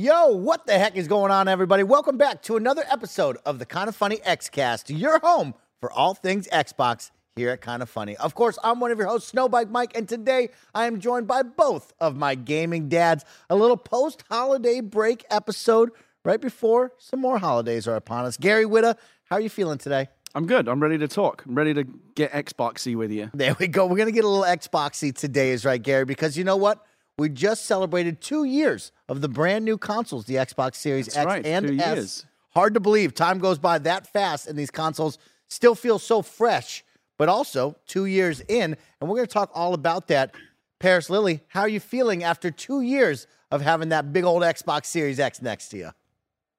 Yo, 0.00 0.28
what 0.28 0.64
the 0.64 0.78
heck 0.78 0.96
is 0.96 1.06
going 1.06 1.30
on, 1.30 1.46
everybody? 1.46 1.82
Welcome 1.82 2.16
back 2.16 2.40
to 2.44 2.56
another 2.56 2.82
episode 2.90 3.36
of 3.44 3.58
the 3.58 3.66
Kind 3.66 3.86
of 3.86 3.94
Funny 3.94 4.16
Xcast, 4.16 4.84
your 4.88 5.18
home 5.18 5.52
for 5.78 5.92
all 5.92 6.14
things 6.14 6.48
Xbox 6.48 7.10
here 7.36 7.50
at 7.50 7.60
Kind 7.60 7.82
of 7.82 7.90
Funny. 7.90 8.16
Of 8.16 8.34
course, 8.34 8.58
I'm 8.64 8.80
one 8.80 8.92
of 8.92 8.96
your 8.96 9.08
hosts, 9.08 9.30
Snowbike 9.30 9.68
Mike, 9.68 9.94
and 9.94 10.08
today 10.08 10.48
I 10.74 10.86
am 10.86 11.00
joined 11.00 11.26
by 11.26 11.42
both 11.42 11.92
of 12.00 12.16
my 12.16 12.34
gaming 12.34 12.88
dads. 12.88 13.26
A 13.50 13.56
little 13.56 13.76
post 13.76 14.24
holiday 14.30 14.80
break 14.80 15.26
episode 15.28 15.90
right 16.24 16.40
before 16.40 16.92
some 16.96 17.20
more 17.20 17.36
holidays 17.36 17.86
are 17.86 17.96
upon 17.96 18.24
us. 18.24 18.38
Gary 18.38 18.64
Whitta, 18.64 18.96
how 19.24 19.36
are 19.36 19.40
you 19.42 19.50
feeling 19.50 19.76
today? 19.76 20.08
I'm 20.34 20.46
good. 20.46 20.66
I'm 20.66 20.80
ready 20.80 20.96
to 20.96 21.08
talk. 21.08 21.44
I'm 21.46 21.54
ready 21.54 21.74
to 21.74 21.84
get 22.14 22.32
Xboxy 22.32 22.96
with 22.96 23.10
you. 23.10 23.28
There 23.34 23.54
we 23.58 23.68
go. 23.68 23.84
We're 23.84 23.96
going 23.96 24.06
to 24.06 24.12
get 24.12 24.24
a 24.24 24.28
little 24.28 24.46
Xboxy 24.46 25.14
today, 25.14 25.50
is 25.50 25.66
right, 25.66 25.82
Gary, 25.82 26.06
because 26.06 26.38
you 26.38 26.44
know 26.44 26.56
what? 26.56 26.86
We 27.20 27.28
just 27.28 27.66
celebrated 27.66 28.22
two 28.22 28.44
years 28.44 28.92
of 29.06 29.20
the 29.20 29.28
brand 29.28 29.62
new 29.66 29.76
consoles, 29.76 30.24
the 30.24 30.36
Xbox 30.36 30.76
Series 30.76 31.04
That's 31.04 31.18
X 31.18 31.26
right, 31.26 31.44
and 31.44 31.78
S. 31.78 31.86
years. 31.86 32.26
Hard 32.54 32.72
to 32.72 32.80
believe 32.80 33.12
time 33.12 33.40
goes 33.40 33.58
by 33.58 33.76
that 33.80 34.06
fast, 34.06 34.46
and 34.46 34.58
these 34.58 34.70
consoles 34.70 35.18
still 35.46 35.74
feel 35.74 35.98
so 35.98 36.22
fresh. 36.22 36.82
But 37.18 37.28
also 37.28 37.76
two 37.86 38.06
years 38.06 38.40
in, 38.48 38.74
and 38.98 39.10
we're 39.10 39.16
going 39.16 39.26
to 39.26 39.32
talk 39.34 39.50
all 39.54 39.74
about 39.74 40.08
that. 40.08 40.34
Paris 40.78 41.10
Lilly, 41.10 41.42
how 41.48 41.60
are 41.60 41.68
you 41.68 41.78
feeling 41.78 42.24
after 42.24 42.50
two 42.50 42.80
years 42.80 43.26
of 43.50 43.60
having 43.60 43.90
that 43.90 44.14
big 44.14 44.24
old 44.24 44.42
Xbox 44.42 44.86
Series 44.86 45.20
X 45.20 45.42
next 45.42 45.68
to 45.68 45.76
you? 45.76 45.90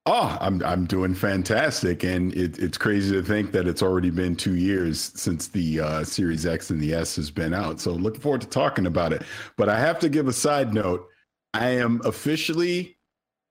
Oh, 0.04 0.36
I'm 0.40 0.60
I'm 0.64 0.84
doing 0.84 1.14
fantastic, 1.14 2.02
and 2.02 2.34
it, 2.34 2.58
it's 2.58 2.76
crazy 2.76 3.14
to 3.14 3.22
think 3.22 3.52
that 3.52 3.68
it's 3.68 3.82
already 3.82 4.10
been 4.10 4.34
two 4.34 4.56
years 4.56 5.12
since 5.14 5.46
the 5.46 5.78
uh, 5.78 6.02
Series 6.04 6.44
X 6.44 6.70
and 6.70 6.80
the 6.80 6.92
S 6.92 7.14
has 7.14 7.30
been 7.30 7.54
out. 7.54 7.80
So 7.80 7.92
looking 7.92 8.20
forward 8.20 8.40
to 8.40 8.48
talking 8.48 8.86
about 8.86 9.12
it. 9.12 9.22
But 9.56 9.68
I 9.68 9.78
have 9.78 10.00
to 10.00 10.08
give 10.08 10.26
a 10.26 10.32
side 10.32 10.74
note. 10.74 11.06
I 11.54 11.68
am 11.68 12.00
officially 12.04 12.96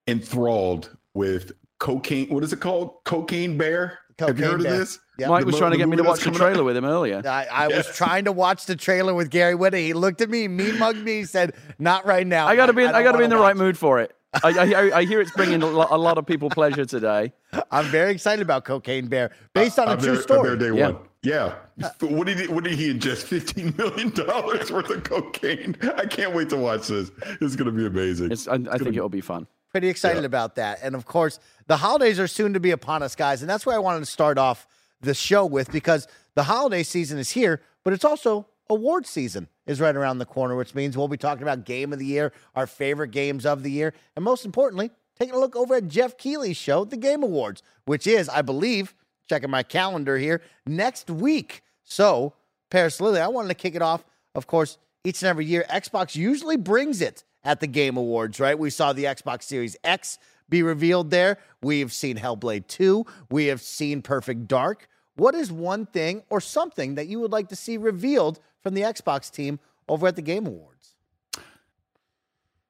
enthralled 0.07 0.89
with 1.13 1.53
cocaine. 1.79 2.27
What 2.27 2.43
is 2.43 2.51
it 2.51 2.59
called? 2.59 2.95
Cocaine 3.05 3.57
Bear. 3.57 3.99
have 4.19 4.37
you 4.37 4.43
heard 4.45 4.61
Bear. 4.63 4.73
of 4.73 4.79
this? 4.79 4.99
Yep. 5.19 5.29
Mike 5.29 5.39
The 5.41 5.45
was 5.45 5.53
mo- 5.53 5.59
trying 5.59 5.71
to 5.71 5.77
get 5.77 5.87
me 5.87 5.95
to 5.97 6.03
watch 6.03 6.19
the 6.19 6.25
coming 6.25 6.41
out? 6.41 6.45
trailer 6.47 6.63
with 6.65 6.75
him 6.75 6.83
earlier. 6.83 7.21
I, 7.25 7.47
I 7.49 7.67
was 7.69 7.87
trying 7.95 8.25
to 8.25 8.31
watch 8.33 8.65
the 8.65 8.75
trailer 8.75 9.13
with 9.13 9.29
Gary 9.29 9.55
Whitta. 9.55 9.77
He 9.77 9.93
looked 9.93 10.19
at 10.19 10.29
me, 10.29 10.49
me 10.49 10.71
mugged 10.73 10.99
me, 11.01 11.19
he 11.19 11.25
said, 11.25 11.53
"Not 11.79 12.05
right 12.05 12.27
now." 12.27 12.47
I 12.47 12.57
got 12.57 12.65
to 12.65 12.73
be. 12.73 12.83
I, 12.83 12.91
don't 12.91 13.03
got 13.03 13.11
to 13.13 13.17
be 13.19 13.23
in 13.23 13.29
the 13.29 13.37
wanna 13.37 13.47
right 13.47 13.55
watch 13.55 13.63
mood 13.63 13.77
for 13.77 13.99
it. 14.01 14.13
I, 14.43 14.49
I, 14.93 14.97
I 14.99 15.03
hear 15.05 15.19
it's 15.19 15.31
bringing 15.31 15.61
a 15.61 15.67
lot, 15.67 15.89
a 15.91 15.97
lot 15.97 16.17
of 16.17 16.25
people 16.25 16.49
pleasure 16.49 16.85
today. 16.85 17.33
I'm 17.69 17.85
very 17.85 18.11
excited 18.13 18.41
about 18.41 18.63
Cocaine 18.63 19.07
Bear, 19.07 19.31
based 19.53 19.77
on 19.77 19.87
a 19.87 19.91
I'm 19.91 19.97
true 19.97 20.05
there- 20.07 20.15
I'm 20.15 20.21
story. 20.21 20.55
there 20.55 20.71
day 20.71 20.77
Yeah. 20.77 20.89
one. 20.91 20.97
Yeah. 21.23 21.53
What 21.99 22.25
did 22.25 22.39
he, 22.39 22.47
what 22.47 22.63
did 22.63 22.73
he 22.79 22.91
ingest? 22.91 23.23
Fifteen 23.23 23.75
million 23.77 24.09
dollars 24.09 24.71
worth 24.71 24.89
of 24.89 25.03
cocaine. 25.03 25.75
I 25.95 26.05
can't 26.07 26.33
wait 26.33 26.49
to 26.49 26.57
watch 26.57 26.87
this. 26.87 27.11
It's 27.41 27.55
going 27.55 27.67
to 27.67 27.71
be 27.71 27.85
amazing. 27.85 28.31
It's, 28.31 28.47
I, 28.47 28.55
I 28.55 28.77
think 28.79 28.95
it'll 28.95 29.07
be 29.09 29.21
fun. 29.21 29.45
Pretty 29.69 29.87
excited 29.89 30.21
Yeah. 30.21 30.25
about 30.25 30.55
that. 30.55 30.79
And 30.81 30.95
of 30.95 31.05
course, 31.05 31.39
the 31.67 31.77
holidays 31.77 32.19
are 32.19 32.27
soon 32.27 32.53
to 32.53 32.59
be 32.59 32.71
upon 32.71 33.03
us, 33.03 33.15
guys. 33.15 33.41
And 33.41 33.49
that's 33.49 33.65
where 33.67 33.75
I 33.75 33.79
wanted 33.79 33.99
to 33.99 34.05
start 34.07 34.37
off 34.39 34.65
the 35.01 35.13
show 35.13 35.45
with 35.45 35.71
because 35.71 36.07
the 36.33 36.43
holiday 36.43 36.81
season 36.83 37.19
is 37.19 37.29
here, 37.31 37.61
but 37.83 37.93
it's 37.93 38.05
also 38.05 38.47
award 38.69 39.05
season 39.05 39.47
is 39.71 39.81
right 39.81 39.95
around 39.95 40.19
the 40.19 40.25
corner, 40.25 40.55
which 40.55 40.75
means 40.75 40.95
we'll 40.95 41.07
be 41.07 41.17
talking 41.17 41.41
about 41.41 41.65
game 41.65 41.91
of 41.91 41.99
the 41.99 42.05
year, 42.05 42.31
our 42.55 42.67
favorite 42.67 43.09
games 43.09 43.45
of 43.45 43.63
the 43.63 43.71
year, 43.71 43.93
and 44.15 44.23
most 44.23 44.45
importantly, 44.45 44.91
taking 45.17 45.33
a 45.33 45.39
look 45.39 45.55
over 45.55 45.75
at 45.75 45.87
Geoff 45.87 46.17
Keighley's 46.17 46.57
show, 46.57 46.85
the 46.85 46.97
Game 46.97 47.23
Awards, 47.23 47.63
which 47.85 48.05
is, 48.05 48.29
I 48.29 48.41
believe, 48.43 48.93
checking 49.27 49.49
my 49.49 49.63
calendar 49.63 50.17
here, 50.17 50.41
next 50.67 51.09
week. 51.09 51.63
So, 51.83 52.33
Paris 52.69 53.01
Lilly, 53.01 53.19
I 53.19 53.27
wanted 53.27 53.47
to 53.47 53.55
kick 53.55 53.75
it 53.75 53.81
off. 53.81 54.03
Of 54.35 54.45
course, 54.45 54.77
each 55.03 55.21
and 55.21 55.29
every 55.29 55.45
year, 55.45 55.65
Xbox 55.69 56.15
usually 56.15 56.57
brings 56.57 57.01
it 57.01 57.23
at 57.43 57.59
the 57.59 57.67
Game 57.67 57.97
Awards, 57.97 58.39
right? 58.39 58.57
We 58.57 58.69
saw 58.69 58.93
the 58.93 59.05
Xbox 59.05 59.43
Series 59.43 59.75
X 59.83 60.19
be 60.49 60.61
revealed 60.61 61.09
there. 61.09 61.37
We 61.61 61.79
have 61.79 61.93
seen 61.93 62.17
Hellblade 62.17 62.67
2. 62.67 63.05
We 63.29 63.45
have 63.47 63.61
seen 63.61 64.01
Perfect 64.01 64.47
Dark. 64.47 64.87
What 65.15 65.35
is 65.35 65.51
one 65.51 65.85
thing 65.85 66.23
or 66.29 66.41
something 66.41 66.95
that 66.95 67.07
you 67.07 67.19
would 67.19 67.31
like 67.31 67.49
to 67.49 67.55
see 67.55 67.77
revealed 67.77 68.39
from 68.61 68.73
the 68.73 68.81
Xbox 68.81 69.31
team 69.31 69.59
over 69.89 70.07
at 70.07 70.15
the 70.15 70.21
Game 70.21 70.47
Awards? 70.47 70.95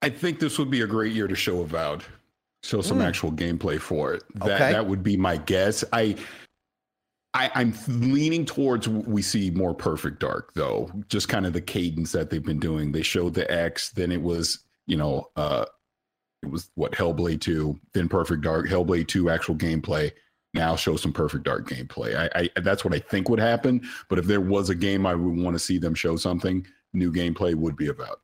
I 0.01 0.09
think 0.09 0.39
this 0.39 0.57
would 0.57 0.71
be 0.71 0.81
a 0.81 0.87
great 0.87 1.13
year 1.13 1.27
to 1.27 1.35
show 1.35 1.61
Avowed, 1.61 2.03
show 2.63 2.81
some 2.81 3.01
actual 3.01 3.31
gameplay 3.31 3.79
for 3.79 4.13
it. 4.13 4.23
That 4.35 4.49
Okay. 4.61 4.71
that 4.71 4.85
would 4.87 5.03
be 5.03 5.15
my 5.15 5.37
guess. 5.37 5.83
I, 5.93 6.15
I 7.35 7.51
I'm 7.53 7.73
leaning 7.87 8.45
towards 8.45 8.87
we 8.87 9.21
see 9.21 9.51
more 9.51 9.75
Perfect 9.75 10.19
Dark 10.19 10.53
though. 10.55 10.89
Just 11.07 11.29
kind 11.29 11.45
of 11.45 11.53
the 11.53 11.61
cadence 11.61 12.11
that 12.13 12.29
they've 12.29 12.43
been 12.43 12.59
doing. 12.59 12.91
They 12.91 13.03
showed 13.03 13.35
the 13.35 13.49
X, 13.51 13.91
then 13.91 14.11
it 14.11 14.21
was 14.21 14.59
you 14.87 14.97
know 14.97 15.29
uh, 15.35 15.65
it 16.41 16.49
was 16.49 16.71
what 16.73 16.93
Hellblade 16.93 17.41
two, 17.41 17.79
then 17.93 18.09
Perfect 18.09 18.41
Dark, 18.41 18.67
Hellblade 18.67 19.07
two 19.07 19.29
actual 19.29 19.55
gameplay. 19.55 20.11
Now 20.53 20.75
show 20.75 20.97
some 20.97 21.13
Perfect 21.13 21.45
Dark 21.45 21.69
gameplay. 21.69 22.15
I, 22.15 22.49
I 22.55 22.61
that's 22.61 22.83
what 22.83 22.93
I 22.93 22.99
think 22.99 23.29
would 23.29 23.39
happen. 23.39 23.81
But 24.09 24.19
if 24.19 24.25
there 24.25 24.41
was 24.41 24.69
a 24.69 24.75
game 24.75 25.05
I 25.05 25.15
would 25.15 25.37
want 25.41 25.55
to 25.55 25.59
see 25.59 25.77
them 25.77 25.95
show 25.95 26.15
something 26.17 26.65
new 26.93 27.11
gameplay 27.11 27.55
would 27.55 27.75
be 27.75 27.87
about. 27.87 28.21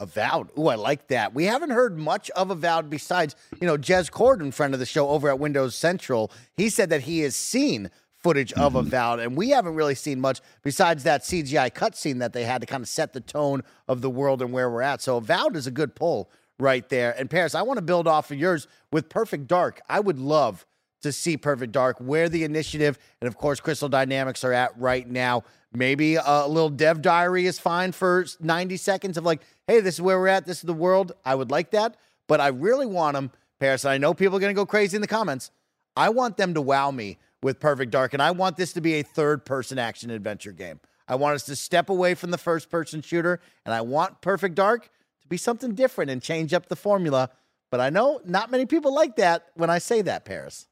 Avowed. 0.00 0.50
Ooh, 0.58 0.68
I 0.68 0.74
like 0.74 1.08
that. 1.08 1.34
We 1.34 1.44
haven't 1.44 1.70
heard 1.70 1.98
much 1.98 2.28
of 2.30 2.50
Avowed 2.50 2.90
besides, 2.90 3.36
you 3.60 3.66
know, 3.66 3.78
Jez 3.78 4.10
Corden, 4.10 4.52
friend 4.52 4.74
of 4.74 4.80
the 4.80 4.86
show 4.86 5.08
over 5.08 5.28
at 5.28 5.38
Windows 5.38 5.74
Central. 5.74 6.30
He 6.56 6.68
said 6.68 6.90
that 6.90 7.02
he 7.02 7.20
has 7.20 7.36
seen 7.36 7.90
footage 8.12 8.52
of 8.54 8.72
mm-hmm. 8.72 8.86
Avowed, 8.86 9.20
and 9.20 9.36
we 9.36 9.50
haven't 9.50 9.74
really 9.74 9.94
seen 9.94 10.20
much 10.20 10.40
besides 10.62 11.04
that 11.04 11.22
CGI 11.22 11.70
cutscene 11.72 12.18
that 12.18 12.32
they 12.32 12.44
had 12.44 12.60
to 12.62 12.66
kind 12.66 12.82
of 12.82 12.88
set 12.88 13.12
the 13.12 13.20
tone 13.20 13.62
of 13.86 14.00
the 14.00 14.10
world 14.10 14.42
and 14.42 14.52
where 14.52 14.70
we're 14.70 14.82
at. 14.82 15.00
So 15.00 15.18
Avowed 15.18 15.56
is 15.56 15.66
a 15.66 15.70
good 15.70 15.94
pull 15.94 16.30
right 16.58 16.88
there. 16.88 17.14
And 17.18 17.30
Paris, 17.30 17.54
I 17.54 17.62
want 17.62 17.78
to 17.78 17.82
build 17.82 18.08
off 18.08 18.30
of 18.30 18.38
yours 18.38 18.66
with 18.90 19.08
Perfect 19.08 19.46
Dark. 19.46 19.80
I 19.88 20.00
would 20.00 20.18
love 20.18 20.66
to 21.04 21.12
see 21.12 21.36
Perfect 21.36 21.72
Dark, 21.72 21.98
where 22.00 22.28
the 22.28 22.44
initiative 22.44 22.98
and 23.20 23.28
of 23.28 23.38
course 23.38 23.60
Crystal 23.60 23.88
Dynamics 23.88 24.42
are 24.44 24.52
at 24.52 24.78
right 24.78 25.08
now. 25.08 25.44
Maybe 25.72 26.16
a 26.16 26.46
little 26.46 26.68
dev 26.68 27.02
diary 27.02 27.46
is 27.46 27.58
fine 27.58 27.92
for 27.92 28.26
90 28.40 28.76
seconds 28.76 29.16
of 29.16 29.24
like, 29.24 29.42
hey, 29.66 29.80
this 29.80 29.94
is 29.94 30.00
where 30.00 30.18
we're 30.18 30.28
at, 30.28 30.46
this 30.46 30.58
is 30.58 30.64
the 30.64 30.74
world. 30.74 31.12
I 31.24 31.34
would 31.34 31.50
like 31.50 31.70
that, 31.70 31.96
but 32.28 32.40
I 32.40 32.48
really 32.48 32.86
want 32.86 33.14
them, 33.14 33.30
Paris. 33.58 33.84
And 33.84 33.92
I 33.92 33.98
know 33.98 34.14
people 34.14 34.36
are 34.36 34.40
going 34.40 34.54
to 34.54 34.60
go 34.60 34.66
crazy 34.66 34.96
in 34.96 35.00
the 35.00 35.08
comments. 35.08 35.50
I 35.96 36.10
want 36.10 36.36
them 36.36 36.54
to 36.54 36.60
wow 36.60 36.90
me 36.90 37.18
with 37.42 37.60
Perfect 37.60 37.90
Dark, 37.92 38.14
and 38.14 38.22
I 38.22 38.30
want 38.30 38.56
this 38.56 38.72
to 38.72 38.80
be 38.80 38.94
a 38.94 39.02
third 39.02 39.44
person 39.44 39.78
action 39.78 40.10
adventure 40.10 40.52
game. 40.52 40.80
I 41.06 41.16
want 41.16 41.34
us 41.34 41.44
to 41.44 41.56
step 41.56 41.90
away 41.90 42.14
from 42.14 42.30
the 42.30 42.38
first 42.38 42.70
person 42.70 43.02
shooter, 43.02 43.40
and 43.64 43.74
I 43.74 43.82
want 43.82 44.20
Perfect 44.20 44.54
Dark 44.54 44.90
to 45.22 45.28
be 45.28 45.36
something 45.36 45.74
different 45.74 46.10
and 46.10 46.22
change 46.22 46.54
up 46.54 46.68
the 46.68 46.76
formula. 46.76 47.30
But 47.70 47.80
I 47.80 47.90
know 47.90 48.20
not 48.24 48.50
many 48.50 48.66
people 48.66 48.94
like 48.94 49.16
that 49.16 49.46
when 49.54 49.70
I 49.70 49.78
say 49.78 50.02
that, 50.02 50.24
Paris. 50.24 50.68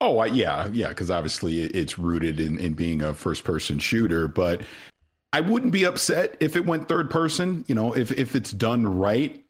Oh, 0.00 0.22
yeah, 0.24 0.68
yeah, 0.72 0.88
because 0.88 1.10
obviously 1.10 1.62
it's 1.62 1.98
rooted 1.98 2.38
in, 2.38 2.58
in 2.58 2.74
being 2.74 3.02
a 3.02 3.14
first 3.14 3.44
person 3.44 3.78
shooter, 3.78 4.28
but 4.28 4.60
I 5.32 5.40
wouldn't 5.40 5.72
be 5.72 5.84
upset 5.84 6.36
if 6.40 6.54
it 6.54 6.66
went 6.66 6.88
third 6.88 7.10
person. 7.10 7.64
You 7.66 7.74
know, 7.74 7.94
if 7.94 8.12
if 8.12 8.36
it's 8.36 8.52
done 8.52 8.86
right, 8.86 9.42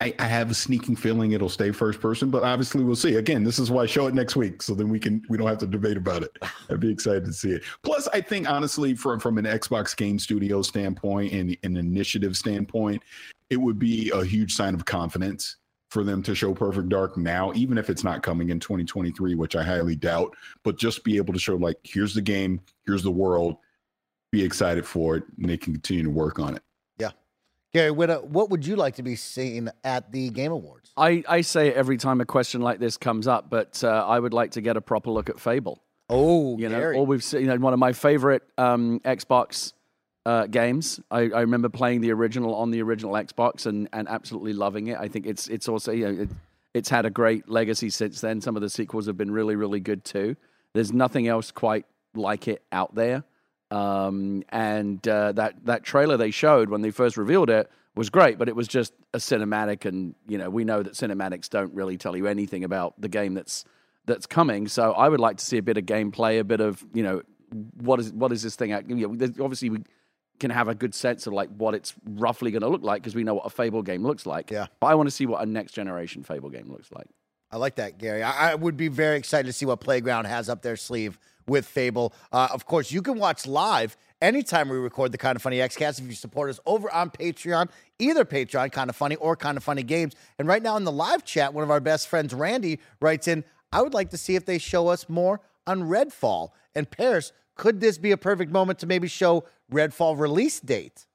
I, 0.00 0.12
I 0.18 0.26
have 0.26 0.50
a 0.50 0.54
sneaking 0.54 0.96
feeling 0.96 1.32
it'll 1.32 1.48
stay 1.48 1.70
first 1.70 2.00
person, 2.00 2.30
but 2.30 2.42
obviously 2.42 2.82
we'll 2.82 2.96
see. 2.96 3.14
Again, 3.14 3.44
this 3.44 3.60
is 3.60 3.70
why 3.70 3.84
I 3.84 3.86
show 3.86 4.08
it 4.08 4.14
next 4.14 4.34
week, 4.34 4.60
so 4.60 4.74
then 4.74 4.88
we 4.88 4.98
can 4.98 5.22
we 5.28 5.38
don't 5.38 5.46
have 5.46 5.58
to 5.58 5.66
debate 5.66 5.96
about 5.96 6.24
it. 6.24 6.36
I'd 6.70 6.80
be 6.80 6.90
excited 6.90 7.24
to 7.26 7.32
see 7.32 7.52
it. 7.52 7.62
Plus, 7.84 8.08
I 8.12 8.20
think 8.20 8.50
honestly, 8.50 8.94
from 8.96 9.20
from 9.20 9.38
an 9.38 9.44
Xbox 9.44 9.96
Game 9.96 10.18
Studio 10.18 10.62
standpoint 10.62 11.32
and 11.32 11.56
an 11.62 11.76
initiative 11.76 12.36
standpoint, 12.36 13.02
it 13.50 13.56
would 13.56 13.78
be 13.78 14.10
a 14.10 14.24
huge 14.24 14.54
sign 14.54 14.74
of 14.74 14.84
confidence 14.84 15.56
for 15.92 16.02
them 16.04 16.22
to 16.22 16.34
show 16.34 16.54
Perfect 16.54 16.88
Dark 16.88 17.18
now, 17.18 17.52
even 17.54 17.76
if 17.76 17.90
it's 17.90 18.02
not 18.02 18.22
coming 18.22 18.48
in 18.48 18.58
2023, 18.58 19.34
which 19.34 19.54
I 19.54 19.62
highly 19.62 19.94
doubt, 19.94 20.34
but 20.62 20.78
just 20.78 21.04
be 21.04 21.18
able 21.18 21.34
to 21.34 21.38
show, 21.38 21.56
like, 21.56 21.76
here's 21.82 22.14
the 22.14 22.22
game, 22.22 22.62
here's 22.86 23.02
the 23.02 23.10
world, 23.10 23.56
be 24.30 24.42
excited 24.42 24.86
for 24.86 25.16
it, 25.16 25.24
and 25.38 25.50
they 25.50 25.58
can 25.58 25.74
continue 25.74 26.04
to 26.04 26.10
work 26.10 26.38
on 26.38 26.56
it. 26.56 26.62
Yeah. 26.98 27.10
Gary, 27.74 27.90
what, 27.90 28.08
uh, 28.08 28.20
what 28.20 28.48
would 28.48 28.66
you 28.66 28.74
like 28.74 28.94
to 28.94 29.02
be 29.02 29.16
seen 29.16 29.68
at 29.84 30.10
the 30.10 30.30
Game 30.30 30.50
Awards? 30.50 30.92
I, 30.96 31.22
I 31.28 31.42
say 31.42 31.68
it 31.68 31.74
every 31.76 31.98
time 31.98 32.22
a 32.22 32.24
question 32.24 32.62
like 32.62 32.78
this 32.78 32.96
comes 32.96 33.28
up, 33.28 33.50
but 33.50 33.84
uh, 33.84 33.88
I 34.08 34.18
would 34.18 34.32
like 34.32 34.52
to 34.52 34.62
get 34.62 34.78
a 34.78 34.80
proper 34.80 35.10
look 35.10 35.28
at 35.28 35.38
Fable. 35.38 35.82
Oh, 36.08 36.56
You 36.56 36.70
know, 36.70 36.78
Gary. 36.80 36.96
all 36.96 37.04
we've 37.04 37.22
seen, 37.22 37.42
you 37.42 37.46
know, 37.48 37.56
one 37.58 37.74
of 37.74 37.78
my 37.78 37.92
favorite 37.92 38.42
um, 38.56 38.98
Xbox 39.00 39.74
uh, 40.24 40.46
games. 40.46 41.00
I, 41.10 41.20
I 41.20 41.40
remember 41.40 41.68
playing 41.68 42.00
the 42.00 42.12
original 42.12 42.54
on 42.54 42.70
the 42.70 42.82
original 42.82 43.12
Xbox 43.12 43.66
and, 43.66 43.88
and 43.92 44.08
absolutely 44.08 44.52
loving 44.52 44.88
it. 44.88 44.98
I 44.98 45.08
think 45.08 45.26
it's 45.26 45.48
it's 45.48 45.68
also 45.68 45.92
you 45.92 46.04
know 46.06 46.22
it, 46.22 46.28
it's 46.74 46.88
had 46.88 47.04
a 47.04 47.10
great 47.10 47.48
legacy 47.48 47.90
since 47.90 48.20
then. 48.20 48.40
Some 48.40 48.56
of 48.56 48.62
the 48.62 48.70
sequels 48.70 49.06
have 49.06 49.16
been 49.16 49.30
really 49.30 49.56
really 49.56 49.80
good 49.80 50.04
too. 50.04 50.36
There's 50.74 50.92
nothing 50.92 51.26
else 51.26 51.50
quite 51.50 51.86
like 52.14 52.48
it 52.48 52.62
out 52.72 52.94
there. 52.94 53.24
Um, 53.70 54.42
and 54.50 55.06
uh, 55.08 55.32
that 55.32 55.64
that 55.64 55.82
trailer 55.82 56.16
they 56.16 56.30
showed 56.30 56.68
when 56.68 56.82
they 56.82 56.90
first 56.90 57.16
revealed 57.16 57.50
it 57.50 57.70
was 57.94 58.10
great, 58.10 58.38
but 58.38 58.48
it 58.48 58.56
was 58.56 58.68
just 58.68 58.92
a 59.12 59.18
cinematic, 59.18 59.84
and 59.84 60.14
you 60.28 60.38
know 60.38 60.50
we 60.50 60.64
know 60.64 60.82
that 60.82 60.94
cinematics 60.94 61.48
don't 61.48 61.74
really 61.74 61.96
tell 61.96 62.16
you 62.16 62.26
anything 62.26 62.64
about 62.64 63.00
the 63.00 63.08
game 63.08 63.34
that's 63.34 63.64
that's 64.06 64.26
coming. 64.26 64.68
So 64.68 64.92
I 64.92 65.08
would 65.08 65.20
like 65.20 65.38
to 65.38 65.44
see 65.44 65.58
a 65.58 65.62
bit 65.62 65.78
of 65.78 65.84
gameplay, 65.84 66.38
a 66.38 66.44
bit 66.44 66.60
of 66.60 66.84
you 66.94 67.02
know 67.02 67.22
what 67.80 68.00
is 68.00 68.12
what 68.12 68.32
is 68.32 68.42
this 68.42 68.56
thing? 68.56 68.70
You 68.88 69.08
know, 69.08 69.28
obviously 69.44 69.70
we 69.70 69.78
can 70.38 70.50
have 70.50 70.68
a 70.68 70.74
good 70.74 70.94
sense 70.94 71.26
of 71.26 71.32
like 71.32 71.50
what 71.56 71.74
it's 71.74 71.94
roughly 72.04 72.50
going 72.50 72.62
to 72.62 72.68
look 72.68 72.82
like 72.82 73.02
because 73.02 73.14
we 73.14 73.24
know 73.24 73.34
what 73.34 73.46
a 73.46 73.50
Fable 73.50 73.82
game 73.82 74.02
looks 74.02 74.26
like. 74.26 74.50
Yeah. 74.50 74.66
but 74.80 74.88
I 74.88 74.94
want 74.94 75.06
to 75.06 75.10
see 75.10 75.26
what 75.26 75.42
a 75.42 75.46
next 75.46 75.72
generation 75.72 76.22
Fable 76.22 76.50
game 76.50 76.70
looks 76.70 76.90
like. 76.92 77.06
I 77.50 77.58
like 77.58 77.76
that, 77.76 77.98
Gary. 77.98 78.22
I, 78.22 78.52
I 78.52 78.54
would 78.54 78.76
be 78.76 78.88
very 78.88 79.18
excited 79.18 79.46
to 79.46 79.52
see 79.52 79.66
what 79.66 79.80
Playground 79.80 80.24
has 80.24 80.48
up 80.48 80.62
their 80.62 80.76
sleeve 80.76 81.18
with 81.46 81.66
Fable. 81.66 82.14
Uh, 82.32 82.48
of 82.50 82.64
course, 82.64 82.90
you 82.90 83.02
can 83.02 83.18
watch 83.18 83.46
live 83.46 83.96
anytime 84.22 84.68
we 84.68 84.78
record 84.78 85.12
the 85.12 85.18
Kind 85.18 85.36
of 85.36 85.42
Funny 85.42 85.58
XCast 85.58 86.00
if 86.00 86.06
you 86.06 86.14
support 86.14 86.48
us 86.48 86.60
over 86.64 86.92
on 86.92 87.10
Patreon, 87.10 87.68
either 87.98 88.24
Patreon, 88.24 88.72
Kind 88.72 88.88
of 88.88 88.96
Funny, 88.96 89.16
or 89.16 89.36
Kind 89.36 89.58
of 89.58 89.64
Funny 89.64 89.82
Games. 89.82 90.14
And 90.38 90.48
right 90.48 90.62
now 90.62 90.76
in 90.76 90.84
the 90.84 90.92
live 90.92 91.24
chat, 91.24 91.52
one 91.52 91.64
of 91.64 91.70
our 91.70 91.80
best 91.80 92.08
friends, 92.08 92.32
Randy, 92.32 92.80
writes 93.00 93.28
in, 93.28 93.44
I 93.72 93.82
would 93.82 93.94
like 93.94 94.10
to 94.10 94.16
see 94.16 94.34
if 94.34 94.46
they 94.46 94.58
show 94.58 94.88
us 94.88 95.08
more 95.08 95.40
on 95.66 95.82
Redfall. 95.82 96.50
And 96.74 96.90
Paris, 96.90 97.32
could 97.56 97.80
this 97.80 97.98
be 97.98 98.10
a 98.12 98.16
perfect 98.16 98.52
moment 98.52 98.78
to 98.80 98.86
maybe 98.86 99.08
show 99.08 99.44
Redfall 99.72 100.18
release 100.18 100.60
date? 100.60 101.06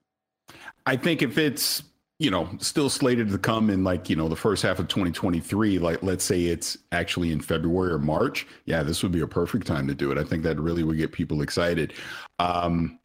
I 0.85 0.95
think 0.95 1.21
if 1.21 1.37
it's 1.37 1.83
you 2.19 2.31
know 2.31 2.49
still 2.59 2.89
slated 2.89 3.29
to 3.29 3.37
come 3.37 3.69
in 3.69 3.83
like 3.83 4.09
you 4.09 4.15
know 4.15 4.27
the 4.27 4.35
first 4.35 4.63
half 4.63 4.79
of 4.79 4.87
2023, 4.87 5.79
like 5.79 6.01
let's 6.01 6.23
say 6.23 6.45
it's 6.45 6.77
actually 6.91 7.31
in 7.31 7.41
February 7.41 7.91
or 7.91 7.99
March, 7.99 8.47
yeah, 8.65 8.83
this 8.83 9.03
would 9.03 9.11
be 9.11 9.21
a 9.21 9.27
perfect 9.27 9.67
time 9.67 9.87
to 9.87 9.95
do 9.95 10.11
it. 10.11 10.17
I 10.17 10.23
think 10.23 10.43
that 10.43 10.59
really 10.59 10.83
would 10.83 10.97
get 10.97 11.11
people 11.11 11.41
excited. 11.41 11.93
Um, 12.39 12.99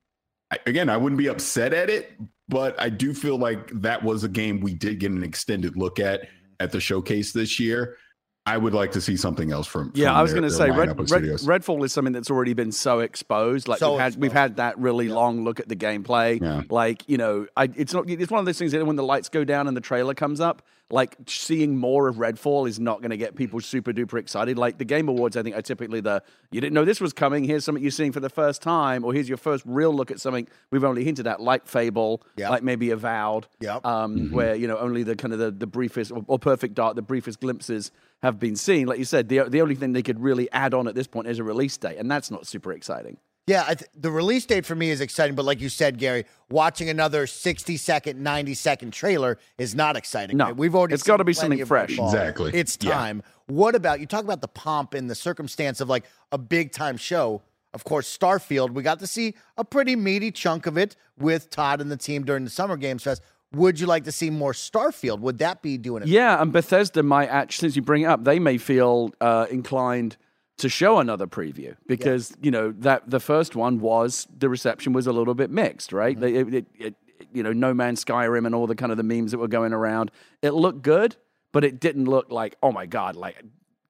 again, 0.67 0.89
I 0.89 0.97
wouldn't 0.97 1.19
be 1.19 1.29
upset 1.29 1.73
at 1.75 1.91
it, 1.91 2.13
but 2.49 2.79
I 2.81 2.89
do 2.89 3.15
feel 3.15 3.39
like 3.39 3.69
that 3.81 4.03
was 4.03 4.25
a 4.25 4.29
game 4.29 4.61
we 4.61 4.75
did 4.75 5.01
get 5.01 5.11
an 5.11 5.23
extended 5.23 5.77
look 5.77 5.99
at 5.99 6.29
at 6.61 6.71
the 6.71 6.81
showcase 6.81 7.33
this 7.33 7.59
year. 7.59 7.97
I 8.45 8.57
would 8.57 8.75
like 8.75 8.91
to 8.93 9.01
see 9.01 9.17
something 9.17 9.53
else 9.53 9.69
from. 9.69 9.93
Yeah, 9.95 10.09
from 10.09 10.17
I 10.17 10.23
was 10.23 10.33
going 10.33 10.43
to 10.43 10.51
say 10.51 10.71
Red, 10.71 10.89
lineup 10.89 11.11
Red. 11.11 11.23
Redfall 11.63 11.85
is 11.85 11.93
something 11.93 12.13
that's 12.13 12.31
already 12.31 12.55
been 12.55 12.73
so 12.73 12.99
exposed. 12.99 13.69
Like 13.69 13.79
So 13.79 13.93
we've 13.93 14.01
had 14.01 14.17
we've 14.17 14.33
had 14.33 14.57
that 14.57 14.77
really 14.79 15.09
long 15.09 15.45
look 15.45 15.61
at 15.61 15.69
the 15.69 15.77
gameplay. 15.77 16.41
Yeah. 16.41 16.63
Like 16.69 17.09
you 17.09 17.19
know, 17.19 17.47
I, 17.57 17.69
it's 17.77 17.95
not. 17.95 18.11
It's 18.11 18.33
one 18.33 18.41
of 18.41 18.47
those 18.47 18.59
things 18.59 18.73
that 18.73 18.85
when 18.85 18.97
the 18.97 19.05
lights 19.05 19.29
go 19.29 19.45
down 19.45 19.69
and 19.69 19.77
the 19.77 19.81
trailer 19.81 20.15
comes 20.15 20.41
up, 20.41 20.63
like 20.91 21.17
seeing 21.27 21.77
more 21.79 22.07
of 22.07 22.17
Redfall 22.17 22.69
is 22.69 22.79
not 22.79 23.01
going 23.01 23.11
to 23.13 23.17
get 23.17 23.35
people 23.35 23.61
super 23.61 23.93
duper 23.95 24.19
excited. 24.19 24.59
Like 24.59 24.77
the 24.77 24.85
Game 24.85 25.09
Awards, 25.09 25.37
I 25.39 25.43
think 25.43 25.57
are 25.57 25.63
typically 25.63 26.01
the 26.03 26.23
you 26.51 26.61
didn't 26.61 26.75
know 26.75 26.85
this 26.85 27.01
was 27.01 27.15
coming. 27.15 27.45
Here's 27.45 27.65
something 27.65 27.83
you're 27.83 27.91
seeing 27.91 28.13
for 28.13 28.21
the 28.21 28.29
first 28.29 28.61
time, 28.61 29.03
or 29.05 29.15
here's 29.15 29.29
your 29.29 29.39
first 29.39 29.65
real 29.67 29.93
look 29.95 30.11
at 30.11 30.21
something 30.21 30.47
we've 30.71 30.85
only 30.85 31.03
hinted 31.03 31.27
at, 31.27 31.41
like 31.41 31.67
Fable, 31.67 32.23
Yep. 32.37 32.51
like 32.51 32.63
maybe 32.63 32.91
Avowed, 32.91 33.47
Yep. 33.61 33.87
um, 33.87 34.31
where 34.33 34.55
you 34.55 34.67
know 34.67 34.77
only 34.77 35.03
the 35.03 35.17
kind 35.17 35.33
of 35.33 35.39
the, 35.39 35.51
the 35.51 35.67
briefest 35.67 36.13
or, 36.13 36.25
or 36.27 36.39
Perfect 36.39 36.75
Dark, 36.75 36.95
the 36.97 37.03
briefest 37.03 37.41
glimpses 37.41 37.91
have 38.23 38.39
been 38.39 38.55
seen. 38.57 38.87
Like 38.87 38.99
you 38.99 39.07
said, 39.07 39.29
the 39.31 39.45
the 39.49 39.63
only 39.63 39.75
thing 39.75 39.93
they 39.95 40.03
could 40.03 40.21
really 40.21 40.51
add 40.53 40.75
on 40.75 40.87
at 40.89 40.95
this 40.95 41.07
point 41.07 41.27
is 41.27 41.39
a 41.39 41.45
release 41.45 41.77
date, 41.79 41.97
and 41.97 42.11
that's 42.11 42.31
not 42.31 42.47
super 42.47 42.73
exciting. 42.73 43.17
Yeah, 43.47 43.65
I 43.67 43.75
th- 43.75 43.91
the 43.97 44.11
release 44.11 44.47
date 44.47 44.65
for 44.65 44.77
me 44.77 44.91
is 44.91 45.01
exciting, 45.01 45.35
but 45.35 45.45
like 45.45 45.61
you 45.61 45.69
said, 45.69 45.99
Gary, 45.99 46.27
watching 46.49 46.89
another 46.89 47.27
60 47.27 47.77
second, 47.77 48.23
90 48.23 48.55
second 48.55 48.93
trailer 48.93 49.37
is 49.59 49.75
not 49.75 49.97
exciting. 49.97 50.37
No, 50.37 50.47
right? 50.47 50.57
We've 50.57 50.75
already 50.75 50.95
it's 50.95 51.03
gotta 51.03 51.25
be 51.25 51.33
something 51.33 51.65
fresh. 51.65 51.91
Redfall. 51.91 52.07
Exactly. 52.07 52.53
It's 52.55 52.79
Yeah. 52.81 52.93
time. 52.93 53.23
What 53.47 53.75
about 53.75 53.99
you 53.99 54.07
talk 54.07 54.23
about 54.23 54.41
the 54.43 54.49
pomp 54.49 54.95
and 54.95 55.11
the 55.11 55.17
circumstance 55.17 55.81
of 55.81 55.89
like 55.89 56.05
a 56.31 56.39
big 56.39 56.71
time 56.71 56.97
show? 56.97 57.43
Of 57.75 57.83
course, 57.85 58.17
Starfield, 58.17 58.71
we 58.71 58.83
got 58.83 59.01
to 59.01 59.07
see 59.07 59.35
a 59.57 59.65
pretty 59.65 59.97
meaty 59.97 60.31
chunk 60.31 60.67
of 60.67 60.77
it 60.77 60.95
with 61.19 61.51
Todd 61.51 61.81
and 61.81 61.91
the 61.91 61.97
team 61.97 62.23
during 62.25 62.45
the 62.45 62.51
Summer 62.51 62.77
Games 62.77 63.03
Fest. 63.03 63.23
Would 63.55 63.81
you 63.81 63.87
like 63.87 64.05
to 64.05 64.13
see 64.13 64.31
more 64.31 64.53
Starfield? 64.53 65.19
Would 65.21 65.39
that 65.39 65.63
be 65.63 65.79
doing 65.79 66.03
it? 66.05 66.09
Yeah, 66.09 66.41
and 66.41 66.53
Bethesda 66.53 67.03
might 67.03 67.29
actually, 67.29 67.69
since 67.69 67.77
you 67.77 67.83
bring 67.83 68.03
it 68.03 68.07
up, 68.07 68.25
they 68.25 68.39
may 68.39 68.57
feel 68.59 69.13
uh, 69.21 69.47
inclined 69.51 70.17
to 70.59 70.69
show 70.69 70.99
another 70.99 71.27
preview 71.27 71.75
because 71.87 72.37
you 72.43 72.51
know 72.51 72.73
that 72.79 73.09
the 73.11 73.21
first 73.21 73.57
one 73.57 73.81
was 73.81 74.27
the 74.39 74.49
reception 74.49 74.93
was 74.93 75.07
a 75.07 75.13
little 75.13 75.35
bit 75.35 75.51
mixed, 75.51 75.93
right? 75.93 76.19
They- 76.19 76.35
It, 76.35 76.55
it, 76.55 76.67
it, 76.79 76.95
you 77.33 77.43
know, 77.43 77.53
No 77.53 77.73
Man's 77.73 78.05
Skyrim 78.05 78.45
and 78.47 78.55
all 78.55 78.67
the 78.67 78.75
kind 78.75 78.91
of 78.93 78.99
the 78.99 79.05
memes 79.05 79.31
that 79.31 79.39
were 79.39 79.49
going 79.49 79.73
around. 79.73 80.11
It 80.43 80.51
looked 80.51 80.83
good, 80.83 81.17
but 81.53 81.65
it 81.65 81.81
didn't 81.81 82.05
look 82.07 82.31
like 82.31 82.57
oh 82.63 82.73
my 82.73 82.87
god, 82.87 83.17
like 83.17 83.43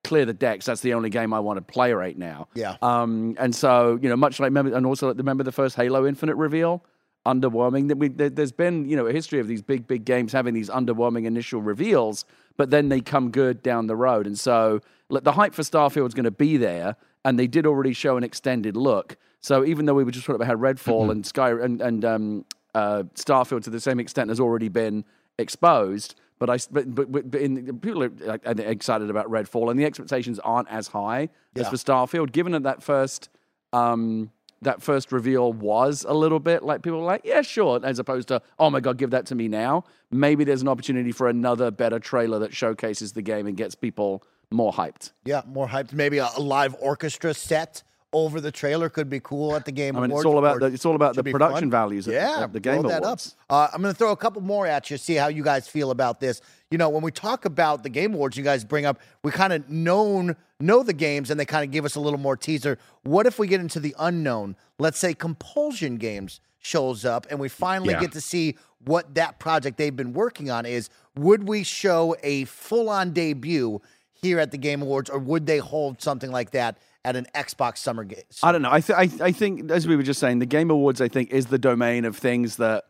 clear 0.05 0.25
the 0.25 0.35
decks. 0.35 0.67
That's 0.67 0.81
the 0.81 0.95
only 0.95 1.11
game 1.11 1.33
I 1.35 1.41
want 1.41 1.57
to 1.59 1.63
play 1.63 1.93
right 1.93 2.17
now. 2.17 2.49
Yeah. 2.55 2.77
Um, 2.83 3.35
and 3.39 3.55
so 3.55 3.99
you 4.01 4.09
know, 4.09 4.17
much 4.17 4.39
like 4.41 4.49
remember, 4.49 4.75
and 4.77 4.85
also 4.87 5.09
like, 5.09 5.17
remember 5.19 5.45
the 5.45 5.53
first 5.53 5.77
Halo 5.77 6.07
Infinite 6.07 6.37
reveal, 6.37 6.85
underwhelming. 7.27 7.89
That 7.89 7.97
we 7.99 8.09
there's 8.09 8.53
been 8.53 8.89
you 8.89 8.97
know 8.97 9.07
a 9.07 9.13
history 9.13 9.39
of 9.41 9.47
these 9.49 9.63
big 9.63 9.87
big 9.87 10.05
games 10.05 10.33
having 10.33 10.55
these 10.55 10.71
underwhelming 10.71 11.25
initial 11.25 11.63
reveals, 11.63 12.25
but 12.57 12.71
then 12.71 12.89
they 12.89 13.01
come 13.01 13.31
good 13.31 13.63
down 13.63 13.87
the 13.87 13.97
road. 13.97 14.27
And 14.27 14.39
so 14.39 14.81
look, 15.13 15.25
the 15.25 15.33
hype 15.33 15.55
for 15.55 15.63
Starfield 15.63 16.09
is 16.09 16.15
going 16.15 16.25
to 16.25 16.31
be 16.31 16.57
there, 16.57 16.97
and 17.25 17.39
they 17.39 17.47
did 17.47 17.67
already 17.67 17.93
show 17.93 18.17
an 18.17 18.25
extended 18.25 18.77
look. 18.77 19.17
So 19.41 19.65
even 19.65 19.87
though 19.87 19.95
we 19.95 20.05
were 20.05 20.11
just 20.11 20.25
talking 20.25 20.37
about 20.37 20.49
had 20.49 20.59
Redfall 20.59 21.11
and 21.11 21.25
Sky 21.25 21.51
and 21.51 21.81
and 21.83 22.05
um, 22.05 22.45
uh, 22.75 23.05
Starfield 23.15 23.63
to 23.65 23.71
the 23.71 23.81
same 23.81 24.01
extent 24.01 24.31
has 24.31 24.41
already 24.41 24.69
been 24.69 25.05
exposed. 25.39 26.15
But 26.39 26.51
I, 26.51 26.59
but, 26.73 26.93
but, 26.93 27.31
but 27.31 27.41
in, 27.41 27.79
people 27.79 28.03
are 28.03 28.09
like, 28.09 28.45
excited 28.45 29.11
about 29.11 29.31
Redfall, 29.31 29.71
and 29.71 29.79
the 29.79 29.85
expectations 29.85 30.41
aren't 30.41 30.69
as 30.71 30.89
high 30.89 31.29
as 31.55 31.69
for 31.69 31.77
Starfield. 31.77 32.33
Given 32.33 32.51
that 32.53 32.65
that 32.65 32.83
first, 32.83 33.29
um, 33.73 34.33
that 34.61 34.83
first 34.83 35.13
reveal 35.13 35.53
was 35.53 36.05
a 36.09 36.15
little 36.15 36.41
bit 36.41 36.65
like 36.65 36.83
people 36.83 36.99
were 36.99 37.05
like, 37.05 37.21
yeah, 37.25 37.43
sure, 37.43 37.79
as 37.85 38.01
opposed 38.01 38.27
to, 38.29 38.43
oh 38.59 38.71
my 38.71 38.81
god, 38.81 38.97
give 38.97 39.11
that 39.11 39.27
to 39.27 39.37
me 39.37 39.47
now. 39.47 39.85
Maybe 40.11 40.43
there's 40.43 40.63
an 40.63 40.69
opportunity 40.69 41.13
for 41.13 41.29
another 41.29 41.71
better 41.71 42.01
trailer 42.01 42.41
that 42.41 42.53
showcases 42.53 43.13
the 43.13 43.23
game 43.23 43.47
and 43.47 43.57
gets 43.57 43.77
people 43.77 44.25
more 44.53 44.73
hyped. 44.73 45.13
Yeah, 45.25 45.43
more 45.47 45.69
hyped. 45.69 45.93
Maybe 45.93 46.19
a, 46.19 46.29
a 46.37 46.41
live 46.41 46.75
orchestra 46.81 47.35
set 47.35 47.83
over 48.15 48.43
the 48.43 48.53
trailer 48.53 48.91
could 48.91 49.09
be 49.09 49.21
cool 49.21 49.57
at 49.57 49.65
the 49.65 49.73
Game 49.73 49.97
I 49.97 50.01
mean, 50.01 50.11
Awards. 50.11 50.27
it's 50.27 50.31
all 50.31 50.39
about 50.39 50.61
the, 50.61 50.67
it's 50.67 50.85
all 50.85 50.95
about 50.95 51.15
the 51.15 51.25
production 51.25 51.63
fun. 51.63 51.71
values 51.71 52.07
of, 52.07 52.13
yeah, 52.13 52.45
of 52.45 52.53
the 52.53 52.61
Game 52.61 52.83
blow 52.83 52.91
that 52.91 53.03
Awards. 53.03 53.37
Up. 53.49 53.71
Uh, 53.73 53.75
I'm 53.75 53.81
going 53.81 53.95
to 53.95 53.99
throw 53.99 54.13
a 54.13 54.17
couple 54.17 54.43
more 54.43 54.67
at 54.67 54.91
you, 54.91 54.99
see 54.99 55.15
how 55.15 55.29
you 55.29 55.43
guys 55.43 55.67
feel 55.67 55.91
about 55.91 56.21
this. 56.21 56.43
You 56.71 56.77
know, 56.77 56.91
when 56.91 57.03
we 57.03 57.11
talk 57.11 57.47
about 57.47 57.83
the 57.83 57.89
Game 57.89 58.13
Awards, 58.13 58.37
you 58.37 58.45
guys 58.45 58.65
bring 58.65 58.85
up 58.85 59.01
we 59.23 59.31
kind 59.31 59.53
of 59.55 59.69
known 59.71 60.37
know 60.61 60.83
the 60.83 60.93
games, 60.93 61.31
and 61.31 61.41
they 61.41 61.45
kind 61.47 61.65
of 61.65 61.71
give 61.71 61.85
us 61.87 61.95
a 61.97 62.01
little 62.01 62.19
more 62.19 62.37
teaser. 62.37 62.79
What 63.03 63.27
if 63.27 63.39
we 63.39 63.47
get 63.47 63.61
into 63.61 63.81
the 63.81 63.95
unknown? 63.99 64.57
Let's 64.79 64.99
say 64.99 65.15
Compulsion 65.15 65.97
Games 65.97 66.41
shows 66.61 67.05
up, 67.07 67.27
and 67.31 67.41
we 67.41 67.49
finally 67.49 67.95
Yeah. 67.95 68.01
get 68.01 68.13
to 68.13 68.21
see 68.21 68.57
what 68.85 69.15
that 69.15 69.39
project 69.39 69.79
they've 69.79 69.97
been 69.97 70.13
working 70.13 70.51
on 70.51 70.67
is. 70.67 70.91
Would 71.17 71.49
we 71.49 71.63
show 71.63 72.15
a 72.23 72.45
full-on 72.45 73.13
debut 73.13 73.81
here 74.23 74.39
at 74.39 74.53
the 74.53 74.59
Game 74.59 74.81
Awards, 74.83 75.11
or 75.11 75.19
would 75.19 75.47
they 75.47 75.59
hold 75.59 76.01
something 76.01 76.31
like 76.31 76.53
that 76.53 76.79
at 77.05 77.17
an 77.17 77.27
Xbox 77.35 77.79
Summer 77.79 78.05
Game? 78.05 78.23
I 78.43 78.53
don't 78.53 78.63
know. 78.63 78.71
I, 78.73 78.81
th- 78.81 78.97
I 79.21 79.27
I 79.27 79.33
think 79.33 79.71
as 79.71 79.87
we 79.87 79.97
were 79.97 80.05
just 80.05 80.21
saying, 80.21 80.39
the 80.39 80.47
Game 80.47 80.71
Awards 80.71 81.01
I 81.01 81.09
think 81.09 81.31
is 81.33 81.47
the 81.47 81.59
domain 81.59 82.05
of 82.05 82.17
things 82.17 82.57
that 82.57 82.85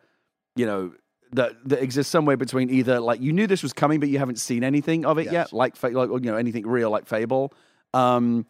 you 0.55 0.67
know 0.67 0.93
that 1.33 1.53
that 1.65 1.83
exist 1.83 2.11
somewhere 2.11 2.37
between 2.37 2.69
either 2.71 3.01
like 3.01 3.21
you 3.23 3.33
knew 3.33 3.47
this 3.47 3.63
was 3.63 3.73
coming 3.73 3.99
but 3.99 4.11
you 4.11 4.19
haven't 4.19 4.39
seen 4.39 4.63
anything 4.63 5.07
of 5.07 5.19
it 5.19 5.25
Yes. 5.25 5.33
yet, 5.33 5.53
like 5.55 5.83
like 5.83 5.95
you 5.95 6.21
know 6.21 6.37
anything 6.37 6.67
real 6.67 6.91
like 6.91 7.07
Fable, 7.07 7.53
um, 7.95 8.45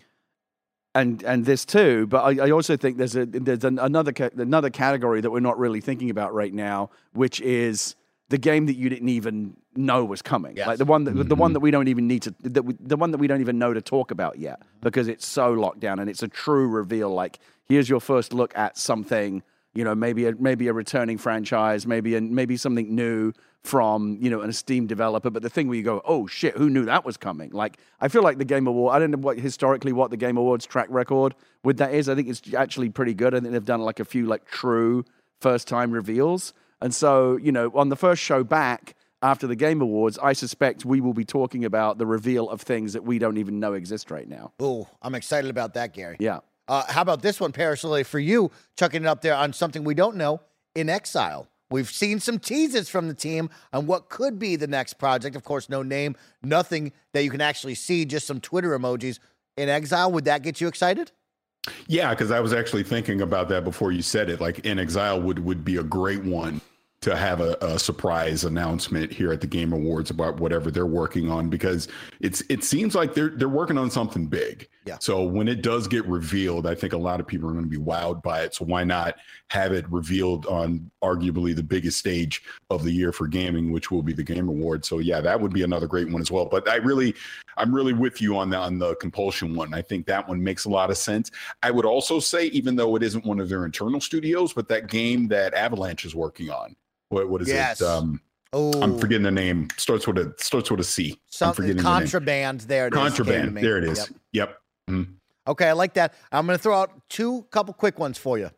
and 0.96 1.22
and 1.22 1.44
this 1.44 1.64
too. 1.64 2.08
But 2.08 2.24
I, 2.40 2.46
I 2.46 2.50
also 2.50 2.76
think 2.76 2.96
there's 2.98 3.14
a 3.14 3.26
there's 3.26 3.62
an, 3.62 3.78
another 3.78 4.12
ca- 4.12 4.30
another 4.36 4.70
category 4.70 5.20
that 5.20 5.30
we're 5.30 5.38
not 5.40 5.56
really 5.56 5.80
thinking 5.80 6.10
about 6.10 6.34
right 6.34 6.52
now, 6.52 6.90
which 7.12 7.40
is 7.40 7.94
the 8.32 8.38
game 8.38 8.64
that 8.64 8.76
you 8.78 8.88
didn't 8.88 9.10
even 9.10 9.54
know 9.76 10.06
was 10.06 10.22
coming, 10.22 10.56
Yes. 10.56 10.66
like 10.66 10.78
the 10.78 10.86
one 10.86 11.04
that 11.04 11.10
the 11.10 11.34
one 11.34 11.48
mm-hmm. 11.48 11.52
that 11.52 11.60
we 11.60 11.70
don't 11.70 11.88
even 11.88 12.08
need 12.08 12.22
to 12.22 12.34
that 12.44 12.62
we, 12.62 12.74
the 12.80 12.96
one 12.96 13.10
that 13.10 13.18
we 13.18 13.26
don't 13.26 13.42
even 13.42 13.58
know 13.58 13.74
to 13.74 13.82
talk 13.82 14.10
about 14.10 14.38
yet 14.38 14.62
because 14.80 15.06
it's 15.06 15.26
so 15.26 15.52
locked 15.52 15.80
down 15.80 15.98
and 15.98 16.08
it's 16.08 16.22
a 16.22 16.28
true 16.28 16.66
reveal. 16.66 17.10
Like 17.10 17.38
here's 17.68 17.90
your 17.90 18.00
first 18.00 18.32
look 18.32 18.56
at 18.56 18.78
something, 18.78 19.42
you 19.74 19.84
know, 19.84 19.94
maybe 19.94 20.24
a, 20.24 20.32
maybe 20.36 20.68
a 20.68 20.72
returning 20.72 21.18
franchise, 21.18 21.86
maybe 21.86 22.14
a, 22.14 22.22
maybe 22.22 22.56
something 22.56 22.94
new 22.94 23.34
from 23.64 24.16
you 24.18 24.30
know 24.30 24.40
an 24.40 24.48
esteemed 24.48 24.88
developer. 24.88 25.28
But 25.28 25.42
the 25.42 25.50
thing 25.50 25.68
where 25.68 25.76
you 25.76 25.84
go, 25.84 26.00
oh 26.06 26.26
shit, 26.26 26.56
who 26.56 26.70
knew 26.70 26.86
that 26.86 27.04
was 27.04 27.18
coming? 27.18 27.50
Like 27.50 27.76
I 28.00 28.08
feel 28.08 28.22
like 28.22 28.38
the 28.38 28.46
Game 28.46 28.66
Award. 28.66 28.96
I 28.96 28.98
don't 28.98 29.10
know 29.10 29.18
what 29.18 29.38
historically 29.38 29.92
what 29.92 30.10
the 30.10 30.16
Game 30.16 30.38
Awards 30.38 30.64
track 30.64 30.86
record 30.88 31.34
with 31.64 31.76
that 31.76 31.92
is. 31.92 32.08
I 32.08 32.14
think 32.14 32.28
it's 32.28 32.54
actually 32.54 32.88
pretty 32.88 33.12
good. 33.12 33.34
I 33.34 33.40
think 33.40 33.52
they've 33.52 33.62
done 33.62 33.82
like 33.82 34.00
a 34.00 34.06
few 34.06 34.24
like 34.24 34.46
true 34.46 35.04
first 35.42 35.68
time 35.68 35.92
reveals. 35.92 36.54
And 36.82 36.94
so 36.94 37.36
you 37.36 37.52
know 37.52 37.70
on 37.74 37.88
the 37.88 37.96
first 37.96 38.22
show 38.22 38.44
back 38.44 38.94
after 39.22 39.46
the 39.46 39.56
Game 39.56 39.80
Awards, 39.80 40.18
I 40.18 40.32
suspect 40.32 40.84
we 40.84 41.00
will 41.00 41.14
be 41.14 41.24
talking 41.24 41.64
about 41.64 41.98
the 41.98 42.06
reveal 42.06 42.50
of 42.50 42.60
things 42.60 42.92
that 42.92 43.04
we 43.04 43.18
don't 43.18 43.38
even 43.38 43.60
know 43.60 43.74
exist 43.74 44.10
right 44.10 44.28
now. 44.28 44.52
Oh, 44.58 44.88
I'm 45.00 45.14
excited 45.14 45.48
about 45.48 45.74
that, 45.74 45.94
Gary. 45.94 46.16
Yeah. 46.18 46.40
Uh, 46.68 46.84
how 46.88 47.02
about 47.02 47.22
this 47.22 47.40
one, 47.40 47.52
personally, 47.52 48.02
for 48.02 48.18
you, 48.18 48.50
chucking 48.76 49.02
it 49.02 49.06
up 49.06 49.20
there 49.20 49.34
on 49.34 49.52
something 49.52 49.84
we 49.84 49.94
don't 49.94 50.16
know 50.16 50.40
inXile? 50.74 51.46
We've 51.70 51.88
seen 51.90 52.20
some 52.20 52.38
teases 52.38 52.88
from 52.88 53.08
the 53.08 53.14
team 53.14 53.48
on 53.72 53.86
what 53.86 54.10
could 54.10 54.38
be 54.38 54.56
the 54.56 54.66
next 54.66 54.94
project. 54.94 55.36
Of 55.36 55.44
course, 55.44 55.68
no 55.68 55.82
name, 55.82 56.16
nothing 56.42 56.92
that 57.14 57.24
you 57.24 57.30
can 57.30 57.40
actually 57.40 57.76
see, 57.76 58.04
just 58.04 58.26
some 58.26 58.40
Twitter 58.40 58.78
emojis. 58.78 59.20
inXile, 59.56 60.12
would 60.12 60.24
that 60.26 60.42
get 60.42 60.60
you 60.60 60.68
excited? 60.68 61.12
Yeah, 61.86 62.10
because 62.10 62.30
I 62.30 62.40
was 62.40 62.52
actually 62.52 62.82
thinking 62.82 63.20
about 63.22 63.48
that 63.50 63.64
before 63.64 63.92
you 63.92 64.02
said 64.02 64.28
it. 64.28 64.40
Like 64.40 64.56
inXile 64.62 65.22
would 65.22 65.38
would 65.44 65.64
be 65.64 65.76
a 65.76 65.82
great 65.82 66.24
one 66.24 66.60
to 67.02 67.16
have 67.16 67.40
a, 67.40 67.56
a, 67.60 67.78
surprise 67.78 68.44
announcement 68.44 69.12
here 69.12 69.32
at 69.32 69.40
the 69.40 69.46
Game 69.46 69.72
Awards 69.72 70.10
about 70.10 70.38
whatever 70.38 70.70
they're 70.70 70.86
working 70.86 71.30
on 71.30 71.48
because 71.48 71.88
it's 72.20 72.42
it 72.48 72.62
seems 72.62 72.94
like 72.94 73.12
they're 73.12 73.30
they're 73.30 73.48
working 73.48 73.76
on 73.76 73.90
something 73.90 74.26
big. 74.26 74.68
Yeah. 74.86 74.98
So 75.00 75.22
when 75.24 75.48
it 75.48 75.62
does 75.62 75.88
get 75.88 76.06
revealed, 76.06 76.66
I 76.66 76.74
think 76.74 76.92
a 76.92 76.98
lot 76.98 77.20
of 77.20 77.26
people 77.26 77.48
are 77.48 77.52
going 77.52 77.64
to 77.64 77.70
be 77.70 77.76
wowed 77.76 78.22
by 78.22 78.42
it. 78.42 78.54
So 78.54 78.64
why 78.64 78.84
not 78.84 79.16
have 79.50 79.72
it 79.72 79.90
revealed 79.90 80.46
on 80.46 80.90
arguably 81.02 81.54
the 81.54 81.62
biggest 81.62 81.98
stage 81.98 82.42
of 82.70 82.84
the 82.84 82.92
year 82.92 83.12
for 83.12 83.26
gaming, 83.26 83.72
which 83.72 83.90
will 83.90 84.02
be 84.02 84.12
the 84.12 84.22
Game 84.22 84.48
Awards. 84.48 84.88
So 84.88 85.00
yeah, 85.00 85.20
that 85.20 85.40
would 85.40 85.52
be 85.52 85.62
another 85.62 85.88
great 85.88 86.08
one 86.08 86.22
as 86.22 86.30
well. 86.30 86.46
But 86.46 86.68
I 86.68 86.76
really 86.76 87.14
I'm 87.56 87.74
really 87.74 87.92
with 87.92 88.22
you 88.22 88.36
on 88.36 88.48
the 88.48 88.58
on 88.58 88.78
the 88.78 88.94
compulsion 88.96 89.56
one. 89.56 89.74
I 89.74 89.82
think 89.82 90.06
that 90.06 90.28
one 90.28 90.42
makes 90.42 90.66
a 90.66 90.70
lot 90.70 90.90
of 90.90 90.96
sense. 90.96 91.32
I 91.64 91.72
would 91.72 91.84
also 91.84 92.20
say, 92.20 92.46
even 92.46 92.76
though 92.76 92.94
it 92.94 93.02
isn't 93.02 93.26
one 93.26 93.40
of 93.40 93.48
their 93.48 93.64
internal 93.64 94.00
studios, 94.00 94.52
but 94.52 94.68
that 94.68 94.86
game 94.86 95.26
that 95.28 95.52
Avalanche 95.54 96.04
is 96.04 96.14
working 96.14 96.48
on 96.50 96.76
what 97.12 97.28
what 97.28 97.42
is 97.42 97.48
Yes. 97.48 97.80
it? 97.80 97.86
Um, 97.86 98.20
Oh, 98.54 98.82
I'm 98.82 98.98
forgetting 98.98 99.22
the 99.22 99.30
name. 99.30 99.68
Starts 99.78 100.06
with 100.06 100.18
a 100.18 100.34
starts 100.38 100.70
with 100.70 100.78
a 100.78 100.84
C. 100.84 101.12
I'm 101.12 101.18
something 101.30 101.54
forgetting 101.54 101.76
the 101.78 101.82
name. 101.84 102.00
contraband. 102.00 102.60
There 102.62 102.86
it 102.86 102.92
is. 102.92 102.98
came 102.98 103.10
to 103.10 103.16
Contraband. 103.16 103.54
me. 103.54 103.62
There 103.62 103.78
it 103.78 103.84
is. 103.84 103.98
Yep. 103.98 104.10
Yep. 104.32 104.58
Mhm. 104.90 105.06
Okay, 105.48 105.68
I 105.68 105.72
like 105.72 105.94
that. 105.94 106.12
I'm 106.30 106.44
going 106.46 106.58
to 106.58 106.62
throw 106.62 106.74
out 106.76 106.90
two 107.08 107.46
couple 107.50 107.72
quick 107.72 107.98
ones 107.98 108.18
for 108.18 108.36
you. 108.38 108.50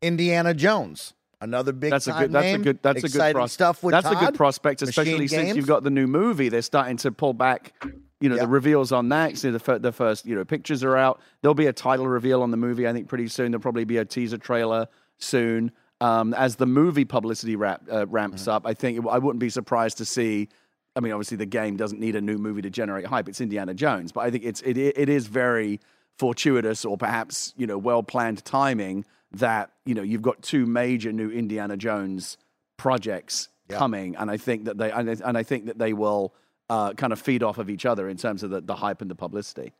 Indiana 0.00 0.54
Jones, 0.54 1.14
another 1.40 1.72
big 1.72 1.90
That's 1.90 2.06
a 2.06 2.12
good. 2.12 2.30
That's 2.32 2.44
name. 2.44 2.60
a 2.60 2.64
good. 2.64 2.78
That's 2.82 3.02
a 3.02 3.06
Exciting 3.06 3.34
good 3.34 3.40
pros- 3.40 3.52
stuff 3.52 3.82
with 3.82 3.92
That's 3.92 4.06
a 4.06 4.14
good 4.14 4.34
prospect, 4.34 4.80
Machine 4.80 4.88
especially 4.90 5.26
since 5.28 5.42
Games. 5.42 5.56
you've 5.56 5.66
got 5.66 5.82
the 5.82 5.90
new 5.90 6.06
movie. 6.06 6.48
They're 6.48 6.62
starting 6.62 6.96
to 6.98 7.10
pull 7.10 7.32
back. 7.32 7.72
You 8.20 8.28
know 8.28 8.36
Yep. 8.36 8.44
the 8.44 8.48
reveals 8.48 8.92
on 8.92 9.08
that. 9.08 9.36
So 9.38 9.50
the 9.50 9.58
fir- 9.58 9.80
the 9.80 9.90
first 9.90 10.24
you 10.24 10.36
know 10.36 10.44
pictures 10.44 10.84
are 10.84 10.96
out. 10.96 11.20
There'll 11.42 11.54
be 11.56 11.66
a 11.66 11.72
title 11.72 12.06
reveal 12.06 12.42
on 12.42 12.52
the 12.52 12.56
movie. 12.56 12.86
I 12.86 12.92
think 12.92 13.08
pretty 13.08 13.26
soon. 13.26 13.50
There'll 13.50 13.60
probably 13.62 13.84
be 13.84 13.96
a 13.96 14.04
teaser 14.04 14.38
trailer 14.38 14.86
soon. 15.18 15.72
Um, 16.02 16.34
as 16.34 16.56
the 16.56 16.66
movie 16.66 17.04
publicity 17.04 17.54
wrap, 17.56 17.82
uh, 17.90 18.06
ramps 18.08 18.42
Mm-hmm. 18.42 18.50
up, 18.50 18.66
I 18.66 18.74
think 18.74 19.06
I 19.06 19.18
wouldn't 19.18 19.40
be 19.40 19.50
surprised 19.50 19.98
to 19.98 20.04
see. 20.04 20.48
I 20.96 21.00
mean, 21.00 21.12
obviously 21.12 21.36
the 21.36 21.46
game 21.46 21.76
doesn't 21.76 22.00
need 22.00 22.16
a 22.16 22.20
new 22.20 22.38
movie 22.38 22.62
to 22.62 22.70
generate 22.70 23.06
hype. 23.06 23.28
It's 23.28 23.40
Indiana 23.40 23.72
Jones, 23.74 24.10
but 24.12 24.22
I 24.22 24.30
think 24.30 24.44
it's 24.44 24.60
it 24.62 24.76
it 24.76 25.08
is 25.08 25.26
very 25.26 25.80
fortuitous 26.18 26.84
or 26.84 26.96
perhaps 26.98 27.54
you 27.56 27.66
know 27.66 27.78
well 27.78 28.02
planned 28.02 28.44
timing 28.44 29.04
that 29.32 29.70
you 29.86 29.94
know 29.94 30.02
you've 30.02 30.22
got 30.22 30.42
two 30.42 30.66
major 30.66 31.12
new 31.12 31.30
Indiana 31.30 31.76
Jones 31.76 32.36
projects 32.76 33.48
Yeah. 33.70 33.78
coming, 33.78 34.16
and 34.16 34.30
I 34.30 34.36
think 34.36 34.64
that 34.64 34.76
they 34.78 34.90
and 34.90 35.08
I, 35.08 35.16
and 35.28 35.38
I 35.38 35.42
think 35.44 35.66
that 35.66 35.78
they 35.78 35.92
will 35.92 36.34
uh, 36.68 36.92
kind 36.94 37.12
of 37.12 37.20
feed 37.20 37.42
off 37.42 37.58
of 37.58 37.70
each 37.70 37.86
other 37.86 38.08
in 38.08 38.16
terms 38.16 38.42
of 38.42 38.50
the, 38.50 38.60
the 38.60 38.74
hype 38.74 39.00
and 39.02 39.10
the 39.10 39.14
publicity. 39.14 39.72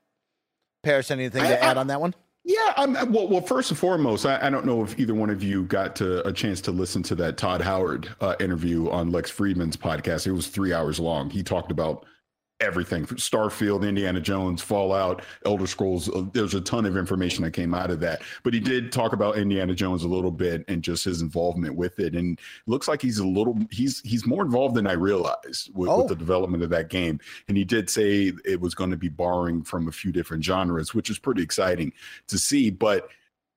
Paris, 0.83 1.11
anything 1.11 1.43
to 1.43 1.49
I- 1.49 1.53
I- 1.67 1.71
add 1.71 1.77
on 1.79 1.87
that 1.89 2.01
one? 2.01 2.15
Yeah, 2.45 2.73
I'm, 2.77 2.95
well, 3.13 3.29
well, 3.29 3.41
first 3.41 3.71
and 3.71 3.79
foremost, 3.79 4.27
I, 4.27 4.47
I 4.47 4.51
don't 4.51 4.67
know 4.67 4.83
if 4.83 4.99
either 4.99 5.15
one 5.15 5.31
of 5.31 5.45
you 5.45 5.63
got 5.63 5.95
to 5.97 6.27
a 6.27 6.33
chance 6.33 6.61
to 6.63 6.73
listen 6.73 7.03
to 7.05 7.15
that 7.17 7.37
Todd 7.37 7.61
Howard 7.61 8.13
uh, 8.21 8.35
interview 8.41 8.91
on 8.91 9.13
Lex 9.13 9.31
Fridman's 9.31 9.77
podcast. 9.77 10.27
It 10.27 10.33
was 10.33 10.49
three 10.49 10.73
hours 10.73 10.99
long. 10.99 11.31
He 11.31 11.45
talked 11.45 11.71
about 11.71 12.05
everything 12.63 13.05
from 13.05 13.19
Starfield, 13.19 13.87
Indiana 13.87 14.21
Jones, 14.21 14.63
Fallout, 14.63 15.23
Elder 15.45 15.67
Scrolls. 15.67 16.09
Uh, 16.09 16.25
There's 16.33 16.55
a 16.55 16.61
ton 16.61 16.87
of 16.87 16.97
information 16.97 17.45
that 17.45 17.51
came 17.51 17.75
out 17.75 17.91
of 17.91 18.01
that. 18.01 18.23
But 18.45 18.55
he 18.55 18.61
did 18.61 18.93
talk 18.93 19.13
about 19.13 19.37
Indiana 19.37 19.75
Jones 19.75 20.05
a 20.05 20.09
little 20.09 20.31
bit 20.31 20.65
and 20.69 20.83
just 20.83 21.05
his 21.05 21.21
involvement 21.21 21.75
with 21.75 21.99
it. 21.99 22.15
And 22.15 22.39
it 22.39 22.45
looks 22.67 22.89
like 22.89 23.03
he's 23.03 23.19
a 23.19 23.27
little 23.27 23.59
he's 23.71 24.01
he's 24.01 24.25
more 24.27 24.43
involved 24.45 24.75
than 24.77 24.87
I 24.87 24.93
realized 24.93 25.71
with, 25.75 25.89
Oh. 25.91 25.99
with 25.99 26.09
the 26.09 26.17
development 26.17 26.63
of 26.63 26.71
that 26.71 26.89
game. 26.89 27.21
And 27.49 27.57
he 27.57 27.65
did 27.65 27.91
say 27.91 28.33
it 28.45 28.61
was 28.61 28.75
going 28.75 28.91
to 28.93 28.97
be 28.97 29.09
borrowing 29.09 29.63
from 29.65 29.89
a 29.89 29.93
few 29.93 30.13
different 30.13 30.45
genres, 30.45 30.95
which 30.95 31.11
is 31.11 31.19
pretty 31.19 31.43
exciting 31.43 31.93
to 32.29 32.39
see. 32.39 32.71
But 32.71 33.09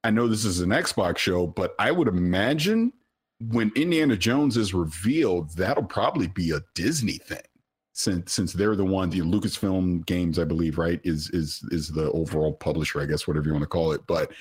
I 0.03 0.09
know 0.09 0.27
this 0.27 0.45
is 0.45 0.59
an 0.59 0.69
Xbox 0.69 1.17
show, 1.17 1.47
but 1.47 1.75
I 1.79 1.91
would 1.91 2.07
imagine 2.07 2.91
when 3.49 3.71
Indiana 3.75 4.15
Jones 4.15 4.55
is 4.55 4.73
revealed, 4.73 5.51
that'll 5.57 5.83
probably 5.83 6.27
be 6.27 6.51
a 6.51 6.61
Disney 6.73 7.17
thing. 7.17 7.41
Since 7.97 8.33
since 8.33 8.51
they're 8.51 8.75
the 8.75 8.83
one, 8.83 9.09
the 9.09 9.21
Lucasfilm 9.21 10.05
games, 10.05 10.37
I 10.37 10.43
believe, 10.43 10.77
right, 10.77 10.99
is 11.05 11.29
is 11.29 11.63
is 11.71 11.87
the 11.87 12.11
overall 12.11 12.51
publisher, 12.51 12.99
I 13.01 13.05
guess, 13.05 13.25
whatever 13.25 13.47
you 13.47 13.53
want 13.53 13.63
to 13.63 13.67
call 13.69 13.93
it. 13.93 14.01
But 14.05 14.33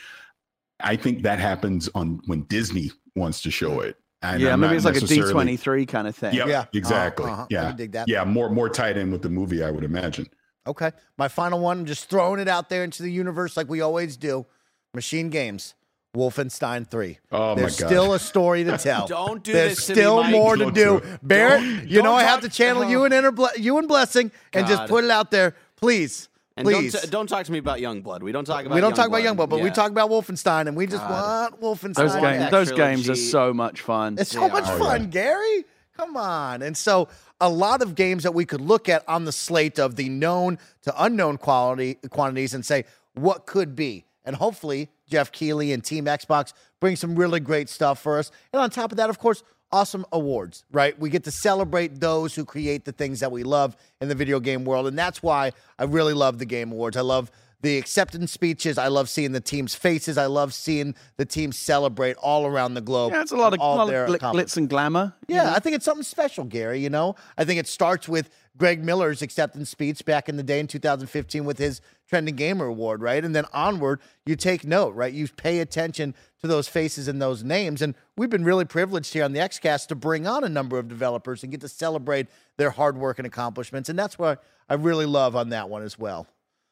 I 0.80 0.96
think 0.96 1.22
that 1.22 1.38
happens 1.38 1.88
on 1.94 2.20
when 2.26 2.42
Disney 2.42 2.90
wants 3.14 3.40
to 3.42 3.52
show 3.52 3.78
it. 3.78 3.96
And 4.22 4.40
yeah, 4.42 4.54
I'm 4.54 4.60
maybe 4.60 4.74
it's 4.74 4.84
like 4.84 4.96
a 4.96 5.00
D 5.00 5.20
twenty 5.30 5.56
three 5.56 5.86
kind 5.86 6.08
of 6.08 6.16
thing. 6.16 6.34
Yep, 6.34 6.48
Yeah. 6.48 6.64
exactly. 6.74 7.30
Uh-huh. 7.30 7.42
I 7.42 7.46
Yeah, 7.48 7.72
dig 7.72 7.92
that. 7.92 8.08
yeah, 8.08 8.24
more 8.24 8.50
more 8.50 8.68
tied 8.68 8.96
in 8.96 9.12
with 9.12 9.22
the 9.22 9.30
movie, 9.30 9.62
I 9.62 9.70
would 9.70 9.84
imagine. 9.84 10.26
Okay. 10.66 10.90
My 11.16 11.28
final 11.28 11.60
one, 11.60 11.80
I'm 11.80 11.86
just 11.86 12.10
throwing 12.10 12.40
it 12.40 12.48
out 12.48 12.70
there 12.70 12.82
into 12.82 13.04
the 13.04 13.12
universe 13.12 13.56
like 13.56 13.68
we 13.68 13.82
always 13.82 14.16
do. 14.16 14.46
Machine 14.94 15.28
Games, 15.30 15.74
Wolfenstein 16.14 16.88
3. 16.88 17.18
Oh 17.32 17.54
There's 17.54 17.78
my 17.80 17.84
god! 17.84 17.88
still 17.90 18.12
a 18.14 18.18
story 18.18 18.64
to 18.64 18.78
tell. 18.78 19.06
Don't 19.06 19.42
do 19.42 19.52
There's 19.52 19.76
this 19.76 19.86
to 19.86 19.92
me, 19.92 19.96
still 20.00 20.24
more 20.24 20.56
to 20.56 20.64
Don't 20.64 20.74
do. 20.74 21.00
do. 21.00 21.18
Barrett, 21.22 21.60
Don't- 21.62 21.88
you 21.88 22.02
know 22.02 22.14
I 22.14 22.22
have 22.22 22.40
to 22.42 22.48
channel 22.48 22.84
you 22.84 23.04
and 23.04 23.12
inner 23.12 23.32
ble- 23.32 23.50
you 23.58 23.78
and 23.78 23.88
Blessing 23.88 24.30
and 24.52 24.66
just 24.66 24.88
put 24.88 25.04
it 25.04 25.10
out 25.10 25.30
there, 25.30 25.54
please. 25.76 26.28
And 26.56 26.64
please. 26.64 26.92
don't, 26.92 27.02
t- 27.02 27.08
don't 27.10 27.26
talk 27.26 27.44
to 27.46 27.52
me 27.52 27.58
about 27.58 27.80
Youngblood. 27.80 28.22
We 28.22 28.30
don't 28.30 28.44
talk 28.44 28.64
about 28.64 28.76
we 28.76 28.80
don't 28.80 28.94
talk 28.94 29.08
about 29.08 29.22
Youngblood. 29.22 29.46
Youngblood, 29.46 29.50
but 29.50 29.60
we 29.60 29.70
talk 29.70 29.90
about 29.90 30.08
Wolfenstein, 30.08 30.68
and 30.68 30.76
we 30.76 30.86
just 30.86 31.02
want 31.02 31.60
Wolfenstein. 31.60 31.94
Those 31.96 32.14
I 32.14 32.20
games, 32.38 32.50
those 32.52 32.72
games 32.72 33.10
are 33.10 33.16
so 33.16 33.52
much 33.52 33.80
fun. 33.80 34.16
It's 34.20 34.30
so 34.30 34.42
They 34.42 34.48
much 34.50 34.64
oh, 34.68 34.74
are. 34.74 34.78
fun, 34.78 35.00
yeah. 35.02 35.08
Gary. 35.08 35.64
Come 35.96 36.16
on. 36.16 36.62
And 36.62 36.76
so 36.76 37.08
a 37.40 37.48
lot 37.48 37.82
of 37.82 37.96
games 37.96 38.22
that 38.22 38.34
we 38.34 38.44
could 38.44 38.60
look 38.60 38.88
at 38.88 39.02
on 39.08 39.24
the 39.24 39.32
slate 39.32 39.80
of 39.80 39.96
the 39.96 40.08
known 40.08 40.58
to 40.82 40.94
unknown 41.04 41.38
quality 41.38 41.94
quantities 42.10 42.54
and 42.54 42.64
say 42.64 42.84
what 43.14 43.46
could 43.46 43.74
be. 43.76 44.04
And 44.24 44.34
hopefully 44.36 44.90
Geoff 45.08 45.32
Keighley 45.32 45.72
and 45.72 45.84
Team 45.84 46.06
Xbox 46.06 46.52
bring 46.80 46.96
some 46.96 47.16
really 47.16 47.40
great 47.40 47.68
stuff 47.68 48.00
for 48.00 48.18
us. 48.18 48.30
And 48.52 48.60
on 48.60 48.70
top 48.70 48.92
of 48.92 48.96
that, 48.96 49.10
of 49.10 49.18
course, 49.18 49.42
awesome 49.72 50.04
awards, 50.12 50.64
right? 50.70 50.98
We 50.98 51.10
get 51.10 51.24
to 51.24 51.30
celebrate 51.30 52.00
those 52.00 52.34
who 52.34 52.44
create 52.44 52.84
the 52.84 52.92
things 52.92 53.20
that 53.20 53.32
we 53.32 53.42
love 53.42 53.76
in 54.00 54.08
the 54.08 54.14
video 54.14 54.38
game 54.40 54.64
world. 54.64 54.86
And 54.86 54.98
that's 54.98 55.22
why 55.22 55.52
I 55.78 55.84
really 55.84 56.14
love 56.14 56.38
the 56.38 56.46
game 56.46 56.70
awards. 56.70 56.96
I 56.96 57.00
love 57.00 57.30
the 57.60 57.78
acceptance 57.78 58.30
speeches. 58.30 58.76
I 58.76 58.88
love 58.88 59.08
seeing 59.08 59.32
the 59.32 59.40
team's 59.40 59.74
faces. 59.74 60.18
I 60.18 60.26
love 60.26 60.52
seeing 60.52 60.94
the 61.16 61.24
team 61.24 61.50
celebrate 61.50 62.14
all 62.18 62.46
around 62.46 62.74
the 62.74 62.82
globe. 62.82 63.12
yeah, 63.12 63.22
it's 63.22 63.32
a 63.32 63.36
lot 63.36 63.54
of, 63.54 63.60
all 63.60 63.78
lot 63.78 63.86
their 63.88 64.04
of 64.04 64.10
glitz 64.20 64.56
and 64.58 64.68
glamour. 64.68 65.14
Yeah, 65.28 65.52
I 65.54 65.60
think 65.60 65.74
it's 65.74 65.86
something 65.86 66.02
special, 66.04 66.44
Gary. 66.44 66.80
You 66.80 66.90
know, 66.90 67.16
I 67.38 67.44
think 67.44 67.58
it 67.58 67.66
starts 67.66 68.06
with 68.06 68.28
Greg 68.56 68.84
Miller's 68.84 69.22
acceptance 69.22 69.70
speech 69.70 70.04
back 70.04 70.28
in 70.28 70.36
the 70.36 70.42
day 70.42 70.60
in 70.60 70.66
2015 70.66 71.44
with 71.46 71.58
his 71.58 71.80
Trending 72.08 72.36
Gamer 72.36 72.66
Award, 72.66 73.00
right? 73.02 73.24
And 73.24 73.34
then 73.34 73.44
onward, 73.52 74.00
you 74.26 74.36
take 74.36 74.64
note, 74.64 74.94
right? 74.94 75.12
You 75.12 75.26
pay 75.28 75.60
attention 75.60 76.14
to 76.40 76.46
those 76.46 76.68
faces 76.68 77.08
and 77.08 77.20
those 77.20 77.42
names. 77.42 77.80
And 77.82 77.94
we've 78.16 78.30
been 78.30 78.44
really 78.44 78.64
privileged 78.64 79.12
here 79.14 79.24
on 79.24 79.32
the 79.32 79.40
XCast 79.40 79.86
to 79.88 79.94
bring 79.94 80.26
on 80.26 80.44
a 80.44 80.48
number 80.48 80.78
of 80.78 80.88
developers 80.88 81.42
and 81.42 81.50
get 81.50 81.60
to 81.62 81.68
celebrate 81.68 82.26
their 82.58 82.70
hard 82.70 82.98
work 82.98 83.18
and 83.18 83.26
accomplishments. 83.26 83.88
And 83.88 83.98
that's 83.98 84.18
what 84.18 84.42
I 84.68 84.74
really 84.74 85.06
love 85.06 85.34
on 85.34 85.48
that 85.50 85.68
one 85.70 85.82
as 85.82 85.98
well. 85.98 86.26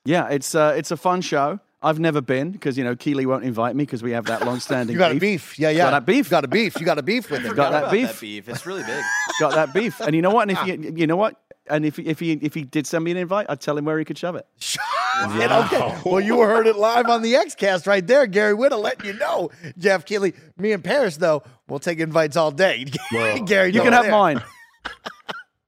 Yeah, 0.05 0.29
it's 0.29 0.55
uh, 0.55 0.75
it's 0.77 0.91
a 0.91 0.97
fun 0.97 1.21
show. 1.21 1.61
I've 1.81 1.99
never 1.99 2.21
been 2.21 2.51
because 2.51 2.77
you 2.77 2.85
know 2.85 2.95
Keighley 2.97 3.25
won't 3.25 3.45
invite 3.45 3.75
me 3.77 3.85
because 3.85 4.03
we 4.03 4.11
have 4.13 4.27
that 4.27 4.45
long-standing 4.47 4.93
You 4.93 4.99
got 4.99 5.13
a 5.13 5.15
beef. 5.15 5.21
beef. 5.53 5.59
Yeah, 5.59 5.71
yeah. 5.71 5.85
Got 5.85 5.91
that 5.91 6.07
beef. 6.07 6.29
Got 6.31 6.45
a 6.45 6.49
beef. 6.49 6.79
You 6.81 6.87
got 6.87 6.99
a 6.99 7.03
beef 7.03 7.31
with 7.31 7.43
him. 7.43 7.55
Got 7.55 7.71
that 7.71 7.91
beef. 7.91 8.09
That 8.09 8.21
beef. 8.21 8.49
It's 8.49 8.67
really 8.67 8.83
big. 8.83 9.03
Got 9.41 9.55
that 9.55 9.73
beef, 9.73 10.01
and 10.01 10.15
you 10.15 10.23
know 10.23 10.31
what? 10.31 10.49
And 10.49 10.59
if 10.59 10.67
you 10.67 10.93
you 10.97 11.07
know 11.07 11.17
what? 11.17 11.41
And 11.69 11.87
if 11.87 11.99
if 12.01 12.19
he 12.19 12.33
if 12.33 12.53
he 12.55 12.65
did 12.65 12.87
send 12.87 13.05
me 13.05 13.13
an 13.13 13.17
invite, 13.17 13.47
I'd 13.49 13.61
tell 13.61 13.79
him 13.79 13.85
where 13.85 13.99
he 13.99 14.05
could 14.05 14.19
shove 14.19 14.35
it. 14.37 14.47
And 15.17 15.53
okay. 15.53 15.99
Well, 16.05 16.21
you 16.21 16.41
heard 16.41 16.67
it 16.67 16.77
live 16.77 17.07
on 17.09 17.23
the 17.23 17.35
XCast 17.35 17.87
right 17.87 18.07
there. 18.07 18.27
Gary 18.27 18.55
Whitta 18.55 18.81
letting 18.81 19.07
you 19.07 19.13
know. 19.19 19.51
Geoff 19.79 20.05
Keighley, 20.05 20.33
me 20.57 20.73
and 20.73 20.83
Paris, 20.83 21.17
though, 21.19 21.43
we'll 21.69 21.79
take 21.79 21.99
invites 21.99 22.37
all 22.37 22.51
day. 22.51 22.87
Well, 23.13 23.43
Gary, 23.45 23.69
You 23.73 23.79
no, 23.79 23.85
can 23.85 23.93
have 23.93 24.03
there. 24.05 24.13
mine. 24.13 24.43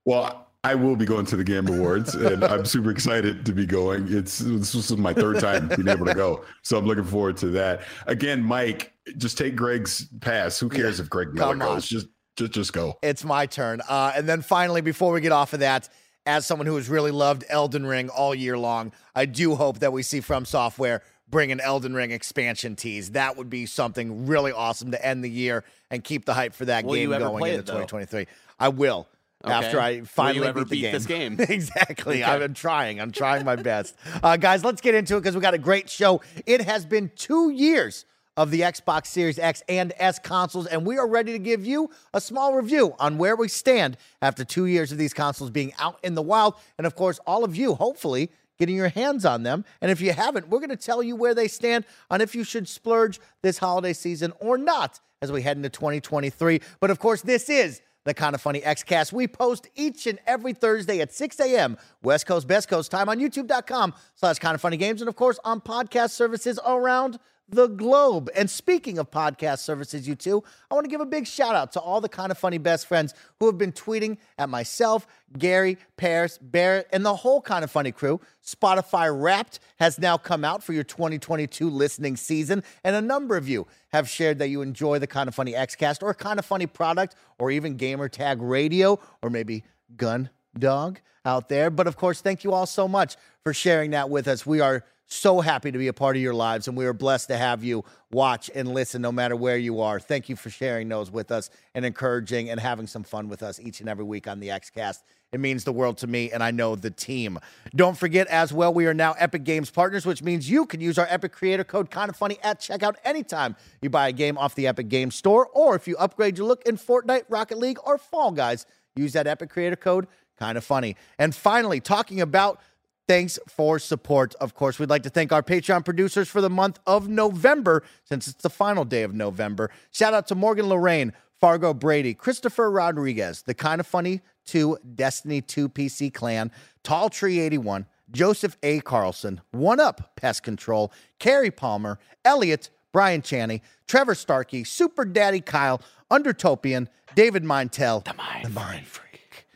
Well, 0.06 0.48
I 0.62 0.74
will 0.74 0.96
be 0.96 1.04
going 1.06 1.24
to 1.26 1.36
the 1.36 1.44
Game 1.44 1.66
Awards, 1.68 2.14
and 2.14 2.44
I'm 2.44 2.64
super 2.64 2.90
excited 2.90 3.44
to 3.46 3.52
be 3.52 3.64
going. 3.66 4.06
It's 4.10 4.38
this 4.38 4.74
is 4.74 4.96
my 4.96 5.12
third 5.14 5.40
time 5.40 5.68
being 5.68 5.88
able 5.88 6.06
to 6.06 6.14
go, 6.14 6.44
so 6.62 6.76
I'm 6.78 6.86
looking 6.86 7.04
forward 7.04 7.36
to 7.38 7.46
that. 7.48 7.82
Again, 8.06 8.42
Mike, 8.42 8.92
just 9.16 9.38
take 9.38 9.56
Greg's 9.56 10.06
pass. 10.20 10.58
Who 10.58 10.68
cares 10.68 11.00
if 11.00 11.08
Greg 11.10 11.32
Miller 11.34 11.52
come 11.52 11.62
on. 11.62 11.74
goes? 11.76 11.88
Just 11.88 12.06
Just 12.36 12.52
just 12.52 12.72
go. 12.72 12.98
It's 13.02 13.24
my 13.24 13.46
turn. 13.46 13.80
Uh, 13.88 14.12
and 14.14 14.28
then 14.28 14.42
finally, 14.42 14.80
before 14.80 15.12
we 15.12 15.20
get 15.20 15.32
off 15.32 15.52
of 15.54 15.60
that, 15.60 15.88
as 16.26 16.46
someone 16.46 16.66
who 16.66 16.76
has 16.76 16.88
really 16.88 17.10
loved 17.10 17.44
Elden 17.48 17.86
Ring 17.86 18.08
all 18.08 18.34
year 18.34 18.56
long, 18.56 18.92
I 19.14 19.26
do 19.26 19.54
hope 19.54 19.80
that 19.80 19.92
we 19.92 20.02
see 20.02 20.20
From 20.20 20.44
Software 20.44 21.02
bring 21.28 21.52
an 21.52 21.60
Elden 21.60 21.94
Ring 21.94 22.10
expansion 22.10 22.76
tease. 22.76 23.10
That 23.10 23.36
would 23.36 23.50
be 23.50 23.66
something 23.66 24.26
really 24.26 24.52
awesome 24.52 24.90
to 24.92 25.04
end 25.04 25.24
the 25.24 25.30
year 25.30 25.64
and 25.90 26.02
keep 26.02 26.24
the 26.24 26.34
hype 26.34 26.54
for 26.54 26.64
that 26.66 26.84
Will 26.84 26.94
game 26.94 27.10
going 27.10 27.46
into 27.46 27.60
it, 27.60 27.66
2023. 27.66 28.26
I 28.58 28.68
will. 28.68 29.08
After 29.44 29.76
Okay. 29.76 29.78
I 29.78 29.96
Will 30.00 30.06
finally 30.06 30.52
beat, 30.52 30.60
the 30.60 30.64
beat 30.64 30.92
this 30.92 31.06
game? 31.06 31.36
exactly. 31.38 32.24
I'm 32.24 32.54
trying. 32.54 33.00
I'm 33.00 33.12
trying 33.12 33.44
my 33.44 33.56
best. 33.56 33.94
Uh, 34.22 34.36
guys, 34.38 34.64
let's 34.64 34.80
get 34.80 34.94
into 34.94 35.16
it 35.16 35.20
because 35.20 35.34
we 35.34 35.42
got 35.42 35.54
a 35.54 35.58
great 35.58 35.90
show. 35.90 36.22
It 36.46 36.62
has 36.62 36.86
been 36.86 37.10
two 37.14 37.50
years 37.50 38.06
of 38.36 38.50
the 38.50 38.62
Xbox 38.62 39.06
Series 39.06 39.38
X 39.38 39.62
and 39.68 39.92
S 39.96 40.18
consoles, 40.18 40.66
and 40.66 40.84
we 40.84 40.98
are 40.98 41.06
ready 41.06 41.32
to 41.32 41.38
give 41.38 41.64
you 41.64 41.90
a 42.12 42.20
small 42.20 42.54
review 42.54 42.94
on 42.98 43.18
where 43.18 43.36
we 43.36 43.48
stand 43.48 43.96
after 44.20 44.44
two 44.44 44.66
years 44.66 44.90
of 44.92 44.98
these 44.98 45.14
consoles 45.14 45.50
being 45.50 45.72
out 45.78 45.98
in 46.02 46.14
the 46.14 46.22
wild. 46.22 46.54
And 46.78 46.86
of 46.86 46.94
course, 46.94 47.20
all 47.26 47.44
of 47.44 47.54
you, 47.56 47.74
hopefully, 47.74 48.30
getting 48.58 48.76
your 48.76 48.88
hands 48.88 49.24
on 49.24 49.42
them. 49.42 49.64
And 49.80 49.90
if 49.90 50.00
you 50.00 50.12
haven't, 50.12 50.48
we're 50.48 50.60
going 50.60 50.70
to 50.70 50.76
tell 50.76 51.02
you 51.02 51.16
where 51.16 51.34
they 51.34 51.48
stand 51.48 51.84
on 52.10 52.20
if 52.20 52.34
you 52.34 52.44
should 52.44 52.68
splurge 52.68 53.20
this 53.42 53.58
holiday 53.58 53.92
season 53.92 54.32
or 54.40 54.58
not 54.58 55.00
as 55.22 55.32
we 55.32 55.42
head 55.42 55.56
into 55.56 55.68
2023. 55.68 56.60
But 56.80 56.90
of 56.90 56.98
course, 56.98 57.22
this 57.22 57.48
is 57.48 57.80
the 58.04 58.14
kind 58.14 58.34
of 58.34 58.40
funny 58.40 58.60
Xcast. 58.60 59.12
We 59.12 59.26
post 59.26 59.68
each 59.74 60.06
and 60.06 60.18
every 60.26 60.52
Thursday 60.52 61.00
at 61.00 61.12
6 61.12 61.40
a.m. 61.40 61.78
West 62.02 62.26
Coast, 62.26 62.46
Best 62.46 62.68
Coast 62.68 62.90
time 62.90 63.08
on 63.08 63.18
youtube.com 63.18 63.94
slash 64.14 64.38
kind 64.38 64.54
of 64.54 64.60
funny 64.60 64.76
games. 64.76 65.00
And 65.00 65.08
of 65.08 65.16
course, 65.16 65.38
on 65.44 65.60
podcast 65.60 66.10
services 66.10 66.58
around 66.66 67.18
the 67.54 67.68
globe. 67.68 68.30
And 68.36 68.50
speaking 68.50 68.98
of 68.98 69.10
podcast 69.10 69.60
services, 69.60 70.06
you 70.06 70.14
two, 70.14 70.42
I 70.70 70.74
want 70.74 70.84
to 70.84 70.90
give 70.90 71.00
a 71.00 71.06
big 71.06 71.26
shout 71.26 71.54
out 71.54 71.72
to 71.72 71.80
all 71.80 72.00
the 72.00 72.08
kind 72.08 72.30
of 72.30 72.38
funny 72.38 72.58
best 72.58 72.86
friends 72.86 73.14
who 73.38 73.46
have 73.46 73.58
been 73.58 73.72
tweeting 73.72 74.18
at 74.38 74.48
myself, 74.48 75.06
Gary, 75.38 75.78
Paris, 75.96 76.38
Barrett, 76.38 76.88
and 76.92 77.04
the 77.04 77.14
whole 77.14 77.40
kind 77.40 77.64
of 77.64 77.70
funny 77.70 77.92
crew. 77.92 78.20
Spotify 78.44 79.10
Wrapped 79.10 79.60
has 79.78 79.98
now 79.98 80.16
come 80.16 80.44
out 80.44 80.62
for 80.62 80.72
your 80.72 80.84
2022 80.84 81.70
listening 81.70 82.16
season, 82.16 82.62
and 82.82 82.96
a 82.96 83.00
number 83.00 83.36
of 83.36 83.48
you 83.48 83.66
have 83.92 84.08
shared 84.08 84.38
that 84.38 84.48
you 84.48 84.62
enjoy 84.62 84.98
the 84.98 85.06
kind 85.06 85.28
of 85.28 85.34
funny 85.34 85.52
Xcast 85.52 86.02
or 86.02 86.12
kind 86.14 86.38
of 86.38 86.44
funny 86.44 86.66
product 86.66 87.14
or 87.38 87.50
even 87.50 87.76
gamer 87.76 88.08
tag 88.08 88.42
radio 88.42 88.98
or 89.22 89.30
maybe 89.30 89.64
gun 89.96 90.30
dog 90.58 91.00
out 91.24 91.48
there. 91.48 91.70
But 91.70 91.86
of 91.86 91.96
course, 91.96 92.20
thank 92.20 92.44
you 92.44 92.52
all 92.52 92.66
so 92.66 92.86
much 92.86 93.16
for 93.42 93.52
sharing 93.52 93.92
that 93.92 94.10
with 94.10 94.28
us. 94.28 94.44
We 94.44 94.60
are 94.60 94.84
so 95.06 95.40
happy 95.40 95.70
to 95.70 95.78
be 95.78 95.88
a 95.88 95.92
part 95.92 96.16
of 96.16 96.22
your 96.22 96.34
lives, 96.34 96.66
and 96.66 96.76
we 96.76 96.86
are 96.86 96.92
blessed 96.92 97.28
to 97.28 97.36
have 97.36 97.62
you 97.62 97.84
watch 98.10 98.50
and 98.54 98.68
listen 98.72 99.02
no 99.02 99.12
matter 99.12 99.36
where 99.36 99.56
you 99.56 99.80
are. 99.80 100.00
Thank 100.00 100.28
you 100.28 100.36
for 100.36 100.50
sharing 100.50 100.88
those 100.88 101.10
with 101.10 101.30
us 101.30 101.50
and 101.74 101.84
encouraging 101.84 102.50
and 102.50 102.58
having 102.58 102.86
some 102.86 103.04
fun 103.04 103.28
with 103.28 103.42
us 103.42 103.60
each 103.60 103.80
and 103.80 103.88
every 103.88 104.04
week 104.04 104.26
on 104.26 104.40
the 104.40 104.48
Xcast. 104.48 105.02
It 105.32 105.40
means 105.40 105.64
the 105.64 105.72
world 105.72 105.98
to 105.98 106.06
me, 106.06 106.30
and 106.30 106.42
I 106.42 106.52
know 106.52 106.76
the 106.76 106.90
team. 106.90 107.38
Don't 107.74 107.98
forget 107.98 108.28
as 108.28 108.52
well, 108.52 108.72
we 108.72 108.86
are 108.86 108.94
now 108.94 109.14
Epic 109.18 109.44
Games 109.44 109.70
partners, 109.70 110.06
which 110.06 110.22
means 110.22 110.48
you 110.48 110.64
can 110.64 110.80
use 110.80 110.96
our 110.96 111.06
Epic 111.10 111.32
creator 111.32 111.64
code 111.64 111.90
kind 111.90 112.08
of 112.08 112.16
funny 112.16 112.38
at 112.42 112.60
checkout 112.60 112.94
anytime 113.04 113.56
you 113.82 113.90
buy 113.90 114.08
a 114.08 114.12
game 114.12 114.38
off 114.38 114.54
the 114.54 114.66
Epic 114.66 114.88
Games 114.88 115.16
Store, 115.16 115.48
or 115.52 115.74
if 115.74 115.88
you 115.88 115.96
upgrade 115.96 116.38
your 116.38 116.46
look 116.46 116.62
in 116.66 116.76
Fortnite, 116.76 117.24
Rocket 117.28 117.58
League, 117.58 117.78
or 117.84 117.98
Fall 117.98 118.30
Guys, 118.30 118.64
use 118.94 119.12
that 119.14 119.26
Epic 119.26 119.50
creator 119.50 119.76
code 119.76 120.06
kind 120.38 120.56
of 120.56 120.64
funny. 120.64 120.96
And 121.18 121.34
finally, 121.34 121.80
talking 121.80 122.20
about 122.20 122.60
Thanks 123.06 123.38
for 123.48 123.78
support. 123.78 124.34
Of 124.40 124.54
course, 124.54 124.78
we'd 124.78 124.88
like 124.88 125.02
to 125.02 125.10
thank 125.10 125.32
our 125.32 125.42
Patreon 125.42 125.84
producers 125.84 126.28
for 126.28 126.40
the 126.40 126.48
month 126.48 126.78
of 126.86 127.08
November, 127.08 127.82
since 128.04 128.26
it's 128.26 128.42
the 128.42 128.50
final 128.50 128.84
day 128.84 129.02
of 129.02 129.14
November. 129.14 129.70
Shout 129.90 130.14
out 130.14 130.26
to 130.28 130.34
Morgan 130.34 130.68
Lorraine, 130.68 131.12
Fargo 131.38 131.74
Brady, 131.74 132.14
Christopher 132.14 132.70
Rodriguez, 132.70 133.42
the 133.42 133.52
kind 133.52 133.80
of 133.80 133.86
funny 133.86 134.22
2 134.46 134.78
Destiny 134.94 135.42
2 135.42 135.68
PC 135.68 136.12
clan, 136.12 136.50
Tall 136.82 137.10
Tree 137.10 137.40
81, 137.40 137.86
Joseph 138.10 138.56
A. 138.62 138.80
Carlson, 138.80 139.42
One 139.50 139.80
Up 139.80 140.16
Pest 140.16 140.42
Control, 140.42 140.90
Carrie 141.18 141.50
Palmer, 141.50 141.98
Elliot, 142.24 142.70
Brian 142.92 143.20
Chaney, 143.20 143.60
Trevor 143.86 144.14
Starkey, 144.14 144.64
Super 144.64 145.04
Daddy 145.04 145.40
Kyle, 145.40 145.82
Undertopian, 146.10 146.88
David 147.14 147.42
Mintel, 147.42 148.04
the 148.04 148.14
Mind, 148.14 148.44
the 148.44 148.50
Mind 148.50 148.86
Freak, 148.86 149.46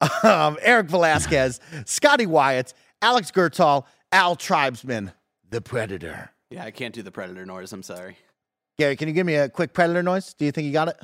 um, 0.24 0.58
Eric 0.60 0.88
Velasquez, 0.88 1.60
Scotty 1.86 2.26
Wyatt, 2.26 2.74
Alex 3.02 3.30
Gertall, 3.30 3.84
Al 4.12 4.36
Tribesman, 4.36 5.12
the 5.48 5.60
Predator. 5.60 6.30
Yeah, 6.50 6.64
I 6.64 6.70
can't 6.70 6.94
do 6.94 7.02
the 7.02 7.12
predator 7.12 7.46
noise. 7.46 7.72
I'm 7.72 7.82
sorry. 7.82 8.18
Gary, 8.78 8.96
can 8.96 9.08
you 9.08 9.14
give 9.14 9.26
me 9.26 9.36
a 9.36 9.48
quick 9.48 9.72
Predator 9.72 10.02
noise? 10.02 10.34
Do 10.34 10.44
you 10.44 10.52
think 10.52 10.66
you 10.66 10.72
got 10.72 10.88
it? 10.88 10.96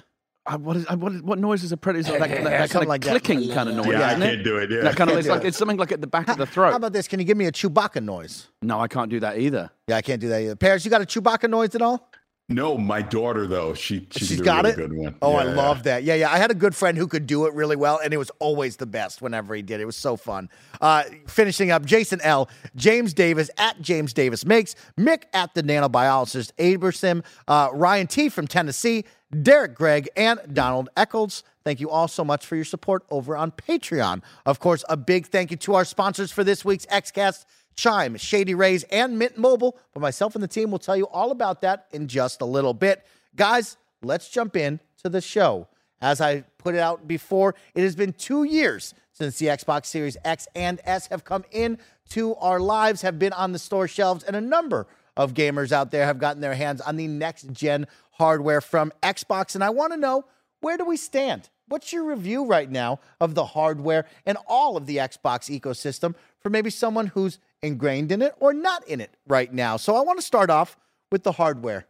Uh, 0.45 0.59
what, 0.59 0.77
is, 0.77 0.87
uh, 0.89 0.97
what, 0.97 1.13
is, 1.13 1.23
what 1.23 1.39
noise 1.39 1.65
is 1.65 1.73
a 1.73 1.77
predator? 1.77 2.13
That, 2.19 2.29
that, 2.31 2.45
that 2.45 2.71
kind 2.71 2.85
of 2.85 2.89
like 2.89 3.03
that. 3.03 3.11
clicking 3.11 3.49
kind 3.53 3.69
of 3.69 3.75
noise, 3.75 3.87
Yeah, 3.89 4.01
I 4.03 4.11
isn't 4.13 4.23
it? 4.23 4.27
can't 4.27 4.45
do 4.45 4.57
it. 4.59 4.71
Yeah. 4.71 4.81
That 4.83 4.97
kind 4.97 5.11
of 5.11 5.19
it's 5.19 5.27
like 5.27 5.43
it. 5.43 5.49
it's 5.49 5.57
something 5.59 5.77
like 5.77 5.91
at 5.91 6.01
the 6.01 6.07
back 6.07 6.29
of 6.29 6.37
the 6.37 6.47
throat. 6.47 6.71
How 6.71 6.77
about 6.77 6.93
this? 6.93 7.09
Can 7.09 7.19
you 7.19 7.27
give 7.27 7.37
me 7.37 7.47
a 7.47 7.53
Chewbacca 7.53 8.03
noise? 8.03 8.47
no, 8.63 8.79
I 8.81 8.87
can't 8.87 9.11
do 9.11 9.19
that 9.21 9.39
either. 9.39 9.71
Yeah, 9.89 9.97
I 9.97 10.03
can't 10.03 10.21
do 10.21 10.29
that 10.29 10.43
either. 10.43 10.55
Paris, 10.57 10.85
you 10.85 10.91
got 10.91 11.03
a 11.03 11.05
Chewbacca 11.05 11.51
noise 11.51 11.75
at 11.75 11.83
all? 11.83 12.09
No, 12.49 12.79
my 12.79 13.03
daughter 13.03 13.49
though, 13.49 13.75
she 13.75 14.07
she 14.13 14.25
She's 14.25 14.41
a 14.41 14.45
got 14.45 14.63
really 14.65 14.71
it. 14.71 14.77
good 14.77 14.93
one. 14.93 15.17
Oh, 15.21 15.35
I 15.35 15.45
Yeah. 15.47 15.51
love 15.55 15.83
that. 15.83 16.05
Yeah, 16.05 16.15
yeah. 16.15 16.31
I 16.33 16.37
had 16.39 16.53
a 16.53 16.55
good 16.55 16.77
friend 16.77 16.97
who 16.97 17.09
could 17.09 17.27
do 17.27 17.47
it 17.47 17.55
really 17.55 17.75
well, 17.75 17.99
and 18.03 18.15
it 18.15 18.19
was 18.19 18.31
always 18.39 18.77
the 18.77 18.87
best 18.87 19.21
whenever 19.21 19.53
he 19.53 19.63
did. 19.63 19.81
It 19.81 19.85
was 19.85 19.97
so 19.97 20.17
fun. 20.17 20.49
Uh, 20.81 21.03
finishing 21.27 21.73
up, 21.73 21.85
Jason 21.85 22.21
L, 22.23 22.49
James 22.77 23.13
Davis 23.13 23.51
at 23.59 23.81
James 23.81 24.13
Davis 24.13 24.47
makes 24.47 24.77
Mick 24.97 25.25
at 25.33 25.55
the 25.55 25.63
nanobiologist 25.65 26.53
Abersim, 26.59 27.25
uh, 27.49 27.71
Ryan 27.73 28.07
T 28.07 28.29
from 28.29 28.47
Tennessee, 28.47 29.05
Derek 29.43 29.75
Gregg, 29.75 30.09
and 30.17 30.39
Donald 30.53 30.89
Eccles. 30.97 31.43
Thank 31.65 31.81
you 31.81 31.91
all 31.91 32.07
so 32.07 32.25
much 32.25 32.47
for 32.47 32.55
your 32.55 32.65
support 32.65 33.05
over 33.11 33.37
on 33.37 33.51
Patreon. 33.51 34.23
Of 34.45 34.61
course, 34.61 34.85
a 34.89 34.97
big 34.97 35.27
thank 35.27 35.51
you 35.51 35.57
to 35.57 35.75
our 35.75 35.85
sponsors 35.85 36.31
for 36.31 36.45
this 36.45 36.65
week's 36.65 36.87
XCast. 36.87 37.45
Chime, 37.77 38.17
Shady 38.17 38.55
Rays, 38.55 38.85
and 38.85 39.19
Mint 39.19 39.39
Mobile. 39.39 39.77
But 39.93 40.01
myself 40.01 40.35
and 40.35 40.43
the 40.43 40.49
team 40.49 40.71
will 40.71 40.79
tell 40.79 40.97
you 40.97 41.07
all 41.09 41.31
about 41.31 41.61
that 41.61 41.87
in 41.93 42.09
just 42.09 42.41
a 42.41 42.47
little 42.47 42.75
bit. 42.75 43.07
Guys, 43.35 43.77
let's 44.03 44.29
jump 44.29 44.57
in 44.57 44.81
to 45.03 45.09
the 45.09 45.21
show. 45.21 45.69
As 46.01 46.21
I 46.21 46.43
put 46.59 46.75
it 46.75 46.81
out 46.81 47.09
before, 47.09 47.55
it 47.75 47.83
has 47.83 47.97
been 47.97 48.13
two 48.13 48.45
years 48.45 48.95
since 49.13 49.39
the 49.39 49.47
Xbox 49.47 49.87
Series 49.87 50.17
X 50.25 50.47
and 50.55 50.81
S 50.85 51.07
have 51.09 51.25
come 51.25 51.45
in 51.51 51.79
to 52.11 52.35
our 52.37 52.61
lives, 52.61 53.03
have 53.03 53.19
been 53.19 53.33
on 53.33 53.53
the 53.53 53.59
store 53.59 53.89
shelves, 53.89 54.23
and 54.25 54.37
a 54.37 54.41
number 54.41 54.87
of 55.17 55.33
gamers 55.33 55.73
out 55.73 55.91
there 55.91 56.05
have 56.05 56.19
gotten 56.19 56.43
their 56.43 56.55
hands 56.55 56.81
on 56.83 56.97
the 56.97 57.09
next 57.09 57.51
gen 57.53 57.87
hardware 58.13 58.61
from 58.61 58.93
Xbox. 59.03 59.55
And 59.55 59.65
I 59.65 59.71
want 59.71 59.93
to 59.93 59.99
know 59.99 60.25
where 60.61 60.77
do 60.77 60.85
we 60.85 60.97
stand? 60.97 61.49
What's 61.69 61.93
your 61.93 62.05
review 62.05 62.45
right 62.45 62.71
now 62.71 63.01
of 63.21 63.35
the 63.35 63.45
hardware 63.45 64.07
and 64.25 64.39
all 64.47 64.77
of 64.77 64.87
the 64.87 64.99
Xbox 64.99 65.51
ecosystem 65.51 66.15
for 66.41 66.51
maybe 66.51 66.71
someone 66.71 67.09
who's 67.09 67.39
ingrained 67.63 68.13
in 68.13 68.23
it 68.23 68.35
or 68.39 68.53
not 68.53 68.87
in 68.89 69.01
it 69.01 69.17
right 69.27 69.53
now? 69.53 69.77
So 69.77 69.97
I 69.97 70.03
want 70.03 70.19
to 70.19 70.25
start 70.25 70.51
off 70.51 70.77
with 71.11 71.23
the 71.23 71.33
hardware. 71.33 71.87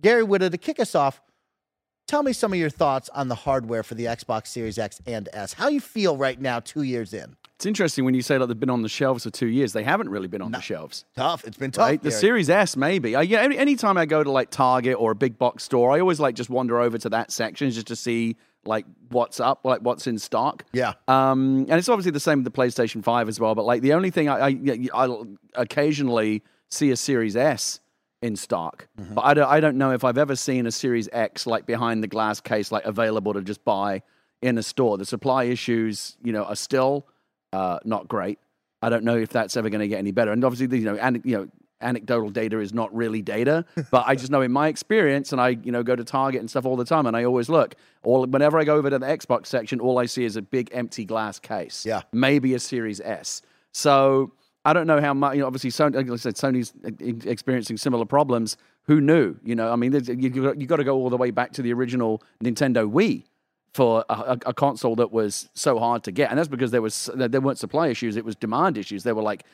Gary 0.00 0.24
Whitta, 0.24 0.50
to 0.50 0.58
kick 0.58 0.80
us 0.80 0.94
off, 0.94 1.20
tell 2.06 2.22
me 2.22 2.32
some 2.32 2.52
of 2.52 2.58
your 2.58 2.70
thoughts 2.70 3.08
on 3.10 3.28
the 3.28 3.34
hardware 3.34 3.82
for 3.82 3.94
the 3.94 4.06
Xbox 4.06 4.48
Series 4.48 4.78
X 4.78 5.00
and 5.06 5.28
S. 5.32 5.52
How 5.52 5.68
you 5.68 5.80
feel 5.80 6.16
right 6.16 6.40
now, 6.40 6.60
two 6.60 6.82
years 6.82 7.12
in? 7.12 7.36
It's 7.56 7.66
interesting 7.66 8.06
when 8.06 8.14
you 8.14 8.22
say 8.22 8.38
that 8.38 8.46
they've 8.46 8.58
been 8.58 8.70
on 8.70 8.80
the 8.80 8.88
shelves 8.88 9.24
for 9.24 9.30
two 9.30 9.48
years. 9.48 9.74
They 9.74 9.84
haven't 9.84 10.08
really 10.08 10.28
been 10.28 10.40
on 10.40 10.50
the 10.50 10.62
shelves. 10.62 11.04
Tough. 11.14 11.44
It's 11.44 11.58
been 11.58 11.70
tough. 11.70 11.86
Right? 11.86 12.02
The 12.02 12.10
Series 12.10 12.48
S, 12.48 12.74
maybe. 12.74 13.14
I, 13.14 13.20
yeah, 13.20 13.42
any 13.42 13.58
anytime 13.58 13.98
I 13.98 14.06
go 14.06 14.24
to 14.24 14.30
like 14.30 14.48
Target 14.50 14.96
or 14.98 15.10
a 15.10 15.14
big 15.14 15.36
box 15.36 15.64
store, 15.64 15.92
I 15.92 16.00
always 16.00 16.18
like 16.18 16.34
just 16.34 16.48
wander 16.48 16.80
over 16.80 16.96
to 16.96 17.10
that 17.10 17.30
section 17.30 17.70
just 17.70 17.88
to 17.88 17.96
see 17.96 18.36
like 18.64 18.84
what's 19.08 19.40
up, 19.40 19.60
like 19.64 19.80
what's 19.80 20.06
in 20.06 20.18
stock. 20.18 20.64
Yeah. 20.72 20.92
Um, 21.08 21.60
and 21.68 21.72
it's 21.72 21.88
obviously 21.88 22.12
the 22.12 22.20
same 22.20 22.42
with 22.42 22.52
the 22.52 22.56
PlayStation 22.60 23.02
5 23.02 23.28
as 23.28 23.40
well. 23.40 23.54
But 23.54 23.64
like 23.64 23.82
the 23.82 23.92
only 23.94 24.10
thing 24.10 24.28
I, 24.28 24.48
I 24.48 24.88
I'll 24.92 25.26
occasionally 25.54 26.42
see 26.68 26.90
a 26.90 26.96
Series 26.96 27.36
S 27.36 27.80
in 28.22 28.36
stock, 28.36 28.86
Mm-hmm. 29.00 29.14
but 29.14 29.22
I 29.24 29.32
don't 29.34 29.48
I 29.48 29.60
don't 29.60 29.76
know 29.76 29.92
if 29.92 30.04
I've 30.04 30.18
ever 30.18 30.36
seen 30.36 30.66
a 30.66 30.70
Series 30.72 31.08
X 31.12 31.46
like 31.46 31.64
behind 31.64 32.02
the 32.02 32.06
glass 32.06 32.40
case, 32.40 32.70
like 32.70 32.84
available 32.84 33.32
to 33.32 33.40
just 33.40 33.64
buy 33.64 34.02
in 34.42 34.58
a 34.58 34.62
store. 34.62 34.98
The 34.98 35.06
supply 35.06 35.44
issues, 35.44 36.16
you 36.22 36.32
know, 36.32 36.44
are 36.44 36.56
still 36.56 37.06
uh, 37.52 37.78
not 37.84 38.08
great. 38.08 38.38
I 38.82 38.88
don't 38.90 39.04
know 39.04 39.16
if 39.16 39.30
that's 39.30 39.56
ever 39.56 39.68
going 39.70 39.80
to 39.80 39.88
get 39.88 39.98
any 39.98 40.10
better. 40.12 40.32
And 40.32 40.44
obviously, 40.44 40.78
you 40.78 40.84
know, 40.84 40.96
and 40.96 41.22
you 41.24 41.36
know, 41.36 41.48
anecdotal 41.80 42.30
data 42.30 42.60
is 42.60 42.72
not 42.72 42.94
really 42.94 43.22
data, 43.22 43.64
but 43.90 44.04
I 44.06 44.14
just 44.14 44.30
know 44.30 44.42
in 44.42 44.52
my 44.52 44.68
experience, 44.68 45.32
and 45.32 45.40
I, 45.40 45.50
you 45.50 45.72
know, 45.72 45.82
go 45.82 45.96
to 45.96 46.04
Target 46.04 46.40
and 46.40 46.50
stuff 46.50 46.66
all 46.66 46.76
the 46.76 46.84
time, 46.84 47.06
and 47.06 47.16
I 47.16 47.24
always 47.24 47.48
look. 47.48 47.74
All 48.02 48.26
whenever 48.26 48.58
I 48.58 48.64
go 48.64 48.76
over 48.76 48.90
to 48.90 48.98
the 48.98 49.06
Xbox 49.06 49.46
section, 49.46 49.80
all 49.80 49.98
I 49.98 50.06
see 50.06 50.24
is 50.24 50.36
a 50.36 50.42
big 50.42 50.70
empty 50.72 51.04
glass 51.04 51.38
case. 51.38 51.84
Yeah. 51.84 52.02
maybe 52.12 52.54
a 52.54 52.58
Series 52.58 53.00
S. 53.00 53.42
So 53.72 54.32
I 54.64 54.72
don't 54.72 54.86
know 54.86 55.00
how 55.00 55.14
much. 55.14 55.34
You 55.34 55.40
know, 55.40 55.46
obviously, 55.46 55.70
Sony, 55.70 55.94
like 55.96 56.10
I 56.10 56.16
said, 56.16 56.34
Sony's 56.34 56.72
experiencing 57.26 57.76
similar 57.76 58.04
problems. 58.04 58.56
Who 58.84 59.00
knew? 59.00 59.36
You 59.44 59.54
know, 59.54 59.72
I 59.72 59.76
mean, 59.76 59.92
you 59.92 60.54
you 60.56 60.66
got 60.66 60.76
to 60.76 60.84
go 60.84 60.96
all 60.96 61.10
the 61.10 61.16
way 61.16 61.30
back 61.30 61.52
to 61.52 61.62
the 61.62 61.72
original 61.72 62.22
Nintendo 62.42 62.90
Wii 62.90 63.24
for 63.72 64.04
a, 64.08 64.38
a, 64.46 64.52
console 64.54 64.96
that 64.96 65.12
was 65.12 65.48
so 65.54 65.78
hard 65.78 66.02
to 66.04 66.10
get, 66.10 66.30
and 66.30 66.38
that's 66.38 66.48
because 66.48 66.72
there 66.72 66.82
was 66.82 67.08
there 67.14 67.40
weren't 67.40 67.58
supply 67.58 67.88
issues; 67.88 68.16
it 68.16 68.24
was 68.24 68.34
demand 68.34 68.76
issues. 68.76 69.04
They 69.04 69.12
were 69.12 69.22
like 69.22 69.44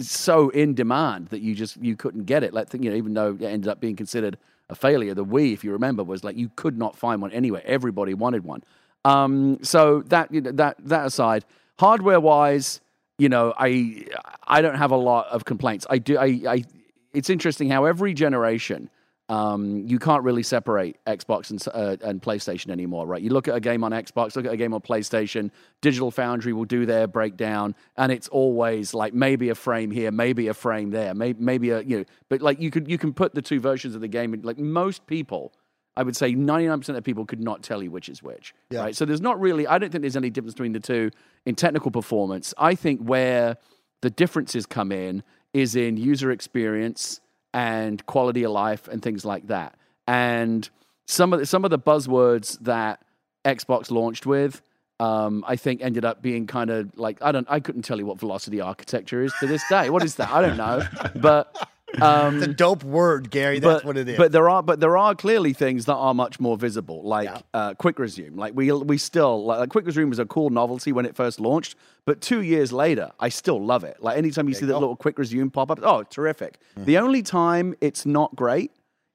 so 0.00 0.50
in 0.50 0.74
demand 0.74 1.28
that 1.28 1.40
you 1.40 1.54
just 1.54 1.76
you 1.76 1.96
couldn't 1.96 2.24
get 2.24 2.42
it. 2.42 2.52
Like 2.52 2.72
you 2.74 2.90
know, 2.90 2.96
even 2.96 3.14
though 3.14 3.36
it 3.40 3.42
ended 3.42 3.68
up 3.68 3.80
being 3.80 3.96
considered 3.96 4.38
a 4.70 4.74
failure. 4.74 5.14
The 5.14 5.24
Wii, 5.24 5.52
if 5.52 5.64
you 5.64 5.72
remember, 5.72 6.04
was 6.04 6.24
like 6.24 6.36
you 6.36 6.50
could 6.56 6.78
not 6.78 6.96
find 6.96 7.22
one 7.22 7.32
anywhere. 7.32 7.62
Everybody 7.64 8.14
wanted 8.14 8.44
one. 8.44 8.62
Um, 9.04 9.58
so 9.62 10.02
that 10.06 10.32
you 10.32 10.40
know, 10.40 10.52
that 10.52 10.76
that 10.84 11.06
aside, 11.06 11.44
hardware 11.78 12.20
wise, 12.20 12.80
you 13.18 13.28
know, 13.28 13.54
I 13.58 14.06
I 14.46 14.60
don't 14.60 14.76
have 14.76 14.90
a 14.90 14.96
lot 14.96 15.26
of 15.28 15.44
complaints. 15.44 15.86
I 15.88 15.98
do. 15.98 16.18
I, 16.18 16.40
I 16.46 16.64
it's 17.12 17.30
interesting 17.30 17.70
how 17.70 17.84
every 17.84 18.14
generation. 18.14 18.90
Um, 19.28 19.86
you 19.86 19.98
can't 19.98 20.22
really 20.22 20.42
separate 20.42 20.96
Xbox 21.04 21.50
and, 21.50 21.62
uh, 21.74 21.96
and 22.02 22.22
PlayStation 22.22 22.70
anymore, 22.70 23.06
right? 23.06 23.20
You 23.20 23.28
look 23.28 23.46
at 23.46 23.54
a 23.54 23.60
game 23.60 23.84
on 23.84 23.92
Xbox, 23.92 24.36
look 24.36 24.46
at 24.46 24.52
a 24.52 24.56
game 24.56 24.72
on 24.72 24.80
PlayStation. 24.80 25.50
Digital 25.82 26.10
Foundry 26.12 26.54
will 26.54 26.64
do 26.64 26.86
their 26.86 27.06
breakdown, 27.06 27.74
and 27.98 28.10
it's 28.10 28.28
always 28.28 28.94
like 28.94 29.12
maybe 29.12 29.50
a 29.50 29.54
frame 29.54 29.90
here, 29.90 30.10
maybe 30.10 30.48
a 30.48 30.54
frame 30.54 30.90
there, 30.90 31.12
maybe, 31.14 31.38
maybe 31.42 31.70
a 31.70 31.82
you 31.82 31.98
know. 31.98 32.04
But 32.30 32.40
like 32.40 32.58
you 32.58 32.70
could 32.70 32.88
you 32.88 32.96
can 32.96 33.12
put 33.12 33.34
the 33.34 33.42
two 33.42 33.60
versions 33.60 33.94
of 33.94 34.00
the 34.00 34.08
game. 34.08 34.32
In, 34.32 34.40
like 34.42 34.58
most 34.58 35.06
people, 35.06 35.52
I 35.94 36.04
would 36.04 36.16
say 36.16 36.32
99% 36.32 36.96
of 36.96 37.04
people 37.04 37.26
could 37.26 37.40
not 37.40 37.62
tell 37.62 37.82
you 37.82 37.90
which 37.90 38.08
is 38.08 38.22
which. 38.22 38.54
Yeah. 38.70 38.80
Right. 38.80 38.96
So 38.96 39.04
there's 39.04 39.20
not 39.20 39.38
really. 39.38 39.66
I 39.66 39.78
don't 39.78 39.90
think 39.90 40.02
there's 40.02 40.16
any 40.16 40.30
difference 40.30 40.54
between 40.54 40.72
the 40.72 40.80
two 40.80 41.10
in 41.44 41.54
technical 41.54 41.90
performance. 41.90 42.54
I 42.56 42.74
think 42.76 43.00
where 43.00 43.58
the 44.00 44.08
differences 44.08 44.64
come 44.64 44.90
in 44.90 45.22
is 45.52 45.76
in 45.76 45.98
user 45.98 46.30
experience 46.30 47.20
and 47.54 48.04
quality 48.06 48.44
of 48.44 48.52
life 48.52 48.88
and 48.88 49.02
things 49.02 49.24
like 49.24 49.46
that. 49.48 49.76
And 50.06 50.68
some 51.06 51.32
of 51.32 51.40
the, 51.40 51.46
some 51.46 51.64
of 51.64 51.70
the 51.70 51.78
buzzwords 51.78 52.58
that 52.60 53.02
Xbox 53.44 53.90
launched 53.90 54.26
with, 54.26 54.62
um, 55.00 55.44
I 55.46 55.56
think 55.56 55.80
ended 55.80 56.04
up 56.04 56.22
being 56.22 56.46
kind 56.46 56.70
of 56.70 56.96
like 56.98 57.18
I 57.22 57.32
don't 57.32 57.46
I 57.48 57.60
couldn't 57.60 57.82
tell 57.82 57.98
you 57.98 58.06
what 58.06 58.18
velocity 58.18 58.60
architecture 58.60 59.22
is 59.22 59.32
to 59.40 59.46
this 59.46 59.62
day. 59.68 59.90
What 59.90 60.02
is 60.02 60.16
that? 60.16 60.30
I 60.30 60.42
don't 60.42 60.56
know, 60.56 60.82
but. 61.16 61.68
Um, 62.00 62.36
it's 62.36 62.46
a 62.46 62.52
dope 62.52 62.84
word, 62.84 63.30
Gary. 63.30 63.60
That's 63.60 63.80
but, 63.82 63.84
what 63.86 63.96
it 63.96 64.08
is. 64.08 64.18
But 64.18 64.30
there 64.32 64.48
are, 64.50 64.62
but 64.62 64.78
there 64.78 64.96
are 64.98 65.14
clearly 65.14 65.52
things 65.54 65.86
that 65.86 65.94
are 65.94 66.12
much 66.12 66.38
more 66.38 66.56
visible, 66.56 67.02
like 67.02 67.24
Yeah. 67.28 67.40
uh, 67.54 67.74
quick 67.74 67.98
resume. 67.98 68.36
Like 68.36 68.54
we, 68.54 68.70
we 68.72 68.98
still 68.98 69.44
like, 69.46 69.70
quick 69.70 69.86
resume 69.86 70.10
was 70.10 70.18
a 70.18 70.26
cool 70.26 70.50
novelty 70.50 70.92
when 70.92 71.06
it 71.06 71.16
first 71.16 71.40
launched, 71.40 71.76
but 72.04 72.20
two 72.20 72.42
years 72.42 72.72
later, 72.72 73.10
I 73.18 73.30
still 73.30 73.64
love 73.64 73.84
it. 73.84 73.96
Like 74.02 74.18
anytime 74.18 74.48
you 74.48 74.54
see 74.54 74.66
that 74.66 74.78
little 74.78 74.96
quick 74.96 75.18
resume 75.18 75.48
pop 75.50 75.70
up, 75.70 75.80
oh, 75.82 76.02
terrific. 76.02 76.58
Mm-hmm. 76.72 76.84
The 76.84 76.98
only 76.98 77.22
time 77.22 77.74
it's 77.80 78.04
not 78.04 78.36
great 78.36 78.70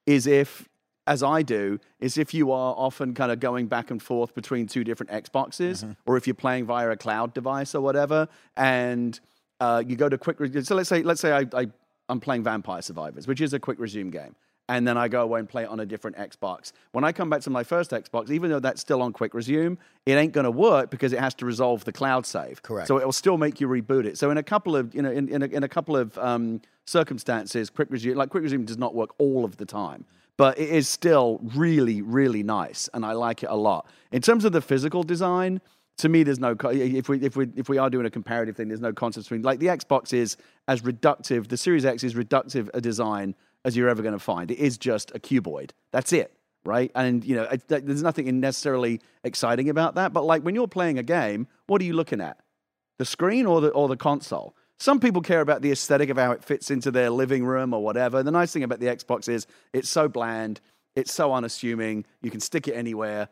is 0.08 0.26
if, 0.26 0.68
as 1.06 1.22
I 1.22 1.44
do, 1.44 1.80
is 2.00 2.18
if 2.18 2.34
you 2.34 2.52
are 2.52 2.74
often 2.76 3.14
kind 3.14 3.32
of 3.32 3.40
going 3.40 3.68
back 3.68 3.92
and 3.92 4.02
forth 4.02 4.34
between 4.34 4.66
two 4.68 4.84
different 4.84 5.12
Xboxes, 5.12 5.84
Mm-hmm. 5.84 5.92
or 6.08 6.18
if 6.18 6.26
you're 6.28 6.34
playing 6.34 6.66
via 6.66 6.90
a 6.90 6.98
cloud 6.98 7.34
device 7.36 7.76
or 7.76 7.82
whatever, 7.82 8.28
and 8.58 9.20
uh, 9.60 9.84
you 9.86 9.96
go 9.96 10.10
to 10.10 10.18
quick. 10.18 10.40
Re- 10.40 10.64
so 10.64 10.76
let's 10.76 10.90
say, 10.90 11.04
let's 11.04 11.22
say 11.22 11.32
I, 11.32 11.46
I 11.54 11.68
I'm 12.10 12.20
playing 12.20 12.44
Vampire 12.44 12.82
Survivors, 12.82 13.28
which 13.28 13.42
is 13.42 13.54
a 13.54 13.60
quick 13.60 13.80
resume 13.80 14.12
game. 14.12 14.36
And 14.70 14.88
then 14.88 14.98
I 14.98 15.10
go 15.10 15.22
away 15.22 15.40
and 15.40 15.50
play 15.50 15.64
it 15.64 15.70
on 15.70 15.82
a 15.82 15.86
different 15.86 16.16
Xbox. 16.16 16.72
When 16.94 17.04
I 17.04 17.12
come 17.12 17.30
back 17.30 17.42
to 17.42 17.50
my 17.50 17.64
first 17.64 17.92
Xbox, 17.92 18.32
even 18.32 18.50
though 18.50 18.62
that's 18.62 18.80
still 18.80 19.02
on 19.02 19.12
quick 19.12 19.34
resume, 19.34 19.78
it 20.06 20.14
ain't 20.14 20.32
going 20.32 20.46
to 20.46 20.52
work 20.52 20.90
because 20.90 21.12
it 21.12 21.20
has 21.20 21.34
to 21.36 21.46
resolve 21.46 21.84
the 21.84 21.92
cloud 21.92 22.26
save. 22.26 22.62
Correct. 22.62 22.88
So 22.88 22.98
it 22.98 23.06
will 23.06 23.12
still 23.12 23.38
make 23.38 23.60
you 23.60 23.68
reboot 23.68 24.06
it. 24.06 24.18
So 24.18 24.32
in 24.32 24.38
a 24.38 24.44
couple 24.44 24.78
of 24.78 24.96
you 24.96 25.02
know 25.02 25.12
in, 25.12 25.28
in, 25.28 25.44
a, 25.44 25.46
in 25.48 25.64
a 25.64 25.68
couple 25.68 25.98
of 25.98 26.18
um, 26.18 26.62
circumstances, 26.86 27.70
quick 27.70 27.90
resume 27.92 28.16
like 28.16 28.30
quick 28.30 28.44
resume 28.44 28.64
does 28.64 28.78
not 28.78 28.96
work 28.96 29.10
all 29.18 29.44
of 29.44 29.58
the 29.58 29.66
time, 29.66 30.06
but 30.38 30.58
it 30.58 30.70
is 30.70 30.88
still 30.88 31.42
really 31.56 32.02
really 32.02 32.42
nice, 32.42 32.90
and 32.94 33.06
I 33.06 33.12
like 33.14 33.44
it 33.44 33.50
a 33.50 33.56
lot. 33.58 33.86
In 34.14 34.22
terms 34.22 34.46
of 34.46 34.54
the 34.54 34.62
physical 34.62 35.04
design, 35.04 35.60
to 35.98 36.10
me, 36.10 36.24
there's 36.24 36.40
no 36.40 36.56
if 36.64 37.08
we 37.10 37.22
if 37.22 37.36
we 37.36 37.48
if 37.56 37.70
we 37.70 37.78
are 37.78 37.90
doing 37.90 38.06
a 38.06 38.10
comparative 38.10 38.56
thing, 38.56 38.68
there's 38.68 38.82
no 38.82 38.94
concept 38.94 39.26
between 39.26 39.44
like 39.44 39.60
the 39.60 39.68
Xbox 39.68 40.14
is 40.14 40.38
as 40.68 40.82
reductive, 40.82 41.48
the 41.48 41.58
Series 41.58 41.86
X 41.86 42.04
is 42.04 42.16
reductive 42.16 42.70
a 42.74 42.82
design 42.82 43.36
as 43.64 43.78
you're 43.78 43.90
ever 43.90 44.02
going 44.02 44.14
to 44.14 44.20
find. 44.20 44.52
It 44.52 44.58
is 44.58 44.78
just 44.78 45.12
a 45.16 45.20
cuboid. 45.20 45.72
That's 45.92 46.12
it, 46.12 46.36
right? 46.66 46.92
And 46.96 47.24
you 47.24 47.36
know, 47.36 47.44
it, 47.44 47.68
there's 47.68 48.02
nothing 48.02 48.40
necessarily 48.40 49.02
exciting 49.24 49.70
about 49.70 49.96
that. 49.96 50.14
But 50.14 50.26
like 50.26 50.42
when 50.42 50.56
you're 50.56 50.68
playing 50.68 50.98
a 50.98 51.04
game, 51.04 51.48
what 51.68 51.82
are 51.82 51.86
you 51.86 51.94
looking 51.94 52.22
at? 52.22 52.38
The 52.98 53.06
screen 53.06 53.46
or 53.46 53.62
the 53.62 53.70
or 53.70 53.88
the 53.88 53.98
console? 53.98 54.56
Some 54.80 55.00
people 55.00 55.22
care 55.22 55.42
about 55.42 55.62
the 55.62 55.72
aesthetic 55.72 56.10
of 56.10 56.18
how 56.18 56.32
it 56.32 56.44
fits 56.44 56.72
into 56.72 56.90
their 56.90 57.12
living 57.12 57.46
room 57.46 57.74
or 57.74 57.84
whatever. 57.84 58.24
The 58.24 58.32
nice 58.32 58.52
thing 58.52 58.64
about 58.64 58.80
the 58.80 58.88
Xbox 58.88 59.30
is 59.30 59.46
it's 59.72 59.90
so 59.90 60.10
bland, 60.10 60.60
it's 60.96 61.14
so 61.14 61.32
unassuming. 61.34 62.06
You 62.22 62.32
can 62.32 62.40
stick 62.40 62.68
it 62.68 62.74
anywhere 62.74 63.30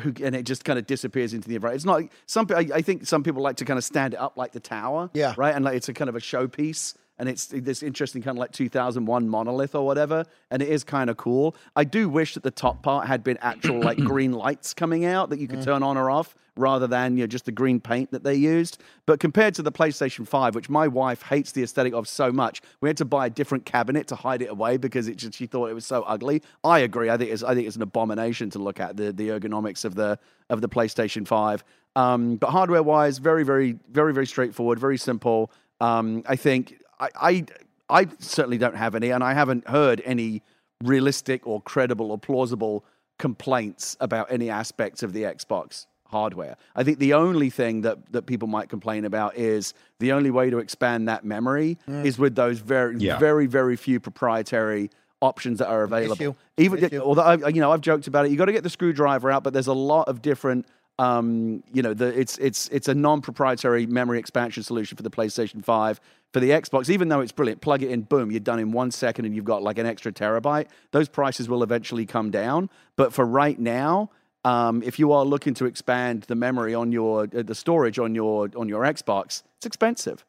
who, 0.00 0.12
and 0.22 0.34
it 0.34 0.42
just 0.44 0.64
kind 0.64 0.78
of 0.78 0.86
disappears 0.86 1.32
into 1.34 1.48
the 1.48 1.54
environment. 1.54 1.76
It's 1.76 1.84
not 1.86 2.02
some. 2.26 2.46
I, 2.50 2.68
I 2.78 2.82
think 2.82 3.06
some 3.06 3.22
people 3.22 3.42
like 3.42 3.56
to 3.56 3.64
kind 3.64 3.78
of 3.78 3.84
stand 3.84 4.14
it 4.14 4.20
up 4.20 4.36
like 4.36 4.52
the 4.52 4.60
tower, 4.60 5.10
Yeah. 5.14 5.34
right, 5.36 5.54
and 5.54 5.64
like 5.64 5.74
it's 5.76 5.88
a 5.88 5.94
kind 5.94 6.08
of 6.08 6.16
a 6.16 6.20
showpiece, 6.20 6.94
and 7.18 7.28
it's 7.28 7.46
this 7.46 7.82
interesting 7.82 8.22
kind 8.22 8.36
of 8.36 8.40
like 8.40 8.52
2001 8.52 9.28
monolith 9.28 9.74
or 9.74 9.86
whatever, 9.86 10.24
and 10.50 10.60
it 10.60 10.68
is 10.68 10.84
kind 10.84 11.08
of 11.08 11.16
cool. 11.16 11.56
I 11.74 11.84
do 11.84 12.08
wish 12.08 12.34
that 12.34 12.42
the 12.42 12.50
top 12.50 12.82
part 12.82 13.06
had 13.06 13.24
been 13.24 13.38
actual 13.40 13.80
like 13.80 13.98
green 14.04 14.32
lights 14.32 14.74
coming 14.74 15.04
out 15.04 15.30
that 15.30 15.38
you 15.38 15.48
could 15.48 15.62
turn 15.62 15.82
on 15.82 15.96
or 15.96 16.10
off, 16.10 16.34
rather 16.56 16.86
than 16.86 17.16
you 17.16 17.22
know 17.22 17.26
just 17.26 17.44
the 17.44 17.52
green 17.52 17.80
paint 17.80 18.10
that 18.10 18.22
they 18.24 18.34
used. 18.34 18.82
But 19.06 19.20
compared 19.20 19.54
to 19.54 19.62
the 19.62 19.72
PlayStation 19.72 20.26
5, 20.26 20.54
which 20.54 20.68
my 20.68 20.88
wife 20.88 21.22
hates 21.22 21.52
the 21.52 21.62
aesthetic 21.62 21.94
of 21.94 22.08
so 22.08 22.32
much, 22.32 22.60
we 22.80 22.88
had 22.88 22.96
to 22.98 23.04
buy 23.04 23.26
a 23.26 23.30
different 23.30 23.64
cabinet 23.64 24.06
to 24.08 24.16
hide 24.16 24.42
it 24.42 24.50
away 24.50 24.76
because 24.76 25.08
it 25.08 25.16
just, 25.16 25.34
she 25.34 25.46
thought 25.46 25.70
it 25.70 25.74
was 25.74 25.86
so 25.86 26.02
ugly. 26.02 26.42
I 26.64 26.80
agree. 26.80 27.10
I 27.10 27.16
think 27.16 27.30
it's 27.30 27.42
I 27.42 27.54
think 27.54 27.66
it's 27.66 27.76
an 27.76 27.82
abomination 27.82 28.50
to 28.50 28.58
look 28.58 28.80
at 28.80 28.96
the 28.96 29.12
the 29.12 29.28
ergonomics 29.28 29.84
of 29.84 29.94
the 29.94 30.18
of 30.50 30.60
the 30.60 30.68
PlayStation 30.68 31.26
5. 31.26 31.64
Um, 31.94 32.36
but 32.36 32.50
hardware 32.50 32.82
wise, 32.82 33.18
very 33.18 33.42
very 33.42 33.78
very 33.90 34.12
very 34.12 34.26
straightforward, 34.26 34.78
very 34.78 34.98
simple. 34.98 35.50
Um, 35.80 36.22
I 36.26 36.36
think 36.36 36.78
I, 37.00 37.08
I 37.20 37.44
I 37.88 38.06
certainly 38.18 38.58
don't 38.58 38.76
have 38.76 38.94
any, 38.94 39.10
and 39.10 39.22
I 39.22 39.32
haven't 39.34 39.68
heard 39.68 40.02
any 40.04 40.42
realistic 40.82 41.46
or 41.46 41.60
credible 41.62 42.10
or 42.10 42.18
plausible 42.18 42.84
complaints 43.18 43.96
about 44.00 44.30
any 44.30 44.50
aspects 44.50 45.02
of 45.02 45.12
the 45.12 45.22
Xbox 45.22 45.86
hardware. 46.08 46.56
I 46.74 46.84
think 46.84 46.98
the 46.98 47.14
only 47.14 47.50
thing 47.50 47.80
that, 47.82 48.12
that 48.12 48.26
people 48.26 48.46
might 48.46 48.68
complain 48.68 49.04
about 49.04 49.36
is 49.36 49.74
the 49.98 50.12
only 50.12 50.30
way 50.30 50.50
to 50.50 50.58
expand 50.58 51.08
that 51.08 51.24
memory 51.24 51.78
is 51.88 52.18
with 52.18 52.34
those 52.34 52.58
very, 52.60 52.96
Yeah. 52.98 53.18
very, 53.18 53.46
very 53.46 53.76
few 53.76 53.98
proprietary 54.00 54.90
options 55.20 55.58
that 55.58 55.68
are 55.68 55.82
available. 55.82 56.14
Issue. 56.14 56.34
Even 56.58 56.84
Issue. 56.84 57.00
although 57.00 57.22
I, 57.22 57.48
you 57.48 57.60
know 57.60 57.72
I've 57.72 57.80
joked 57.80 58.06
about 58.06 58.26
it, 58.26 58.30
you 58.30 58.36
got 58.36 58.44
to 58.46 58.52
get 58.52 58.62
the 58.62 58.70
screwdriver 58.70 59.30
out, 59.30 59.42
but 59.44 59.52
there's 59.52 59.66
a 59.66 59.72
lot 59.72 60.08
of 60.08 60.22
different. 60.22 60.66
Um, 60.98 61.62
you 61.74 61.82
know, 61.82 61.92
the, 61.92 62.06
it's 62.18 62.38
it's 62.38 62.68
it's 62.68 62.88
a 62.88 62.94
non-proprietary 62.94 63.86
memory 63.86 64.18
expansion 64.18 64.62
solution 64.62 64.96
for 64.96 65.02
the 65.02 65.10
PlayStation 65.10 65.62
Five. 65.64 66.00
For 66.36 66.40
the 66.40 66.50
Xbox, 66.50 66.90
even 66.90 67.08
though 67.08 67.20
it's 67.20 67.32
brilliant, 67.32 67.62
plug 67.62 67.82
it 67.82 67.90
in, 67.90 68.02
boom, 68.02 68.30
you're 68.30 68.40
done 68.40 68.58
in 68.58 68.70
one 68.70 68.90
second, 68.90 69.24
and 69.24 69.34
you've 69.34 69.46
got 69.46 69.62
like 69.62 69.78
an 69.78 69.86
extra 69.86 70.12
terabyte. 70.12 70.66
Those 70.90 71.08
prices 71.08 71.48
will 71.48 71.62
eventually 71.62 72.04
come 72.04 72.30
down, 72.30 72.68
but 72.94 73.14
for 73.14 73.24
right 73.24 73.58
now, 73.58 74.10
um, 74.44 74.82
if 74.82 74.98
you 74.98 75.12
are 75.12 75.24
looking 75.24 75.54
to 75.54 75.64
expand 75.64 76.24
the 76.24 76.34
memory 76.34 76.74
on 76.74 76.92
your 76.92 77.22
uh, 77.22 77.42
the 77.42 77.54
storage 77.54 77.98
on 77.98 78.14
your 78.14 78.50
on 78.54 78.68
your 78.68 78.82
Xbox, 78.82 79.44
it's 79.56 79.64
expensive. 79.64 80.26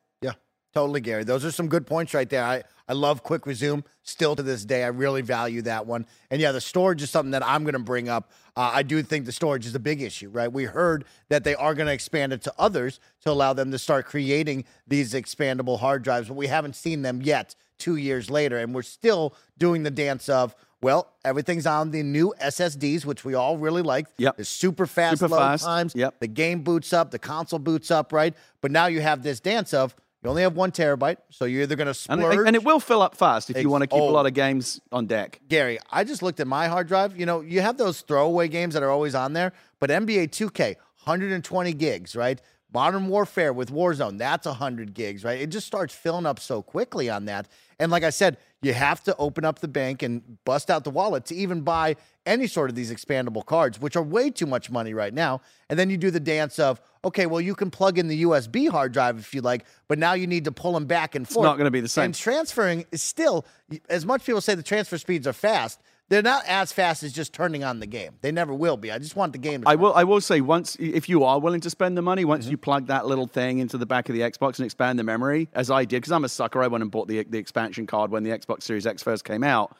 Totally, 0.73 1.01
Gary. 1.01 1.23
Those 1.23 1.43
are 1.45 1.51
some 1.51 1.67
good 1.69 1.87
points 1.87 2.13
right 2.13 2.29
there. 2.29 2.43
I, 2.43 2.63
I 2.87 2.93
love 2.93 3.23
quick 3.23 3.45
resume 3.47 3.83
still 4.03 4.35
to 4.35 4.43
this 4.43 4.63
day. 4.63 4.83
I 4.83 4.87
really 4.87 5.21
value 5.21 5.61
that 5.63 5.87
one. 5.87 6.05
And 6.29 6.39
yeah, 6.39 6.51
the 6.51 6.61
storage 6.61 7.01
is 7.01 7.09
something 7.09 7.31
that 7.31 7.45
I'm 7.45 7.63
going 7.63 7.73
to 7.73 7.79
bring 7.79 8.09
up. 8.09 8.31
Uh, 8.55 8.71
I 8.73 8.83
do 8.83 9.01
think 9.01 9.25
the 9.25 9.31
storage 9.31 9.65
is 9.65 9.73
a 9.75 9.79
big 9.79 10.01
issue, 10.01 10.29
right? 10.29 10.51
We 10.51 10.65
heard 10.65 11.05
that 11.29 11.43
they 11.43 11.55
are 11.55 11.73
going 11.73 11.87
to 11.87 11.93
expand 11.93 12.33
it 12.33 12.41
to 12.43 12.53
others 12.59 12.99
to 13.21 13.31
allow 13.31 13.53
them 13.53 13.71
to 13.71 13.79
start 13.79 14.05
creating 14.05 14.65
these 14.87 15.13
expandable 15.13 15.79
hard 15.79 16.03
drives, 16.03 16.27
but 16.27 16.35
we 16.35 16.47
haven't 16.47 16.75
seen 16.75 17.01
them 17.01 17.21
yet 17.21 17.55
two 17.79 17.95
years 17.95 18.29
later. 18.29 18.57
And 18.57 18.73
we're 18.75 18.81
still 18.83 19.33
doing 19.57 19.83
the 19.83 19.91
dance 19.91 20.29
of, 20.29 20.55
well, 20.81 21.11
everything's 21.25 21.65
on 21.65 21.89
the 21.91 22.03
new 22.03 22.33
SSDs, 22.41 23.03
which 23.03 23.25
we 23.25 23.33
all 23.33 23.57
really 23.57 23.81
like. 23.81 24.05
Yep. 24.17 24.37
The 24.37 24.45
super 24.45 24.85
fast 24.85 25.19
Super 25.19 25.29
load 25.29 25.39
fast. 25.39 25.63
times. 25.63 25.95
Yep. 25.95 26.19
The 26.19 26.27
game 26.27 26.61
boots 26.61 26.93
up, 26.93 27.09
the 27.11 27.19
console 27.19 27.59
boots 27.59 27.89
up, 27.89 28.13
right? 28.13 28.35
But 28.61 28.71
now 28.71 28.85
you 28.85 29.01
have 29.01 29.23
this 29.23 29.39
dance 29.39 29.73
of 29.73 29.95
you 30.23 30.29
only 30.29 30.41
have 30.41 30.55
one 30.55 30.71
terabyte, 30.71 31.17
so 31.29 31.45
you're 31.45 31.61
either 31.61 31.75
going 31.75 31.93
to 31.93 32.11
And, 32.11 32.21
splurge. 32.21 32.47
and 32.47 32.55
it 32.55 32.63
will 32.63 32.79
fill 32.79 33.01
up 33.01 33.15
fast 33.15 33.49
if 33.49 33.61
you 33.61 33.69
want 33.69 33.83
to 33.83 33.87
keep 33.87 34.01
oh. 34.01 34.09
a 34.09 34.11
lot 34.11 34.25
of 34.25 34.31
oh. 34.31 34.35
games 34.35 34.81
on 34.91 35.05
deck. 35.05 35.39
Gary, 35.47 35.77
I 35.91 36.03
just 36.03 36.23
looked 36.23 36.39
at 36.39 36.47
my 36.47 36.67
hard 36.67 36.87
drive. 36.87 37.17
You 37.17 37.25
know, 37.25 37.41
you 37.41 37.61
have 37.61 37.77
those 37.77 38.01
throwaway 38.01 38.47
games 38.47 38.73
that 38.73 38.81
are 38.81 38.89
always 38.89 39.13
on 39.13 39.33
there, 39.33 39.53
but 39.79 39.89
NBA 39.89 40.29
2K, 40.29 40.75
120 41.03 41.73
gigs, 41.73 42.15
right? 42.15 42.41
Modern 42.73 43.07
Warfare 43.07 43.53
with 43.53 43.71
Warzone, 43.71 44.17
that's 44.17 44.45
100 44.45 44.93
gigs, 44.93 45.23
right? 45.23 45.39
It 45.39 45.47
just 45.47 45.65
starts 45.65 45.93
filling 45.93 46.25
up 46.25 46.39
so 46.39 46.61
quickly 46.61 47.09
on 47.09 47.25
that. 47.25 47.47
And 47.79 47.91
like 47.91 48.03
I 48.03 48.09
said, 48.09 48.37
you 48.61 48.73
have 48.73 49.03
to 49.03 49.15
open 49.17 49.45
up 49.45 49.59
the 49.59 49.67
bank 49.67 50.03
and 50.03 50.43
bust 50.43 50.69
out 50.69 50.83
the 50.83 50.89
wallet 50.89 51.25
to 51.27 51.35
even 51.35 51.61
buy 51.61 51.95
any 52.25 52.47
sort 52.47 52.69
of 52.69 52.75
these 52.75 52.91
expandable 52.91 53.45
cards, 53.45 53.79
which 53.79 53.95
are 53.95 54.03
way 54.03 54.29
too 54.29 54.47
much 54.47 54.69
money 54.69 54.93
right 54.93 55.13
now. 55.13 55.41
And 55.69 55.77
then 55.79 55.89
you 55.89 55.97
do 55.97 56.11
the 56.11 56.19
dance 56.19 56.59
of, 56.59 56.81
okay, 57.07 57.25
well, 57.25 57.41
you 57.41 57.55
can 57.55 57.69
plug 57.71 57.97
in 57.97 58.07
the 58.07 58.23
USB 58.23 58.69
hard 58.69 58.91
drive 58.93 59.17
if 59.19 59.33
you 59.33 59.41
like, 59.41 59.65
but 59.87 59.97
now 59.99 60.13
you 60.13 60.27
need 60.27 60.45
to 60.45 60.51
pull 60.51 60.73
them 60.73 60.85
back 60.85 61.15
and 61.15 61.27
forth. 61.27 61.43
It's 61.45 61.49
not 61.51 61.57
gonna 61.57 61.71
be 61.71 61.81
the 61.81 61.87
same. 61.87 62.05
And 62.05 62.15
transferring 62.15 62.85
is 62.91 63.01
still, 63.03 63.45
as 63.89 64.05
much 64.05 64.25
people 64.25 64.41
say 64.41 64.55
the 64.55 64.63
transfer 64.63 64.97
speeds 64.97 65.25
are 65.27 65.33
fast, 65.33 65.79
they're 66.09 66.21
not 66.21 66.45
as 66.47 66.71
fast 66.71 67.03
as 67.03 67.11
just 67.11 67.33
turning 67.33 67.65
on 67.65 67.81
the 67.81 67.85
game. 67.85 68.13
They 68.21 68.31
never 68.31 68.53
will 68.53 68.77
be. 68.77 68.91
I 68.93 68.97
just 68.97 69.17
want 69.17 69.33
the 69.33 69.39
game 69.39 69.63
to 69.63 69.67
I 69.67 69.75
will. 69.75 69.93
I 69.93 70.05
will 70.05 70.21
say 70.21 70.39
once, 70.39 70.77
if 70.79 71.09
you 71.09 71.25
are 71.25 71.37
willing 71.37 71.59
to 71.61 71.69
spend 71.69 71.97
the 71.97 72.01
money, 72.01 72.23
once 72.23 72.45
Mm-hmm. 72.45 72.51
you 72.51 72.57
plug 72.57 72.87
that 72.87 73.05
little 73.07 73.27
thing 73.27 73.59
into 73.59 73.77
the 73.77 73.85
back 73.85 74.07
of 74.07 74.15
the 74.15 74.21
Xbox 74.21 74.57
and 74.59 74.65
expand 74.65 74.97
the 74.97 75.03
memory, 75.03 75.49
as 75.53 75.69
I 75.69 75.83
did, 75.83 75.97
because 75.97 76.13
I'm 76.13 76.23
a 76.23 76.29
sucker. 76.29 76.63
I 76.63 76.67
went 76.67 76.81
and 76.81 76.89
bought 76.89 77.09
the 77.09 77.23
the 77.25 77.37
expansion 77.37 77.85
card 77.87 78.09
when 78.09 78.23
the 78.23 78.29
Xbox 78.29 78.63
Series 78.63 78.87
X 78.87 79.03
first 79.03 79.25
came 79.25 79.43
out. 79.43 79.75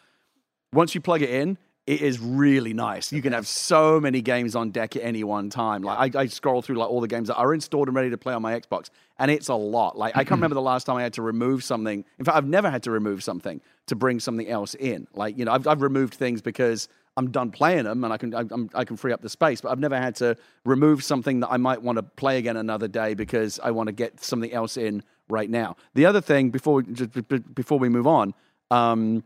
once 0.73 0.93
you 0.93 0.99
plug 0.99 1.21
it 1.21 1.29
in, 1.29 1.57
it 1.87 2.01
is 2.01 2.19
really 2.19 2.73
nice. 2.73 3.13
You 3.13 3.21
can 3.21 3.31
have 3.31 3.47
so 3.47 3.99
many 4.01 4.21
games 4.21 4.57
on 4.57 4.71
deck 4.71 4.97
at 4.97 5.03
any 5.03 5.23
one 5.23 5.49
time. 5.49 5.83
Like 5.83 6.15
I, 6.15 6.19
I 6.21 6.25
scroll 6.25 6.61
through 6.61 6.75
like 6.75 6.89
all 6.89 6.99
the 6.99 7.07
games 7.07 7.29
that 7.29 7.35
are 7.35 7.53
installed 7.53 7.87
and 7.87 7.95
ready 7.95 8.09
to 8.09 8.17
play 8.17 8.33
on 8.33 8.41
my 8.41 8.59
Xbox, 8.59 8.89
and 9.17 9.31
it's 9.31 9.47
a 9.47 9.55
lot. 9.55 9.97
Like 9.97 10.15
I 10.15 10.25
can't 10.25 10.31
remember 10.39 10.55
the 10.55 10.61
last 10.61 10.83
time 10.83 10.97
I 10.97 11.03
had 11.03 11.13
to 11.13 11.21
remove 11.21 11.63
something. 11.63 12.03
In 12.19 12.25
fact, 12.25 12.35
I've 12.35 12.45
never 12.45 12.69
had 12.69 12.83
to 12.83 12.91
remove 12.91 13.23
something 13.23 13.61
to 13.85 13.95
bring 13.95 14.19
something 14.19 14.49
else 14.49 14.75
in. 14.75 15.07
Like 15.13 15.37
you 15.37 15.45
know, 15.45 15.53
I've, 15.53 15.65
I've 15.65 15.81
removed 15.81 16.15
things 16.15 16.41
because 16.41 16.89
I'm 17.15 17.31
done 17.31 17.51
playing 17.51 17.85
them 17.85 18.03
and 18.03 18.11
I 18.11 18.17
can 18.17 18.35
I, 18.35 18.43
I'm, 18.51 18.69
I 18.73 18.83
can 18.83 18.97
free 18.97 19.13
up 19.13 19.21
the 19.21 19.29
space. 19.29 19.61
But 19.61 19.71
I've 19.71 19.79
never 19.79 19.97
had 19.97 20.13
to 20.15 20.35
remove 20.65 21.05
something 21.05 21.39
that 21.39 21.49
I 21.49 21.55
might 21.55 21.81
want 21.81 21.95
to 21.95 22.03
play 22.03 22.37
again 22.37 22.57
another 22.57 22.89
day 22.89 23.13
because 23.13 23.61
I 23.63 23.71
want 23.71 23.87
to 23.87 23.93
get 23.93 24.21
something 24.21 24.51
else 24.51 24.75
in 24.75 25.03
right 25.29 25.49
now. 25.49 25.77
The 25.93 26.05
other 26.05 26.19
thing 26.19 26.49
before 26.49 26.81
just 26.81 27.13
b- 27.13 27.21
b- 27.21 27.37
before 27.37 27.79
we 27.79 27.87
move 27.87 28.07
on. 28.07 28.33
Um, 28.71 29.23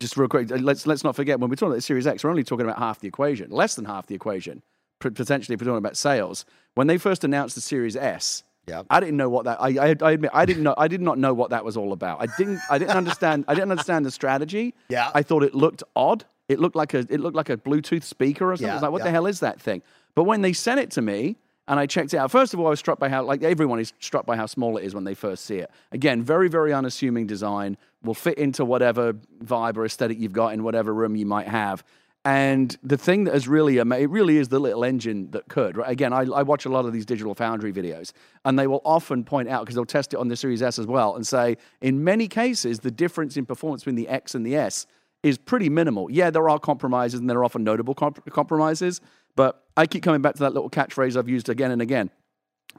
just 0.00 0.16
real 0.16 0.28
quick, 0.28 0.50
uh, 0.50 0.56
let's 0.56 0.86
let's 0.86 1.04
not 1.04 1.16
forget 1.16 1.40
when 1.40 1.50
we're 1.50 1.56
talking 1.56 1.68
about 1.68 1.76
the 1.76 1.82
Series 1.82 2.06
X, 2.06 2.24
we're 2.24 2.30
only 2.30 2.44
talking 2.44 2.66
about 2.66 2.78
half 2.78 3.00
the 3.00 3.08
equation, 3.08 3.50
less 3.50 3.74
than 3.74 3.84
half 3.84 4.06
the 4.06 4.14
equation, 4.14 4.62
potentially 5.00 5.54
if 5.54 5.60
we're 5.60 5.66
talking 5.66 5.78
about 5.78 5.96
sales. 5.96 6.44
When 6.74 6.86
they 6.86 6.98
first 6.98 7.24
announced 7.24 7.54
the 7.54 7.60
Series 7.60 7.96
S, 7.96 8.42
Yep. 8.68 8.86
I 8.90 9.00
didn't 9.00 9.16
know 9.16 9.28
what 9.28 9.44
that. 9.44 9.60
I, 9.60 9.68
I, 9.90 9.94
I 10.00 10.12
admit 10.12 10.30
I 10.34 10.44
didn't 10.44 10.64
know. 10.64 10.74
I 10.76 10.88
did 10.88 11.00
not 11.00 11.18
know 11.18 11.32
what 11.32 11.50
that 11.50 11.64
was 11.64 11.76
all 11.76 11.92
about. 11.92 12.20
I 12.20 12.26
didn't. 12.36 12.58
I 12.68 12.78
didn't 12.78 12.96
understand. 12.96 13.44
I 13.46 13.54
didn't 13.54 13.70
understand 13.70 14.04
the 14.04 14.10
strategy. 14.10 14.74
Yeah. 14.88 15.10
I 15.14 15.22
thought 15.22 15.44
it 15.44 15.54
looked 15.54 15.84
odd. 15.94 16.24
It 16.48 16.58
looked 16.58 16.74
like 16.74 16.92
a. 16.92 17.06
It 17.08 17.20
looked 17.20 17.36
like 17.36 17.48
a 17.48 17.56
Bluetooth 17.56 18.02
speaker 18.02 18.50
or 18.50 18.56
something. 18.56 18.66
Yeah, 18.66 18.72
I 18.72 18.76
was 18.76 18.82
like, 18.82 18.90
what 18.90 18.98
yeah. 18.98 19.04
the 19.04 19.10
hell 19.12 19.26
is 19.26 19.40
that 19.40 19.60
thing? 19.60 19.82
But 20.16 20.24
when 20.24 20.42
they 20.42 20.52
sent 20.52 20.80
it 20.80 20.90
to 20.92 21.02
me 21.02 21.36
and 21.68 21.78
I 21.78 21.86
checked 21.86 22.12
it 22.14 22.16
out, 22.16 22.30
first 22.30 22.54
of 22.54 22.60
all, 22.60 22.66
I 22.66 22.70
was 22.70 22.78
struck 22.80 22.98
by 22.98 23.08
how, 23.08 23.22
like 23.22 23.42
everyone 23.42 23.78
is 23.78 23.92
struck 24.00 24.26
by 24.26 24.34
how 24.34 24.46
small 24.46 24.76
it 24.78 24.84
is 24.84 24.94
when 24.94 25.04
they 25.04 25.14
first 25.14 25.44
see 25.44 25.58
it. 25.58 25.70
Again, 25.92 26.22
very, 26.22 26.48
very 26.48 26.72
unassuming 26.72 27.26
design. 27.26 27.76
Will 28.06 28.14
fit 28.14 28.38
into 28.38 28.64
whatever 28.64 29.12
vibe 29.44 29.76
or 29.76 29.84
aesthetic 29.84 30.18
you've 30.18 30.32
got 30.32 30.54
in 30.54 30.62
whatever 30.62 30.94
room 30.94 31.16
you 31.16 31.26
might 31.26 31.48
have. 31.48 31.84
And 32.24 32.76
the 32.82 32.96
thing 32.96 33.24
that 33.24 33.36
is 33.36 33.46
really 33.46 33.78
ama- 33.78 33.98
it 33.98 34.10
really 34.10 34.38
is 34.38 34.48
the 34.48 34.58
little 34.58 34.84
engine 34.84 35.30
that 35.30 35.48
could. 35.48 35.76
Right? 35.76 35.88
Again, 35.88 36.12
I, 36.12 36.22
I 36.22 36.42
watch 36.42 36.64
a 36.64 36.68
lot 36.68 36.84
of 36.84 36.92
these 36.92 37.06
Digital 37.06 37.34
Foundry 37.34 37.72
videos, 37.72 38.12
and 38.44 38.58
they 38.58 38.66
will 38.66 38.82
often 38.84 39.22
point 39.22 39.48
out 39.48 39.64
because 39.64 39.76
they'll 39.76 39.84
test 39.84 40.12
it 40.12 40.16
on 40.16 40.26
the 40.26 40.36
Series 40.36 40.62
S 40.62 40.78
as 40.78 40.86
well, 40.86 41.14
and 41.14 41.24
say 41.24 41.56
in 41.80 42.02
many 42.02 42.26
cases 42.26 42.80
the 42.80 42.90
difference 42.90 43.36
in 43.36 43.46
performance 43.46 43.82
between 43.82 43.94
the 43.94 44.08
X 44.08 44.34
and 44.34 44.44
the 44.44 44.56
S 44.56 44.86
is 45.22 45.38
pretty 45.38 45.68
minimal. 45.68 46.10
Yeah, 46.10 46.30
there 46.30 46.48
are 46.48 46.58
compromises, 46.58 47.20
and 47.20 47.30
there 47.30 47.38
are 47.38 47.44
often 47.44 47.62
notable 47.62 47.94
comp- 47.94 48.28
compromises. 48.30 49.00
But 49.36 49.62
I 49.76 49.86
keep 49.86 50.02
coming 50.02 50.22
back 50.22 50.34
to 50.34 50.40
that 50.40 50.52
little 50.52 50.70
catchphrase 50.70 51.16
I've 51.16 51.28
used 51.28 51.48
again 51.48 51.70
and 51.70 51.82
again. 51.82 52.10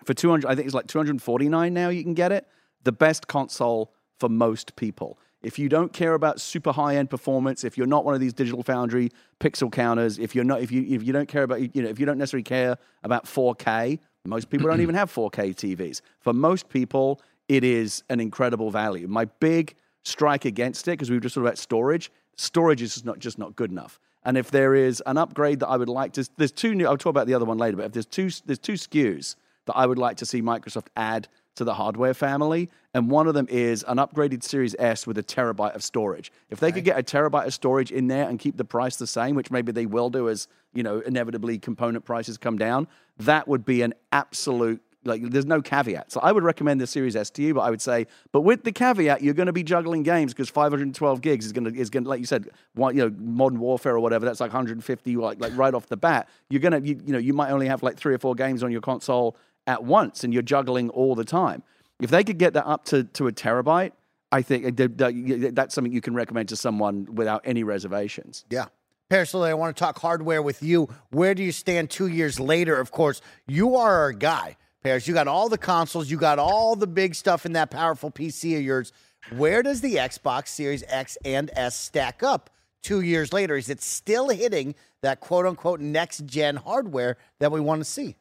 For 0.04 0.14
200, 0.14 0.46
I 0.46 0.56
think 0.56 0.66
it's 0.66 0.76
like 0.76 0.88
249 0.88 1.74
now. 1.74 1.90
You 1.90 2.04
can 2.04 2.16
get 2.16 2.32
it. 2.32 2.48
The 2.84 2.92
best 2.92 3.28
console 3.28 3.94
for 4.20 4.30
most 4.30 4.76
people. 4.76 5.18
If 5.42 5.60
you 5.60 5.70
don't 5.70 5.94
care 5.94 6.14
about 6.14 6.42
super 6.42 6.72
high 6.72 6.96
end 6.96 7.10
performance, 7.10 7.64
if 7.64 7.78
you're 7.78 7.88
not 7.88 8.04
one 8.04 8.16
of 8.16 8.20
these 8.20 8.34
digital 8.34 8.64
foundry 8.64 9.12
pixel 9.40 9.72
counters, 9.72 10.18
if 10.18 10.34
you're 10.34 10.44
not, 10.44 10.62
if 10.62 10.72
you 10.72 10.84
if 10.88 11.04
you 11.04 11.14
don't 11.14 11.30
care 11.30 11.44
about, 11.44 11.76
you 11.76 11.84
know, 11.84 11.90
if 11.90 12.00
you 12.00 12.06
don't 12.06 12.18
necessarily 12.18 12.44
care 12.44 12.78
about 13.04 13.26
4K, 13.26 14.00
most 14.26 14.50
people 14.50 14.68
don't 14.68 14.82
even 14.88 14.96
have 14.96 15.14
4K 15.14 15.56
TVs. 15.56 16.02
For 16.20 16.34
most 16.34 16.70
people, 16.70 17.22
it 17.48 17.64
is 17.64 18.04
an 18.10 18.20
incredible 18.20 18.72
value. 18.72 19.08
My 19.08 19.26
big 19.26 19.76
strike 20.04 20.46
against 20.46 20.88
it, 20.88 20.92
because 20.92 21.10
we 21.10 21.18
were 21.18 21.22
just 21.22 21.36
talking 21.36 21.48
about 21.48 21.58
storage, 21.58 22.12
storage 22.36 22.82
is 22.82 22.96
just 22.96 23.06
not 23.06 23.20
just 23.20 23.38
not 23.38 23.56
good 23.56 23.72
enough. 23.72 24.00
And 24.24 24.38
if 24.38 24.52
there 24.52 24.76
is 24.76 25.02
an 25.06 25.18
upgrade 25.18 25.62
that 25.62 25.68
I 25.68 25.78
would 25.78 25.88
like 25.88 26.14
to, 26.14 26.28
there's 26.36 26.52
two 26.52 26.76
new. 26.76 26.86
I'll 26.86 26.98
talk 26.98 27.12
about 27.12 27.28
the 27.28 27.34
other 27.34 27.46
one 27.46 27.58
later. 27.58 27.78
But 27.78 27.86
if 27.86 27.92
there's 27.94 28.06
two, 28.06 28.30
there's 28.46 28.60
two 28.60 28.74
SKUs 28.74 29.36
that 29.68 29.78
I 29.78 29.86
would 29.86 29.98
like 29.98 30.18
to 30.18 30.26
see 30.26 30.42
Microsoft 30.42 30.88
add 30.98 31.28
to 31.58 31.64
the 31.64 31.74
hardware 31.74 32.14
family, 32.14 32.70
and 32.94 33.12
one 33.12 33.28
of 33.28 33.34
them 33.34 33.48
is 33.50 33.84
an 33.88 33.98
upgraded 33.98 34.44
Series 34.44 34.76
S 34.80 35.06
with 35.06 35.18
a 35.18 35.24
terabyte 35.24 35.76
of 35.76 35.84
storage. 35.84 36.32
If 36.50 36.60
they 36.60 36.72
could 36.72 36.84
get 36.84 36.98
a 36.98 37.04
terabyte 37.04 37.46
of 37.46 37.54
storage 37.54 37.92
in 37.92 38.08
there 38.08 38.28
and 38.28 38.40
keep 38.40 38.58
the 38.58 38.66
price 38.66 38.96
the 38.96 39.08
same, 39.08 39.36
which 39.36 39.52
maybe 39.52 39.72
they 39.72 39.86
will 39.86 40.10
do 40.10 40.30
as 40.30 40.48
you 40.74 40.84
know 40.84 41.00
inevitably 41.00 41.60
component 41.60 42.06
prices 42.06 42.38
come 42.38 42.58
down, 42.58 42.88
that 43.18 43.48
would 43.48 43.66
be 43.66 43.82
an 43.82 43.94
absolute 44.12 44.82
like 45.08 45.22
there's 45.30 45.46
no 45.46 45.62
caveat. 45.62 46.12
So 46.12 46.20
I 46.20 46.32
would 46.32 46.44
recommend 46.44 46.82
the 46.82 46.88
Series 46.88 47.16
S 47.16 47.30
to 47.32 47.42
you, 47.42 47.54
but 47.54 47.62
I 47.62 47.70
would 47.70 47.82
say, 47.82 48.08
but 48.32 48.42
with 48.42 48.64
the 48.64 48.72
caveat, 48.72 49.22
you're 49.22 49.34
going 49.34 49.48
to 49.48 49.54
be 49.54 49.64
juggling 49.64 50.04
games 50.04 50.34
because 50.34 50.50
512 50.50 51.22
gigs 51.22 51.46
is 51.46 51.54
going 51.54 51.72
to 51.72 51.80
is 51.80 51.90
going 51.90 52.04
to 52.04 52.10
like 52.10 52.20
you 52.20 52.26
said, 52.26 52.50
one, 52.74 52.96
you 52.96 53.10
know, 53.10 53.16
Modern 53.18 53.60
Warfare 53.60 53.96
or 53.96 54.00
whatever. 54.00 54.26
That's 54.26 54.40
like 54.40 54.52
150, 54.52 55.16
like 55.16 55.40
like 55.40 55.58
right 55.58 55.74
off 55.74 55.88
the 55.88 55.98
bat. 55.98 56.28
You're 56.50 56.62
gonna 56.62 56.80
you, 56.80 57.00
you 57.06 57.14
know 57.14 57.20
you 57.20 57.34
might 57.34 57.52
only 57.52 57.68
have 57.68 57.82
like 57.82 57.98
three 57.98 58.14
or 58.14 58.20
four 58.20 58.36
games 58.36 58.64
on 58.64 58.72
your 58.72 58.82
console 58.82 59.38
at 59.68 59.84
once, 59.84 60.24
and 60.24 60.34
you're 60.34 60.42
juggling 60.42 60.90
all 60.90 61.14
the 61.14 61.26
time. 61.26 61.62
If 62.02 62.10
they 62.10 62.24
could 62.24 62.38
get 62.38 62.54
that 62.54 62.66
up 62.66 62.86
to 62.86 63.04
to 63.04 63.28
a 63.28 63.32
terabyte, 63.32 63.92
I 64.32 64.42
think 64.42 64.76
that- 64.78 64.98
that- 64.98 65.56
that's 65.56 65.76
something 65.76 65.92
you 65.94 66.02
can 66.02 66.14
recommend 66.16 66.50
to 66.50 66.56
someone 66.56 67.08
without 67.16 67.42
any 67.46 67.64
reservations. 67.64 68.46
Yeah. 68.50 68.66
Personally, 69.10 69.50
I 69.50 69.54
want 69.54 69.76
to 69.76 69.80
talk 69.80 70.00
hardware 70.00 70.42
with 70.42 70.62
you. 70.62 70.90
Where 71.12 71.34
do 71.34 71.42
you 71.44 71.52
stand 71.54 71.90
two 71.90 72.08
years 72.08 72.40
later? 72.40 72.78
Of 72.80 72.92
course, 72.92 73.22
you 73.48 73.76
are 73.78 73.96
our 74.02 74.12
guy, 74.12 74.58
Paris. 74.84 75.08
You 75.08 75.14
got 75.14 75.28
all 75.30 75.48
the 75.48 75.58
consoles, 75.58 76.10
you 76.12 76.18
got 76.18 76.40
all 76.40 76.76
the 76.76 76.88
big 76.88 77.16
stuff 77.16 77.46
in 77.46 77.54
that 77.54 77.72
powerful 77.72 78.12
PC 78.12 78.58
of 78.58 78.64
yours. 78.64 78.92
Where 79.36 79.64
does 79.64 79.80
the 79.82 79.96
Xbox 79.96 80.50
Series 80.50 80.84
X 80.88 81.18
and 81.24 81.50
S 81.54 81.76
stack 81.80 82.22
up 82.22 82.50
two 82.84 83.00
years 83.02 83.32
later? 83.32 83.56
Is 83.56 83.70
it 83.70 83.82
still 83.82 84.28
hitting 84.30 84.76
that 85.02 85.22
quote 85.22 85.46
unquote 85.46 85.80
next 85.80 86.26
gen 86.26 86.58
hardware 86.58 87.18
that 87.40 87.52
we 87.52 87.62
want 87.62 87.80
to 87.80 87.86
see? 87.86 88.18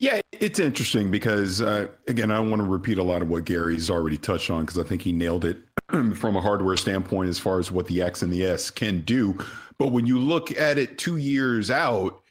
Yeah, 0.00 0.22
it's 0.32 0.58
interesting 0.58 1.10
because 1.10 1.60
uh, 1.60 1.88
again, 2.08 2.30
I 2.30 2.36
don't 2.36 2.48
want 2.48 2.62
to 2.62 2.68
repeat 2.68 2.96
a 2.96 3.02
lot 3.02 3.20
of 3.20 3.28
what 3.28 3.44
Gary's 3.44 3.90
already 3.90 4.16
touched 4.16 4.48
on 4.50 4.64
because 4.64 4.78
I 4.78 4.82
think 4.82 5.02
he 5.02 5.12
nailed 5.12 5.44
it 5.44 5.58
from 6.16 6.36
a 6.36 6.40
hardware 6.40 6.78
standpoint 6.78 7.28
as 7.28 7.38
far 7.38 7.58
as 7.58 7.70
what 7.70 7.86
the 7.86 8.00
X 8.00 8.22
and 8.22 8.32
the 8.32 8.44
S 8.44 8.70
can 8.70 9.02
do. 9.02 9.38
But 9.78 9.88
when 9.88 10.06
you 10.06 10.18
look 10.18 10.58
at 10.58 10.78
it 10.78 10.96
two 10.96 11.18
years 11.18 11.70
out, 11.70 12.22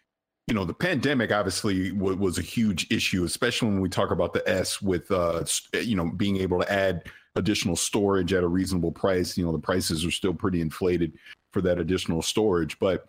you 0.47 0.55
know, 0.55 0.65
the 0.65 0.73
pandemic 0.73 1.32
obviously 1.32 1.91
w- 1.91 2.17
was 2.17 2.39
a 2.39 2.41
huge 2.41 2.91
issue, 2.91 3.23
especially 3.23 3.69
when 3.69 3.82
we 3.82 3.89
talk 3.89 4.10
about 4.10 4.34
the 4.34 4.47
S 4.49 4.82
with, 4.82 5.12
uh, 5.12 5.45
you 5.79 5.95
know, 5.95 6.10
being 6.10 6.38
able 6.38 6.60
to 6.60 6.71
add 6.71 7.03
additional 7.36 7.75
storage 7.75 8.34
at 8.34 8.43
a 8.43 8.47
reasonable 8.47 8.91
price. 8.91 9.38
You 9.38 9.45
know, 9.45 9.51
the 9.51 9.60
prices 9.60 10.03
are 10.03 10.12
still 10.12 10.34
pretty 10.34 10.60
inflated 10.60 11.13
for 11.53 11.62
that 11.62 11.77
additional 11.77 12.23
storage, 12.23 12.79
but 12.79 13.05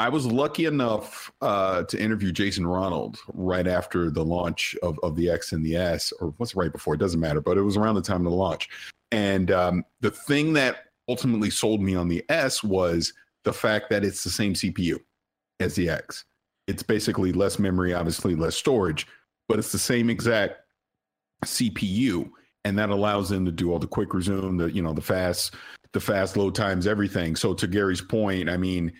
I 0.00 0.08
was 0.08 0.26
lucky 0.26 0.66
enough 0.66 1.30
uh, 1.40 1.82
to 1.84 2.00
interview 2.00 2.30
Jason 2.30 2.66
Ronald 2.66 3.18
right 3.32 3.66
after 3.66 4.10
the 4.10 4.24
launch 4.24 4.76
of, 4.82 4.98
of 5.02 5.16
the 5.16 5.28
X 5.28 5.52
and 5.52 5.64
the 5.64 5.74
S, 5.74 6.12
or 6.20 6.34
what's 6.36 6.54
right 6.54 6.70
before, 6.70 6.94
it 6.94 7.00
doesn't 7.00 7.18
matter, 7.18 7.40
but 7.40 7.58
it 7.58 7.62
was 7.62 7.76
around 7.76 7.96
the 7.96 8.02
time 8.02 8.24
of 8.24 8.30
the 8.30 8.38
launch. 8.38 8.68
And 9.10 9.50
um, 9.50 9.84
the 10.00 10.12
thing 10.12 10.52
that 10.52 10.84
ultimately 11.08 11.50
sold 11.50 11.80
me 11.80 11.96
on 11.96 12.06
the 12.06 12.24
S 12.28 12.62
was 12.62 13.12
the 13.44 13.52
fact 13.52 13.90
that 13.90 14.04
it's 14.04 14.22
the 14.22 14.30
same 14.30 14.54
CPU 14.54 14.98
as 15.58 15.74
the 15.74 15.88
X. 15.88 16.24
It's 16.68 16.82
basically 16.82 17.32
less 17.32 17.58
memory, 17.58 17.92
obviously 17.92 18.36
less 18.36 18.54
storage, 18.54 19.06
but 19.48 19.58
it's 19.58 19.72
the 19.72 19.78
same 19.78 20.10
exact 20.10 20.60
CPU. 21.44 22.30
And 22.64 22.78
that 22.78 22.90
allows 22.90 23.30
them 23.30 23.44
to 23.46 23.52
do 23.52 23.72
all 23.72 23.78
the 23.78 23.86
quick 23.86 24.14
resume, 24.14 24.58
the 24.58 24.70
you 24.70 24.82
know, 24.82 24.92
the 24.92 25.00
fast, 25.00 25.54
the 25.92 26.00
fast 26.00 26.36
load 26.36 26.54
times, 26.54 26.86
everything. 26.86 27.34
So 27.34 27.54
to 27.54 27.66
Gary's 27.66 28.02
point, 28.02 28.50
I 28.50 28.56
mean, 28.58 28.92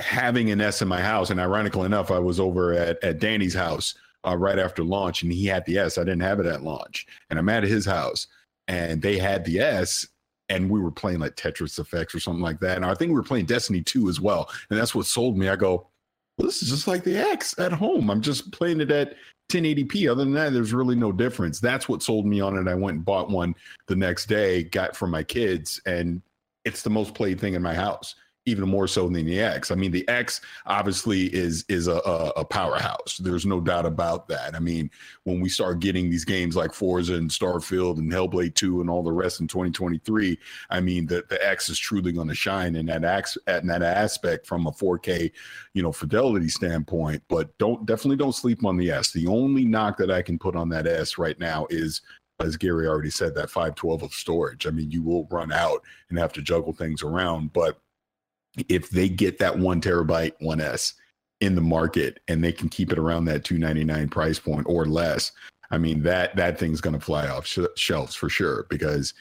having 0.00 0.50
an 0.50 0.60
S 0.60 0.82
in 0.82 0.88
my 0.88 1.00
house, 1.00 1.30
and 1.30 1.40
ironically 1.40 1.86
enough, 1.86 2.10
I 2.10 2.18
was 2.18 2.40
over 2.40 2.72
at, 2.72 3.02
at 3.04 3.20
Danny's 3.20 3.54
house 3.54 3.94
uh, 4.26 4.36
right 4.36 4.58
after 4.58 4.82
launch, 4.82 5.22
and 5.22 5.32
he 5.32 5.46
had 5.46 5.64
the 5.66 5.78
S. 5.78 5.98
I 5.98 6.02
didn't 6.02 6.20
have 6.20 6.40
it 6.40 6.46
at 6.46 6.62
launch, 6.62 7.06
and 7.28 7.38
I'm 7.38 7.48
at 7.48 7.62
his 7.62 7.84
house, 7.84 8.26
and 8.68 9.00
they 9.00 9.18
had 9.18 9.44
the 9.44 9.60
S, 9.60 10.06
and 10.48 10.68
we 10.68 10.80
were 10.80 10.90
playing 10.90 11.20
like 11.20 11.36
Tetris 11.36 11.78
Effects 11.78 12.14
or 12.14 12.20
something 12.20 12.42
like 12.42 12.60
that. 12.60 12.76
And 12.76 12.84
I 12.84 12.94
think 12.94 13.10
we 13.10 13.16
were 13.16 13.22
playing 13.22 13.46
Destiny 13.46 13.82
2 13.82 14.08
as 14.08 14.20
well, 14.20 14.50
and 14.70 14.78
that's 14.78 14.94
what 14.94 15.06
sold 15.06 15.36
me. 15.36 15.48
I 15.48 15.56
go, 15.56 15.86
well, 16.38 16.46
this 16.46 16.62
is 16.62 16.70
just 16.70 16.88
like 16.88 17.04
the 17.04 17.18
X 17.18 17.58
at 17.58 17.72
home. 17.72 18.10
I'm 18.10 18.22
just 18.22 18.50
playing 18.52 18.80
it 18.80 18.90
at 18.90 19.14
1080p. 19.50 20.10
Other 20.10 20.24
than 20.24 20.32
that, 20.34 20.52
there's 20.52 20.72
really 20.72 20.96
no 20.96 21.12
difference. 21.12 21.60
That's 21.60 21.88
what 21.88 22.02
sold 22.02 22.26
me 22.26 22.40
on 22.40 22.56
it. 22.56 22.70
I 22.70 22.74
went 22.74 22.96
and 22.96 23.04
bought 23.04 23.30
one 23.30 23.54
the 23.86 23.96
next 23.96 24.26
day, 24.26 24.62
got 24.62 24.96
for 24.96 25.06
my 25.06 25.22
kids, 25.22 25.80
and 25.86 26.22
it's 26.64 26.82
the 26.82 26.90
most 26.90 27.14
played 27.14 27.40
thing 27.40 27.54
in 27.54 27.62
my 27.62 27.74
house 27.74 28.14
even 28.50 28.68
more 28.68 28.86
so 28.86 29.08
than 29.08 29.24
the 29.24 29.40
X. 29.40 29.70
I 29.70 29.74
mean, 29.74 29.90
the 29.90 30.06
X 30.08 30.40
obviously 30.66 31.26
is 31.34 31.64
is 31.68 31.86
a, 31.86 31.96
a, 32.36 32.44
powerhouse. 32.44 33.18
There's 33.18 33.46
no 33.46 33.60
doubt 33.60 33.86
about 33.86 34.26
that. 34.28 34.54
I 34.54 34.58
mean, 34.58 34.90
when 35.24 35.40
we 35.40 35.48
start 35.48 35.78
getting 35.78 36.10
these 36.10 36.24
games 36.24 36.56
like 36.56 36.74
Forza 36.74 37.14
and 37.14 37.30
Starfield 37.30 37.98
and 37.98 38.10
Hellblade 38.10 38.54
2 38.56 38.80
and 38.80 38.90
all 38.90 39.04
the 39.04 39.12
rest 39.12 39.40
in 39.40 39.46
2023, 39.46 40.38
I 40.70 40.80
mean, 40.80 41.06
the, 41.06 41.24
the 41.28 41.46
X 41.46 41.68
is 41.68 41.78
truly 41.78 42.10
going 42.12 42.28
to 42.28 42.34
shine 42.34 42.74
in 42.74 42.86
that 42.86 43.04
ax 43.04 43.38
in 43.46 43.66
that 43.68 43.82
aspect 43.82 44.46
from 44.46 44.66
a 44.66 44.72
4K, 44.72 45.30
you 45.74 45.82
know, 45.82 45.92
fidelity 45.92 46.48
standpoint. 46.48 47.22
But 47.28 47.56
don't 47.58 47.86
definitely 47.86 48.16
don't 48.16 48.34
sleep 48.34 48.64
on 48.64 48.76
the 48.76 48.90
S. 48.90 49.12
The 49.12 49.28
only 49.28 49.64
knock 49.64 49.96
that 49.98 50.10
I 50.10 50.22
can 50.22 50.38
put 50.38 50.56
on 50.56 50.68
that 50.70 50.86
S 50.86 51.18
right 51.18 51.38
now 51.38 51.66
is 51.70 52.02
as 52.40 52.56
Gary 52.56 52.86
already 52.86 53.10
said, 53.10 53.34
that 53.34 53.50
512 53.50 54.02
of 54.02 54.14
storage. 54.14 54.66
I 54.66 54.70
mean, 54.70 54.90
you 54.90 55.02
will 55.02 55.28
run 55.30 55.52
out 55.52 55.82
and 56.08 56.18
have 56.18 56.32
to 56.34 56.42
juggle 56.42 56.72
things 56.72 57.02
around, 57.02 57.52
but 57.52 57.80
if 58.68 58.90
they 58.90 59.08
get 59.08 59.38
that 59.38 59.58
one 59.58 59.80
terabyte 59.80 60.32
1S 60.42 60.94
in 61.40 61.54
the 61.54 61.60
market 61.60 62.20
and 62.28 62.42
they 62.42 62.52
can 62.52 62.68
keep 62.68 62.92
it 62.92 62.98
around 62.98 63.24
that 63.26 63.44
299 63.44 64.08
price 64.08 64.38
point 64.38 64.66
or 64.68 64.86
less, 64.86 65.32
I 65.70 65.78
mean 65.78 66.02
that 66.02 66.34
that 66.36 66.58
thing's 66.58 66.80
going 66.80 66.98
to 66.98 67.04
fly 67.04 67.28
off 67.28 67.46
sh- 67.46 67.60
shelves 67.76 68.14
for 68.14 68.28
sure 68.28 68.66
because 68.68 69.14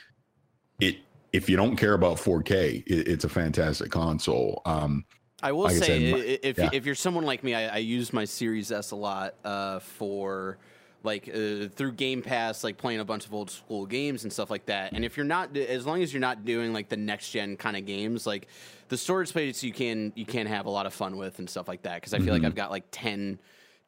it 0.79 0.97
if 1.31 1.47
you 1.47 1.55
don't 1.55 1.75
care 1.75 1.93
about 1.93 2.17
4K, 2.17 2.83
it, 2.87 3.07
it's 3.07 3.23
a 3.23 3.29
fantastic 3.29 3.91
console. 3.91 4.63
Um, 4.65 5.05
I 5.43 5.51
will 5.51 5.63
like 5.63 5.75
I 5.75 5.79
say, 5.79 6.11
said, 6.11 6.19
my- 6.19 6.39
if 6.43 6.57
yeah. 6.57 6.69
if 6.73 6.85
you're 6.85 6.95
someone 6.95 7.23
like 7.23 7.43
me, 7.43 7.53
I, 7.53 7.75
I 7.75 7.77
use 7.77 8.11
my 8.11 8.25
Series 8.25 8.71
S 8.71 8.91
a 8.91 8.95
lot 8.95 9.35
uh, 9.45 9.79
for 9.79 10.57
like 11.03 11.29
uh, 11.29 11.67
through 11.75 11.93
Game 11.93 12.21
Pass, 12.21 12.63
like 12.63 12.77
playing 12.77 12.99
a 12.99 13.05
bunch 13.05 13.25
of 13.25 13.33
old 13.33 13.49
school 13.49 13.85
games 13.85 14.23
and 14.23 14.33
stuff 14.33 14.49
like 14.49 14.65
that. 14.65 14.91
And 14.93 15.05
if 15.05 15.15
you're 15.17 15.25
not, 15.25 15.55
as 15.55 15.85
long 15.85 16.01
as 16.03 16.13
you're 16.13 16.19
not 16.21 16.45
doing 16.45 16.73
like 16.73 16.89
the 16.89 16.97
next 16.97 17.31
gen 17.31 17.55
kind 17.57 17.77
of 17.77 17.85
games, 17.85 18.27
like 18.27 18.47
the 18.89 18.97
storage 18.97 19.29
space, 19.29 19.63
you 19.63 19.71
can 19.73 20.11
you 20.15 20.25
can 20.25 20.45
have 20.47 20.65
a 20.65 20.69
lot 20.69 20.85
of 20.85 20.93
fun 20.93 21.17
with 21.17 21.39
and 21.39 21.49
stuff 21.49 21.67
like 21.67 21.83
that. 21.83 21.95
Because 21.95 22.13
I 22.13 22.17
feel 22.17 22.27
Mm-hmm. 22.27 22.33
like 22.33 22.43
I've 22.45 22.55
got 22.55 22.71
like 22.71 22.83
10, 22.91 23.39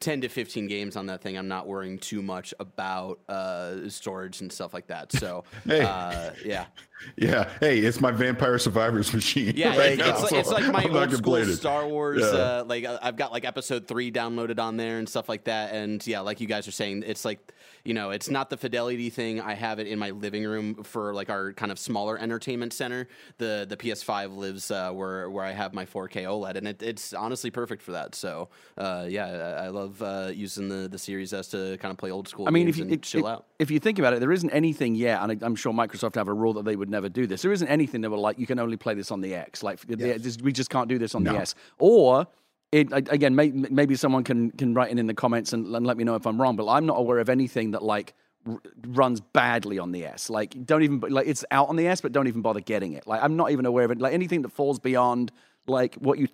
10 0.02 0.22
to 0.22 0.28
fifteen 0.28 0.66
games 0.66 0.96
on 0.96 1.06
that 1.06 1.22
thing. 1.22 1.38
I'm 1.38 1.48
not 1.48 1.66
worrying 1.66 1.98
too 1.98 2.20
much 2.22 2.52
about 2.60 3.20
uh, 3.28 3.88
storage 3.88 4.40
and 4.40 4.52
stuff 4.52 4.74
like 4.74 4.88
that. 4.88 5.12
So 5.12 5.44
Hey. 5.64 5.80
uh, 5.80 6.32
yeah. 6.44 6.66
yeah, 7.16 7.48
hey, 7.60 7.78
it's 7.78 8.00
my 8.00 8.10
Vampire 8.10 8.58
Survivors 8.58 9.12
machine. 9.14 9.54
Yeah, 9.56 9.68
right 9.76 9.98
it's, 9.98 10.08
it's, 10.08 10.30
so 10.30 10.36
it's 10.36 10.50
like 10.50 10.70
my 10.72 10.82
I'm 10.82 10.94
old 10.94 11.12
school. 11.12 11.44
Star 11.46 11.86
Wars. 11.86 12.20
Yeah. 12.20 12.26
Uh, 12.26 12.64
like 12.66 12.84
I've 12.84 13.16
got 13.16 13.32
like 13.32 13.44
Episode 13.44 13.88
Three 13.88 14.12
downloaded 14.12 14.58
on 14.58 14.76
there 14.76 14.98
and 14.98 15.08
stuff 15.08 15.28
like 15.28 15.44
that. 15.44 15.74
And 15.74 16.04
yeah, 16.06 16.20
like 16.20 16.40
you 16.40 16.46
guys 16.46 16.68
are 16.68 16.72
saying, 16.72 17.04
it's 17.06 17.24
like 17.24 17.54
you 17.84 17.94
know, 17.94 18.10
it's 18.10 18.30
not 18.30 18.48
the 18.50 18.56
fidelity 18.56 19.10
thing. 19.10 19.40
I 19.40 19.54
have 19.54 19.78
it 19.78 19.86
in 19.86 19.98
my 19.98 20.10
living 20.10 20.44
room 20.44 20.84
for 20.84 21.12
like 21.14 21.30
our 21.30 21.52
kind 21.52 21.72
of 21.72 21.78
smaller 21.78 22.16
entertainment 22.18 22.72
center. 22.72 23.08
The 23.38 23.66
the 23.68 23.76
PS5 23.76 24.36
lives 24.36 24.70
uh, 24.70 24.92
where 24.92 25.28
where 25.30 25.44
I 25.44 25.52
have 25.52 25.74
my 25.74 25.84
4K 25.84 26.24
OLED, 26.24 26.56
and 26.56 26.68
it, 26.68 26.82
it's 26.82 27.12
honestly 27.12 27.50
perfect 27.50 27.82
for 27.82 27.92
that. 27.92 28.14
So 28.14 28.48
uh, 28.78 29.06
yeah, 29.08 29.26
I, 29.60 29.64
I 29.64 29.68
love 29.68 30.00
uh, 30.02 30.30
using 30.32 30.68
the 30.68 30.88
the 30.88 30.98
Series 30.98 31.32
S 31.32 31.48
to 31.48 31.76
kind 31.78 31.90
of 31.90 31.98
play 31.98 32.10
old 32.10 32.28
school. 32.28 32.46
I 32.46 32.50
mean, 32.50 32.66
games 32.66 32.76
if 32.76 32.78
you 32.78 32.84
and 32.84 32.92
if, 32.92 33.00
chill 33.02 33.20
if, 33.20 33.32
out. 33.32 33.46
if 33.58 33.70
you 33.70 33.80
think 33.80 33.98
about 33.98 34.14
it, 34.14 34.20
there 34.20 34.32
isn't 34.32 34.50
anything 34.50 34.94
yet, 34.94 35.20
and 35.22 35.32
I, 35.32 35.44
I'm 35.44 35.56
sure 35.56 35.72
Microsoft 35.72 36.14
have 36.14 36.28
a 36.28 36.34
rule 36.34 36.52
that 36.54 36.64
they 36.64 36.76
would 36.76 36.90
never 36.90 37.08
do 37.08 37.26
this. 37.26 37.42
There 37.42 37.52
isn't 37.52 37.68
anything 37.68 38.00
that 38.02 38.10
will 38.10 38.20
like 38.20 38.38
you 38.38 38.46
can 38.46 38.58
only 38.58 38.76
play 38.76 38.94
this 38.94 39.10
on 39.10 39.20
the 39.20 39.34
X. 39.34 39.62
Like 39.62 39.80
the- 39.80 39.96
this- 39.96 40.38
we 40.42 40.52
just 40.52 40.70
can't 40.70 40.88
do 40.88 40.98
this 40.98 41.14
on 41.14 41.24
the 41.24 41.32
No. 41.32 41.38
S. 41.38 41.54
Or 41.78 42.26
it, 42.72 42.88
again, 42.90 43.36
may, 43.36 43.50
maybe 43.50 43.94
someone 43.94 44.24
can 44.24 44.50
can 44.52 44.72
write 44.72 44.90
in 44.90 44.98
in 44.98 45.06
the 45.06 45.14
comments 45.14 45.52
and, 45.52 45.66
and 45.76 45.86
let 45.86 45.98
me 45.98 46.04
know 46.04 46.14
if 46.14 46.26
I'm 46.26 46.40
wrong. 46.40 46.56
But 46.56 46.68
I'm 46.68 46.86
not 46.86 46.98
aware 46.98 47.18
of 47.18 47.28
anything 47.28 47.72
that 47.72 47.82
like 47.82 48.14
r- 48.46 48.60
runs 48.88 49.20
badly 49.20 49.78
on 49.78 49.92
the 49.92 50.06
S. 50.06 50.30
Like 50.30 50.64
don't 50.64 50.82
even 50.82 51.00
like 51.00 51.26
it's 51.26 51.44
out 51.50 51.68
on 51.68 51.76
the 51.76 51.86
S, 51.86 52.00
but 52.00 52.12
don't 52.12 52.28
even 52.28 52.40
bother 52.40 52.60
getting 52.60 52.94
it. 52.94 53.06
Like 53.06 53.22
I'm 53.22 53.36
not 53.36 53.50
even 53.50 53.66
aware 53.66 53.84
of 53.84 53.90
it. 53.90 53.98
Like 53.98 54.14
anything 54.14 54.40
that 54.42 54.48
falls 54.48 54.78
beyond 54.78 55.30
like 55.66 55.96
what 55.96 56.18
you 56.18 56.28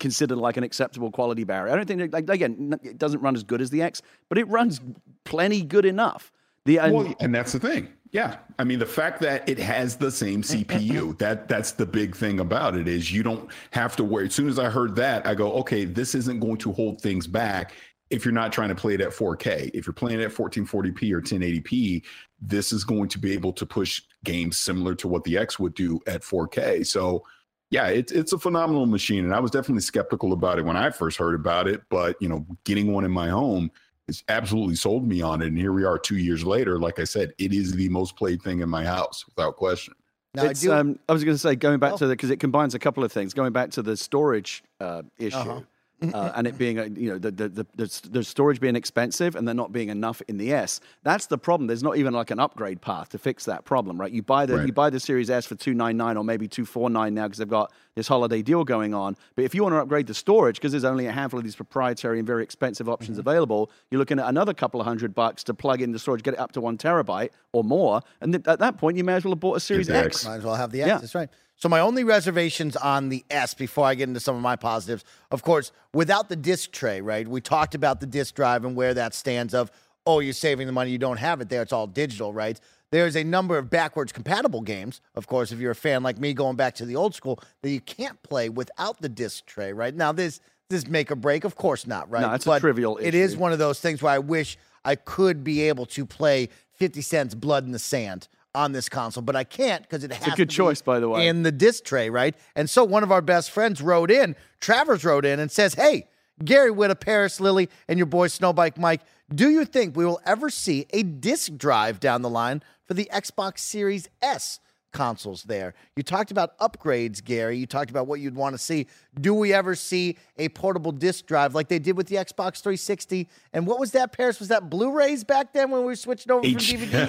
consider 0.00 0.34
like 0.34 0.56
an 0.56 0.64
acceptable 0.64 1.12
quality 1.12 1.44
barrier. 1.44 1.72
I 1.72 1.76
don't 1.76 1.86
think 1.86 2.12
like 2.12 2.28
again 2.28 2.78
it 2.82 2.98
doesn't 2.98 3.20
run 3.20 3.36
as 3.36 3.44
good 3.44 3.60
as 3.60 3.70
the 3.70 3.80
X, 3.80 4.02
but 4.28 4.36
it 4.36 4.48
runs 4.48 4.80
plenty 5.22 5.62
good 5.62 5.86
enough. 5.86 6.32
The 6.64 6.78
Well, 6.78 7.14
and 7.20 7.32
that's 7.32 7.52
the 7.52 7.60
thing. 7.60 7.88
Yeah. 8.14 8.36
I 8.60 8.64
mean, 8.64 8.78
the 8.78 8.86
fact 8.86 9.20
that 9.22 9.46
it 9.48 9.58
has 9.58 9.96
the 9.96 10.10
same 10.10 10.40
CPU, 10.42 11.18
that 11.18 11.48
that's 11.48 11.72
the 11.72 11.84
big 11.84 12.14
thing 12.14 12.38
about 12.38 12.76
it 12.76 12.86
is 12.86 13.12
you 13.12 13.24
don't 13.24 13.50
have 13.72 13.96
to 13.96 14.04
worry. 14.04 14.26
As 14.26 14.34
soon 14.34 14.48
as 14.48 14.58
I 14.58 14.70
heard 14.70 14.94
that, 14.96 15.26
I 15.26 15.34
go, 15.34 15.52
okay, 15.54 15.84
this 15.84 16.14
isn't 16.14 16.38
going 16.38 16.58
to 16.58 16.72
hold 16.72 17.00
things 17.00 17.26
back 17.26 17.74
if 18.10 18.24
you're 18.24 18.32
not 18.32 18.52
trying 18.52 18.68
to 18.68 18.74
play 18.76 18.94
it 18.94 19.00
at 19.00 19.10
4K. 19.10 19.72
If 19.74 19.84
you're 19.84 19.94
playing 19.94 20.20
it 20.20 20.24
at 20.24 20.30
1440p 20.30 21.12
or 21.12 21.20
1080p, 21.20 22.04
this 22.40 22.72
is 22.72 22.84
going 22.84 23.08
to 23.08 23.18
be 23.18 23.32
able 23.32 23.52
to 23.52 23.66
push 23.66 24.02
games 24.22 24.58
similar 24.58 24.94
to 24.94 25.08
what 25.08 25.24
the 25.24 25.36
X 25.36 25.58
would 25.58 25.74
do 25.74 25.98
at 26.06 26.22
4K. 26.22 26.86
So 26.86 27.24
yeah, 27.70 27.88
it's 27.88 28.12
it's 28.12 28.32
a 28.32 28.38
phenomenal 28.38 28.86
machine. 28.86 29.24
And 29.24 29.34
I 29.34 29.40
was 29.40 29.50
definitely 29.50 29.82
skeptical 29.82 30.32
about 30.32 30.60
it 30.60 30.64
when 30.64 30.76
I 30.76 30.90
first 30.90 31.18
heard 31.18 31.34
about 31.34 31.66
it, 31.66 31.82
but 31.90 32.14
you 32.20 32.28
know, 32.28 32.46
getting 32.64 32.92
one 32.92 33.04
in 33.04 33.10
my 33.10 33.28
home 33.28 33.72
it's 34.08 34.22
absolutely 34.28 34.74
sold 34.76 35.06
me 35.06 35.22
on 35.22 35.42
it. 35.42 35.48
And 35.48 35.58
here 35.58 35.72
we 35.72 35.84
are 35.84 35.98
two 35.98 36.16
years 36.18 36.44
later. 36.44 36.78
Like 36.78 36.98
I 36.98 37.04
said, 37.04 37.32
it 37.38 37.52
is 37.52 37.72
the 37.72 37.88
most 37.88 38.16
played 38.16 38.42
thing 38.42 38.60
in 38.60 38.68
my 38.68 38.84
house 38.84 39.24
without 39.26 39.56
question. 39.56 39.94
Now, 40.34 40.44
it's, 40.44 40.62
I 40.64 40.66
do. 40.66 40.72
um, 40.72 40.98
I 41.08 41.12
was 41.12 41.24
going 41.24 41.34
to 41.34 41.38
say, 41.38 41.54
going 41.56 41.78
back 41.78 41.92
Oh. 41.94 41.96
to 41.98 42.06
the 42.08 42.12
because 42.12 42.30
it 42.30 42.40
combines 42.40 42.74
a 42.74 42.78
couple 42.78 43.04
of 43.04 43.12
things. 43.12 43.32
Going 43.34 43.52
back 43.52 43.70
to 43.72 43.82
the 43.82 43.96
storage 43.96 44.62
uh, 44.80 45.02
issue, 45.18 45.36
Uh-huh. 45.36 45.60
Uh, 46.02 46.32
and 46.34 46.46
it 46.46 46.58
being, 46.58 46.78
a, 46.78 46.86
you 46.86 47.08
know, 47.10 47.18
the, 47.18 47.30
the 47.30 47.48
the 47.48 47.66
the 47.76 48.00
the 48.10 48.24
storage 48.24 48.60
being 48.60 48.76
expensive 48.76 49.36
and 49.36 49.46
there 49.48 49.54
not 49.54 49.72
being 49.72 49.88
enough 49.88 50.20
in 50.28 50.36
the 50.36 50.52
S. 50.52 50.80
That's 51.02 51.26
the 51.26 51.38
problem. 51.38 51.66
There's 51.66 51.82
not 51.82 51.96
even 51.96 52.12
like 52.12 52.30
an 52.30 52.38
upgrade 52.38 52.80
path 52.82 53.08
to 53.10 53.18
fix 53.18 53.44
that 53.46 53.64
problem, 53.64 53.98
right? 53.98 54.12
You 54.12 54.22
buy 54.22 54.44
the 54.46 54.56
Right. 54.58 54.66
you 54.66 54.72
buy 54.72 54.90
the 54.90 55.00
Series 55.00 55.30
S 55.30 55.46
for 55.46 55.54
two 55.54 55.72
nine 55.72 55.96
nine 55.96 56.16
or 56.16 56.24
maybe 56.24 56.46
two 56.46 56.64
four 56.66 56.90
nine 56.90 57.14
now 57.14 57.24
because 57.24 57.38
they've 57.38 57.48
got 57.48 57.72
this 57.94 58.08
holiday 58.08 58.42
deal 58.42 58.64
going 58.64 58.92
on. 58.92 59.16
But 59.36 59.44
if 59.44 59.54
you 59.54 59.62
want 59.62 59.74
to 59.74 59.78
upgrade 59.78 60.06
the 60.08 60.14
storage, 60.14 60.56
because 60.56 60.72
there's 60.72 60.84
only 60.84 61.06
a 61.06 61.12
handful 61.12 61.38
of 61.38 61.44
these 61.44 61.56
proprietary 61.56 62.18
and 62.18 62.26
very 62.26 62.42
expensive 62.42 62.88
options 62.88 63.18
Mm-hmm. 63.18 63.28
available, 63.28 63.70
you're 63.90 63.98
looking 64.00 64.18
at 64.18 64.28
another 64.28 64.52
couple 64.52 64.80
of 64.80 64.86
hundred 64.86 65.14
bucks 65.14 65.42
to 65.44 65.54
plug 65.54 65.80
in 65.80 65.92
the 65.92 65.98
storage, 65.98 66.22
get 66.22 66.34
it 66.34 66.40
up 66.40 66.52
to 66.52 66.60
one 66.60 66.76
terabyte 66.76 67.30
or 67.52 67.62
more, 67.64 68.02
and 68.20 68.32
th- 68.32 68.46
at 68.48 68.58
that 68.58 68.76
point 68.78 68.96
you 68.96 69.04
may 69.04 69.14
as 69.14 69.24
well 69.24 69.32
have 69.32 69.40
bought 69.40 69.56
a 69.56 69.60
Series 69.60 69.86
the 69.86 69.96
X. 69.96 70.06
X. 70.16 70.24
Might 70.26 70.36
as 70.36 70.44
well 70.44 70.56
have 70.56 70.70
the 70.72 70.82
X. 70.82 70.88
Yeah. 70.88 70.98
That's 70.98 71.14
right. 71.14 71.30
So 71.56 71.68
my 71.68 71.80
only 71.80 72.04
reservations 72.04 72.76
on 72.76 73.08
the 73.08 73.24
S 73.30 73.54
before 73.54 73.86
I 73.86 73.94
get 73.94 74.08
into 74.08 74.20
some 74.20 74.36
of 74.36 74.42
my 74.42 74.56
positives, 74.56 75.04
of 75.30 75.42
course, 75.42 75.72
without 75.92 76.28
the 76.28 76.36
disc 76.36 76.72
tray, 76.72 77.00
right? 77.00 77.26
We 77.26 77.40
talked 77.40 77.74
about 77.74 78.00
the 78.00 78.06
disc 78.06 78.34
drive 78.34 78.64
and 78.64 78.76
where 78.76 78.94
that 78.94 79.14
stands 79.14 79.54
of, 79.54 79.70
oh, 80.06 80.20
you're 80.20 80.32
saving 80.32 80.66
the 80.66 80.72
money, 80.72 80.90
you 80.90 80.98
don't 80.98 81.16
have 81.18 81.40
it 81.40 81.48
there, 81.48 81.62
it's 81.62 81.72
all 81.72 81.86
digital, 81.86 82.32
right? 82.32 82.60
There's 82.90 83.16
a 83.16 83.24
number 83.24 83.56
of 83.56 83.70
backwards 83.70 84.12
compatible 84.12 84.60
games, 84.60 85.00
of 85.14 85.26
course, 85.26 85.52
if 85.52 85.58
you're 85.58 85.72
a 85.72 85.76
fan 85.76 86.02
like 86.02 86.18
me 86.18 86.34
going 86.34 86.56
back 86.56 86.74
to 86.76 86.86
the 86.86 86.96
old 86.96 87.14
school, 87.14 87.40
that 87.62 87.70
you 87.70 87.80
can't 87.80 88.22
play 88.22 88.48
without 88.48 89.00
the 89.00 89.08
disc 89.08 89.46
tray, 89.46 89.72
right? 89.72 89.94
Now 89.94 90.12
this 90.12 90.40
this 90.70 90.86
make 90.86 91.10
or 91.10 91.16
break, 91.16 91.44
of 91.44 91.56
course 91.56 91.86
not, 91.86 92.10
right? 92.10 92.22
No, 92.22 92.32
it's 92.32 92.46
a 92.46 92.60
trivial 92.60 92.96
It 92.96 93.14
is 93.14 93.32
issue. 93.32 93.40
one 93.40 93.52
of 93.52 93.58
those 93.58 93.80
things 93.80 94.02
where 94.02 94.12
I 94.12 94.18
wish 94.18 94.56
I 94.84 94.96
could 94.96 95.44
be 95.44 95.62
able 95.62 95.86
to 95.86 96.06
play 96.06 96.48
50 96.72 97.00
Cent's 97.02 97.34
Blood 97.34 97.64
in 97.64 97.72
the 97.72 97.78
Sand 97.78 98.28
on 98.54 98.72
this 98.72 98.88
console, 98.88 99.22
but 99.22 99.36
I 99.36 99.44
can't 99.44 99.82
because 99.82 100.04
it 100.04 100.12
has 100.12 100.32
a 100.32 100.36
good 100.36 100.50
choice, 100.50 100.80
by 100.80 101.00
the 101.00 101.08
way. 101.08 101.26
in 101.26 101.42
the 101.42 101.52
disc 101.52 101.84
tray, 101.84 102.10
right? 102.10 102.34
And 102.54 102.68
so 102.70 102.84
one 102.84 103.02
of 103.02 103.10
our 103.10 103.22
best 103.22 103.50
friends 103.50 103.82
wrote 103.82 104.10
in, 104.10 104.36
Travers 104.60 105.04
wrote 105.04 105.24
in 105.24 105.40
and 105.40 105.50
says, 105.50 105.74
Hey, 105.74 106.08
Gary 106.44 106.70
Whitta, 106.70 106.98
Paris 106.98 107.40
Lilly, 107.40 107.68
and 107.88 107.98
your 107.98 108.06
boy 108.06 108.28
Snowbike 108.28 108.78
Mike, 108.78 109.02
do 109.34 109.50
you 109.50 109.64
think 109.64 109.96
we 109.96 110.04
will 110.04 110.20
ever 110.26 110.50
see 110.50 110.86
a 110.90 111.02
disc 111.02 111.56
drive 111.56 112.00
down 112.00 112.22
the 112.22 112.30
line 112.30 112.62
for 112.86 112.94
the 112.94 113.08
Xbox 113.12 113.60
Series 113.60 114.08
S 114.22 114.60
consoles 114.94 115.42
there? 115.42 115.74
You 115.96 116.02
talked 116.02 116.30
about 116.30 116.58
upgrades, 116.58 117.22
Gary. 117.22 117.58
You 117.58 117.66
talked 117.66 117.90
about 117.90 118.06
what 118.06 118.20
you'd 118.20 118.34
want 118.34 118.54
to 118.54 118.58
see. 118.58 118.86
Do 119.20 119.34
we 119.34 119.52
ever 119.52 119.74
see 119.74 120.16
a 120.38 120.48
portable 120.48 120.92
disc 120.92 121.26
drive 121.26 121.54
like 121.54 121.68
they 121.68 121.78
did 121.78 121.98
with 121.98 122.06
the 122.06 122.16
Xbox 122.16 122.62
360? 122.62 123.28
And 123.52 123.66
what 123.66 123.78
was 123.78 123.90
that, 123.90 124.12
Paris? 124.12 124.38
Was 124.38 124.48
that 124.48 124.70
Blu-rays 124.70 125.22
back 125.24 125.52
then 125.52 125.70
when 125.70 125.82
we 125.82 125.86
were 125.88 125.96
switching 125.96 126.32
over 126.32 126.40
from 126.42 126.48
H- 126.56 126.74
DVD? 126.74 127.06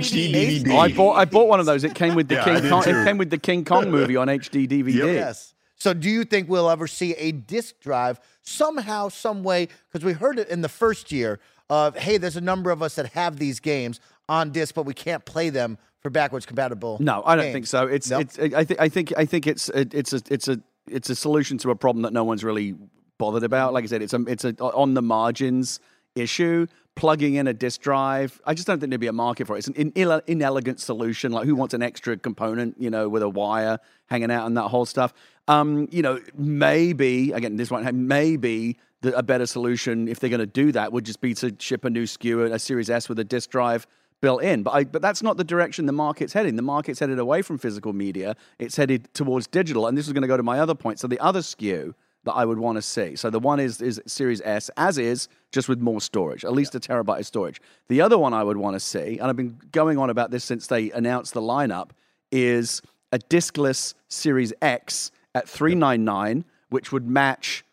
HD 0.00 0.32
DVD. 0.34 0.72
Oh, 0.74 0.78
I 0.78 0.92
bought 0.92 1.14
I 1.14 1.24
bought 1.24 1.48
one 1.48 1.60
of 1.60 1.66
those. 1.66 1.84
It 1.84 1.94
came 1.94 2.14
with 2.14 2.28
the 2.28 2.34
Yeah, 2.34 2.44
King 2.44 2.62
did 2.62 2.70
Kong. 2.70 2.82
It 2.86 3.04
came 3.06 3.16
with 3.16 3.30
the 3.30 3.38
King 3.38 3.64
Kong 3.64 3.90
movie 3.90 4.16
on 4.16 4.28
HD 4.28 4.68
DVD. 4.68 4.94
Yes. 5.14 5.54
So, 5.80 5.94
do 5.94 6.10
you 6.10 6.24
think 6.24 6.48
we'll 6.48 6.68
ever 6.68 6.88
see 6.88 7.12
a 7.14 7.30
disc 7.30 7.78
drive 7.80 8.18
somehow, 8.42 9.08
some 9.08 9.44
way? 9.44 9.68
Because 9.92 10.04
we 10.04 10.12
heard 10.12 10.38
it 10.40 10.48
in 10.48 10.60
the 10.60 10.68
first 10.68 11.12
year 11.12 11.38
of, 11.70 11.96
hey, 11.96 12.16
there's 12.18 12.36
a 12.36 12.40
number 12.40 12.70
of 12.72 12.82
us 12.82 12.96
that 12.96 13.12
have 13.12 13.38
these 13.38 13.60
games 13.60 14.00
on 14.28 14.50
disc, 14.50 14.74
but 14.74 14.84
we 14.86 14.92
can't 14.94 15.24
play 15.24 15.50
them 15.50 15.78
for 16.00 16.10
backwards 16.10 16.46
compatible. 16.46 16.98
No, 17.00 17.22
I 17.24 17.36
don't 17.36 17.46
games. 17.46 17.52
think 17.54 17.66
so. 17.66 17.86
It's 17.86 18.10
Nope. 18.10 18.22
it's 18.22 18.38
I 18.38 18.64
think 18.64 18.80
I 18.80 18.88
think 18.88 19.12
I 19.16 19.24
think 19.24 19.46
it's 19.46 19.68
it, 19.70 19.94
it's 19.94 20.12
a 20.12 20.20
it's 20.30 20.48
a 20.48 20.60
it's 20.86 21.10
a 21.10 21.14
solution 21.16 21.58
to 21.58 21.70
a 21.70 21.76
problem 21.76 22.02
that 22.02 22.12
no 22.12 22.24
one's 22.24 22.44
really 22.44 22.74
bothered 23.18 23.42
about. 23.42 23.72
Like 23.72 23.84
I 23.84 23.88
said, 23.88 24.02
it's 24.02 24.14
a 24.14 24.22
it's 24.22 24.44
a 24.44 24.54
on 24.58 24.94
the 24.94 25.02
margins 25.02 25.80
issue. 26.14 26.66
Plugging 26.94 27.34
in 27.34 27.46
a 27.46 27.54
disk 27.54 27.80
drive, 27.80 28.40
I 28.44 28.54
just 28.54 28.66
don't 28.66 28.80
think 28.80 28.90
there'd 28.90 29.00
be 29.00 29.06
a 29.06 29.12
market 29.12 29.46
for 29.46 29.54
it. 29.54 29.58
It's 29.60 29.68
an 29.68 29.74
in, 29.74 30.20
inelegant 30.26 30.80
solution. 30.80 31.30
Like, 31.30 31.46
who 31.46 31.54
wants 31.54 31.72
an 31.72 31.80
extra 31.80 32.16
component, 32.16 32.74
you 32.80 32.90
know, 32.90 33.08
with 33.08 33.22
a 33.22 33.28
wire 33.28 33.78
hanging 34.06 34.32
out 34.32 34.48
and 34.48 34.56
that 34.56 34.64
whole 34.64 34.84
stuff? 34.84 35.14
Um, 35.46 35.86
you 35.92 36.02
know, 36.02 36.18
maybe 36.36 37.30
again, 37.30 37.56
this 37.56 37.70
won't 37.70 37.84
happen. 37.84 38.08
Maybe 38.08 38.78
the, 39.02 39.16
a 39.16 39.22
better 39.22 39.46
solution, 39.46 40.08
if 40.08 40.18
they're 40.18 40.28
going 40.28 40.40
to 40.40 40.46
do 40.46 40.72
that, 40.72 40.92
would 40.92 41.04
just 41.04 41.20
be 41.20 41.34
to 41.34 41.54
ship 41.60 41.84
a 41.84 41.90
new 41.90 42.02
SKU, 42.02 42.52
a 42.52 42.58
Series 42.58 42.90
S 42.90 43.08
with 43.08 43.20
a 43.20 43.24
disk 43.24 43.50
drive 43.50 43.86
built 44.20 44.42
in. 44.42 44.62
But 44.62 44.70
I, 44.72 44.84
but 44.84 45.02
that's 45.02 45.22
not 45.22 45.36
the 45.36 45.44
direction 45.44 45.86
the 45.86 45.92
market's 45.92 46.32
heading. 46.32 46.56
The 46.56 46.62
market's 46.62 47.00
headed 47.00 47.18
away 47.18 47.42
from 47.42 47.58
physical 47.58 47.92
media. 47.92 48.36
It's 48.58 48.76
headed 48.76 49.12
towards 49.14 49.46
digital. 49.46 49.86
And 49.86 49.96
this 49.96 50.06
is 50.06 50.12
going 50.12 50.22
to 50.22 50.28
go 50.28 50.36
to 50.36 50.42
my 50.42 50.60
other 50.60 50.74
point. 50.74 50.98
So 50.98 51.06
the 51.06 51.20
other 51.20 51.40
SKU 51.40 51.94
that 52.24 52.32
I 52.32 52.44
would 52.44 52.58
want 52.58 52.76
to 52.76 52.82
see. 52.82 53.16
So 53.16 53.30
the 53.30 53.38
one 53.38 53.60
is 53.60 53.80
is 53.80 54.00
Series 54.06 54.42
S, 54.42 54.70
as 54.76 54.98
is, 54.98 55.28
just 55.52 55.68
with 55.68 55.80
more 55.80 56.00
storage, 56.00 56.44
at 56.44 56.52
least 56.52 56.74
a 56.74 56.80
terabyte 56.80 57.20
of 57.20 57.26
storage. 57.26 57.60
The 57.88 58.00
other 58.00 58.18
one 58.18 58.34
I 58.34 58.42
would 58.42 58.56
want 58.56 58.74
to 58.74 58.80
see, 58.80 59.18
and 59.18 59.28
I've 59.28 59.36
been 59.36 59.58
going 59.72 59.98
on 59.98 60.10
about 60.10 60.30
this 60.30 60.44
since 60.44 60.66
they 60.66 60.90
announced 60.90 61.32
the 61.32 61.40
lineup, 61.40 61.90
is 62.30 62.82
a 63.12 63.18
diskless 63.18 63.94
Series 64.08 64.52
X 64.60 65.10
at 65.34 65.48
three 65.48 65.74
nine 65.74 66.04
nine, 66.04 66.44
which 66.70 66.92
would 66.92 67.08
match 67.08 67.64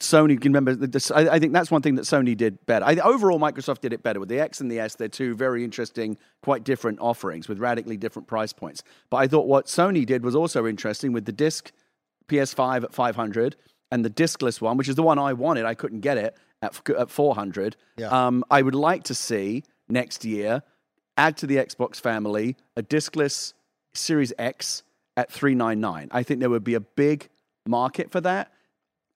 Sony, 0.00 0.40
can 0.40 0.52
remember, 0.52 0.74
the, 0.74 1.12
I, 1.14 1.36
I 1.36 1.38
think 1.38 1.52
that's 1.52 1.70
one 1.70 1.82
thing 1.82 1.94
that 1.96 2.02
Sony 2.02 2.34
did 2.34 2.64
better. 2.64 2.86
I, 2.86 2.94
overall, 2.96 3.38
Microsoft 3.38 3.80
did 3.80 3.92
it 3.92 4.02
better 4.02 4.18
with 4.18 4.30
the 4.30 4.40
X 4.40 4.60
and 4.60 4.70
the 4.70 4.80
S. 4.80 4.94
They're 4.94 5.08
two 5.08 5.34
very 5.34 5.62
interesting, 5.62 6.16
quite 6.42 6.64
different 6.64 6.98
offerings 7.00 7.48
with 7.48 7.58
radically 7.58 7.98
different 7.98 8.26
price 8.26 8.52
points. 8.52 8.82
But 9.10 9.18
I 9.18 9.28
thought 9.28 9.46
what 9.46 9.66
Sony 9.66 10.06
did 10.06 10.24
was 10.24 10.34
also 10.34 10.66
interesting 10.66 11.12
with 11.12 11.26
the 11.26 11.32
disc 11.32 11.70
PS5 12.28 12.84
at 12.84 12.94
500 12.94 13.56
and 13.92 14.04
the 14.04 14.10
discless 14.10 14.60
one, 14.60 14.78
which 14.78 14.88
is 14.88 14.94
the 14.94 15.02
one 15.02 15.18
I 15.18 15.34
wanted. 15.34 15.66
I 15.66 15.74
couldn't 15.74 16.00
get 16.00 16.16
it 16.16 16.34
at, 16.62 16.80
at 16.90 17.10
400. 17.10 17.76
Yeah. 17.98 18.06
Um, 18.08 18.42
I 18.50 18.62
would 18.62 18.74
like 18.74 19.04
to 19.04 19.14
see 19.14 19.64
next 19.88 20.24
year 20.24 20.62
add 21.18 21.36
to 21.38 21.46
the 21.46 21.56
Xbox 21.56 22.00
family 22.00 22.56
a 22.76 22.82
discless 22.82 23.52
Series 23.92 24.32
X 24.38 24.82
at 25.16 25.30
399. 25.30 26.08
I 26.10 26.22
think 26.22 26.40
there 26.40 26.48
would 26.48 26.64
be 26.64 26.74
a 26.74 26.80
big 26.80 27.28
market 27.66 28.10
for 28.10 28.22
that. 28.22 28.52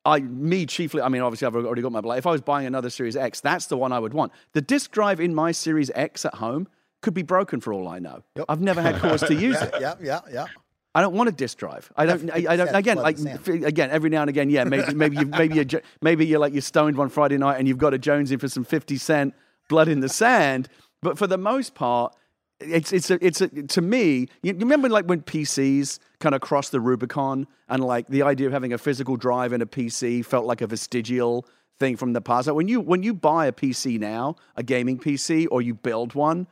I, 0.04 0.20
me 0.20 0.66
chiefly, 0.66 1.00
I 1.00 1.08
mean, 1.08 1.22
obviously 1.22 1.46
I've 1.46 1.56
already 1.56 1.82
got 1.82 1.92
my, 1.92 2.00
but 2.00 2.18
if 2.18 2.26
I 2.26 2.30
was 2.30 2.42
buying 2.42 2.66
another 2.66 2.90
Series 2.90 3.16
X, 3.16 3.40
that's 3.40 3.66
the 3.66 3.76
one 3.76 3.92
I 3.92 3.98
would 3.98 4.12
want. 4.12 4.32
The 4.52 4.60
disk 4.60 4.90
drive 4.90 5.20
in 5.20 5.34
my 5.34 5.52
Series 5.52 5.90
X 5.94 6.24
at 6.24 6.34
home 6.34 6.68
could 7.00 7.14
be 7.14 7.22
broken 7.22 7.60
for 7.60 7.72
all 7.72 7.88
I 7.88 7.98
know. 7.98 8.22
Yep. 8.36 8.46
I've 8.48 8.60
never 8.60 8.82
had 8.82 8.96
cause 8.96 9.22
to 9.22 9.34
use 9.48 9.60
it. 9.60 9.74
Yeah, 9.80 9.94
yeah, 10.02 10.20
yeah. 10.30 10.46
I 10.94 11.00
don't 11.00 11.14
want 11.14 11.28
a 11.28 11.32
disk 11.32 11.58
drive. 11.58 11.90
I 11.96 12.06
don't. 12.06 12.30
I, 12.30 12.44
I 12.50 12.56
don't. 12.56 12.74
Again, 12.74 12.98
like 12.98 13.16
and 13.16 13.24
sand. 13.24 13.40
f- 13.40 13.64
again, 13.64 13.90
every 13.90 14.10
now 14.10 14.20
and 14.20 14.30
again, 14.30 14.48
yeah. 14.48 14.62
Maybe, 14.64 14.94
maybe, 14.94 15.16
you, 15.16 15.26
maybe 15.26 15.54
you're, 15.56 15.82
maybe 16.00 16.24
you're 16.24 16.38
like 16.38 16.52
you're 16.52 16.62
stoned 16.62 16.96
one 16.96 17.08
Friday 17.08 17.36
night 17.36 17.58
and 17.58 17.66
you've 17.66 17.78
got 17.78 17.94
a 17.94 17.98
Jones 17.98 18.30
in 18.30 18.38
for 18.38 18.48
some 18.48 18.64
fifty 18.64 18.96
cent 18.96 19.34
blood 19.68 19.88
in 19.88 20.00
the 20.00 20.08
sand. 20.08 20.68
But 21.02 21.18
for 21.18 21.26
the 21.26 21.36
most 21.36 21.74
part, 21.74 22.14
it's 22.60 22.92
it's 22.92 23.10
a, 23.10 23.24
it's 23.24 23.40
a, 23.40 23.48
to 23.48 23.80
me. 23.80 24.28
You, 24.42 24.54
remember 24.54 24.88
like 24.88 25.06
when 25.06 25.22
PCs 25.22 25.98
kind 26.20 26.34
of 26.34 26.40
crossed 26.40 26.72
the 26.72 26.80
Rubicon 26.80 27.46
and 27.68 27.84
like 27.84 28.06
the 28.08 28.22
idea 28.22 28.46
of 28.46 28.52
having 28.52 28.72
a 28.72 28.78
physical 28.78 29.16
drive 29.16 29.52
in 29.52 29.60
a 29.60 29.66
PC 29.66 30.24
felt 30.24 30.46
like 30.46 30.60
a 30.60 30.66
vestigial 30.66 31.46
thing 31.78 31.96
from 31.96 32.12
the 32.12 32.20
past. 32.20 32.46
Like 32.46 32.56
when 32.56 32.68
you 32.68 32.80
when 32.80 33.02
you 33.02 33.14
buy 33.14 33.46
a 33.46 33.52
PC 33.52 33.98
now, 33.98 34.36
a 34.56 34.62
gaming 34.62 34.98
PC, 34.98 35.46
or 35.50 35.62
you 35.62 35.74
build 35.74 36.14
one, 36.14 36.46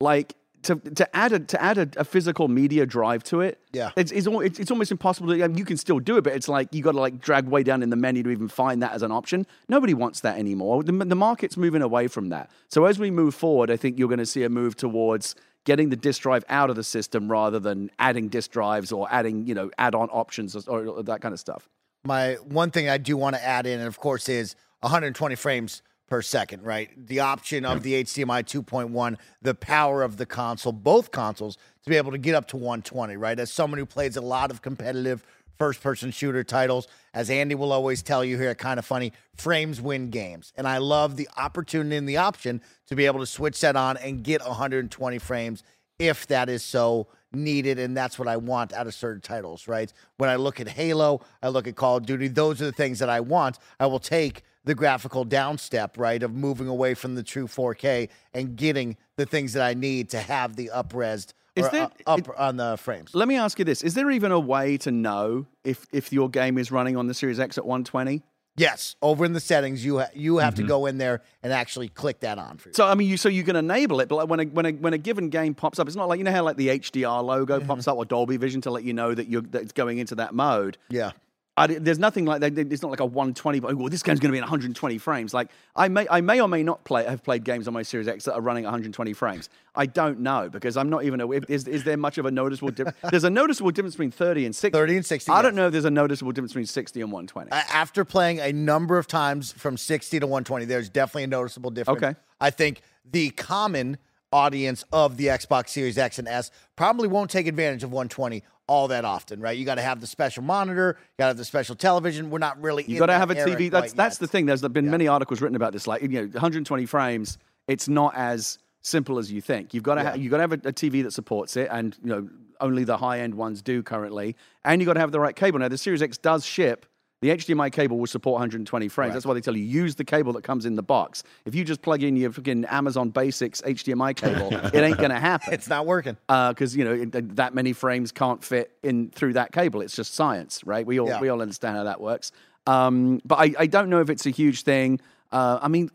like 0.00 0.34
to 0.64 0.76
to 0.76 1.16
add 1.16 1.32
a 1.32 1.40
to 1.40 1.62
add 1.62 1.78
a, 1.78 1.88
a 1.96 2.04
physical 2.04 2.48
media 2.48 2.86
drive 2.86 3.22
to 3.24 3.40
it. 3.40 3.60
Yeah. 3.72 3.90
it's 3.96 4.12
it's, 4.12 4.26
al- 4.26 4.40
it's, 4.40 4.58
it's 4.58 4.70
almost 4.70 4.90
impossible. 4.90 5.28
To, 5.28 5.44
I 5.44 5.48
mean, 5.48 5.58
you 5.58 5.64
can 5.64 5.76
still 5.76 6.00
do 6.00 6.16
it, 6.16 6.24
but 6.24 6.32
it's 6.32 6.48
like 6.48 6.68
you 6.72 6.82
got 6.82 6.92
to 6.92 7.00
like 7.00 7.20
drag 7.20 7.46
way 7.46 7.62
down 7.62 7.82
in 7.82 7.90
the 7.90 7.96
menu 7.96 8.22
to 8.22 8.30
even 8.30 8.48
find 8.48 8.82
that 8.82 8.92
as 8.92 9.02
an 9.02 9.12
option. 9.12 9.46
Nobody 9.68 9.94
wants 9.94 10.20
that 10.20 10.38
anymore. 10.38 10.82
The, 10.82 10.92
the 10.92 11.14
market's 11.14 11.56
moving 11.56 11.82
away 11.82 12.08
from 12.08 12.30
that. 12.30 12.50
So 12.68 12.84
as 12.84 12.98
we 12.98 13.10
move 13.10 13.34
forward, 13.34 13.70
I 13.70 13.76
think 13.76 13.98
you're 13.98 14.08
going 14.08 14.18
to 14.18 14.26
see 14.26 14.42
a 14.42 14.48
move 14.48 14.76
towards 14.76 15.34
getting 15.64 15.88
the 15.88 15.96
disk 15.96 16.22
drive 16.22 16.44
out 16.48 16.70
of 16.70 16.76
the 16.76 16.84
system 16.84 17.30
rather 17.30 17.58
than 17.58 17.90
adding 17.98 18.28
disk 18.28 18.50
drives 18.50 18.92
or 18.92 19.08
adding 19.10 19.46
you 19.46 19.54
know 19.54 19.70
add-on 19.78 20.08
options 20.10 20.54
or, 20.68 20.86
or 20.86 21.02
that 21.02 21.20
kind 21.20 21.32
of 21.32 21.40
stuff. 21.40 21.68
My 22.04 22.34
one 22.44 22.70
thing 22.70 22.88
I 22.88 22.98
do 22.98 23.16
want 23.16 23.34
to 23.36 23.42
add 23.44 23.66
in, 23.66 23.78
and 23.78 23.88
of 23.88 23.98
course, 23.98 24.28
is 24.28 24.56
120 24.80 25.34
frames 25.36 25.82
per 26.14 26.22
second, 26.22 26.62
right? 26.62 26.90
The 27.08 27.18
option 27.18 27.64
of 27.64 27.82
the 27.82 28.04
HDMI 28.04 28.44
2.1, 28.44 29.16
the 29.42 29.52
power 29.52 30.04
of 30.04 30.16
the 30.16 30.24
console, 30.24 30.70
both 30.70 31.10
consoles, 31.10 31.56
to 31.82 31.90
be 31.90 31.96
able 31.96 32.12
to 32.12 32.18
get 32.18 32.36
up 32.36 32.46
to 32.50 32.56
120, 32.56 33.16
right? 33.16 33.36
As 33.36 33.50
someone 33.50 33.80
who 33.80 33.84
plays 33.84 34.16
a 34.16 34.20
lot 34.20 34.52
of 34.52 34.62
competitive 34.62 35.24
first 35.58 35.82
person 35.82 36.12
shooter 36.12 36.44
titles, 36.44 36.86
as 37.14 37.30
Andy 37.30 37.56
will 37.56 37.72
always 37.72 38.00
tell 38.00 38.24
you 38.24 38.38
here, 38.38 38.54
kind 38.54 38.78
of 38.78 38.84
funny, 38.84 39.12
frames 39.34 39.80
win 39.80 40.10
games. 40.10 40.52
And 40.56 40.68
I 40.68 40.78
love 40.78 41.16
the 41.16 41.28
opportunity 41.36 41.96
and 41.96 42.08
the 42.08 42.18
option 42.18 42.60
to 42.86 42.94
be 42.94 43.06
able 43.06 43.18
to 43.18 43.26
switch 43.26 43.60
that 43.62 43.74
on 43.74 43.96
and 43.96 44.22
get 44.22 44.40
120 44.40 45.18
frames 45.18 45.64
if 45.98 46.28
that 46.28 46.48
is 46.48 46.62
so 46.62 47.08
needed 47.32 47.80
and 47.80 47.96
that's 47.96 48.20
what 48.20 48.28
I 48.28 48.36
want 48.36 48.72
out 48.72 48.86
of 48.86 48.94
certain 48.94 49.20
titles, 49.20 49.66
right? 49.66 49.92
When 50.18 50.30
I 50.30 50.36
look 50.36 50.60
at 50.60 50.68
Halo, 50.68 51.22
I 51.42 51.48
look 51.48 51.66
at 51.66 51.74
Call 51.74 51.96
of 51.96 52.06
Duty, 52.06 52.28
those 52.28 52.62
are 52.62 52.66
the 52.66 52.72
things 52.72 53.00
that 53.00 53.08
I 53.08 53.18
want. 53.18 53.58
I 53.80 53.86
will 53.86 53.98
take 53.98 54.44
the 54.64 54.74
graphical 54.74 55.24
downstep, 55.26 55.98
right, 55.98 56.22
of 56.22 56.34
moving 56.34 56.68
away 56.68 56.94
from 56.94 57.14
the 57.14 57.22
true 57.22 57.46
4K 57.46 58.08
and 58.32 58.56
getting 58.56 58.96
the 59.16 59.26
things 59.26 59.52
that 59.52 59.62
I 59.62 59.74
need 59.74 60.10
to 60.10 60.18
have 60.18 60.56
the 60.56 60.70
upresed 60.74 61.32
Is 61.56 61.68
there- 61.70 61.90
uh, 62.06 62.14
up 62.14 62.28
on 62.38 62.56
the 62.56 62.76
frames. 62.76 63.14
Let 63.14 63.28
me 63.28 63.36
ask 63.36 63.58
you 63.58 63.64
this: 63.64 63.82
Is 63.82 63.94
there 63.94 64.10
even 64.10 64.32
a 64.32 64.40
way 64.40 64.76
to 64.78 64.90
know 64.90 65.46
if 65.64 65.86
if 65.92 66.12
your 66.12 66.28
game 66.28 66.58
is 66.58 66.70
running 66.72 66.96
on 66.96 67.06
the 67.06 67.14
Series 67.14 67.38
X 67.38 67.58
at 67.58 67.64
120? 67.64 68.22
Yes, 68.56 68.94
over 69.02 69.24
in 69.24 69.32
the 69.32 69.40
settings, 69.40 69.84
you 69.84 69.98
ha- 69.98 70.06
you 70.14 70.38
have 70.38 70.54
Mm-hmm. 70.54 70.62
to 70.62 70.68
go 70.68 70.86
in 70.86 70.96
there 70.98 71.22
and 71.42 71.52
actually 71.52 71.88
click 71.88 72.20
that 72.20 72.38
on 72.38 72.56
for 72.56 72.68
you. 72.68 72.72
So 72.74 72.86
I 72.86 72.94
mean, 72.94 73.08
you 73.08 73.16
so 73.16 73.28
you 73.28 73.42
can 73.42 73.56
enable 73.56 73.98
it, 74.00 74.08
but 74.08 74.14
like 74.16 74.28
when 74.28 74.38
a 74.40 74.44
when 74.44 74.66
a 74.66 74.70
when 74.72 74.92
a 74.94 74.98
given 74.98 75.28
game 75.28 75.54
pops 75.54 75.78
up, 75.80 75.88
it's 75.88 75.96
not 75.96 76.08
like 76.08 76.18
you 76.18 76.24
know 76.24 76.30
how 76.30 76.44
like 76.44 76.56
the 76.56 76.68
HDR 76.68 77.22
logo 77.24 77.58
Mm-hmm. 77.58 77.66
pops 77.66 77.88
up 77.88 77.96
or 77.96 78.04
Dolby 78.04 78.36
Vision 78.36 78.60
to 78.62 78.70
let 78.70 78.84
you 78.84 78.92
know 78.92 79.12
that 79.12 79.26
you're 79.28 79.42
that 79.42 79.62
it's 79.62 79.72
going 79.72 79.98
into 79.98 80.14
that 80.16 80.34
mode. 80.34 80.78
yeah. 80.88 81.10
I, 81.56 81.68
there's 81.68 82.00
nothing 82.00 82.24
like 82.24 82.40
that. 82.40 82.58
It's 82.58 82.82
not 82.82 82.90
like 82.90 83.00
a 83.00 83.04
120. 83.04 83.60
but, 83.60 83.74
Oh, 83.74 83.88
this 83.88 84.02
game's 84.02 84.18
going 84.18 84.30
to 84.30 84.32
be 84.32 84.38
in 84.38 84.42
120 84.42 84.98
frames. 84.98 85.32
Like 85.32 85.50
I 85.76 85.86
may, 85.88 86.06
I 86.10 86.20
may 86.20 86.40
or 86.40 86.48
may 86.48 86.64
not 86.64 86.82
play 86.84 87.04
have 87.04 87.22
played 87.22 87.44
games 87.44 87.68
on 87.68 87.74
my 87.74 87.82
Series 87.82 88.08
X 88.08 88.24
that 88.24 88.34
are 88.34 88.40
running 88.40 88.64
120 88.64 89.12
frames. 89.12 89.48
I 89.76 89.86
don't 89.86 90.20
know 90.20 90.48
because 90.48 90.76
I'm 90.76 90.90
not 90.90 91.04
even. 91.04 91.20
aware. 91.20 91.40
Is 91.48 91.68
is 91.68 91.84
there 91.84 91.96
much 91.96 92.18
of 92.18 92.26
a 92.26 92.30
noticeable 92.30 92.72
difference? 92.72 92.98
there's 93.10 93.24
a 93.24 93.30
noticeable 93.30 93.70
difference 93.70 93.94
between 93.94 94.10
30 94.10 94.46
and 94.46 94.56
60. 94.56 94.76
30 94.76 94.96
and 94.96 95.06
60, 95.06 95.30
I 95.32 95.42
don't 95.42 95.54
know 95.54 95.66
if 95.66 95.72
there's 95.72 95.84
a 95.84 95.90
noticeable 95.90 96.32
difference 96.32 96.52
between 96.52 96.66
60 96.66 97.00
and 97.00 97.12
120. 97.12 97.52
After 97.52 98.04
playing 98.04 98.40
a 98.40 98.52
number 98.52 98.98
of 98.98 99.06
times 99.06 99.52
from 99.52 99.76
60 99.76 100.20
to 100.20 100.26
120, 100.26 100.64
there's 100.64 100.88
definitely 100.88 101.24
a 101.24 101.28
noticeable 101.28 101.70
difference. 101.70 102.02
Okay. 102.02 102.14
I 102.40 102.50
think 102.50 102.82
the 103.08 103.30
common 103.30 103.98
audience 104.32 104.84
of 104.92 105.16
the 105.16 105.26
Xbox 105.26 105.68
Series 105.68 105.96
X 105.96 106.18
and 106.18 106.26
S 106.26 106.50
probably 106.74 107.06
won't 107.06 107.30
take 107.30 107.46
advantage 107.46 107.84
of 107.84 107.92
120 107.92 108.42
all 108.66 108.88
that 108.88 109.04
often, 109.04 109.40
right? 109.40 109.56
You 109.56 109.64
got 109.64 109.76
to 109.76 109.82
have 109.82 110.00
the 110.00 110.06
special 110.06 110.42
monitor, 110.42 110.96
you 110.98 111.14
got 111.18 111.26
to 111.26 111.28
have 111.28 111.36
the 111.36 111.44
special 111.44 111.74
television. 111.74 112.30
We're 112.30 112.38
not 112.38 112.60
really. 112.60 112.84
You 112.86 112.98
got 112.98 113.06
to 113.06 113.14
have 113.14 113.30
a 113.30 113.34
TV. 113.34 113.70
That's 113.70 113.92
that's 113.92 114.16
yet. 114.16 114.20
the 114.20 114.26
thing. 114.26 114.46
There's 114.46 114.62
been 114.62 114.90
many 114.90 115.08
articles 115.08 115.40
written 115.40 115.56
about 115.56 115.72
this. 115.72 115.86
Like 115.86 116.02
you 116.02 116.08
know, 116.08 116.22
120 116.22 116.86
frames. 116.86 117.38
It's 117.68 117.88
not 117.88 118.14
as 118.16 118.58
simple 118.82 119.18
as 119.18 119.32
you 119.32 119.40
think. 119.40 119.74
You've 119.74 119.84
got 119.84 119.96
to 119.96 120.04
ha- 120.04 120.14
you 120.14 120.30
got 120.30 120.38
to 120.38 120.42
have 120.42 120.52
a, 120.52 120.68
a 120.68 120.72
TV 120.72 121.02
that 121.02 121.12
supports 121.12 121.56
it, 121.56 121.68
and 121.70 121.96
you 122.02 122.10
know 122.10 122.28
only 122.60 122.84
the 122.84 122.96
high 122.96 123.20
end 123.20 123.34
ones 123.34 123.62
do 123.62 123.82
currently. 123.82 124.36
And 124.64 124.80
you 124.80 124.86
got 124.86 124.94
to 124.94 125.00
have 125.00 125.12
the 125.12 125.20
right 125.20 125.34
cable. 125.36 125.58
Now 125.58 125.68
the 125.68 125.78
Series 125.78 126.02
X 126.02 126.18
does 126.18 126.44
ship. 126.44 126.86
The 127.24 127.30
HDMI 127.30 127.72
cable 127.72 127.98
will 127.98 128.06
support 128.06 128.34
120 128.34 128.86
frames. 128.88 129.14
That's 129.14 129.24
why 129.24 129.32
they 129.32 129.40
tell 129.40 129.56
you 129.56 129.64
use 129.64 129.94
the 129.94 130.04
cable 130.04 130.34
that 130.34 130.44
comes 130.44 130.66
in 130.66 130.74
the 130.76 130.82
box. 130.82 131.22
If 131.46 131.54
you 131.54 131.64
just 131.64 131.80
plug 131.80 132.02
in 132.02 132.16
your 132.16 132.30
fucking 132.30 132.66
Amazon 132.66 133.08
Basics 133.08 133.62
HDMI 133.62 134.14
cable, 134.14 134.52
it 134.52 134.74
ain't 134.74 134.98
gonna 134.98 135.18
happen 135.32 135.54
It's 135.54 135.66
not 135.70 135.86
working. 135.86 136.18
because 136.28 136.76
you 136.76 136.84
know 136.84 136.92
it- 136.92 137.36
that 137.36 137.54
many 137.54 137.72
frames 137.72 138.12
can't 138.12 138.44
fit 138.44 138.76
in 138.82 139.08
through 139.08 139.32
that 139.32 139.52
cable. 139.52 139.80
It's 139.80 139.96
just 139.96 140.12
science, 140.14 140.60
right? 140.66 140.84
We 140.86 141.00
all 141.00 141.08
Yeah. 141.08 141.18
we 141.20 141.30
all 141.30 141.40
understand 141.40 141.78
how 141.78 141.84
that 141.84 141.98
works. 141.98 142.30
Um, 142.66 143.22
but 143.24 143.36
I, 143.36 143.54
I 143.60 143.66
don't 143.68 143.88
know 143.88 144.00
if 144.02 144.10
it's 144.10 144.26
a 144.26 144.30
huge 144.30 144.62
thing. 144.62 145.00
Uh, 145.32 145.58
I 145.62 145.68
mean, 145.68 145.90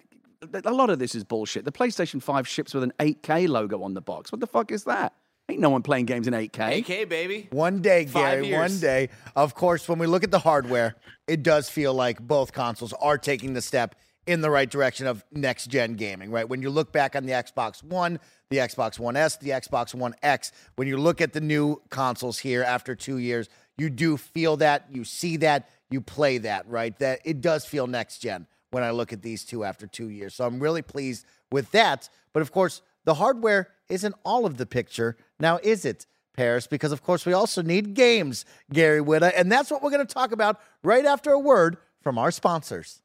a 0.63 0.71
lot 0.73 0.89
of 0.89 0.97
this 0.97 1.13
is 1.13 1.23
bullshit. 1.23 1.63
The 1.63 1.71
PlayStation 1.71 2.23
Five 2.23 2.47
ships 2.47 2.73
with 2.73 2.81
an 2.83 2.93
8K 2.99 3.47
logo 3.47 3.83
on 3.83 3.93
the 3.93 4.01
box. 4.01 4.31
What 4.31 4.41
the 4.41 4.47
fuck 4.47 4.71
is 4.71 4.85
that? 4.85 5.13
Ain't 5.49 5.59
no 5.59 5.71
one 5.71 5.81
playing 5.81 6.05
games 6.05 6.27
in 6.27 6.33
8K. 6.35 6.79
AK 6.79 7.09
baby. 7.09 7.47
One 7.49 7.81
day, 7.81 8.05
Five 8.05 8.43
Gary, 8.43 8.53
one 8.53 8.79
day. 8.79 9.09
Of 9.35 9.55
course, 9.55 9.89
when 9.89 9.97
we 9.97 10.05
look 10.05 10.23
at 10.23 10.29
the 10.29 10.39
hardware, 10.39 10.95
it 11.27 11.41
does 11.41 11.67
feel 11.69 11.93
like 11.93 12.21
both 12.21 12.53
consoles 12.53 12.93
are 12.93 13.17
taking 13.17 13.53
the 13.53 13.61
step 13.61 13.95
in 14.27 14.41
the 14.41 14.49
right 14.51 14.69
direction 14.69 15.07
of 15.07 15.25
next 15.31 15.67
gen 15.67 15.95
gaming, 15.95 16.29
right? 16.29 16.47
When 16.47 16.61
you 16.61 16.69
look 16.69 16.91
back 16.91 17.15
on 17.15 17.25
the 17.25 17.31
Xbox 17.31 17.83
One, 17.83 18.19
the 18.51 18.57
Xbox 18.57 18.99
One 18.99 19.15
S, 19.15 19.37
the 19.37 19.49
Xbox 19.49 19.95
One 19.95 20.13
X, 20.21 20.51
when 20.75 20.87
you 20.87 20.97
look 20.97 21.19
at 21.19 21.33
the 21.33 21.41
new 21.41 21.81
consoles 21.89 22.37
here 22.37 22.61
after 22.61 22.93
two 22.93 23.17
years, 23.17 23.49
you 23.75 23.89
do 23.89 24.17
feel 24.17 24.57
that, 24.57 24.85
you 24.91 25.03
see 25.03 25.37
that, 25.37 25.67
you 25.89 25.99
play 25.99 26.37
that, 26.37 26.67
right? 26.69 26.97
That 26.99 27.21
it 27.25 27.41
does 27.41 27.65
feel 27.65 27.87
next 27.87 28.19
gen 28.19 28.45
when 28.69 28.83
I 28.83 28.91
look 28.91 29.11
at 29.11 29.23
these 29.23 29.43
two 29.43 29.63
after 29.63 29.87
two 29.87 30.09
years. 30.09 30.35
So 30.35 30.45
I'm 30.45 30.59
really 30.59 30.83
pleased 30.83 31.25
with 31.51 31.71
that. 31.71 32.07
But 32.31 32.41
of 32.41 32.51
course, 32.51 32.83
the 33.05 33.15
hardware 33.15 33.69
isn't 33.89 34.15
all 34.23 34.45
of 34.45 34.57
the 34.57 34.65
picture. 34.65 35.17
Now, 35.39 35.59
is 35.63 35.85
it? 35.85 36.05
Paris, 36.39 36.67
because 36.67 36.93
of 36.93 37.03
course 37.03 37.25
we 37.25 37.33
also 37.33 37.61
need 37.61 37.95
games, 37.95 38.45
Gary 38.71 39.01
Whitta, 39.01 39.33
and 39.35 39.51
that's 39.51 39.69
what 39.69 39.83
we're 39.83 39.89
going 39.89 40.07
to 40.07 40.13
talk 40.13 40.31
about 40.31 40.57
right 40.83 41.03
after 41.03 41.31
a 41.31 41.39
word 41.39 41.75
from 42.01 42.17
our 42.17 42.31
sponsors. 42.31 43.01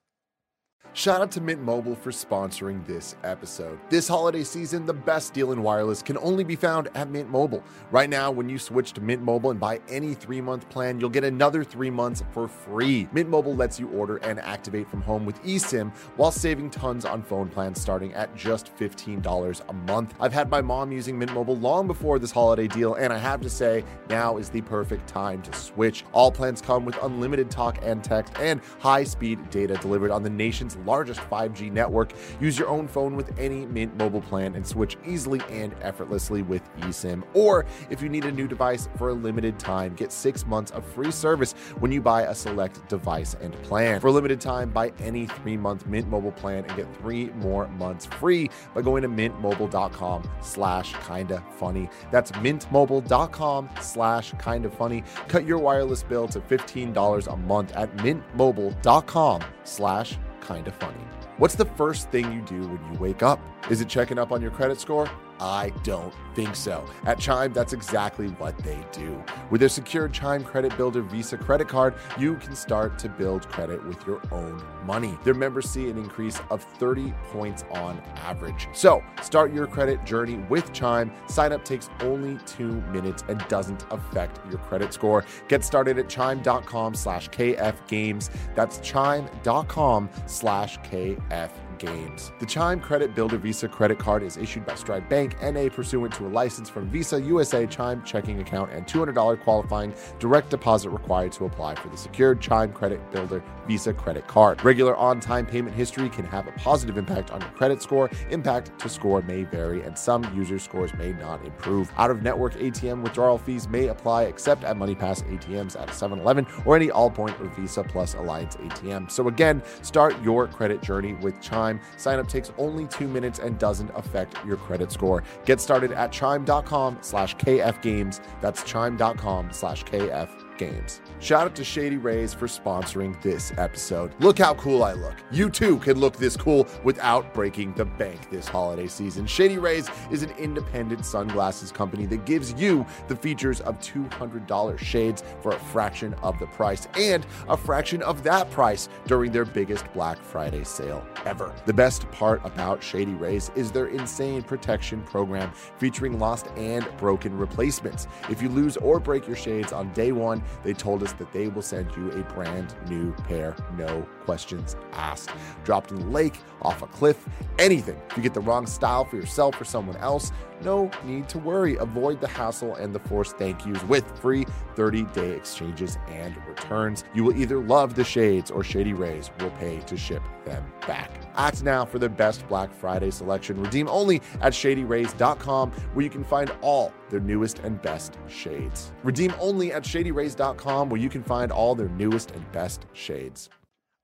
Shout 0.96 1.20
out 1.20 1.32
to 1.32 1.40
Mint 1.40 1.60
Mobile 1.60 1.96
for 1.96 2.12
sponsoring 2.12 2.86
this 2.86 3.16
episode. 3.24 3.80
This 3.90 4.06
holiday 4.06 4.44
season, 4.44 4.86
the 4.86 4.94
best 4.94 5.34
deal 5.34 5.50
in 5.50 5.60
wireless 5.60 6.02
can 6.02 6.16
only 6.18 6.44
be 6.44 6.54
found 6.54 6.88
at 6.94 7.10
Mint 7.10 7.28
Mobile. 7.28 7.64
Right 7.90 8.08
now, 8.08 8.30
when 8.30 8.48
you 8.48 8.60
switch 8.60 8.92
to 8.92 9.00
Mint 9.00 9.20
Mobile 9.20 9.50
and 9.50 9.58
buy 9.58 9.80
any 9.88 10.14
three 10.14 10.40
month 10.40 10.68
plan, 10.70 11.00
you'll 11.00 11.10
get 11.10 11.24
another 11.24 11.64
three 11.64 11.90
months 11.90 12.22
for 12.30 12.46
free. 12.46 13.08
Mint 13.10 13.28
Mobile 13.28 13.56
lets 13.56 13.80
you 13.80 13.88
order 13.88 14.18
and 14.18 14.38
activate 14.38 14.88
from 14.88 15.02
home 15.02 15.26
with 15.26 15.42
eSIM 15.42 15.92
while 16.14 16.30
saving 16.30 16.70
tons 16.70 17.04
on 17.04 17.24
phone 17.24 17.48
plans 17.48 17.80
starting 17.80 18.14
at 18.14 18.32
just 18.36 18.70
$15 18.76 19.62
a 19.68 19.72
month. 19.72 20.14
I've 20.20 20.32
had 20.32 20.48
my 20.48 20.60
mom 20.62 20.92
using 20.92 21.18
Mint 21.18 21.34
Mobile 21.34 21.56
long 21.56 21.88
before 21.88 22.20
this 22.20 22.30
holiday 22.30 22.68
deal, 22.68 22.94
and 22.94 23.12
I 23.12 23.18
have 23.18 23.40
to 23.40 23.50
say, 23.50 23.82
now 24.08 24.36
is 24.36 24.48
the 24.48 24.62
perfect 24.62 25.08
time 25.08 25.42
to 25.42 25.52
switch. 25.58 26.04
All 26.12 26.30
plans 26.30 26.60
come 26.60 26.84
with 26.84 27.02
unlimited 27.02 27.50
talk 27.50 27.80
and 27.82 28.04
text 28.04 28.32
and 28.38 28.60
high 28.78 29.02
speed 29.02 29.50
data 29.50 29.74
delivered 29.78 30.12
on 30.12 30.22
the 30.22 30.30
nation's 30.30 30.73
largest 30.76 31.20
5G 31.20 31.70
network. 31.70 32.12
Use 32.40 32.58
your 32.58 32.68
own 32.68 32.88
phone 32.88 33.16
with 33.16 33.38
any 33.38 33.66
Mint 33.66 33.96
Mobile 33.96 34.20
plan 34.20 34.54
and 34.54 34.66
switch 34.66 34.96
easily 35.06 35.40
and 35.50 35.74
effortlessly 35.82 36.42
with 36.42 36.62
eSIM. 36.78 37.22
Or 37.34 37.64
if 37.90 38.02
you 38.02 38.08
need 38.08 38.24
a 38.24 38.32
new 38.32 38.48
device 38.48 38.88
for 38.96 39.10
a 39.10 39.14
limited 39.14 39.58
time, 39.58 39.94
get 39.94 40.12
six 40.12 40.46
months 40.46 40.70
of 40.72 40.84
free 40.84 41.10
service 41.10 41.52
when 41.78 41.92
you 41.92 42.00
buy 42.00 42.22
a 42.22 42.34
select 42.34 42.88
device 42.88 43.34
and 43.40 43.52
plan. 43.62 44.00
For 44.00 44.08
a 44.08 44.12
limited 44.12 44.40
time, 44.40 44.70
buy 44.70 44.92
any 44.98 45.26
three 45.26 45.56
month 45.56 45.86
Mint 45.86 46.08
Mobile 46.08 46.32
plan 46.32 46.64
and 46.64 46.76
get 46.76 46.94
three 46.96 47.26
more 47.36 47.68
months 47.68 48.06
free 48.06 48.50
by 48.74 48.82
going 48.82 49.02
to 49.02 49.08
mintmobile.com 49.08 50.30
slash 50.40 50.94
kinda 51.06 51.42
funny. 51.58 51.88
That's 52.10 52.32
mintmobile.com 52.32 53.70
slash 53.80 54.32
kinda 54.42 54.70
funny. 54.70 55.04
Cut 55.28 55.46
your 55.46 55.58
wireless 55.58 56.02
bill 56.02 56.28
to 56.28 56.40
$15 56.40 57.32
a 57.32 57.36
month 57.36 57.72
at 57.72 57.94
mintmobile.com 57.96 59.42
slash 59.64 60.18
kinda 60.46 60.70
funny. 60.70 61.04
What's 61.38 61.54
the 61.54 61.64
first 61.64 62.10
thing 62.10 62.32
you 62.32 62.40
do 62.42 62.60
when 62.68 62.92
you 62.92 62.98
wake 62.98 63.22
up? 63.22 63.40
Is 63.70 63.80
it 63.80 63.88
checking 63.88 64.18
up 64.18 64.30
on 64.30 64.40
your 64.40 64.50
credit 64.50 64.80
score? 64.80 65.08
I 65.40 65.70
don't 65.82 66.14
think 66.34 66.56
so. 66.56 66.84
At 67.04 67.18
Chime, 67.18 67.52
that's 67.52 67.72
exactly 67.72 68.28
what 68.28 68.56
they 68.58 68.84
do. 68.92 69.22
With 69.50 69.60
their 69.60 69.68
secure 69.68 70.08
Chime 70.08 70.44
Credit 70.44 70.76
Builder 70.76 71.02
Visa 71.02 71.36
credit 71.36 71.68
card, 71.68 71.94
you 72.18 72.36
can 72.36 72.54
start 72.54 72.98
to 73.00 73.08
build 73.08 73.48
credit 73.48 73.84
with 73.86 74.06
your 74.06 74.20
own 74.30 74.62
money. 74.84 75.18
Their 75.24 75.34
members 75.34 75.68
see 75.68 75.88
an 75.90 75.98
increase 75.98 76.40
of 76.50 76.62
30 76.62 77.12
points 77.32 77.64
on 77.70 78.00
average. 78.16 78.68
So, 78.72 79.02
start 79.22 79.52
your 79.52 79.66
credit 79.66 80.04
journey 80.04 80.36
with 80.48 80.72
Chime. 80.72 81.12
Sign 81.28 81.52
up 81.52 81.64
takes 81.64 81.90
only 82.00 82.38
two 82.46 82.80
minutes 82.92 83.24
and 83.28 83.38
doesn't 83.48 83.84
affect 83.90 84.40
your 84.50 84.58
credit 84.60 84.92
score. 84.92 85.24
Get 85.48 85.64
started 85.64 85.98
at 85.98 86.08
chime.com 86.08 86.94
slash 86.94 87.28
KF 87.30 87.74
Games. 87.86 88.30
That's 88.54 88.78
chime.com 88.78 90.10
slash 90.26 90.78
KF 90.80 91.50
games. 91.78 92.32
The 92.38 92.46
Chime 92.46 92.80
Credit 92.80 93.14
Builder 93.14 93.38
Visa 93.38 93.68
credit 93.68 93.98
card 93.98 94.22
is 94.22 94.36
issued 94.36 94.66
by 94.66 94.74
Stride 94.74 95.08
Bank 95.08 95.36
NA 95.42 95.68
pursuant 95.68 96.14
to 96.14 96.26
a 96.26 96.28
license 96.28 96.68
from 96.68 96.88
Visa 96.88 97.20
USA 97.20 97.66
Chime 97.66 98.02
checking 98.04 98.40
account 98.40 98.72
and 98.72 98.86
$200 98.86 99.40
qualifying 99.40 99.94
direct 100.18 100.50
deposit 100.50 100.90
required 100.90 101.32
to 101.32 101.44
apply 101.44 101.74
for 101.74 101.88
the 101.88 101.96
secured 101.96 102.40
Chime 102.40 102.72
Credit 102.72 103.00
Builder 103.10 103.42
Visa 103.66 103.92
credit 103.92 104.26
card. 104.26 104.62
Regular 104.64 104.96
on-time 104.96 105.46
payment 105.46 105.74
history 105.74 106.08
can 106.08 106.24
have 106.24 106.46
a 106.46 106.52
positive 106.52 106.98
impact 106.98 107.30
on 107.30 107.40
your 107.40 107.50
credit 107.50 107.82
score. 107.82 108.10
Impact 108.30 108.78
to 108.78 108.88
score 108.88 109.22
may 109.22 109.44
vary 109.44 109.82
and 109.82 109.96
some 109.96 110.22
user 110.36 110.58
scores 110.58 110.92
may 110.94 111.12
not 111.14 111.44
improve. 111.44 111.90
Out-of-network 111.96 112.54
ATM 112.54 113.02
withdrawal 113.02 113.38
fees 113.38 113.68
may 113.68 113.88
apply 113.88 114.24
except 114.24 114.64
at 114.64 114.76
MoneyPass 114.76 115.24
ATMs 115.30 115.80
at 115.80 115.88
7-Eleven 115.88 116.46
or 116.66 116.76
any 116.76 116.88
Allpoint 116.88 117.40
or 117.40 117.48
Visa 117.48 117.82
Plus 117.82 118.14
Alliance 118.14 118.56
ATM. 118.56 119.10
So 119.10 119.28
again, 119.28 119.62
start 119.82 120.20
your 120.22 120.46
credit 120.46 120.82
journey 120.82 121.14
with 121.14 121.40
Chime 121.40 121.63
Chime. 121.64 121.80
Sign 121.96 122.18
up 122.18 122.28
takes 122.28 122.52
only 122.58 122.86
two 122.86 123.08
minutes 123.08 123.38
and 123.38 123.58
doesn't 123.58 123.90
affect 123.94 124.36
your 124.44 124.56
credit 124.56 124.92
score. 124.92 125.22
Get 125.44 125.60
started 125.60 125.92
at 125.92 126.12
chime.com 126.12 126.98
slash 127.00 127.36
KF 127.36 127.80
Games. 127.82 128.20
That's 128.40 128.62
chime.com 128.62 129.52
slash 129.52 129.84
KF 129.84 130.43
Games. 130.56 131.00
Shout 131.18 131.46
out 131.46 131.54
to 131.56 131.64
Shady 131.64 131.96
Rays 131.96 132.34
for 132.34 132.46
sponsoring 132.46 133.20
this 133.22 133.52
episode. 133.56 134.12
Look 134.20 134.38
how 134.38 134.54
cool 134.54 134.84
I 134.84 134.92
look. 134.92 135.14
You 135.30 135.50
too 135.50 135.78
can 135.78 135.98
look 135.98 136.16
this 136.16 136.36
cool 136.36 136.66
without 136.82 137.34
breaking 137.34 137.74
the 137.74 137.84
bank 137.84 138.30
this 138.30 138.46
holiday 138.46 138.86
season. 138.86 139.26
Shady 139.26 139.58
Rays 139.58 139.88
is 140.10 140.22
an 140.22 140.30
independent 140.38 141.04
sunglasses 141.04 141.72
company 141.72 142.06
that 142.06 142.24
gives 142.24 142.52
you 142.54 142.86
the 143.08 143.16
features 143.16 143.60
of 143.62 143.78
$200 143.80 144.78
shades 144.78 145.22
for 145.40 145.52
a 145.52 145.58
fraction 145.58 146.14
of 146.22 146.38
the 146.38 146.46
price 146.46 146.86
and 146.96 147.26
a 147.48 147.56
fraction 147.56 148.02
of 148.02 148.22
that 148.22 148.50
price 148.50 148.88
during 149.06 149.32
their 149.32 149.44
biggest 149.44 149.90
Black 149.92 150.18
Friday 150.22 150.64
sale 150.64 151.04
ever. 151.24 151.54
The 151.66 151.72
best 151.72 152.10
part 152.10 152.40
about 152.44 152.82
Shady 152.82 153.14
Rays 153.14 153.50
is 153.54 153.72
their 153.72 153.86
insane 153.86 154.42
protection 154.42 155.02
program 155.02 155.52
featuring 155.78 156.18
lost 156.18 156.46
and 156.56 156.86
broken 156.98 157.36
replacements. 157.36 158.06
If 158.28 158.42
you 158.42 158.48
lose 158.48 158.76
or 158.76 159.00
break 159.00 159.26
your 159.26 159.36
shades 159.36 159.72
on 159.72 159.92
day 159.92 160.12
one, 160.12 160.42
they 160.62 160.72
told 160.72 161.02
us 161.02 161.12
that 161.14 161.32
they 161.32 161.48
will 161.48 161.62
send 161.62 161.94
you 161.96 162.10
a 162.12 162.22
brand 162.32 162.74
new 162.88 163.12
pair, 163.28 163.56
no 163.76 164.06
questions 164.24 164.76
asked. 164.92 165.30
Dropped 165.64 165.90
in 165.90 166.00
the 166.00 166.06
lake, 166.06 166.38
off 166.62 166.82
a 166.82 166.86
cliff, 166.86 167.24
anything. 167.58 168.00
If 168.10 168.16
you 168.16 168.22
get 168.22 168.34
the 168.34 168.40
wrong 168.40 168.66
style 168.66 169.04
for 169.04 169.16
yourself 169.16 169.60
or 169.60 169.64
someone 169.64 169.96
else, 169.98 170.32
no 170.62 170.90
need 171.04 171.28
to 171.28 171.38
worry. 171.38 171.76
Avoid 171.76 172.20
the 172.20 172.28
hassle 172.28 172.74
and 172.76 172.94
the 172.94 173.00
forced 173.00 173.36
thank 173.36 173.66
yous 173.66 173.82
with 173.84 174.04
free 174.18 174.46
30 174.76 175.04
day 175.04 175.32
exchanges 175.32 175.98
and 176.08 176.34
returns. 176.46 177.04
You 177.14 177.24
will 177.24 177.36
either 177.36 177.60
love 177.60 177.94
the 177.94 178.04
shades 178.04 178.50
or 178.50 178.64
Shady 178.64 178.92
Rays 178.92 179.30
will 179.40 179.50
pay 179.52 179.80
to 179.80 179.96
ship 179.96 180.22
them 180.44 180.64
back. 180.86 181.10
Act 181.36 181.62
now 181.62 181.84
for 181.84 181.98
the 181.98 182.08
best 182.08 182.46
Black 182.48 182.72
Friday 182.72 183.10
selection. 183.10 183.60
Redeem 183.60 183.88
only 183.88 184.16
at 184.40 184.52
shadyrays.com, 184.52 185.70
where 185.70 186.04
you 186.04 186.10
can 186.10 186.24
find 186.24 186.52
all 186.60 186.92
their 187.10 187.20
newest 187.20 187.58
and 187.60 187.80
best 187.82 188.18
shades. 188.28 188.92
Redeem 189.02 189.34
only 189.38 189.72
at 189.72 189.82
shadyrays.com, 189.82 190.88
where 190.88 191.00
you 191.00 191.08
can 191.08 191.22
find 191.22 191.52
all 191.52 191.74
their 191.74 191.88
newest 191.90 192.30
and 192.30 192.50
best 192.52 192.86
shades. 192.92 193.50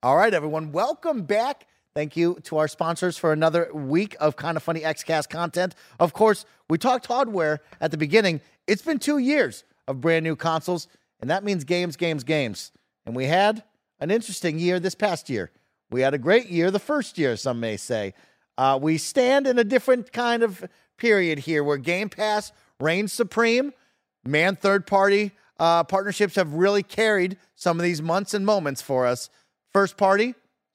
All 0.02 0.16
right, 0.16 0.32
everyone, 0.32 0.72
welcome 0.72 1.24
back. 1.24 1.66
Thank 1.94 2.16
you 2.16 2.38
to 2.44 2.56
our 2.56 2.68
sponsors 2.68 3.18
for 3.18 3.34
another 3.34 3.70
week 3.74 4.16
of 4.18 4.34
kind 4.34 4.56
of 4.56 4.62
funny 4.62 4.80
XCast 4.80 5.28
content. 5.28 5.74
Of 5.98 6.14
course, 6.14 6.46
we 6.70 6.78
talked 6.78 7.04
hardware 7.04 7.60
at 7.82 7.90
the 7.90 7.98
beginning. 7.98 8.40
It's 8.66 8.80
been 8.80 8.98
two 8.98 9.18
years 9.18 9.62
of 9.86 10.00
brand 10.00 10.24
new 10.24 10.36
consoles, 10.36 10.88
and 11.20 11.28
that 11.28 11.44
means 11.44 11.64
games, 11.64 11.96
games, 11.96 12.24
games. 12.24 12.72
And 13.04 13.14
we 13.14 13.26
had 13.26 13.62
an 13.98 14.10
interesting 14.10 14.58
year 14.58 14.80
this 14.80 14.94
past 14.94 15.28
year. 15.28 15.50
We 15.90 16.00
had 16.00 16.14
a 16.14 16.18
great 16.18 16.48
year 16.48 16.70
the 16.70 16.78
first 16.78 17.18
year, 17.18 17.36
some 17.36 17.60
may 17.60 17.76
say. 17.76 18.14
Uh, 18.56 18.78
we 18.80 18.96
stand 18.96 19.46
in 19.46 19.58
a 19.58 19.64
different 19.64 20.14
kind 20.14 20.42
of 20.42 20.64
period 20.96 21.40
here 21.40 21.62
where 21.62 21.76
Game 21.76 22.08
Pass 22.08 22.52
reigns 22.80 23.12
supreme. 23.12 23.74
Man, 24.24 24.56
third 24.56 24.86
party 24.86 25.32
uh, 25.60 25.84
partnerships 25.84 26.36
have 26.36 26.54
really 26.54 26.82
carried 26.82 27.36
some 27.54 27.78
of 27.78 27.84
these 27.84 28.00
months 28.00 28.32
and 28.32 28.46
moments 28.46 28.80
for 28.80 29.06
us. 29.06 29.28
First 29.72 29.96
party, 29.96 30.34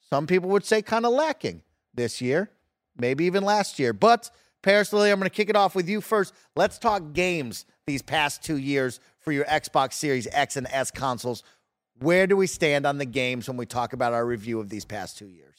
some 0.10 0.28
people 0.28 0.50
would 0.50 0.66
say 0.66 0.82
kind 0.82 1.06
of 1.06 1.14
lacking 1.14 1.62
this 1.94 2.22
year, 2.22 2.50
maybe 2.98 3.26
even 3.26 3.44
last 3.44 3.80
year. 3.80 3.94
But 3.94 4.30
Paris 4.62 4.94
Lilly, 4.94 5.12
I'm 5.12 5.20
going 5.20 5.30
to 5.30 5.36
kick 5.36 5.50
it 5.50 5.56
off 5.56 5.76
with 5.76 5.90
you 5.90 6.02
first. 6.02 6.34
Let's 6.56 6.80
talk 6.80 7.14
games 7.14 7.66
these 7.86 8.02
past 8.02 8.44
two 8.44 8.58
years 8.58 9.00
for 9.20 9.32
your 9.32 9.46
Xbox 9.46 9.94
Series 9.94 10.28
X 10.32 10.58
and 10.58 10.68
S 10.72 10.92
consoles. 10.92 11.44
Where 12.00 12.28
do 12.28 12.36
we 12.36 12.48
stand 12.48 12.86
on 12.86 12.98
the 12.98 13.06
games 13.06 13.48
when 13.48 13.58
we 13.58 13.66
talk 13.66 13.94
about 13.94 14.14
our 14.14 14.26
review 14.26 14.60
of 14.60 14.70
these 14.70 14.86
past 14.86 15.18
two 15.18 15.28
years? 15.28 15.56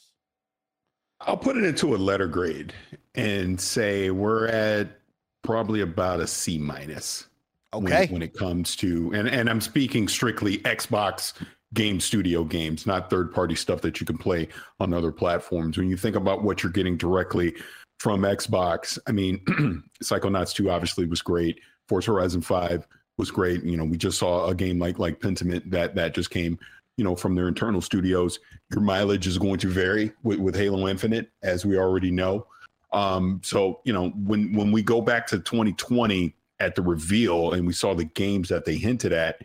I'll 1.21 1.37
put 1.37 1.57
it 1.57 1.63
into 1.63 1.95
a 1.95 1.97
letter 1.97 2.27
grade 2.27 2.73
and 3.15 3.59
say 3.59 4.11
we're 4.11 4.47
at 4.47 4.99
probably 5.41 5.81
about 5.81 6.19
a 6.19 6.27
C 6.27 6.57
minus. 6.57 7.27
Okay. 7.73 8.05
When, 8.05 8.13
when, 8.13 8.21
it 8.21 8.33
comes 8.33 8.75
to 8.77 9.11
and 9.13 9.27
and 9.27 9.49
I'm 9.49 9.61
speaking 9.61 10.07
strictly 10.07 10.59
Xbox 10.59 11.33
game 11.73 11.99
studio 11.99 12.43
games, 12.43 12.85
not 12.85 13.09
third 13.09 13.33
party 13.33 13.55
stuff 13.55 13.81
that 13.81 13.99
you 13.99 14.05
can 14.05 14.17
play 14.17 14.47
on 14.79 14.93
other 14.93 15.11
platforms. 15.11 15.77
When 15.77 15.89
you 15.89 15.97
think 15.97 16.15
about 16.15 16.43
what 16.43 16.63
you're 16.63 16.71
getting 16.71 16.97
directly 16.97 17.55
from 17.99 18.21
Xbox, 18.21 18.97
I 19.07 19.11
mean, 19.11 19.39
Psychonauts 20.03 20.53
2 20.53 20.69
obviously 20.69 21.05
was 21.05 21.21
great. 21.21 21.59
Forza 21.87 22.11
Horizon 22.11 22.41
5 22.41 22.87
was 23.17 23.31
great. 23.31 23.63
You 23.63 23.77
know, 23.77 23.85
we 23.85 23.97
just 23.97 24.19
saw 24.19 24.47
a 24.47 24.55
game 24.55 24.79
like 24.79 24.99
like 24.99 25.19
Pentiment 25.19 25.69
that 25.71 25.95
that 25.95 26.13
just 26.13 26.29
came, 26.29 26.57
you 26.97 27.03
know, 27.03 27.15
from 27.15 27.35
their 27.35 27.47
internal 27.47 27.81
studios. 27.81 28.39
Your 28.71 28.81
mileage 28.81 29.27
is 29.27 29.37
going 29.37 29.59
to 29.59 29.67
vary 29.67 30.11
with, 30.23 30.39
with 30.39 30.55
Halo 30.55 30.87
Infinite, 30.87 31.29
as 31.43 31.65
we 31.65 31.77
already 31.77 32.11
know. 32.11 32.47
Um, 32.93 33.41
so 33.43 33.81
you 33.83 33.93
know, 33.93 34.09
when 34.09 34.53
when 34.53 34.71
we 34.71 34.81
go 34.81 35.01
back 35.01 35.27
to 35.27 35.39
2020 35.39 36.33
at 36.59 36.75
the 36.75 36.81
reveal 36.81 37.53
and 37.53 37.67
we 37.67 37.73
saw 37.73 37.93
the 37.93 38.05
games 38.05 38.49
that 38.49 38.65
they 38.65 38.77
hinted 38.77 39.13
at, 39.13 39.41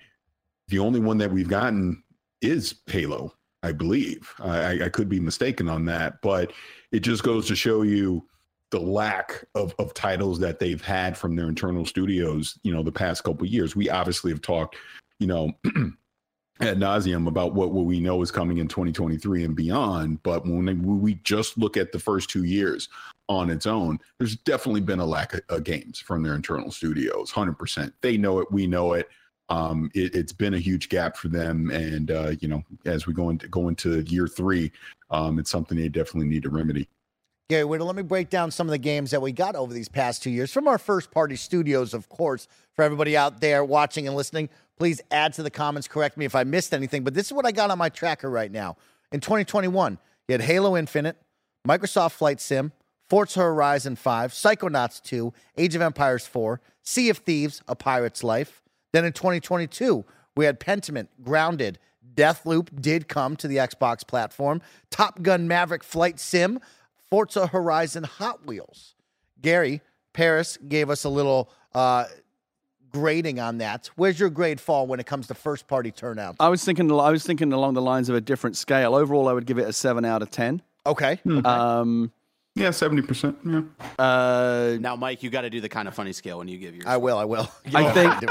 the 0.68 0.78
only 0.78 1.00
one 1.00 1.18
that 1.18 1.30
we've 1.30 1.48
gotten 1.48 2.01
is 2.42 2.74
Halo, 2.86 3.32
I 3.62 3.72
believe. 3.72 4.32
I, 4.40 4.84
I 4.84 4.88
could 4.88 5.08
be 5.08 5.20
mistaken 5.20 5.68
on 5.68 5.84
that, 5.86 6.20
but 6.22 6.52
it 6.90 7.00
just 7.00 7.22
goes 7.22 7.46
to 7.48 7.56
show 7.56 7.82
you 7.82 8.26
the 8.70 8.80
lack 8.80 9.44
of, 9.54 9.74
of 9.78 9.94
titles 9.94 10.38
that 10.40 10.58
they've 10.58 10.82
had 10.82 11.16
from 11.16 11.36
their 11.36 11.48
internal 11.48 11.84
studios, 11.84 12.58
you 12.62 12.72
know, 12.72 12.82
the 12.82 12.90
past 12.90 13.22
couple 13.22 13.46
years. 13.46 13.76
We 13.76 13.90
obviously 13.90 14.32
have 14.32 14.40
talked, 14.40 14.76
you 15.18 15.26
know, 15.26 15.52
ad 16.60 16.78
nauseum 16.78 17.28
about 17.28 17.54
what, 17.54 17.72
what 17.72 17.84
we 17.84 18.00
know 18.00 18.22
is 18.22 18.30
coming 18.30 18.58
in 18.58 18.68
2023 18.68 19.44
and 19.44 19.54
beyond. 19.54 20.22
But 20.22 20.44
when 20.44 21.00
we 21.00 21.14
just 21.22 21.58
look 21.58 21.76
at 21.76 21.92
the 21.92 21.98
first 21.98 22.30
two 22.30 22.44
years 22.44 22.88
on 23.28 23.50
its 23.50 23.66
own, 23.66 23.98
there's 24.18 24.36
definitely 24.36 24.80
been 24.80 25.00
a 25.00 25.06
lack 25.06 25.34
of, 25.34 25.42
of 25.50 25.64
games 25.64 25.98
from 25.98 26.22
their 26.22 26.34
internal 26.34 26.70
studios. 26.70 27.30
100%. 27.30 27.92
They 28.00 28.16
know 28.16 28.38
it. 28.40 28.50
We 28.50 28.66
know 28.66 28.94
it 28.94 29.08
um, 29.48 29.90
it, 29.94 30.14
has 30.14 30.32
been 30.32 30.54
a 30.54 30.58
huge 30.58 30.88
gap 30.88 31.16
for 31.16 31.28
them. 31.28 31.70
And 31.70 32.10
uh, 32.10 32.32
you 32.40 32.48
know, 32.48 32.62
as 32.84 33.06
we 33.06 33.12
go 33.12 33.30
into 33.30 33.48
go 33.48 33.68
into 33.68 34.00
year 34.02 34.26
three, 34.26 34.72
um, 35.10 35.38
it's 35.38 35.50
something 35.50 35.76
they 35.76 35.88
definitely 35.88 36.28
need 36.28 36.42
to 36.44 36.50
remedy. 36.50 36.88
Gary 37.48 37.64
Whitta, 37.64 37.84
let 37.84 37.96
me 37.96 38.02
break 38.02 38.30
down 38.30 38.50
some 38.50 38.66
of 38.66 38.70
the 38.70 38.78
games 38.78 39.10
that 39.10 39.20
we 39.20 39.30
got 39.30 39.56
over 39.56 39.74
these 39.74 39.88
past 39.88 40.22
two 40.22 40.30
years 40.30 40.50
from 40.50 40.66
our 40.66 40.78
first 40.78 41.10
party 41.10 41.36
studios, 41.36 41.92
of 41.92 42.08
course. 42.08 42.48
For 42.74 42.82
everybody 42.82 43.14
out 43.14 43.42
there 43.42 43.62
watching 43.62 44.06
and 44.06 44.16
listening, 44.16 44.48
please 44.78 45.02
add 45.10 45.34
to 45.34 45.42
the 45.42 45.50
comments, 45.50 45.86
correct 45.86 46.16
me 46.16 46.24
if 46.24 46.34
I 46.34 46.44
missed 46.44 46.72
anything. 46.72 47.04
But 47.04 47.12
this 47.12 47.26
is 47.26 47.32
what 47.34 47.44
I 47.44 47.52
got 47.52 47.70
on 47.70 47.76
my 47.76 47.90
tracker 47.90 48.30
right 48.30 48.50
now. 48.50 48.76
In 49.10 49.20
2021, 49.20 49.98
you 50.28 50.32
had 50.32 50.40
Halo 50.40 50.76
Infinite, 50.78 51.18
Microsoft 51.68 52.12
Flight 52.12 52.40
Sim, 52.40 52.72
Forza 53.10 53.40
Horizon 53.40 53.96
5, 53.96 54.32
Psychonauts 54.32 55.02
2, 55.02 55.34
Age 55.58 55.74
of 55.74 55.82
Empires 55.82 56.26
4, 56.26 56.58
Sea 56.82 57.10
of 57.10 57.18
Thieves, 57.18 57.60
A 57.68 57.76
Pirate's 57.76 58.24
Life, 58.24 58.62
then 58.92 59.04
in 59.04 59.12
2022, 59.12 60.04
we 60.36 60.44
had 60.44 60.60
Pentiment, 60.60 61.08
Grounded, 61.22 61.78
Deathloop 62.14 62.80
did 62.80 63.08
come 63.08 63.36
to 63.36 63.48
the 63.48 63.56
Xbox 63.56 64.06
platform, 64.06 64.60
Top 64.90 65.22
Gun 65.22 65.48
Maverick 65.48 65.82
Flight 65.82 66.20
Sim, 66.20 66.60
Forza 67.10 67.46
Horizon 67.46 68.04
Hot 68.04 68.46
Wheels. 68.46 68.94
Gary 69.40 69.80
Paris 70.12 70.58
gave 70.68 70.90
us 70.90 71.04
a 71.04 71.08
little 71.08 71.50
uh, 71.74 72.04
grading 72.90 73.40
on 73.40 73.58
that. 73.58 73.90
Where's 73.96 74.20
your 74.20 74.30
grade 74.30 74.60
fall 74.60 74.86
when 74.86 75.00
it 75.00 75.06
comes 75.06 75.26
to 75.28 75.34
first 75.34 75.66
party 75.66 75.90
turnout? 75.90 76.36
I 76.38 76.48
was 76.48 76.64
thinking 76.64 76.90
I 76.90 77.10
was 77.10 77.24
thinking 77.24 77.52
along 77.52 77.74
the 77.74 77.82
lines 77.82 78.08
of 78.08 78.14
a 78.14 78.20
different 78.20 78.56
scale. 78.56 78.94
Overall, 78.94 79.28
I 79.28 79.32
would 79.32 79.46
give 79.46 79.58
it 79.58 79.68
a 79.68 79.72
seven 79.72 80.04
out 80.04 80.22
of 80.22 80.30
ten. 80.30 80.62
Okay. 80.86 81.20
Um, 81.44 82.12
Yeah, 82.54 82.70
seventy 82.70 83.02
percent. 83.02 83.38
Yeah. 83.44 83.62
Uh, 83.98 84.76
Now, 84.80 84.94
Mike, 84.96 85.22
you 85.22 85.30
got 85.30 85.42
to 85.42 85.50
do 85.50 85.60
the 85.60 85.68
kind 85.68 85.88
of 85.88 85.94
funny 85.94 86.12
scale 86.12 86.38
when 86.38 86.48
you 86.48 86.58
give 86.58 86.74
yours. 86.74 86.86
I 86.86 86.96
will. 86.98 87.16
I 87.18 87.24
will. 87.24 87.48
I 87.74 87.90
think 87.92 88.22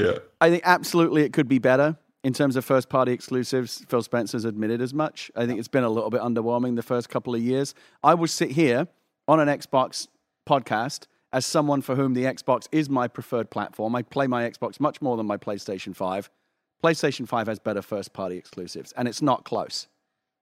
Yeah. 0.00 0.18
I 0.40 0.50
think 0.50 0.62
absolutely 0.64 1.22
it 1.22 1.32
could 1.32 1.48
be 1.48 1.58
better 1.58 1.96
in 2.22 2.32
terms 2.32 2.54
of 2.56 2.64
first 2.64 2.88
party 2.88 3.12
exclusives. 3.12 3.84
Phil 3.88 4.02
Spencer's 4.02 4.44
admitted 4.44 4.80
as 4.80 4.94
much. 4.94 5.30
I 5.34 5.46
think 5.46 5.58
it's 5.58 5.68
been 5.68 5.84
a 5.84 5.88
little 5.90 6.10
bit 6.10 6.20
underwhelming 6.20 6.76
the 6.76 6.82
first 6.82 7.08
couple 7.08 7.34
of 7.34 7.40
years. 7.40 7.74
I 8.04 8.14
will 8.14 8.28
sit 8.28 8.52
here 8.52 8.86
on 9.26 9.40
an 9.40 9.48
Xbox 9.48 10.06
podcast 10.48 11.06
as 11.32 11.44
someone 11.44 11.82
for 11.82 11.96
whom 11.96 12.14
the 12.14 12.22
Xbox 12.24 12.68
is 12.72 12.88
my 12.88 13.08
preferred 13.08 13.50
platform. 13.50 13.94
I 13.96 14.02
play 14.02 14.26
my 14.26 14.48
Xbox 14.48 14.78
much 14.80 15.02
more 15.02 15.16
than 15.16 15.26
my 15.26 15.36
PlayStation 15.36 15.94
5. 15.94 16.30
PlayStation 16.82 17.26
5 17.26 17.48
has 17.48 17.58
better 17.58 17.82
first 17.82 18.12
party 18.12 18.36
exclusives, 18.38 18.92
and 18.92 19.08
it's 19.08 19.20
not 19.20 19.44
close. 19.44 19.88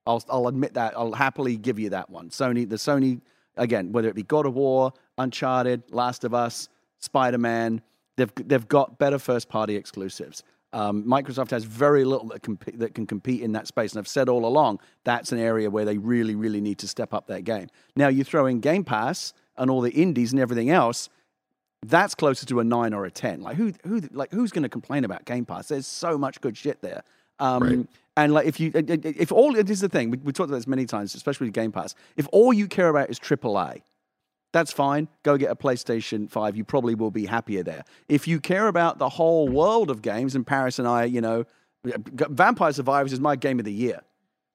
I'll, 0.07 0.23
I'll 0.29 0.47
admit 0.47 0.73
that. 0.75 0.93
I'll 0.95 1.13
happily 1.13 1.57
give 1.57 1.77
you 1.77 1.89
that 1.91 2.09
one. 2.09 2.29
Sony, 2.29 2.67
the 2.67 2.77
Sony, 2.77 3.21
again, 3.57 3.91
whether 3.91 4.07
it 4.07 4.15
be 4.15 4.23
God 4.23 4.45
of 4.45 4.55
War, 4.55 4.93
Uncharted, 5.17 5.83
Last 5.91 6.23
of 6.23 6.33
Us, 6.33 6.69
Spider 6.99 7.37
Man, 7.37 7.81
they've, 8.15 8.31
they've 8.35 8.67
got 8.67 8.97
better 8.97 9.19
first 9.19 9.49
party 9.49 9.75
exclusives. 9.75 10.43
Um, 10.73 11.03
Microsoft 11.03 11.51
has 11.51 11.63
very 11.63 12.03
little 12.03 12.27
that, 12.29 12.43
comp- 12.43 12.77
that 12.77 12.93
can 12.93 13.05
compete 13.05 13.41
in 13.41 13.53
that 13.53 13.67
space. 13.67 13.93
And 13.93 13.99
I've 13.99 14.07
said 14.07 14.29
all 14.29 14.45
along, 14.45 14.79
that's 15.03 15.31
an 15.31 15.39
area 15.39 15.69
where 15.69 15.85
they 15.85 15.97
really, 15.97 16.35
really 16.35 16.61
need 16.61 16.77
to 16.79 16.87
step 16.87 17.13
up 17.13 17.27
their 17.27 17.41
game. 17.41 17.67
Now, 17.95 18.09
you 18.09 18.23
throw 18.23 18.45
in 18.45 18.59
Game 18.59 18.83
Pass 18.83 19.33
and 19.57 19.69
all 19.69 19.81
the 19.81 19.91
indies 19.91 20.31
and 20.31 20.41
everything 20.41 20.69
else, 20.69 21.09
that's 21.85 22.15
closer 22.15 22.45
to 22.47 22.59
a 22.59 22.63
nine 22.63 22.93
or 22.93 23.05
a 23.05 23.11
ten. 23.11 23.41
Like 23.41 23.55
who, 23.55 23.73
who, 23.85 24.01
like 24.11 24.31
who's 24.31 24.51
going 24.51 24.63
to 24.63 24.69
complain 24.69 25.05
about 25.05 25.25
Game 25.25 25.45
Pass? 25.45 25.67
There's 25.69 25.87
so 25.87 26.17
much 26.17 26.41
good 26.41 26.57
shit 26.57 26.81
there. 26.81 27.03
Um, 27.39 27.63
Right. 27.63 27.87
And 28.17 28.33
like 28.33 28.47
if 28.47 28.59
you, 28.59 28.71
if 28.73 29.31
all 29.31 29.53
this 29.53 29.69
is 29.69 29.81
the 29.81 29.89
thing, 29.89 30.09
we, 30.09 30.17
we 30.17 30.33
talked 30.33 30.49
about 30.49 30.57
this 30.57 30.65
many 30.65 30.87
times, 30.87 31.13
especially 31.13 31.45
with 31.45 31.53
Game 31.53 31.71
Pass. 31.71 31.93
If 32.15 32.27
all 32.31 32.51
you 32.51 32.67
care 32.67 32.89
about 32.89 33.11
is 33.11 33.19
AAA, 33.19 33.83
that's 34.53 34.73
fine. 34.73 35.07
Go 35.21 35.37
get 35.37 35.51
a 35.51 35.55
PlayStation 35.55 36.27
5. 36.27 36.57
You 36.57 36.63
probably 36.63 36.95
will 36.95 37.11
be 37.11 37.27
happier 37.27 37.61
there. 37.61 37.83
If 38.09 38.27
you 38.27 38.39
care 38.39 38.67
about 38.69 38.97
the 38.97 39.07
whole 39.07 39.47
world 39.47 39.91
of 39.91 40.01
games, 40.01 40.33
and 40.33 40.47
Paris 40.47 40.79
and 40.79 40.87
I, 40.87 41.03
you 41.03 41.21
know, 41.21 41.45
Vampire 41.83 42.73
Survivors 42.73 43.13
is 43.13 43.19
my 43.19 43.35
game 43.35 43.59
of 43.59 43.65
the 43.65 43.73
year. 43.73 44.01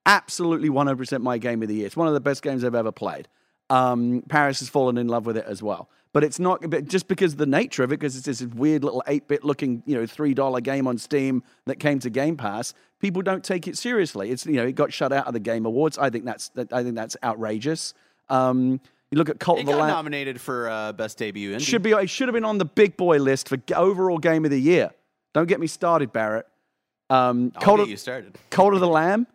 Absolutely 0.06 0.68
100% 0.68 1.22
my 1.22 1.38
game 1.38 1.62
of 1.62 1.68
the 1.68 1.76
year. 1.76 1.86
It's 1.86 1.96
one 1.96 2.08
of 2.08 2.14
the 2.14 2.20
best 2.20 2.42
games 2.42 2.64
I've 2.64 2.74
ever 2.74 2.90
played. 2.90 3.28
Um, 3.70 4.24
Paris 4.28 4.58
has 4.58 4.68
fallen 4.68 4.98
in 4.98 5.06
love 5.06 5.24
with 5.24 5.36
it 5.36 5.44
as 5.46 5.62
well. 5.62 5.88
But 6.12 6.24
it's 6.24 6.38
not 6.38 6.68
but 6.68 6.86
just 6.86 7.08
because 7.08 7.32
of 7.32 7.38
the 7.38 7.46
nature 7.46 7.82
of 7.82 7.90
it, 7.90 7.98
because 7.98 8.16
it's 8.16 8.26
this 8.26 8.42
weird 8.42 8.84
little 8.84 9.02
8 9.06 9.28
bit 9.28 9.44
looking, 9.44 9.82
you 9.86 9.94
know, 9.94 10.02
$3 10.02 10.62
game 10.62 10.86
on 10.86 10.98
Steam 10.98 11.42
that 11.64 11.76
came 11.76 11.98
to 12.00 12.10
Game 12.10 12.36
Pass. 12.36 12.74
People 13.00 13.22
don't 13.22 13.42
take 13.42 13.66
it 13.66 13.78
seriously. 13.78 14.30
It's, 14.30 14.44
you 14.44 14.52
know, 14.52 14.66
it 14.66 14.74
got 14.74 14.92
shut 14.92 15.12
out 15.12 15.26
of 15.26 15.32
the 15.32 15.40
Game 15.40 15.64
Awards. 15.64 15.96
I 15.96 16.10
think 16.10 16.26
that's, 16.26 16.50
I 16.70 16.82
think 16.82 16.96
that's 16.96 17.16
outrageous. 17.24 17.94
Um, 18.28 18.80
you 19.10 19.18
look 19.18 19.28
at 19.28 19.38
Cult 19.38 19.58
It 19.58 19.62
of 19.62 19.66
the 19.68 19.76
Lamb. 19.76 19.88
nominated 19.88 20.40
for 20.40 20.68
uh, 20.70 20.92
best 20.92 21.18
debut. 21.18 21.54
Indie. 21.54 21.60
Should 21.60 21.82
be 21.82 21.92
it 21.92 22.08
should 22.08 22.28
have 22.28 22.34
been 22.34 22.46
on 22.46 22.56
the 22.58 22.64
big 22.64 22.96
boy 22.96 23.18
list 23.18 23.48
for 23.48 23.58
overall 23.74 24.18
game 24.18 24.44
of 24.46 24.50
the 24.50 24.60
year. 24.60 24.90
Don't 25.34 25.46
get 25.46 25.60
me 25.60 25.66
started, 25.66 26.12
Barrett. 26.12 26.46
Um, 27.10 27.52
I'll 27.56 27.62
Cult, 27.62 27.76
get 27.78 27.82
of, 27.84 27.88
you 27.90 27.96
started. 27.98 28.38
Cult 28.48 28.72
of 28.72 28.80
the 28.80 28.88
Lamb. 28.88 29.26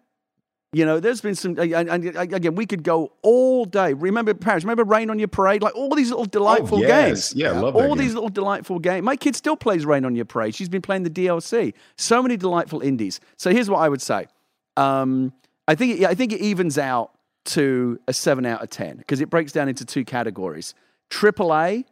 You 0.73 0.85
know, 0.85 0.99
there's 0.99 1.21
been 1.21 1.33
some. 1.35 1.57
And, 1.57 1.73
and- 1.73 1.89
and 2.05 2.33
again, 2.33 2.55
we 2.55 2.65
could 2.65 2.83
go 2.83 3.13
all 3.21 3.63
day. 3.65 3.93
Remember 3.93 4.33
Paris? 4.33 4.63
Remember 4.65 4.83
Rain 4.83 5.09
on 5.09 5.17
Your 5.17 5.29
Parade? 5.29 5.61
Like 5.63 5.75
all 5.75 5.89
these 5.95 6.09
little 6.09 6.25
delightful 6.25 6.79
Oh, 6.79 6.81
yes. 6.81 7.31
games. 7.31 7.33
Yeah, 7.41 7.51
I 7.51 7.59
love 7.59 7.73
that 7.73 7.79
all 7.81 7.95
game. 7.95 7.97
these 7.99 8.13
little 8.13 8.29
delightful 8.29 8.79
games. 8.79 9.03
My 9.05 9.15
kid 9.15 9.35
still 9.35 9.55
plays 9.55 9.85
Rain 9.85 10.03
on 10.03 10.13
Your 10.15 10.25
Parade. 10.25 10.53
She's 10.55 10.67
been 10.69 10.81
playing 10.81 11.03
the 11.03 11.09
DLC. 11.09 11.73
So 11.97 12.21
many 12.21 12.35
delightful 12.35 12.81
indies. 12.81 13.19
So 13.37 13.51
here's 13.51 13.69
what 13.69 13.77
I 13.79 13.87
would 13.87 14.01
say. 14.01 14.27
Um, 14.75 15.31
I 15.69 15.75
think 15.75 16.01
it, 16.01 16.05
I 16.05 16.13
think 16.15 16.33
it 16.33 16.41
evens 16.41 16.77
out 16.77 17.11
to 17.45 17.97
a 18.09 18.13
seven 18.13 18.45
out 18.45 18.61
of 18.61 18.69
ten 18.69 18.97
because 18.97 19.21
it 19.21 19.29
breaks 19.29 19.53
down 19.53 19.69
into 19.69 19.85
two 19.85 20.03
categories. 20.03 20.73
AAA, 21.11 21.85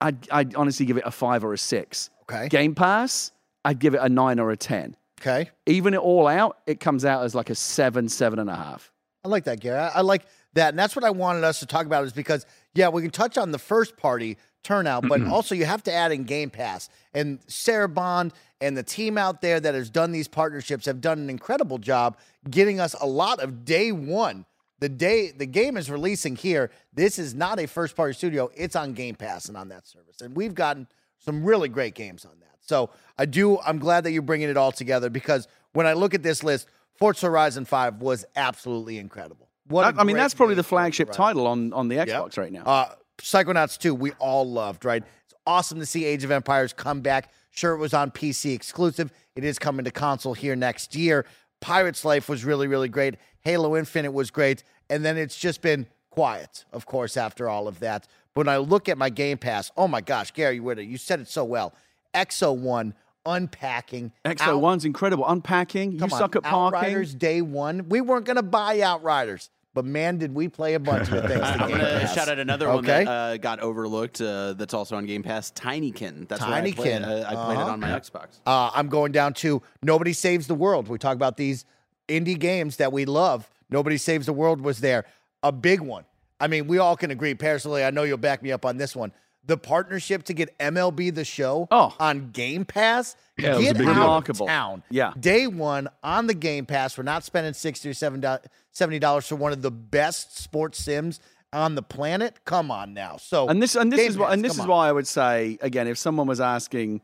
I'd, 0.00 0.30
I'd 0.30 0.54
honestly 0.54 0.86
give 0.86 0.96
it 0.96 1.02
a 1.06 1.10
five 1.10 1.44
or 1.44 1.52
a 1.52 1.58
six. 1.58 2.10
Okay. 2.22 2.48
Game 2.48 2.74
Pass, 2.74 3.32
I'd 3.64 3.78
give 3.80 3.94
it 3.94 4.00
a 4.00 4.08
nine 4.08 4.38
or 4.38 4.50
a 4.50 4.56
ten. 4.56 4.96
Okay. 5.26 5.50
Even 5.66 5.94
it 5.94 6.00
all 6.00 6.26
out, 6.26 6.58
it 6.66 6.80
comes 6.80 7.04
out 7.04 7.24
as 7.24 7.34
like 7.34 7.48
a 7.48 7.54
seven, 7.54 8.08
seven 8.08 8.38
and 8.38 8.50
a 8.50 8.54
half. 8.54 8.92
I 9.24 9.28
like 9.28 9.44
that, 9.44 9.60
Gary. 9.60 9.78
I, 9.78 9.88
I 9.88 10.00
like 10.02 10.26
that. 10.52 10.70
And 10.70 10.78
that's 10.78 10.94
what 10.94 11.04
I 11.04 11.10
wanted 11.10 11.44
us 11.44 11.60
to 11.60 11.66
talk 11.66 11.86
about 11.86 12.04
is 12.04 12.12
because, 12.12 12.44
yeah, 12.74 12.90
we 12.90 13.00
can 13.00 13.10
touch 13.10 13.38
on 13.38 13.50
the 13.50 13.58
first 13.58 13.96
party 13.96 14.36
turnout, 14.62 15.08
but 15.08 15.20
mm-hmm. 15.20 15.32
also 15.32 15.54
you 15.54 15.64
have 15.64 15.82
to 15.84 15.92
add 15.92 16.12
in 16.12 16.24
Game 16.24 16.50
Pass. 16.50 16.90
And 17.14 17.38
Sarah 17.46 17.88
Bond 17.88 18.32
and 18.60 18.76
the 18.76 18.82
team 18.82 19.16
out 19.16 19.40
there 19.40 19.60
that 19.60 19.74
has 19.74 19.88
done 19.88 20.12
these 20.12 20.28
partnerships 20.28 20.84
have 20.86 21.00
done 21.00 21.18
an 21.18 21.30
incredible 21.30 21.78
job 21.78 22.18
getting 22.50 22.78
us 22.78 22.94
a 23.00 23.06
lot 23.06 23.40
of 23.40 23.64
day 23.64 23.92
one. 23.92 24.44
The 24.80 24.88
day 24.90 25.30
the 25.30 25.46
game 25.46 25.78
is 25.78 25.90
releasing 25.90 26.36
here, 26.36 26.70
this 26.92 27.18
is 27.18 27.34
not 27.34 27.58
a 27.58 27.66
first 27.66 27.96
party 27.96 28.12
studio. 28.12 28.50
It's 28.54 28.76
on 28.76 28.92
Game 28.92 29.14
Pass 29.14 29.48
and 29.48 29.56
on 29.56 29.68
that 29.68 29.86
service. 29.86 30.20
And 30.20 30.36
we've 30.36 30.54
gotten 30.54 30.86
some 31.18 31.44
really 31.44 31.70
great 31.70 31.94
games 31.94 32.26
on 32.26 32.32
that. 32.40 32.53
So 32.66 32.90
I 33.18 33.26
do, 33.26 33.58
I'm 33.60 33.78
glad 33.78 34.04
that 34.04 34.12
you're 34.12 34.22
bringing 34.22 34.48
it 34.48 34.56
all 34.56 34.72
together 34.72 35.10
because 35.10 35.48
when 35.72 35.86
I 35.86 35.92
look 35.92 36.14
at 36.14 36.22
this 36.22 36.42
list, 36.42 36.68
Forza 36.96 37.26
Horizon 37.26 37.64
5 37.64 38.00
was 38.00 38.24
absolutely 38.36 38.98
incredible. 38.98 39.48
What 39.68 39.96
I, 39.96 40.00
I 40.00 40.04
mean, 40.04 40.16
that's 40.16 40.34
probably 40.34 40.54
the 40.54 40.62
flagship 40.62 41.08
Horizon. 41.08 41.22
title 41.22 41.46
on, 41.46 41.72
on 41.72 41.88
the 41.88 41.96
Yep. 41.96 42.08
Xbox 42.08 42.38
right 42.38 42.52
now. 42.52 42.62
Uh, 42.64 42.94
Psychonauts 43.18 43.78
2, 43.78 43.94
we 43.94 44.12
all 44.12 44.48
loved, 44.50 44.84
right? 44.84 45.02
It's 45.24 45.34
awesome 45.46 45.78
to 45.80 45.86
see 45.86 46.04
Age 46.04 46.24
of 46.24 46.30
Empires 46.30 46.72
come 46.72 47.00
back. 47.00 47.30
Sure, 47.50 47.72
it 47.74 47.78
was 47.78 47.94
on 47.94 48.10
PC 48.10 48.54
exclusive. 48.54 49.12
It 49.36 49.44
is 49.44 49.58
coming 49.58 49.84
to 49.84 49.90
console 49.90 50.34
here 50.34 50.56
next 50.56 50.94
year. 50.96 51.24
Pirate's 51.60 52.04
Life 52.04 52.28
was 52.28 52.44
really, 52.44 52.66
really 52.66 52.88
great. 52.88 53.14
Halo 53.40 53.76
Infinite 53.76 54.12
was 54.12 54.30
great. 54.30 54.64
And 54.90 55.04
then 55.04 55.16
it's 55.16 55.36
just 55.36 55.62
been 55.62 55.86
quiet, 56.10 56.64
of 56.72 56.86
course, 56.86 57.16
after 57.16 57.48
all 57.48 57.68
of 57.68 57.80
that. 57.80 58.06
But 58.34 58.46
when 58.46 58.54
I 58.54 58.58
look 58.58 58.88
at 58.88 58.98
my 58.98 59.08
Game 59.08 59.38
Pass, 59.38 59.70
oh 59.76 59.88
my 59.88 60.00
gosh, 60.00 60.32
Gary 60.32 60.58
Whitta, 60.60 60.86
you 60.86 60.96
said 60.98 61.20
it 61.20 61.28
so 61.28 61.44
well. 61.44 61.72
Exo 62.14 62.56
1, 62.56 62.94
unpacking. 63.26 64.12
Exo 64.24 64.40
Out- 64.48 64.60
One's 64.60 64.84
incredible. 64.84 65.26
Unpacking. 65.26 65.92
You 65.92 66.02
on, 66.02 66.10
suck 66.10 66.36
at 66.36 66.42
parking. 66.42 66.78
Outriders 66.78 67.14
day 67.14 67.42
one. 67.42 67.88
We 67.88 68.00
weren't 68.00 68.24
going 68.26 68.36
to 68.36 68.42
buy 68.42 68.80
Outriders, 68.80 69.50
but 69.72 69.84
man, 69.84 70.18
did 70.18 70.34
we 70.34 70.48
play 70.48 70.74
a 70.74 70.80
bunch 70.80 71.10
of 71.10 71.26
things. 71.26 71.40
I'm 71.44 71.68
going 71.68 71.80
to 71.80 72.06
shout 72.14 72.28
out 72.28 72.38
another 72.38 72.68
one 72.68 72.78
Okay. 72.78 73.04
that 73.04 73.10
uh, 73.10 73.36
got 73.38 73.60
overlooked. 73.60 74.20
Uh, 74.20 74.52
that's 74.54 74.74
also 74.74 74.96
on 74.96 75.06
Game 75.06 75.22
Pass. 75.22 75.50
Tinykin. 75.52 76.28
That's 76.28 76.42
where 76.42 76.52
I 76.52 76.70
play. 76.72 76.90
Tinykin. 76.92 77.02
Uh, 77.02 77.26
I 77.28 77.34
played 77.44 77.58
it 77.58 77.62
Uh-huh. 77.62 77.70
on 77.72 77.80
my 77.80 77.88
Xbox. 77.88 78.38
Uh, 78.46 78.70
I'm 78.74 78.88
going 78.88 79.12
down 79.12 79.34
to 79.34 79.62
Nobody 79.82 80.12
Saves 80.12 80.46
the 80.46 80.54
World. 80.54 80.88
We 80.88 80.98
talk 80.98 81.16
about 81.16 81.36
these 81.36 81.64
indie 82.08 82.38
games 82.38 82.76
that 82.76 82.92
we 82.92 83.04
love. 83.04 83.50
Nobody 83.70 83.96
Saves 83.96 84.26
the 84.26 84.32
World 84.32 84.60
was 84.60 84.80
there. 84.80 85.06
A 85.42 85.50
big 85.52 85.80
one. 85.80 86.04
I 86.40 86.46
mean, 86.48 86.66
we 86.66 86.78
all 86.78 86.96
can 86.96 87.10
agree. 87.10 87.34
Personally, 87.34 87.84
I 87.84 87.90
know 87.90 88.02
you'll 88.02 88.18
back 88.18 88.42
me 88.42 88.52
up 88.52 88.64
on 88.66 88.76
this 88.76 88.94
one. 88.94 89.12
The 89.46 89.58
partnership 89.58 90.22
to 90.24 90.32
get 90.34 90.56
MLB 90.58 91.14
the 91.14 91.24
show 91.24 91.68
Oh. 91.70 91.94
on 92.00 92.30
Game 92.30 92.64
Pass. 92.64 93.14
Yeah, 93.36 93.54
it 93.54 93.56
was 93.58 93.66
a 93.70 93.74
get 93.74 93.86
out 93.88 94.24
deal. 94.26 94.44
of 94.44 94.48
town. 94.48 94.82
Yeah. 94.90 95.12
Day 95.20 95.46
one 95.46 95.88
on 96.02 96.26
the 96.26 96.34
Game 96.34 96.64
Pass. 96.66 96.96
We're 96.96 97.04
not 97.04 97.24
spending 97.24 97.52
60 97.52 97.90
or 97.90 97.94
70 97.94 98.98
dollars 99.00 99.26
for 99.26 99.36
one 99.36 99.52
of 99.52 99.60
the 99.60 99.70
best 99.70 100.38
sports 100.38 100.78
sims 100.78 101.20
on 101.52 101.74
the 101.74 101.82
planet. 101.82 102.38
Come 102.44 102.70
on 102.70 102.94
now. 102.94 103.16
So 103.18 103.48
and 103.48 103.62
this 103.62 103.74
and 103.76 103.92
this 103.92 104.00
Game 104.00 104.08
is 104.10 104.16
why 104.18 104.26
Pass, 104.26 104.34
and 104.34 104.44
this 104.44 104.54
is 104.54 104.60
on. 104.60 104.68
why 104.68 104.88
I 104.88 104.92
would 104.92 105.06
say 105.06 105.58
again, 105.60 105.88
if 105.88 105.98
someone 105.98 106.26
was 106.26 106.40
asking 106.40 107.02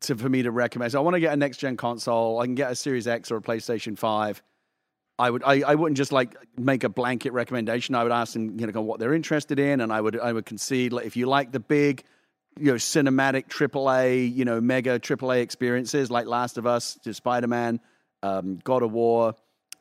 to 0.00 0.14
for 0.16 0.28
me 0.28 0.42
to 0.42 0.50
recommend, 0.50 0.92
so 0.92 0.98
I 0.98 1.02
want 1.02 1.14
to 1.14 1.20
get 1.20 1.32
a 1.32 1.36
next 1.36 1.56
gen 1.58 1.76
console, 1.76 2.38
I 2.40 2.44
can 2.44 2.54
get 2.54 2.70
a 2.70 2.76
Series 2.76 3.08
X 3.08 3.30
or 3.30 3.36
a 3.36 3.40
PlayStation 3.40 3.96
Five. 3.98 4.42
I 5.18 5.30
would 5.30 5.42
I, 5.44 5.62
I 5.66 5.74
wouldn't 5.74 5.96
just 5.96 6.12
like 6.12 6.36
make 6.58 6.84
a 6.84 6.88
blanket 6.88 7.32
recommendation. 7.32 7.94
I 7.94 8.02
would 8.02 8.12
ask 8.12 8.34
them 8.34 8.58
you 8.60 8.66
know 8.66 8.82
what 8.82 9.00
they're 9.00 9.14
interested 9.14 9.58
in, 9.58 9.80
and 9.80 9.92
I 9.92 10.00
would 10.00 10.18
I 10.18 10.32
would 10.32 10.46
concede 10.46 10.92
like 10.92 11.06
if 11.06 11.16
you 11.16 11.26
like 11.26 11.52
the 11.52 11.60
big 11.60 12.04
you 12.58 12.66
know 12.66 12.74
cinematic 12.74 13.48
AAA 13.48 14.34
you 14.34 14.44
know 14.44 14.60
mega 14.60 14.98
AAA 14.98 15.40
experiences 15.40 16.10
like 16.10 16.26
Last 16.26 16.58
of 16.58 16.66
Us, 16.66 16.98
to 17.04 17.14
Spider 17.14 17.46
Man, 17.46 17.80
um, 18.22 18.58
God 18.62 18.82
of 18.82 18.92
War, 18.92 19.34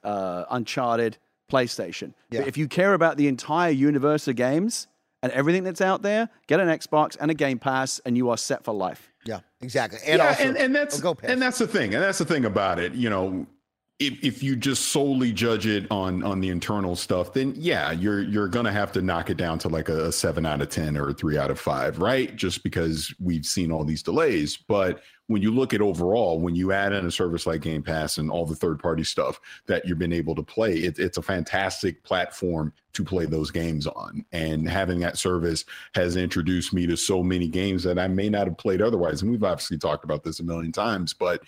uh, 0.04 0.46
Uncharted, 0.52 1.18
PlayStation. 1.52 2.14
Yeah. 2.30 2.42
But 2.42 2.48
if 2.48 2.58
you 2.58 2.68
care 2.68 2.94
about 2.94 3.18
the 3.18 3.28
entire 3.28 3.72
universe 3.72 4.28
of 4.30 4.38
games 4.38 4.88
and 5.22 5.34
everything 5.34 5.64
that's 5.64 5.82
out 5.82 6.02
there, 6.02 6.30
get 6.48 6.60
an 6.62 6.70
Xbox 6.70 7.18
and 7.20 7.30
a 7.30 7.34
Game 7.34 7.60
Pass, 7.60 8.00
and 8.06 8.16
you 8.16 8.30
are 8.30 8.38
set 8.38 8.64
for 8.64 8.74
life. 8.74 9.12
yeah, 9.26 9.40
exactly. 9.60 10.00
And 10.06 10.20
yeah, 10.20 10.30
also, 10.30 10.44
and, 10.44 10.58
and 10.58 10.76
that's 10.76 11.00
oh, 11.00 11.14
go 11.14 11.18
and 11.24 11.42
that's 11.42 11.58
the 11.58 11.68
thing, 11.68 11.94
and 11.94 12.02
that's 12.02 12.20
the 12.20 12.26
thing 12.26 12.46
about 12.46 12.80
it. 12.80 12.94
You 12.94 13.10
know, 13.10 13.48
if 14.00 14.22
if 14.24 14.44
you 14.44 14.58
just 14.58 14.90
solely 14.90 15.32
judge 15.32 15.66
it 15.66 15.88
on 15.90 16.22
on 16.24 16.42
the 16.42 16.50
internal 16.50 16.96
stuff, 16.98 17.32
then 17.32 17.54
yeah, 17.56 17.92
you're 17.92 18.24
you're 18.24 18.50
gonna 18.50 18.72
have 18.72 18.92
to 18.94 19.02
knock 19.02 19.30
it 19.30 19.38
down 19.38 19.58
to 19.60 19.70
like 19.70 19.88
a, 19.88 20.12
seven 20.12 20.46
out 20.46 20.62
of 20.62 20.70
ten 20.70 20.98
or 20.98 21.10
a 21.10 21.14
three 21.14 21.38
out 21.38 21.50
of 21.50 21.60
five, 21.60 22.00
right? 22.00 22.36
Just 22.36 22.62
because 22.64 23.14
we've 23.22 23.46
seen 23.46 23.72
all 23.72 23.86
these 23.86 24.04
delays. 24.04 24.58
But 24.58 25.02
when 25.28 25.42
you 25.42 25.52
look 25.52 25.74
at 25.74 25.82
overall, 25.82 26.40
when 26.40 26.56
you 26.56 26.72
add 26.72 26.94
in 26.94 27.06
a 27.06 27.12
service 27.12 27.48
like 27.48 27.62
Game 27.62 27.82
Pass 27.82 28.18
and 28.18 28.30
all 28.30 28.46
the 28.46 28.56
third 28.56 28.80
party 28.80 29.04
stuff 29.04 29.40
that 29.66 29.86
you've 29.86 29.98
been 29.98 30.14
able 30.14 30.36
to 30.36 30.44
play, 30.44 30.74
it, 30.74 31.00
it's 31.00 31.18
a 31.18 31.22
fantastic 31.22 32.04
platform 32.04 32.74
to 32.94 33.04
play 33.04 33.26
those 33.26 33.50
games 33.50 33.88
on. 33.88 34.24
And 34.32 34.70
having 34.70 35.00
that 35.00 35.18
service 35.18 35.66
has 35.96 36.16
introduced 36.16 36.74
me 36.74 36.86
to 36.88 36.96
so 36.96 37.24
many 37.24 37.48
games 37.48 37.84
that 37.84 37.98
I 37.98 38.08
may 38.08 38.30
not 38.30 38.48
have 38.48 38.58
played 38.58 38.82
otherwise. 38.82 39.22
And 39.22 39.32
we've 39.32 39.44
obviously 39.44 39.78
talked 39.78 40.04
about 40.04 40.24
this 40.24 40.40
a 40.40 40.44
million 40.44 40.72
times, 40.72 41.14
but 41.14 41.42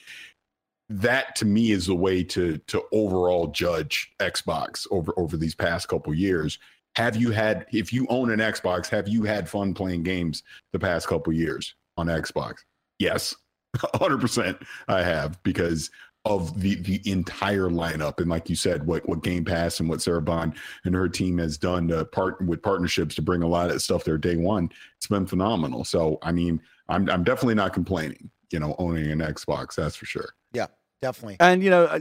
that 0.90 1.36
to 1.36 1.46
me 1.46 1.72
is 1.72 1.88
the 1.88 1.96
way 1.96 2.24
to 2.24 2.58
to 2.60 2.84
overall 2.92 3.48
judge 3.48 4.12
Xbox 4.20 4.88
over 4.92 5.14
over 5.18 5.38
these 5.38 5.56
past 5.56 5.88
couple 5.88 6.14
years. 6.14 6.60
Have 6.96 7.16
you 7.16 7.32
had 7.32 7.66
if 7.72 7.92
you 7.92 8.08
own 8.10 8.32
an 8.32 8.40
Xbox, 8.40 8.88
have 8.90 9.08
you 9.08 9.24
had 9.24 9.50
fun 9.50 9.74
playing 9.74 10.04
games 10.04 10.44
the 10.72 10.80
past 10.80 11.08
couple 11.08 11.34
years 11.34 11.76
on 11.98 12.08
Xbox? 12.08 12.58
Yes. 13.00 13.36
100% 13.78 14.66
I 14.88 15.04
have 15.04 15.42
because 15.44 15.92
of 16.26 16.60
the 16.60 16.76
the 16.76 17.02
entire 17.10 17.70
lineup 17.70 18.20
and 18.20 18.30
like 18.30 18.50
you 18.50 18.56
said 18.56 18.86
what 18.86 19.08
what 19.08 19.24
game 19.24 19.46
pass 19.46 19.80
and 19.80 19.88
what 19.88 20.02
sarah 20.02 20.22
bond 20.22 20.54
and 20.84 20.94
her 20.94 21.08
team 21.08 21.38
has 21.38 21.58
done 21.58 21.88
to 21.88 22.04
part 22.06 22.42
with 22.42 22.62
partnerships 22.62 23.16
to 23.16 23.22
bring 23.22 23.44
a 23.44 23.48
lot 23.48 23.70
of 23.70 23.82
stuff 23.82 24.04
there 24.04 24.18
day 24.18 24.36
one 24.36 24.70
it's 24.98 25.08
been 25.08 25.26
phenomenal 25.26 25.86
so 25.86 26.18
i 26.24 26.32
mean 26.32 26.60
i'm 26.90 27.10
i'm 27.10 27.24
definitely 27.24 27.56
not 27.56 27.72
complaining 27.72 28.30
you 28.52 28.60
know 28.60 28.76
owning 28.78 29.10
an 29.10 29.20
xbox 29.20 29.76
that's 29.76 29.96
for 29.96 30.06
sure 30.06 30.34
Yeah, 30.54 30.68
definitely. 31.02 31.38
And 31.40 31.64
you 31.64 31.70
know, 31.70 31.86
uh, 31.86 32.00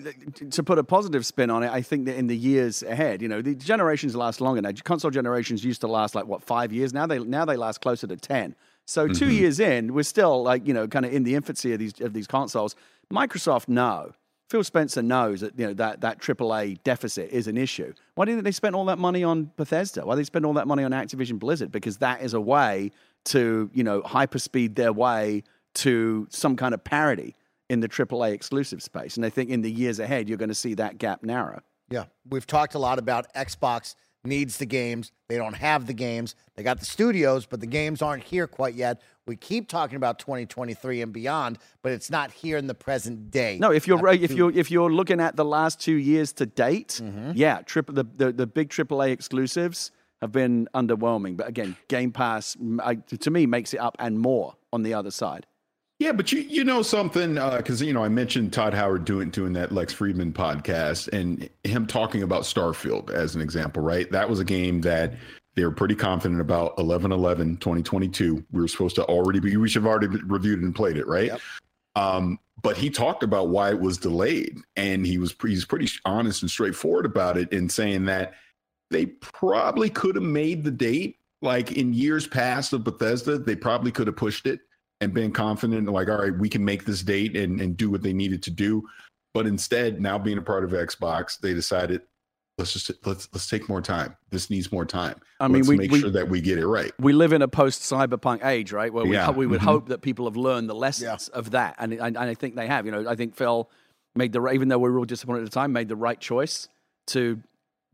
to 0.51 0.63
put 0.63 0.79
a 0.79 0.85
positive 0.85 1.25
spin 1.27 1.51
on 1.51 1.63
it, 1.63 1.71
I 1.71 1.83
think 1.83 2.07
that 2.07 2.17
in 2.17 2.27
the 2.27 2.37
years 2.37 2.83
ahead, 2.83 3.23
you 3.23 3.29
know, 3.29 3.43
the 3.43 3.55
generations 3.55 4.17
last 4.17 4.41
longer 4.41 4.63
now. 4.63 4.73
Console 4.85 5.11
generations 5.11 5.65
used 5.65 5.81
to 5.83 5.87
last 5.87 6.15
like 6.15 6.27
what 6.27 6.43
five 6.43 6.73
years. 6.73 6.93
Now 6.93 7.07
they 7.07 7.19
now 7.19 7.45
they 7.45 7.57
last 7.57 7.81
closer 7.81 8.07
to 8.07 8.17
ten. 8.17 8.55
So 8.89 9.09
2 9.09 9.33
years 9.33 9.59
in, 9.59 9.95
we're 9.95 10.05
still 10.05 10.45
like 10.45 10.67
you 10.67 10.73
know, 10.73 10.87
kind 10.87 11.05
of 11.05 11.13
in 11.13 11.25
the 11.25 11.35
infancy 11.35 11.73
of 11.73 11.81
these 11.81 12.01
of 12.01 12.13
these 12.13 12.27
consoles. 12.27 12.77
Microsoft 13.13 13.69
no. 13.69 14.13
Phil 14.49 14.63
Spencer 14.63 15.03
knows 15.03 15.41
that 15.41 15.59
you 15.59 15.67
know 15.67 15.75
that 15.75 16.01
that 16.03 16.21
AAA 16.21 16.83
deficit 16.85 17.31
is 17.31 17.49
an 17.49 17.57
issue. 17.57 17.93
Why 18.15 18.27
didn't 18.27 18.45
they 18.45 18.53
spend 18.53 18.77
all 18.77 18.85
that 18.85 18.99
money 18.99 19.25
on 19.25 19.51
Bethesda? 19.57 20.07
Why 20.07 20.15
did 20.15 20.21
they 20.21 20.25
spend 20.25 20.47
all 20.47 20.53
that 20.55 20.69
money 20.69 20.85
on 20.85 20.93
Activision 20.93 21.41
Blizzard? 21.41 21.73
Because 21.73 21.97
that 21.99 22.23
is 22.23 22.33
a 22.33 22.41
way 22.41 22.93
to 23.27 23.71
you 23.75 23.83
know 23.83 24.03
hyperspeed 24.03 24.77
their 24.77 24.93
way 24.93 25.43
to 25.75 26.29
some 26.31 26.57
kind 26.57 26.73
of 26.73 26.85
parity 26.85 27.35
in 27.69 27.81
the 27.81 27.89
AAA 27.89 28.33
exclusive 28.33 28.83
space. 28.83 29.17
And 29.17 29.27
I 29.27 29.31
think 29.31 29.51
in 29.51 29.63
the 29.63 29.71
years 29.71 29.99
ahead, 29.99 30.29
you're 30.29 30.39
going 30.39 30.49
to 30.49 30.55
see 30.55 30.75
that 30.75 30.99
gap 30.99 31.23
narrow. 31.23 31.63
Yeah, 31.91 32.05
we've 32.29 32.47
talked 32.47 32.75
a 32.75 32.79
lot 32.79 32.99
about 32.99 33.33
Xbox 33.35 33.95
needs 34.27 34.59
the 34.59 34.67
games. 34.67 35.13
They 35.29 35.37
don't 35.37 35.55
have 35.55 35.87
the 35.87 35.95
games. 35.95 36.35
They 36.57 36.63
got 36.63 36.81
the 36.81 36.85
studios, 36.85 37.47
but 37.47 37.61
the 37.61 37.67
games 37.67 38.03
aren't 38.03 38.25
here 38.25 38.47
quite 38.47 38.75
yet. 38.75 39.01
We 39.27 39.37
keep 39.37 39.69
talking 39.69 39.97
about 39.97 40.19
2023 40.19 41.03
and 41.03 41.13
beyond, 41.13 41.59
but 41.83 41.93
it's 41.93 42.11
not 42.11 42.31
here 42.31 42.57
in 42.57 42.67
the 42.67 42.75
present 42.75 43.31
day. 43.31 43.59
No, 43.61 43.73
if 43.73 43.87
you're 43.87 43.99
right, 43.99 44.21
if 44.21 44.33
you're 44.33 44.53
if 44.53 44.71
you're 44.71 44.93
looking 44.93 45.21
at 45.21 45.37
the 45.37 45.45
last 45.45 45.81
two 45.81 45.95
years 45.95 46.33
to 46.35 46.47
date, 46.47 47.01
mm-hmm. 47.03 47.33
yeah, 47.35 47.63
triple 47.63 47.95
the, 47.95 48.05
the 48.05 48.33
the 48.33 48.47
big 48.47 48.69
AAA 48.69 49.11
exclusives 49.11 49.91
have 50.21 50.33
been 50.33 50.69
underwhelming. 50.75 51.37
But 51.37 51.49
again, 51.49 51.77
Game 51.89 52.13
Pass 52.13 52.57
I, 52.81 52.97
to 52.97 53.31
me 53.31 53.47
makes 53.47 53.75
it 53.75 53.79
up 53.79 53.97
and 53.99 54.19
more 54.19 54.55
on 54.73 54.83
the 54.83 54.95
other 54.95 55.11
side. 55.11 55.47
Yeah, 55.99 56.13
but 56.13 56.31
you 56.31 56.41
you 56.41 56.63
know 56.63 56.83
something 56.83 57.35
because 57.35 57.81
you 57.81 57.93
know 57.93 58.05
I 58.05 58.09
mentioned 58.09 58.53
Todd 58.53 58.75
Howard 58.75 59.07
doing 59.07 59.31
doing 59.31 59.55
that 59.55 59.73
Lex 59.73 59.95
Fridman 59.95 60.33
podcast 60.33 61.09
and 61.09 61.49
him 61.65 61.87
talking 61.87 62.23
about 62.23 62.43
Starfield 62.43 63.11
as 63.11 63.35
an 63.35 63.41
example, 63.41 63.83
right? 63.83 64.11
That 64.13 64.29
was 64.29 64.39
a 64.39 64.45
game 64.45 64.83
that 64.83 65.15
they 65.55 65.65
were 65.65 65.73
pretty 65.73 65.95
confident 65.95 66.43
about 66.43 66.75
11 66.77 67.13
11 67.13 67.57
2022. 67.57 68.45
We 68.53 68.61
were 68.61 68.69
supposed 68.69 68.95
to 68.97 69.05
already 69.05 69.41
be 69.41 69.57
we 69.57 69.71
should 69.71 69.85
have 69.85 69.91
already 69.91 70.09
reviewed 70.25 70.61
and 70.61 70.75
played 70.75 70.99
it, 70.99 71.07
right? 71.07 71.29
Yep. 71.29 71.41
Um, 71.97 72.39
but 72.63 72.77
he 72.77 72.91
talked 72.91 73.23
about 73.23 73.49
why 73.49 73.71
it 73.71 73.81
was 73.81 73.97
delayed, 73.97 74.59
and 74.77 75.07
he 75.07 75.17
was 75.17 75.35
he's 75.41 75.65
pretty 75.65 75.89
honest 76.05 76.43
and 76.43 76.51
straightforward 76.51 77.07
about 77.07 77.39
it 77.39 77.51
in 77.55 77.71
saying 77.71 78.05
that 78.05 78.35
they 78.91 79.07
probably 79.07 79.89
could 79.89 80.15
have 80.15 80.25
made 80.25 80.63
the 80.63 80.71
date 80.71 81.17
like 81.41 81.73
in 81.73 81.95
years 81.95 82.27
past 82.27 82.75
of 82.75 82.85
Bethesda. 82.85 83.39
They 83.39 83.57
probably 83.57 83.93
could 83.93 84.09
have 84.09 84.17
pushed 84.17 84.47
it 84.47 84.61
and 85.01 85.13
been 85.13 85.33
confident, 85.33 85.89
like, 85.89 86.09
all 86.09 86.19
right, 86.19 86.37
we 86.37 86.49
can 86.49 86.65
make 86.65 86.85
this 86.85 87.03
date 87.03 87.37
and, 87.37 87.61
and 87.61 87.77
do 87.77 87.91
what 87.91 88.03
they 88.03 88.13
needed 88.13 88.43
to 88.45 88.51
do. 88.51 88.83
But 89.35 89.47
instead, 89.47 90.01
now 90.01 90.19
being 90.19 90.39
a 90.39 90.43
part 90.43 90.65
of 90.65 90.71
Xbox, 90.71 91.39
they 91.39 91.53
decided 91.53 92.01
let's 92.59 92.73
just 92.73 92.91
let's 93.05 93.29
let's 93.35 93.51
take 93.51 93.69
more 93.69 93.83
time. 93.83 94.17
This 94.31 94.49
needs 94.49 94.73
more 94.73 94.87
time. 94.87 95.21
I 95.41 95.47
mean, 95.49 95.57
let's 95.57 95.69
we- 95.69 95.77
make 95.77 95.91
we- 95.93 96.01
sure 96.01 96.11
that 96.11 96.31
we 96.31 96.41
get 96.41 96.57
it 96.59 96.67
right. 96.67 96.91
We 96.99 97.13
live 97.13 97.35
in 97.35 97.43
a 97.43 97.49
post 97.49 97.83
cyberpunk 97.83 98.43
age, 98.47 98.73
right? 98.73 98.91
Where 98.91 99.05
we, 99.05 99.13
Yeah. 99.13 99.27
ho- 99.27 99.33
we 99.33 99.47
would 99.47 99.61
Mhm. 99.61 99.65
hope 99.65 99.89
that 99.89 100.01
people 100.01 100.25
have 100.25 100.37
learned 100.39 100.71
the 100.71 100.75
lessons 100.75 101.29
of 101.29 101.51
that, 101.51 101.75
and, 101.79 101.93
and 101.93 102.03
and 102.17 102.19
I 102.19 102.33
think 102.35 102.57
they 102.57 102.67
have. 102.67 102.87
You 102.87 102.93
know, 102.93 103.07
I 103.07 103.15
think 103.15 103.35
Phil 103.37 103.69
made 104.15 104.33
the 104.33 104.43
even 104.49 104.69
though 104.69 104.79
we 104.79 104.89
were 104.89 104.99
all 104.99 105.05
disappointed 105.05 105.41
at 105.41 105.45
the 105.45 105.51
time, 105.55 105.73
made 105.73 105.89
the 105.89 105.97
right 105.97 106.19
choice 106.19 106.69
to 107.09 107.43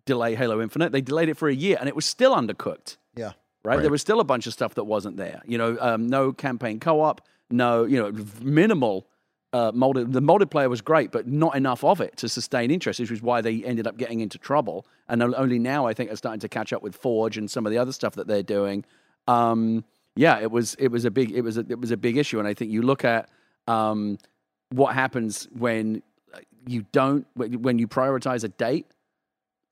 delay 0.07 0.37
Halo 0.37 0.63
Infinite. 0.63 0.93
They 0.93 1.01
delayed 1.01 1.29
it 1.29 1.37
for 1.37 1.49
a 1.49 1.55
year, 1.55 1.77
and 1.81 1.89
it 1.89 1.97
was 1.97 2.07
still 2.07 2.37
undercooked. 2.37 2.99
Right? 3.65 3.75
Right. 3.77 3.83
There 3.83 3.91
was 3.91 4.01
still 4.01 4.21
a 4.21 4.25
bunch 4.25 4.47
of 4.47 4.53
stuff 4.53 4.75
that 4.75 4.85
wasn't 4.85 5.17
there. 5.17 5.43
You 5.47 5.59
know, 5.59 5.77
um, 5.81 6.07
no 6.09 6.33
campaign 6.33 6.81
co-op, 6.81 7.21
no, 7.51 7.85
you 7.85 7.99
know, 7.99 8.13
minimal. 8.41 9.07
Uh, 9.55 9.71
multi- 9.75 10.05
the 10.05 10.23
multiplayer 10.23 10.71
was 10.71 10.81
great, 10.81 11.13
but 11.13 11.27
not 11.27 11.55
enough 11.55 11.85
of 11.85 12.01
it 12.01 12.17
to 12.17 12.27
sustain 12.27 12.71
interest, 12.71 12.99
which 12.99 13.11
is 13.11 13.21
why 13.21 13.43
they 13.43 13.63
ended 13.65 13.87
up 13.87 13.99
getting 13.99 14.21
into 14.21 14.39
trouble. 14.39 14.87
And 15.09 15.23
only 15.23 15.59
now, 15.59 15.87
I 15.87 15.93
think, 15.93 16.11
are 16.11 16.17
starting 16.17 16.41
to 16.41 16.49
catch 16.49 16.73
up 16.73 16.83
with 16.83 16.97
Forge 16.97 17.37
and 17.37 17.51
some 17.51 17.67
of 17.67 17.73
the 17.73 17.77
other 17.77 17.93
stuff 17.93 18.15
that 18.15 18.27
they're 18.27 18.43
doing. 18.43 18.85
Um, 19.29 19.85
yeah, 20.17 20.41
it 20.41 20.51
was 20.51 20.75
it 20.77 20.89
was 20.89 21.05
a 21.05 21.11
big 21.11 21.33
it 21.33 21.43
was 21.43 21.59
a, 21.59 21.67
it 21.69 21.79
was 21.79 21.91
a 21.91 21.97
big 21.97 22.17
issue, 22.17 22.39
and 22.39 22.49
I 22.49 22.55
think 22.55 22.71
you 22.71 22.83
look 22.83 23.05
at 23.05 23.29
um, 23.67 24.19
what 24.71 24.95
happens 24.95 25.49
when 25.53 26.03
uh, 26.35 26.39
you 26.67 26.85
don't 26.93 27.27
when 27.35 27.79
you 27.79 27.89
prioritize 27.89 28.45
a 28.45 28.49
date 28.49 28.87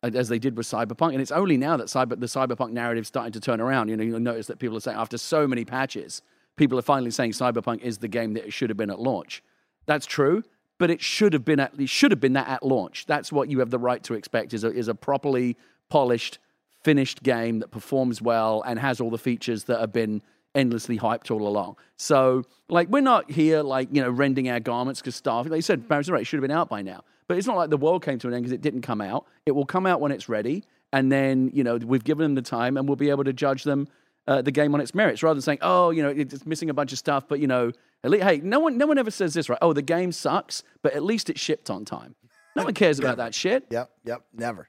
as 0.03 0.29
they 0.29 0.39
did 0.39 0.57
with 0.57 0.67
Cyberpunk. 0.67 1.13
And 1.13 1.21
it's 1.21 1.31
only 1.31 1.57
now 1.57 1.77
that 1.77 1.89
cyber, 1.89 2.19
the 2.19 2.27
Cyberpunk 2.27 2.73
narrative 2.73 3.03
is 3.03 3.09
starting 3.09 3.33
to 3.33 3.41
turn 3.41 3.61
around. 3.61 3.89
You 3.89 3.97
know, 3.97 4.05
you'll 4.05 4.21
notice 4.21 4.47
that 4.47 4.59
people 4.59 4.77
are 4.77 4.81
saying 4.81 4.97
after 4.97 5.19
so 5.19 5.47
many 5.47 5.65
patches, 5.65 6.23
people 6.57 6.79
are 6.79 6.83
finally 6.83 7.11
saying 7.11 7.33
Cyberpunk 7.33 7.83
is 7.83 7.99
the 7.99 8.09
game 8.09 8.35
that 8.35 8.47
it 8.47 8.53
should 8.53 8.71
have 8.71 8.77
been 8.77 8.91
at 8.91 8.99
launch. 8.99 9.43
That's 9.87 10.07
true, 10.07 10.43
but 10.79 10.91
it 10.91 11.03
should 11.03 11.33
have 11.33 11.45
been 11.45 11.61
at 11.61 11.73
it 11.79 11.89
should 11.89 12.11
have 12.13 12.21
been 12.21 12.33
that 12.35 12.49
at 12.49 12.63
launch. 12.63 13.07
That's 13.07 13.33
what 13.33 13.51
you 13.51 13.59
have 13.59 13.71
the 13.71 13.79
right 13.79 14.03
to 14.05 14.15
expect 14.15 14.55
is 14.55 14.65
a, 14.65 14.73
is 14.73 14.89
a 14.89 14.95
properly 14.95 15.57
polished, 15.91 16.39
finished 16.83 17.23
game 17.23 17.59
that 17.59 17.71
performs 17.71 18.23
well 18.23 18.63
and 18.67 18.79
has 18.79 19.01
all 19.01 19.11
the 19.11 19.19
features 19.19 19.65
that 19.65 19.81
have 19.81 19.93
been 19.93 20.23
endlessly 20.55 20.99
hyped 20.99 21.31
all 21.31 21.47
along. 21.47 21.77
So, 21.97 22.45
like, 22.69 22.89
we're 22.89 23.01
not 23.01 23.31
here 23.31 23.63
like 23.63 23.89
you 23.93 24.03
know 24.03 24.11
rending 24.11 24.49
our 24.49 24.61
garments 24.61 25.01
because 25.01 25.21
Starfield. 25.21 25.51
Like 25.51 25.59
you 25.59 25.63
said, 25.63 25.89
Barry's 25.89 26.11
right. 26.11 26.23
It 26.23 26.25
should 26.25 26.39
have 26.39 26.49
been 26.49 26.57
out 26.57 26.69
by 26.69 26.83
now. 26.83 27.05
But 27.31 27.39
it's 27.39 27.47
not 27.47 27.57
like 27.57 27.71
the 27.71 27.77
world 27.77 28.05
came 28.05 28.19
to 28.19 28.27
an 28.27 28.35
end 28.35 28.43
because 28.43 28.53
it 28.53 28.61
didn't 28.61 28.81
come 28.81 29.01
out. 29.01 29.25
It 29.47 29.53
will 29.53 29.65
come 29.65 29.87
out 29.87 30.01
when 30.01 30.11
it's 30.11 30.29
ready, 30.29 30.65
and 30.93 31.13
then 31.13 31.49
you 31.55 31.63
know 31.63 31.77
we've 31.77 32.03
given 32.03 32.25
them 32.25 32.35
the 32.35 32.43
time, 32.43 32.77
and 32.77 32.89
we'll 32.89 32.97
be 32.97 33.09
able 33.09 33.23
to 33.23 33.33
judge 33.33 33.63
them 33.63 33.87
uh, 34.27 34.43
the 34.43 34.51
game 34.51 34.75
on 34.75 34.81
its 34.81 34.97
merits, 34.97 35.23
rather 35.23 35.35
than 35.35 35.43
saying, 35.43 35.59
oh, 35.63 35.91
you 35.91 36.03
know, 36.03 36.09
it's 36.09 36.45
missing 36.45 36.71
a 36.71 36.75
bunch 36.75 36.91
of 36.91 36.99
stuff. 36.99 37.29
But 37.29 37.39
you 37.39 37.47
know, 37.47 37.71
at 38.03 38.11
least, 38.11 38.25
hey, 38.25 38.41
no 38.43 38.59
one, 38.59 38.79
no 38.79 38.87
one 38.89 38.99
ever 38.99 39.13
says 39.13 39.33
this, 39.33 39.49
right? 39.49 39.61
Oh, 39.63 39.73
the 39.73 39.81
game 39.81 40.11
sucks, 40.11 40.65
but 40.83 40.93
at 40.93 41.05
least 41.05 41.31
it 41.31 41.39
shipped 41.39 41.71
on 41.71 41.85
time. 41.85 42.17
No 42.57 42.65
one 42.65 42.75
cares 42.75 42.99
about 42.99 43.19
that 43.19 43.33
shit. 43.33 43.65
yep, 43.71 43.93
yep, 44.05 44.23
never. 44.35 44.69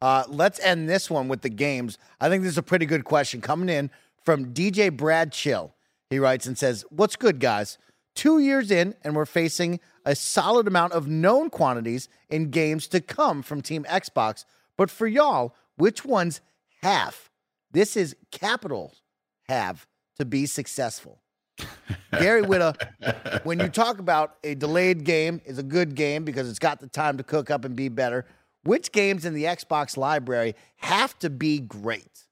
Uh, 0.00 0.24
let's 0.26 0.58
end 0.60 0.88
this 0.88 1.10
one 1.10 1.28
with 1.28 1.42
the 1.42 1.50
games. 1.50 1.98
I 2.18 2.30
think 2.30 2.44
this 2.44 2.52
is 2.52 2.58
a 2.58 2.62
pretty 2.62 2.86
good 2.86 3.04
question 3.04 3.42
coming 3.42 3.68
in 3.68 3.90
from 4.24 4.54
DJ 4.54 4.90
Brad 4.90 5.32
Chill. 5.32 5.74
He 6.08 6.18
writes 6.18 6.46
and 6.46 6.56
says, 6.56 6.82
What's 6.88 7.16
good, 7.16 7.40
guys? 7.40 7.76
Two 8.14 8.38
years 8.38 8.70
in, 8.70 8.94
and 9.04 9.14
we're 9.14 9.26
facing 9.26 9.80
a 10.04 10.14
solid 10.14 10.66
amount 10.66 10.92
of 10.92 11.06
known 11.06 11.50
quantities 11.50 12.08
in 12.28 12.50
games 12.50 12.86
to 12.88 13.00
come 13.00 13.42
from 13.42 13.62
Team 13.62 13.84
Xbox. 13.84 14.44
But 14.76 14.90
for 14.90 15.06
y'all, 15.06 15.54
which 15.76 16.04
ones 16.04 16.40
have? 16.82 17.30
This 17.72 17.96
is 17.96 18.16
capital 18.30 18.94
have 19.48 19.86
to 20.18 20.24
be 20.24 20.46
successful. 20.46 21.20
Gary 22.12 22.42
Whitta, 22.42 23.44
when 23.44 23.60
you 23.60 23.68
talk 23.68 23.98
about 23.98 24.36
a 24.42 24.54
delayed 24.54 25.04
game 25.04 25.40
is 25.44 25.58
a 25.58 25.62
good 25.62 25.94
game 25.94 26.24
because 26.24 26.48
it's 26.48 26.58
got 26.58 26.80
the 26.80 26.86
time 26.86 27.16
to 27.18 27.22
cook 27.22 27.50
up 27.50 27.64
and 27.64 27.76
be 27.76 27.88
better, 27.88 28.26
which 28.64 28.92
games 28.92 29.24
in 29.24 29.34
the 29.34 29.44
Xbox 29.44 29.96
library 29.96 30.54
have 30.76 31.18
to 31.20 31.30
be 31.30 31.60
great? 31.60 32.26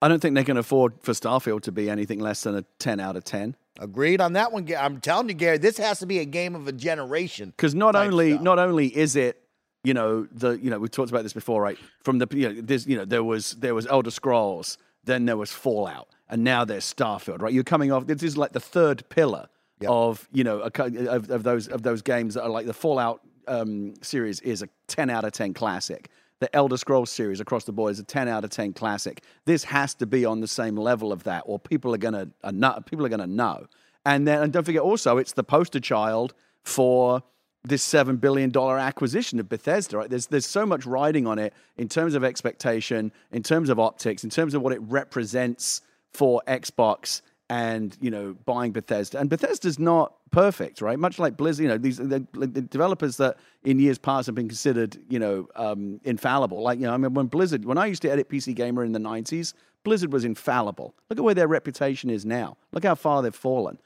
I 0.00 0.08
don't 0.08 0.20
think 0.20 0.34
they 0.34 0.44
can 0.44 0.56
afford 0.56 0.94
for 1.02 1.12
Starfield 1.12 1.62
to 1.62 1.72
be 1.72 1.90
anything 1.90 2.20
less 2.20 2.42
than 2.44 2.56
a 2.56 2.62
10 2.78 3.00
out 3.00 3.16
of 3.16 3.24
10. 3.24 3.56
Agreed 3.78 4.20
on 4.20 4.32
that 4.34 4.52
one. 4.52 4.66
I'm 4.78 5.00
telling 5.00 5.28
you, 5.28 5.34
Gary, 5.34 5.58
this 5.58 5.78
has 5.78 6.00
to 6.00 6.06
be 6.06 6.18
a 6.18 6.24
game 6.24 6.54
of 6.54 6.66
a 6.68 6.72
generation. 6.72 7.50
because 7.50 7.74
not 7.74 7.94
only 7.94 8.32
stuff. 8.32 8.42
not 8.42 8.58
only 8.58 8.86
is 8.96 9.16
it 9.16 9.40
you 9.84 9.94
know 9.94 10.26
the 10.32 10.52
you 10.58 10.70
know 10.70 10.78
we 10.78 10.88
talked 10.88 11.10
about 11.10 11.22
this 11.22 11.32
before 11.32 11.62
right 11.62 11.78
from 12.02 12.18
the 12.18 12.26
you 12.32 12.48
know 12.52 12.60
there's 12.60 12.86
you 12.86 12.96
know 12.96 13.04
there 13.04 13.22
was 13.22 13.52
there 13.52 13.74
was 13.74 13.86
Elder 13.86 14.10
Scrolls 14.10 14.76
then 15.04 15.24
there 15.26 15.36
was 15.36 15.52
Fallout 15.52 16.08
and 16.28 16.42
now 16.42 16.64
there's 16.64 16.92
Starfield 16.92 17.40
right 17.40 17.52
you're 17.52 17.62
coming 17.64 17.92
off 17.92 18.06
this 18.06 18.22
is 18.24 18.36
like 18.36 18.52
the 18.52 18.60
third 18.60 19.08
pillar 19.08 19.48
Yep. 19.80 19.90
of 19.92 20.28
you 20.32 20.42
know 20.42 20.58
a, 20.62 20.70
of, 21.08 21.30
of 21.30 21.44
those 21.44 21.68
of 21.68 21.82
those 21.84 22.02
games 22.02 22.34
that 22.34 22.42
are 22.42 22.48
like 22.50 22.66
the 22.66 22.74
Fallout 22.74 23.20
um, 23.46 23.94
series 24.02 24.40
is 24.40 24.60
a 24.62 24.68
10 24.88 25.08
out 25.08 25.24
of 25.24 25.30
10 25.30 25.54
classic 25.54 26.10
the 26.40 26.54
Elder 26.54 26.76
Scrolls 26.76 27.10
series 27.10 27.40
across 27.40 27.64
the 27.64 27.72
board 27.72 27.92
is 27.92 27.98
a 27.98 28.04
10 28.04 28.28
out 28.28 28.44
of 28.44 28.50
10 28.50 28.72
classic 28.72 29.22
this 29.44 29.64
has 29.64 29.94
to 29.94 30.06
be 30.06 30.24
on 30.24 30.40
the 30.40 30.48
same 30.48 30.76
level 30.76 31.12
of 31.12 31.24
that 31.24 31.42
or 31.46 31.58
people 31.58 31.94
are 31.94 31.98
gonna 31.98 32.28
are 32.44 32.52
not, 32.52 32.86
people 32.86 33.04
are 33.04 33.08
gonna 33.10 33.26
know 33.26 33.66
and 34.06 34.26
then 34.26 34.42
and 34.42 34.52
don't 34.52 34.64
forget 34.64 34.82
also 34.82 35.18
it's 35.18 35.32
the 35.32 35.44
poster 35.44 35.80
child 35.80 36.34
for 36.64 37.22
this 37.64 37.82
seven 37.82 38.16
billion 38.16 38.50
dollar 38.50 38.78
acquisition 38.78 39.40
of 39.40 39.48
Bethesda. 39.48 39.98
Right? 39.98 40.10
There's 40.10 40.26
there's 40.26 40.46
so 40.46 40.64
much 40.64 40.86
riding 40.86 41.26
on 41.26 41.38
it 41.38 41.52
in 41.76 41.88
terms 41.88 42.14
of 42.14 42.24
expectation, 42.24 43.12
in 43.32 43.42
terms 43.42 43.68
of 43.68 43.78
optics, 43.78 44.24
in 44.24 44.30
terms 44.30 44.54
of 44.54 44.62
what 44.62 44.72
it 44.72 44.80
represents 44.82 45.82
for 46.12 46.42
Xbox 46.46 47.20
and 47.50 47.96
you 48.00 48.10
know 48.10 48.36
buying 48.44 48.72
Bethesda. 48.72 49.18
And 49.18 49.30
Bethesda's 49.30 49.78
not 49.78 50.14
perfect, 50.30 50.80
right? 50.80 50.98
Much 50.98 51.18
like 51.18 51.36
Blizzard, 51.36 51.62
you 51.62 51.68
know, 51.68 51.78
these 51.78 51.98
the, 51.98 52.26
the 52.32 52.46
developers 52.62 53.16
that 53.16 53.36
in 53.64 53.78
years 53.78 53.98
past 53.98 54.26
have 54.26 54.34
been 54.34 54.48
considered, 54.48 54.98
you 55.08 55.18
know, 55.18 55.48
um, 55.56 56.00
infallible. 56.04 56.62
Like 56.62 56.78
you 56.78 56.86
know, 56.86 56.94
I 56.94 56.96
mean, 56.96 57.14
when 57.14 57.26
Blizzard, 57.26 57.64
when 57.64 57.78
I 57.78 57.86
used 57.86 58.02
to 58.02 58.10
edit 58.10 58.28
PC 58.28 58.54
Gamer 58.54 58.84
in 58.84 58.92
the 58.92 58.98
'90s, 58.98 59.54
Blizzard 59.84 60.12
was 60.12 60.24
infallible. 60.24 60.94
Look 61.08 61.18
at 61.18 61.24
where 61.24 61.34
their 61.34 61.48
reputation 61.48 62.10
is 62.10 62.24
now. 62.24 62.56
Look 62.72 62.84
how 62.84 62.94
far 62.94 63.22
they've 63.22 63.34
fallen. 63.34 63.78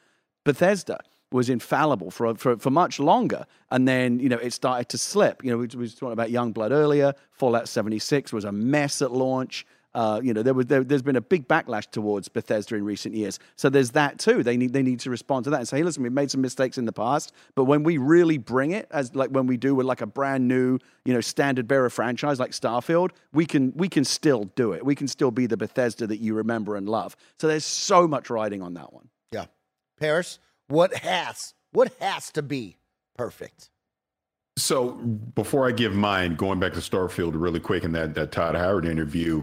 Bethesda 0.44 0.98
was 1.32 1.48
infallible 1.48 2.10
for, 2.10 2.34
for, 2.34 2.56
for 2.58 2.70
much 2.70 3.00
longer. 3.00 3.46
And 3.70 3.88
then, 3.88 4.20
you 4.20 4.28
know, 4.28 4.36
it 4.36 4.52
started 4.52 4.88
to 4.90 4.98
slip. 4.98 5.42
You 5.42 5.50
know, 5.50 5.58
we, 5.58 5.66
we 5.68 5.84
were 5.84 5.88
talking 5.88 6.12
about 6.12 6.28
Youngblood 6.28 6.70
earlier. 6.70 7.14
Fallout 7.30 7.68
76 7.68 8.32
was 8.32 8.44
a 8.44 8.52
mess 8.52 9.02
at 9.02 9.12
launch. 9.12 9.66
Uh, 9.94 10.20
you 10.22 10.32
know, 10.32 10.42
there 10.42 10.54
was 10.54 10.66
there, 10.66 10.84
has 10.88 11.02
been 11.02 11.16
a 11.16 11.20
big 11.20 11.46
backlash 11.46 11.90
towards 11.90 12.28
Bethesda 12.28 12.74
in 12.74 12.84
recent 12.84 13.14
years. 13.14 13.38
So 13.56 13.68
there's 13.68 13.90
that 13.90 14.18
too. 14.18 14.42
They 14.42 14.56
need 14.56 14.72
they 14.72 14.82
need 14.82 15.00
to 15.00 15.10
respond 15.10 15.44
to 15.44 15.50
that 15.50 15.58
and 15.58 15.68
say, 15.68 15.78
hey, 15.78 15.82
listen, 15.82 16.02
we've 16.02 16.12
made 16.12 16.30
some 16.30 16.40
mistakes 16.40 16.78
in 16.78 16.86
the 16.86 16.92
past, 16.92 17.32
but 17.54 17.64
when 17.64 17.82
we 17.82 17.98
really 17.98 18.38
bring 18.38 18.70
it, 18.70 18.88
as 18.90 19.14
like 19.14 19.30
when 19.30 19.46
we 19.46 19.56
do 19.56 19.74
with 19.74 19.86
like 19.86 20.00
a 20.00 20.06
brand 20.06 20.48
new, 20.48 20.78
you 21.04 21.12
know, 21.12 21.20
standard 21.20 21.68
bearer 21.68 21.90
franchise 21.90 22.40
like 22.40 22.52
Starfield, 22.52 23.10
we 23.32 23.44
can 23.44 23.72
we 23.76 23.88
can 23.88 24.04
still 24.04 24.44
do 24.56 24.72
it. 24.72 24.84
We 24.84 24.94
can 24.94 25.08
still 25.08 25.30
be 25.30 25.46
the 25.46 25.56
Bethesda 25.56 26.06
that 26.06 26.18
you 26.18 26.34
remember 26.34 26.76
and 26.76 26.88
love. 26.88 27.16
So 27.38 27.46
there's 27.46 27.66
so 27.66 28.08
much 28.08 28.30
riding 28.30 28.62
on 28.62 28.74
that 28.74 28.92
one. 28.92 29.08
Yeah, 29.30 29.46
Paris, 30.00 30.38
what 30.68 30.94
has 30.94 31.54
what 31.72 31.92
has 32.00 32.30
to 32.32 32.42
be 32.42 32.78
perfect? 33.16 33.68
So 34.56 34.92
before 34.92 35.66
I 35.66 35.72
give 35.72 35.94
mine, 35.94 36.34
going 36.34 36.60
back 36.60 36.74
to 36.74 36.80
Starfield 36.80 37.32
really 37.34 37.60
quick 37.60 37.84
in 37.84 37.92
that 37.92 38.14
that 38.14 38.32
Todd 38.32 38.54
Howard 38.54 38.86
interview, 38.86 39.42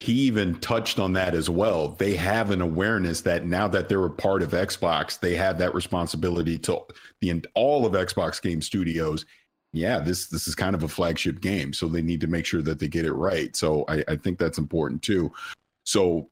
he 0.00 0.12
even 0.12 0.54
touched 0.60 0.98
on 1.00 1.12
that 1.14 1.34
as 1.34 1.50
well. 1.50 1.88
They 1.88 2.14
have 2.14 2.50
an 2.50 2.60
awareness 2.60 3.20
that 3.22 3.44
now 3.44 3.66
that 3.68 3.88
they're 3.88 4.04
a 4.04 4.10
part 4.10 4.42
of 4.42 4.50
Xbox, 4.50 5.18
they 5.18 5.34
have 5.34 5.58
that 5.58 5.74
responsibility 5.74 6.56
to 6.58 6.80
the 7.20 7.44
all 7.54 7.84
of 7.84 7.94
Xbox 7.94 8.40
Game 8.40 8.62
Studios. 8.62 9.26
Yeah, 9.72 9.98
this 9.98 10.28
this 10.28 10.46
is 10.46 10.54
kind 10.54 10.74
of 10.74 10.84
a 10.84 10.88
flagship 10.88 11.40
game, 11.40 11.72
so 11.72 11.88
they 11.88 12.00
need 12.00 12.20
to 12.20 12.26
make 12.26 12.46
sure 12.46 12.62
that 12.62 12.78
they 12.78 12.88
get 12.88 13.04
it 13.04 13.12
right. 13.12 13.54
So 13.56 13.84
I, 13.88 14.04
I 14.08 14.16
think 14.16 14.38
that's 14.38 14.58
important 14.58 15.02
too. 15.02 15.32
So 15.84 16.30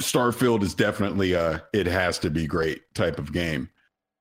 Starfield 0.00 0.62
is 0.62 0.74
definitely 0.74 1.34
a 1.34 1.62
it 1.72 1.86
has 1.86 2.18
to 2.20 2.30
be 2.30 2.46
great 2.46 2.82
type 2.94 3.18
of 3.18 3.32
game. 3.32 3.68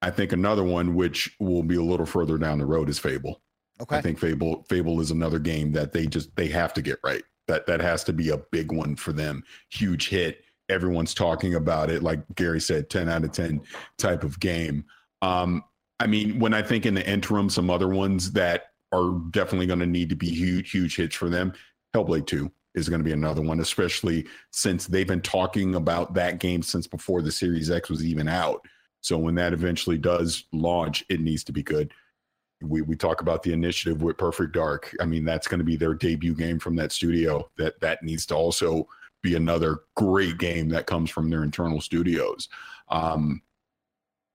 I 0.02 0.12
think 0.12 0.34
another 0.34 0.64
one 0.64 0.96
which 0.96 1.34
will 1.40 1.64
be 1.64 1.78
a 1.78 1.82
little 1.82 2.06
further 2.06 2.38
down 2.38 2.60
the 2.60 2.66
road 2.66 2.90
is 2.90 3.00
Fable. 3.00 3.42
Okay. 3.82 3.98
I 3.98 4.02
think 4.02 4.20
Fable 4.20 4.64
Fable 4.68 5.00
is 5.00 5.12
another 5.12 5.40
game 5.40 5.72
that 5.72 5.94
they 5.94 6.08
just 6.08 6.36
they 6.36 6.50
have 6.50 6.74
to 6.74 6.82
get 6.82 7.00
right. 7.04 7.24
That 7.48 7.66
that 7.68 7.82
has 7.82 8.04
to 8.06 8.14
be 8.14 8.30
a 8.30 8.38
big 8.38 8.72
one 8.72 8.96
for 8.96 9.12
them. 9.12 9.44
Huge 9.70 10.10
hit. 10.10 10.44
Everyone's 10.70 11.14
talking 11.14 11.56
about 11.56 11.90
it. 11.90 12.04
Like 12.04 12.22
Gary 12.36 12.62
said, 12.62 12.90
10 12.90 13.10
out 13.10 13.24
of 13.24 13.32
10 13.32 13.62
type 13.98 14.24
of 14.24 14.40
game. 14.40 14.86
Um, 15.22 15.64
I 16.00 16.08
mean, 16.08 16.40
when 16.40 16.54
I 16.54 16.62
think 16.62 16.86
in 16.86 16.94
the 16.94 17.08
interim, 17.08 17.50
some 17.50 17.70
other 17.70 17.90
ones 17.90 18.32
that 18.32 18.68
are 18.94 19.20
definitely 19.32 19.68
going 19.68 19.80
to 19.80 19.86
need 19.86 20.10
to 20.10 20.16
be 20.16 20.30
huge, 20.30 20.72
huge 20.72 20.96
hits 20.96 21.16
for 21.16 21.30
them. 21.30 21.54
Hellblade 21.94 22.28
2 22.28 22.52
is 22.76 22.90
going 22.90 23.00
to 23.00 23.06
be 23.06 23.14
another 23.14 23.42
one, 23.42 23.60
especially 23.60 24.28
since 24.52 24.88
they've 24.88 25.08
been 25.08 25.22
talking 25.22 25.76
about 25.76 26.14
that 26.14 26.40
game 26.40 26.62
since 26.62 26.88
before 26.88 27.22
the 27.22 27.32
Series 27.32 27.70
X 27.70 27.90
was 27.90 28.04
even 28.04 28.28
out. 28.28 28.66
So 29.02 29.18
when 29.18 29.36
that 29.36 29.54
eventually 29.54 29.98
does 29.98 30.46
launch, 30.54 31.04
it 31.10 31.20
needs 31.20 31.44
to 31.46 31.52
be 31.52 31.62
good 31.62 31.94
we, 32.64 32.82
we 32.82 32.96
talk 32.96 33.22
about 33.22 33.44
the 33.44 33.54
initiative 33.54 34.02
with 34.02 34.18
Perfect 34.18 34.54
Dark. 34.54 34.96
I 35.00 35.06
mean, 35.06 35.26
that's 35.26 35.48
going 35.48 35.60
to 35.60 35.66
be 35.66 35.76
their 35.76 35.94
debut 35.94 36.34
game 36.34 36.60
from 36.60 36.76
that 36.78 36.92
studio. 36.92 37.50
That 37.58 37.80
that 37.82 38.04
needs 38.04 38.26
to 38.28 38.36
also 38.36 38.88
be 39.22 39.36
another 39.36 39.80
great 39.96 40.38
game 40.38 40.70
that 40.70 40.86
comes 40.86 41.10
from 41.10 41.30
their 41.30 41.44
internal 41.44 41.82
studios. 41.82 42.50
Um, 42.90 43.42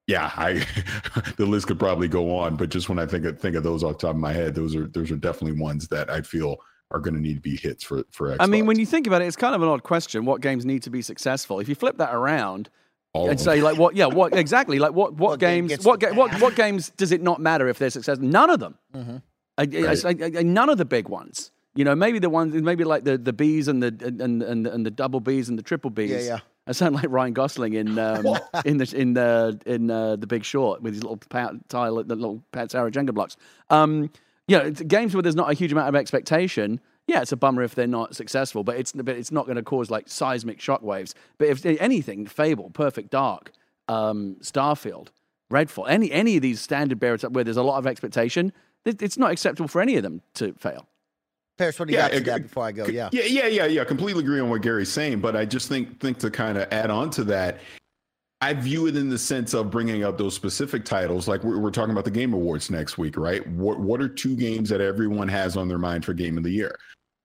yeah, 0.07 0.33
I 0.37 0.65
the 1.37 1.47
list 1.47 1.67
could 1.67 1.79
probably 1.79 2.09
go 2.09 2.37
on, 2.37 2.57
but 2.57 2.71
just 2.71 2.89
when 2.89 2.99
I 2.99 3.07
think 3.07 3.25
of 3.25 3.39
think 3.39 3.57
of 3.57 3.63
those 3.63 3.85
off 3.85 3.99
the 3.99 4.07
top 4.07 4.15
of 4.15 4.21
my 4.21 4.33
head, 4.33 4.55
those 4.55 4.75
are 4.75 4.87
those 4.89 5.11
are 5.11 5.17
definitely 5.17 5.61
ones 5.61 5.89
that 5.89 6.11
I 6.11 6.23
feel 6.23 6.57
are 6.91 6.99
going 6.99 7.15
to 7.15 7.21
need 7.21 7.35
to 7.35 7.41
be 7.41 7.57
hits 7.57 7.85
for 7.85 8.05
for 8.11 8.29
Xbox. 8.31 8.37
I 8.41 8.47
mean, 8.47 8.67
when 8.67 8.79
you 8.79 8.87
think 8.87 9.07
about 9.07 9.23
it, 9.23 9.27
it's 9.27 9.37
kind 9.37 9.55
of 9.55 9.63
an 9.63 9.69
odd 9.69 9.83
question. 9.83 10.25
What 10.25 10.41
games 10.41 10.65
need 10.65 10.83
to 10.85 10.91
be 10.91 11.03
successful? 11.03 11.61
If 11.61 11.69
you 11.69 11.75
flip 11.75 11.99
that 11.99 12.15
around, 12.15 12.71
all 13.19 13.31
and 13.31 13.41
say 13.41 13.61
like 13.61 13.79
what? 13.79 13.97
Yeah, 13.97 14.07
what 14.07 14.37
exactly? 14.37 14.79
Like 14.79 14.93
what? 14.93 15.15
What, 15.15 15.31
what 15.31 15.41
games? 15.41 15.85
What, 15.85 16.01
ga- 16.01 16.13
what? 16.13 16.41
What 16.41 16.55
games 16.55 16.91
does 16.91 17.13
it 17.13 17.23
not 17.23 17.41
matter 17.41 17.69
if 17.69 17.79
they're 17.79 17.91
successful? 17.91 18.27
None 18.27 18.51
of 18.51 18.61
them. 18.61 18.79
Mm-hmm. 18.95 19.17
I, 19.59 19.63
right. 19.65 20.05
I, 20.05 20.39
I, 20.39 20.43
none 20.43 20.69
of 20.69 20.79
the 20.79 20.85
big 20.85 21.09
ones. 21.09 21.51
You 21.75 21.85
know, 21.85 21.95
maybe 21.95 22.19
the 22.19 22.31
ones, 22.31 22.55
maybe 22.55 22.85
like 22.85 23.05
the 23.05 23.19
the 23.19 23.33
Bs 23.33 23.69
and 23.69 23.83
the 23.83 23.89
and 24.21 24.43
and 24.43 24.67
and 24.67 24.87
the 24.87 24.91
double 24.91 25.21
Bs 25.21 25.49
and 25.49 25.59
the 25.59 25.63
triple 25.63 25.91
Bs. 25.91 26.09
Yeah, 26.09 26.19
yeah. 26.19 26.39
I 26.67 26.73
sound 26.73 26.95
like 26.95 27.07
Ryan 27.09 27.33
Gosling 27.33 27.75
in 27.75 27.99
um, 27.99 28.27
in 28.65 28.77
the 28.77 28.93
in 28.95 29.15
the 29.15 29.61
in 29.65 29.91
uh, 29.91 30.17
the 30.17 30.27
Big 30.27 30.45
Short 30.45 30.83
with 30.83 30.95
his 30.95 31.03
little 31.03 31.17
pat, 31.17 31.53
tile, 31.69 32.03
the 32.03 32.15
little 32.15 32.43
Pat 32.53 32.71
Sarah 32.71 32.91
Jenga 32.91 33.15
blocks. 33.15 33.37
Um, 33.71 34.11
you 34.49 34.59
know, 34.59 34.71
games 34.71 35.15
where 35.15 35.23
there's 35.23 35.37
not 35.37 35.51
a 35.51 35.55
huge 35.55 35.73
amount 35.73 35.89
of 35.89 35.95
expectation 35.95 36.81
yeah, 37.09 37.23
it's 37.23 37.33
a 37.33 37.37
bummer 37.37 37.63
if 37.63 37.75
they're 37.75 37.87
not 37.87 38.15
successful, 38.15 38.63
but 38.63 38.77
it's 38.77 38.93
but 38.93 39.09
it's 39.09 39.33
not 39.33 39.47
going 39.47 39.57
to 39.57 39.63
cause 39.63 39.91
like 39.91 40.09
seismic 40.09 40.59
shockwaves. 40.59 41.15
But 41.39 41.49
if 41.49 41.65
anything, 41.65 42.27
Fable, 42.27 42.71
Perfect 42.71 43.11
Dark, 43.11 43.51
um, 43.89 44.37
Starfield, 44.41 45.09
Redfall, 45.51 45.89
any 45.89 46.13
any 46.13 46.37
of 46.37 46.43
these 46.43 46.61
standard 46.61 47.01
bearers 47.01 47.23
where 47.23 47.43
there's 47.43 47.57
a 47.57 47.63
lot 47.63 47.79
of 47.79 47.87
expectation, 47.87 48.53
it's 48.85 49.17
not 49.17 49.33
acceptable 49.33 49.69
for 49.69 49.81
any 49.81 49.97
of 49.97 50.03
them 50.03 50.21
to 50.35 50.53
fail. 50.55 50.87
Paris, 51.57 51.79
what 51.79 51.89
do 51.89 51.95
you 51.95 51.99
yeah, 51.99 52.09
got 52.09 52.19
to 52.19 52.25
that 52.25 52.43
before 52.43 52.65
I 52.65 52.73
go? 52.73 52.87
Yeah, 52.87 53.09
yeah, 53.11 53.25
yeah, 53.25 53.47
yeah, 53.47 53.67
yeah. 53.67 53.85
Completely 53.85 54.23
agree 54.23 54.39
on 54.39 54.51
what 54.51 54.61
Gary's 54.61 54.93
saying, 54.93 55.21
but 55.21 55.35
I 55.35 55.47
just 55.47 55.69
think 55.69 55.99
think 56.01 56.19
to 56.19 56.31
kind 56.31 56.59
of 56.59 56.69
add 56.71 56.91
on 56.91 57.09
to 57.11 57.25
that, 57.25 57.59
I 58.43 58.53
view 58.53 58.87
it 58.87 58.97
in 58.97 59.09
the 59.09 59.19
sense 59.19 59.55
of 59.55 59.71
bringing 59.71 60.05
up 60.05 60.19
those 60.19 60.35
specific 60.35 60.85
titles. 60.85 61.27
Like 61.27 61.43
we're, 61.43 61.59
we're, 61.59 61.71
talking 61.71 61.91
about 61.91 62.05
the 62.05 62.11
Game 62.11 62.35
Awards 62.35 62.71
next 62.71 62.99
week, 62.99 63.17
right? 63.17 63.45
What 63.49 63.81
what 63.81 64.03
are 64.03 64.09
two 64.09 64.37
games 64.37 64.69
that 64.69 64.83
everyone 64.83 65.29
has 65.29 65.57
on 65.57 65.69
their 65.69 65.79
mind 65.79 66.05
for 66.05 66.13
Game 66.13 66.37
of 66.37 66.45
the 66.45 66.51
Year? 66.51 66.79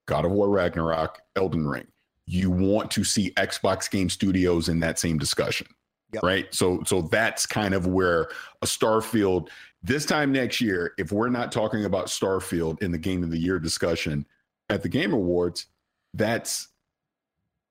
God 0.06 0.26
of 0.26 0.32
War 0.32 0.49
Ragnarok, 0.49 1.20
Elden 1.36 1.68
Ring. 1.68 1.88
You 2.26 2.51
want 2.51 2.91
to 2.91 3.04
see 3.04 3.32
Xbox 3.32 3.89
Game 3.89 4.10
Studios 4.10 4.70
in 4.70 4.80
that 4.80 4.99
same 4.99 5.18
discussion. 5.18 5.68
Yep. 6.14 6.24
Right. 6.24 6.54
So 6.54 6.84
so 6.86 7.01
that's 7.01 7.45
kind 7.45 7.74
of 7.74 7.88
where 7.88 8.30
a 8.62 8.66
Starfield 8.66 9.49
this 9.84 10.06
time 10.06 10.32
next 10.32 10.62
year, 10.62 10.93
if 10.97 11.12
we're 11.12 11.30
not 11.30 11.51
talking 11.51 11.86
about 11.86 12.06
Starfield 12.06 12.82
in 12.82 12.91
the 12.91 12.97
game 12.97 13.22
of 13.22 13.32
the 13.32 13.38
year 13.38 13.60
discussion 13.60 14.26
at 14.70 14.82
the 14.82 14.89
Game 14.89 15.12
Awards, 15.12 15.66
that's 16.14 16.70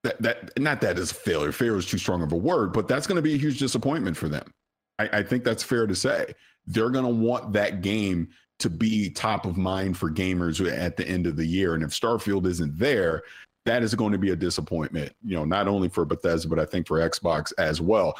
that, 0.02 0.20
that 0.20 0.58
not 0.58 0.80
that 0.82 0.98
is 0.98 1.10
a 1.10 1.14
failure. 1.14 1.52
Failure 1.52 1.78
is 1.78 1.86
too 1.86 1.98
strong 1.98 2.22
of 2.22 2.32
a 2.32 2.36
word, 2.36 2.72
but 2.72 2.86
that's 2.86 3.06
going 3.06 3.16
to 3.16 3.22
be 3.22 3.34
a 3.34 3.38
huge 3.38 3.58
disappointment 3.58 4.16
for 4.16 4.28
them. 4.28 4.52
I, 4.98 5.08
I 5.12 5.22
think 5.22 5.44
that's 5.44 5.62
fair 5.62 5.86
to 5.86 5.94
say. 5.94 6.34
They're 6.66 6.90
going 6.90 7.04
to 7.04 7.10
want 7.10 7.54
that 7.54 7.80
game 7.80 8.28
to 8.62 8.70
be 8.70 9.10
top 9.10 9.46
of 9.46 9.56
mind 9.56 9.96
for 9.96 10.10
gamers 10.10 10.66
at 10.70 10.96
the 10.96 11.06
end 11.06 11.26
of 11.26 11.36
the 11.36 11.46
year. 11.46 11.74
And 11.74 11.82
if 11.82 11.90
Starfield 11.90 12.46
isn't 12.46 12.78
there, 12.78 13.22
that 13.64 13.82
is 13.82 13.94
going 13.94 14.12
to 14.12 14.18
be 14.18 14.30
a 14.30 14.36
disappointment, 14.36 15.12
you 15.22 15.36
know, 15.36 15.44
not 15.44 15.68
only 15.68 15.88
for 15.88 16.04
Bethesda, 16.04 16.48
but 16.48 16.58
I 16.58 16.64
think 16.64 16.86
for 16.86 16.98
Xbox 16.98 17.52
as 17.58 17.80
well. 17.80 18.18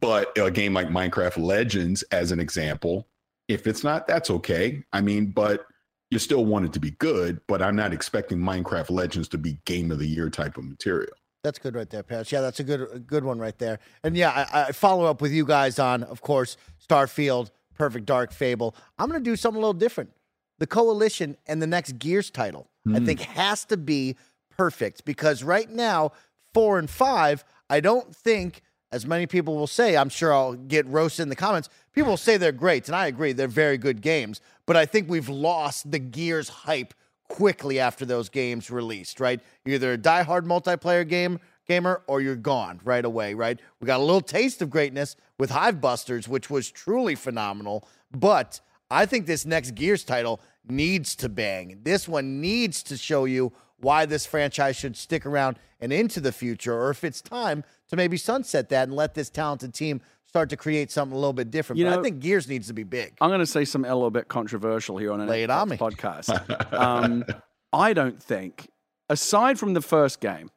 But 0.00 0.36
a 0.38 0.50
game 0.50 0.74
like 0.74 0.88
Minecraft 0.88 1.42
Legends, 1.42 2.02
as 2.04 2.32
an 2.32 2.40
example, 2.40 3.06
if 3.48 3.66
it's 3.66 3.84
not, 3.84 4.06
that's 4.06 4.30
okay. 4.30 4.82
I 4.92 5.00
mean, 5.00 5.30
but 5.30 5.66
you 6.10 6.18
still 6.18 6.44
want 6.44 6.64
it 6.64 6.72
to 6.74 6.80
be 6.80 6.92
good, 6.92 7.40
but 7.46 7.60
I'm 7.62 7.76
not 7.76 7.92
expecting 7.92 8.38
Minecraft 8.38 8.90
Legends 8.90 9.28
to 9.28 9.38
be 9.38 9.58
game 9.64 9.90
of 9.90 9.98
the 9.98 10.06
year 10.06 10.30
type 10.30 10.56
of 10.56 10.64
material. 10.64 11.12
That's 11.42 11.58
good 11.58 11.74
right 11.74 11.88
there, 11.90 12.02
Pat. 12.02 12.32
Yeah, 12.32 12.40
that's 12.40 12.60
a 12.60 12.64
good 12.64 12.88
a 12.92 12.98
good 12.98 13.22
one 13.22 13.38
right 13.38 13.58
there. 13.58 13.78
And 14.02 14.16
yeah, 14.16 14.46
I, 14.50 14.62
I 14.62 14.72
follow 14.72 15.04
up 15.04 15.20
with 15.20 15.32
you 15.32 15.44
guys 15.44 15.78
on, 15.78 16.02
of 16.04 16.22
course, 16.22 16.56
Starfield, 16.88 17.50
Perfect 17.74 18.06
Dark 18.06 18.32
Fable. 18.32 18.74
I'm 18.98 19.08
going 19.08 19.22
to 19.22 19.30
do 19.30 19.36
something 19.36 19.58
a 19.58 19.60
little 19.60 19.72
different. 19.72 20.10
The 20.58 20.66
Coalition 20.66 21.36
and 21.46 21.60
the 21.60 21.66
next 21.66 21.98
Gears 21.98 22.30
title, 22.30 22.68
mm. 22.86 22.94
I 22.94 22.98
hmm. 23.00 23.06
think, 23.06 23.20
has 23.20 23.64
to 23.66 23.76
be 23.76 24.16
perfect 24.56 25.04
because 25.04 25.42
right 25.42 25.68
now, 25.68 26.12
four 26.52 26.78
and 26.78 26.88
five, 26.88 27.44
I 27.68 27.80
don't 27.80 28.14
think, 28.14 28.62
as 28.92 29.04
many 29.04 29.26
people 29.26 29.56
will 29.56 29.66
say, 29.66 29.96
I'm 29.96 30.08
sure 30.08 30.32
I'll 30.32 30.54
get 30.54 30.86
roasted 30.86 31.24
in 31.24 31.28
the 31.28 31.36
comments. 31.36 31.68
People 31.92 32.10
will 32.10 32.16
say 32.16 32.36
they're 32.36 32.52
great, 32.52 32.86
and 32.86 32.94
I 32.94 33.08
agree, 33.08 33.32
they're 33.32 33.48
very 33.48 33.76
good 33.76 34.00
games. 34.00 34.40
But 34.66 34.76
I 34.76 34.86
think 34.86 35.10
we've 35.10 35.28
lost 35.28 35.90
the 35.90 35.98
Gears 35.98 36.48
hype 36.48 36.94
quickly 37.28 37.80
after 37.80 38.04
those 38.04 38.28
games 38.28 38.70
released, 38.70 39.18
right? 39.18 39.40
Either 39.66 39.94
a 39.94 39.98
diehard 39.98 40.44
multiplayer 40.44 41.06
game 41.06 41.40
gamer 41.66 42.02
or 42.06 42.20
you're 42.20 42.36
gone 42.36 42.80
right 42.84 43.04
away, 43.04 43.34
right? 43.34 43.60
We 43.80 43.86
got 43.86 44.00
a 44.00 44.02
little 44.04 44.20
taste 44.20 44.62
of 44.62 44.70
greatness 44.70 45.16
with 45.38 45.50
Hivebusters, 45.50 46.28
which 46.28 46.50
was 46.50 46.70
truly 46.70 47.14
phenomenal. 47.14 47.88
But 48.12 48.60
I 48.90 49.06
think 49.06 49.26
this 49.26 49.44
next 49.44 49.74
Gears 49.74 50.04
title 50.04 50.40
needs 50.68 51.16
to 51.16 51.28
bang. 51.28 51.80
This 51.82 52.08
one 52.08 52.40
needs 52.40 52.82
to 52.84 52.96
show 52.96 53.24
you 53.24 53.52
why 53.78 54.06
this 54.06 54.24
franchise 54.24 54.76
should 54.76 54.96
stick 54.96 55.26
around 55.26 55.58
and 55.80 55.92
into 55.92 56.20
the 56.20 56.32
future, 56.32 56.74
or 56.74 56.90
if 56.90 57.04
it's 57.04 57.20
time 57.20 57.64
to 57.88 57.96
maybe 57.96 58.16
sunset 58.16 58.70
that 58.70 58.84
and 58.88 58.96
let 58.96 59.14
this 59.14 59.28
talented 59.28 59.74
team 59.74 60.00
start 60.24 60.48
to 60.50 60.56
create 60.56 60.90
something 60.90 61.14
a 61.14 61.18
little 61.18 61.34
bit 61.34 61.50
different. 61.50 61.78
You 61.78 61.84
but 61.84 61.90
know, 61.90 62.00
I 62.00 62.02
think 62.02 62.20
Gears 62.20 62.48
needs 62.48 62.66
to 62.68 62.72
be 62.72 62.82
big. 62.82 63.16
I'm 63.20 63.28
going 63.28 63.40
to 63.40 63.46
say 63.46 63.64
something 63.64 63.90
a 63.90 63.94
little 63.94 64.10
bit 64.10 64.28
controversial 64.28 64.96
here 64.96 65.12
on 65.12 65.20
an 65.20 65.28
Lay 65.28 65.42
it 65.42 65.50
on 65.50 65.68
podcast. 65.70 66.72
um, 66.72 67.24
I 67.72 67.92
don't 67.92 68.22
think, 68.22 68.70
aside 69.08 69.58
from 69.58 69.74
the 69.74 69.82
first 69.82 70.20
game, 70.20 70.50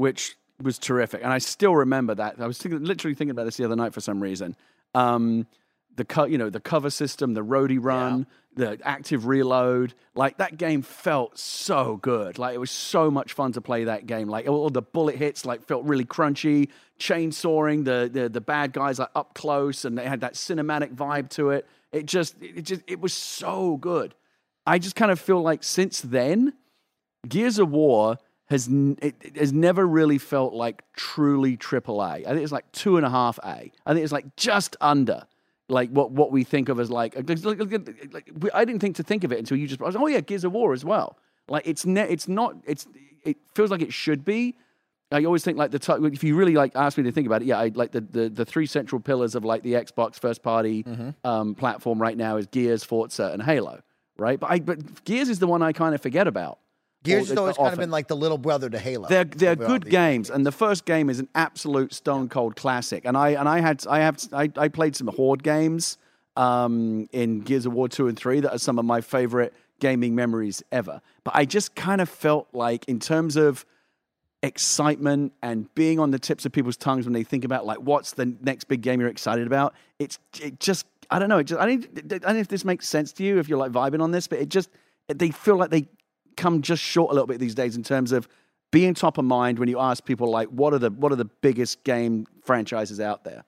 which 0.00 0.36
was 0.62 0.78
terrific, 0.78 1.22
and 1.22 1.32
I 1.32 1.38
still 1.38 1.76
remember 1.76 2.14
that. 2.14 2.40
I 2.40 2.46
was 2.46 2.58
thinking, 2.58 2.82
literally 2.82 3.14
thinking 3.14 3.32
about 3.32 3.44
this 3.44 3.56
the 3.56 3.64
other 3.64 3.76
night 3.76 3.94
for 3.94 4.00
some 4.00 4.20
reason. 4.22 4.56
Um, 4.94 5.46
the 5.96 6.04
co- 6.04 6.24
you 6.24 6.38
know 6.38 6.50
the 6.50 6.60
cover 6.60 6.90
system, 6.90 7.34
the 7.34 7.44
roadie 7.44 7.78
run, 7.80 8.26
the 8.54 8.78
active 8.84 9.26
reload, 9.26 9.94
like 10.14 10.38
that 10.38 10.56
game 10.56 10.82
felt 10.82 11.38
so 11.38 11.96
good. 11.96 12.38
Like 12.38 12.54
it 12.54 12.58
was 12.58 12.70
so 12.70 13.10
much 13.10 13.34
fun 13.34 13.52
to 13.52 13.60
play 13.60 13.84
that 13.84 14.06
game. 14.06 14.28
Like 14.28 14.48
all 14.48 14.70
the 14.70 14.82
bullet 14.82 15.16
hits 15.16 15.44
like 15.44 15.64
felt 15.66 15.84
really 15.84 16.06
crunchy, 16.06 16.68
chainsawing 16.98 17.84
the 17.84 18.08
the 18.12 18.28
the 18.28 18.40
bad 18.40 18.72
guys 18.72 18.98
like 18.98 19.10
up 19.14 19.34
close, 19.34 19.84
and 19.84 19.98
they 19.98 20.06
had 20.06 20.20
that 20.22 20.34
cinematic 20.34 20.94
vibe 20.94 21.28
to 21.30 21.50
it. 21.50 21.66
It 21.92 22.06
just 22.06 22.40
it 22.40 22.62
just 22.62 22.82
it 22.86 23.00
was 23.00 23.12
so 23.12 23.76
good. 23.76 24.14
I 24.66 24.78
just 24.78 24.96
kind 24.96 25.10
of 25.10 25.20
feel 25.20 25.42
like 25.42 25.62
since 25.62 26.00
then, 26.00 26.54
Gears 27.28 27.58
of 27.58 27.70
War 27.70 28.18
has 28.50 28.68
it, 28.68 29.14
it 29.20 29.36
has 29.36 29.52
never 29.52 29.86
really 29.86 30.18
felt 30.18 30.52
like 30.52 30.82
truly 30.94 31.56
AAA. 31.56 32.00
I 32.26 32.30
think 32.30 32.40
it's 32.42 32.52
like 32.52 32.70
two 32.72 32.96
and 32.96 33.06
a 33.06 33.10
half 33.10 33.38
A. 33.44 33.70
I 33.86 33.92
think 33.92 34.02
it's 34.04 34.12
like 34.12 34.36
just 34.36 34.76
under 34.80 35.22
like 35.68 35.90
what 35.90 36.10
what 36.10 36.32
we 36.32 36.42
think 36.44 36.68
of 36.68 36.80
as 36.80 36.90
like, 36.90 37.14
like, 37.16 37.44
like, 37.44 38.12
like 38.12 38.30
we- 38.40 38.50
I 38.52 38.64
didn't 38.64 38.80
think 38.80 38.96
to 38.96 39.02
think 39.04 39.22
of 39.24 39.32
it 39.32 39.38
until 39.38 39.56
you 39.56 39.66
just 39.68 39.80
I 39.80 39.84
was 39.84 39.96
oh 39.96 40.06
yeah 40.08 40.20
Gears 40.20 40.44
of 40.44 40.52
War 40.52 40.72
as 40.72 40.84
well. 40.84 41.16
Like 41.48 41.66
it's 41.66 41.86
ne- 41.86 42.08
it's 42.08 42.28
not 42.28 42.56
it's 42.66 42.86
it 43.24 43.36
feels 43.54 43.70
like 43.70 43.82
it 43.82 43.92
should 43.92 44.24
be. 44.24 44.56
I 45.12 45.24
always 45.24 45.42
think 45.42 45.58
like 45.58 45.72
the 45.72 45.78
t- 45.80 45.92
if 46.12 46.22
you 46.22 46.36
really 46.36 46.54
like 46.54 46.72
ask 46.76 46.96
me 46.96 47.02
to 47.04 47.10
think 47.12 47.26
about 47.26 47.42
it, 47.42 47.46
yeah, 47.46 47.58
I 47.58 47.72
like 47.74 47.90
the, 47.92 48.00
the 48.00 48.28
the 48.28 48.44
three 48.44 48.66
central 48.66 49.00
pillars 49.00 49.34
of 49.34 49.44
like 49.44 49.62
the 49.64 49.72
Xbox 49.74 50.20
first 50.20 50.42
party 50.42 50.84
um, 51.24 51.54
platform 51.56 52.00
right 52.00 52.16
now 52.16 52.36
is 52.36 52.46
Gears, 52.46 52.84
Forza, 52.84 53.30
and 53.32 53.42
Halo, 53.42 53.80
right? 54.18 54.38
But 54.38 54.50
I 54.52 54.60
but 54.60 55.04
Gears 55.04 55.28
is 55.28 55.40
the 55.40 55.48
one 55.48 55.62
I 55.62 55.72
kind 55.72 55.94
of 55.96 56.00
forget 56.00 56.26
about. 56.28 56.58
Gears 57.02 57.30
Or- 57.32 57.46
has 57.46 57.56
kind 57.56 57.72
of 57.72 57.78
been 57.78 57.90
like 57.90 58.08
the 58.08 58.16
little 58.16 58.36
brother 58.36 58.68
to 58.68 58.78
Halo. 58.78 59.08
They're 59.08 59.24
they're 59.24 59.56
good 59.56 59.84
the- 59.84 59.90
games, 59.90 60.28
and 60.28 60.44
the 60.44 60.52
first 60.52 60.84
game 60.84 61.08
is 61.08 61.18
an 61.18 61.28
absolute 61.34 61.94
stone 61.94 62.28
cold 62.28 62.56
classic. 62.56 63.04
And 63.04 63.16
I 63.16 63.30
and 63.30 63.48
I 63.48 63.60
had 63.60 63.86
I 63.86 64.00
have 64.00 64.18
I, 64.32 64.50
I 64.56 64.68
played 64.68 64.94
some 64.96 65.06
horde 65.08 65.42
games 65.42 65.96
um, 66.36 67.08
in 67.12 67.40
Gears 67.40 67.64
of 67.64 67.72
War 67.72 67.88
two 67.88 68.08
and 68.08 68.18
three 68.18 68.40
that 68.40 68.52
are 68.52 68.58
some 68.58 68.78
of 68.78 68.84
my 68.84 69.00
favorite 69.00 69.54
gaming 69.80 70.14
memories 70.14 70.62
ever. 70.72 71.00
But 71.24 71.34
I 71.34 71.46
just 71.46 71.74
kind 71.74 72.02
of 72.02 72.08
felt 72.08 72.48
like 72.52 72.84
in 72.86 73.00
terms 73.00 73.36
of 73.36 73.64
excitement 74.42 75.32
and 75.42 75.72
being 75.74 75.98
on 75.98 76.10
the 76.10 76.18
tips 76.18 76.46
of 76.46 76.52
people's 76.52 76.76
tongues 76.76 77.04
when 77.04 77.12
they 77.12 77.22
think 77.22 77.44
about 77.44 77.66
like 77.66 77.78
what's 77.78 78.12
the 78.12 78.34
next 78.42 78.64
big 78.64 78.80
game 78.80 79.00
you're 79.00 79.08
excited 79.08 79.46
about. 79.46 79.74
It's 79.98 80.18
it 80.40 80.60
just 80.60 80.86
I 81.10 81.18
don't 81.18 81.28
know. 81.28 81.38
It 81.38 81.44
just, 81.44 81.60
I 81.60 81.66
don't 81.66 81.84
I 81.96 82.18
don't 82.18 82.34
know 82.34 82.40
if 82.40 82.48
this 82.48 82.64
makes 82.64 82.88
sense 82.88 83.12
to 83.14 83.24
you 83.24 83.38
if 83.38 83.48
you're 83.48 83.58
like 83.58 83.72
vibing 83.72 84.02
on 84.02 84.10
this, 84.10 84.26
but 84.26 84.38
it 84.38 84.48
just 84.48 84.70
they 85.08 85.30
feel 85.30 85.56
like 85.56 85.70
they 85.70 85.88
come 86.36 86.62
just 86.62 86.82
short 86.82 87.10
a 87.10 87.14
little 87.14 87.26
bit 87.26 87.38
these 87.38 87.54
days 87.54 87.76
in 87.76 87.82
terms 87.82 88.12
of 88.12 88.28
being 88.70 88.94
top 88.94 89.18
of 89.18 89.24
mind 89.24 89.58
when 89.58 89.68
you 89.68 89.78
ask 89.78 90.04
people 90.04 90.30
like 90.30 90.48
what 90.48 90.72
are 90.72 90.78
the 90.78 90.90
what 90.90 91.12
are 91.12 91.16
the 91.16 91.24
biggest 91.24 91.82
game 91.84 92.26
franchises 92.44 93.00
out 93.00 93.24
there. 93.24 93.44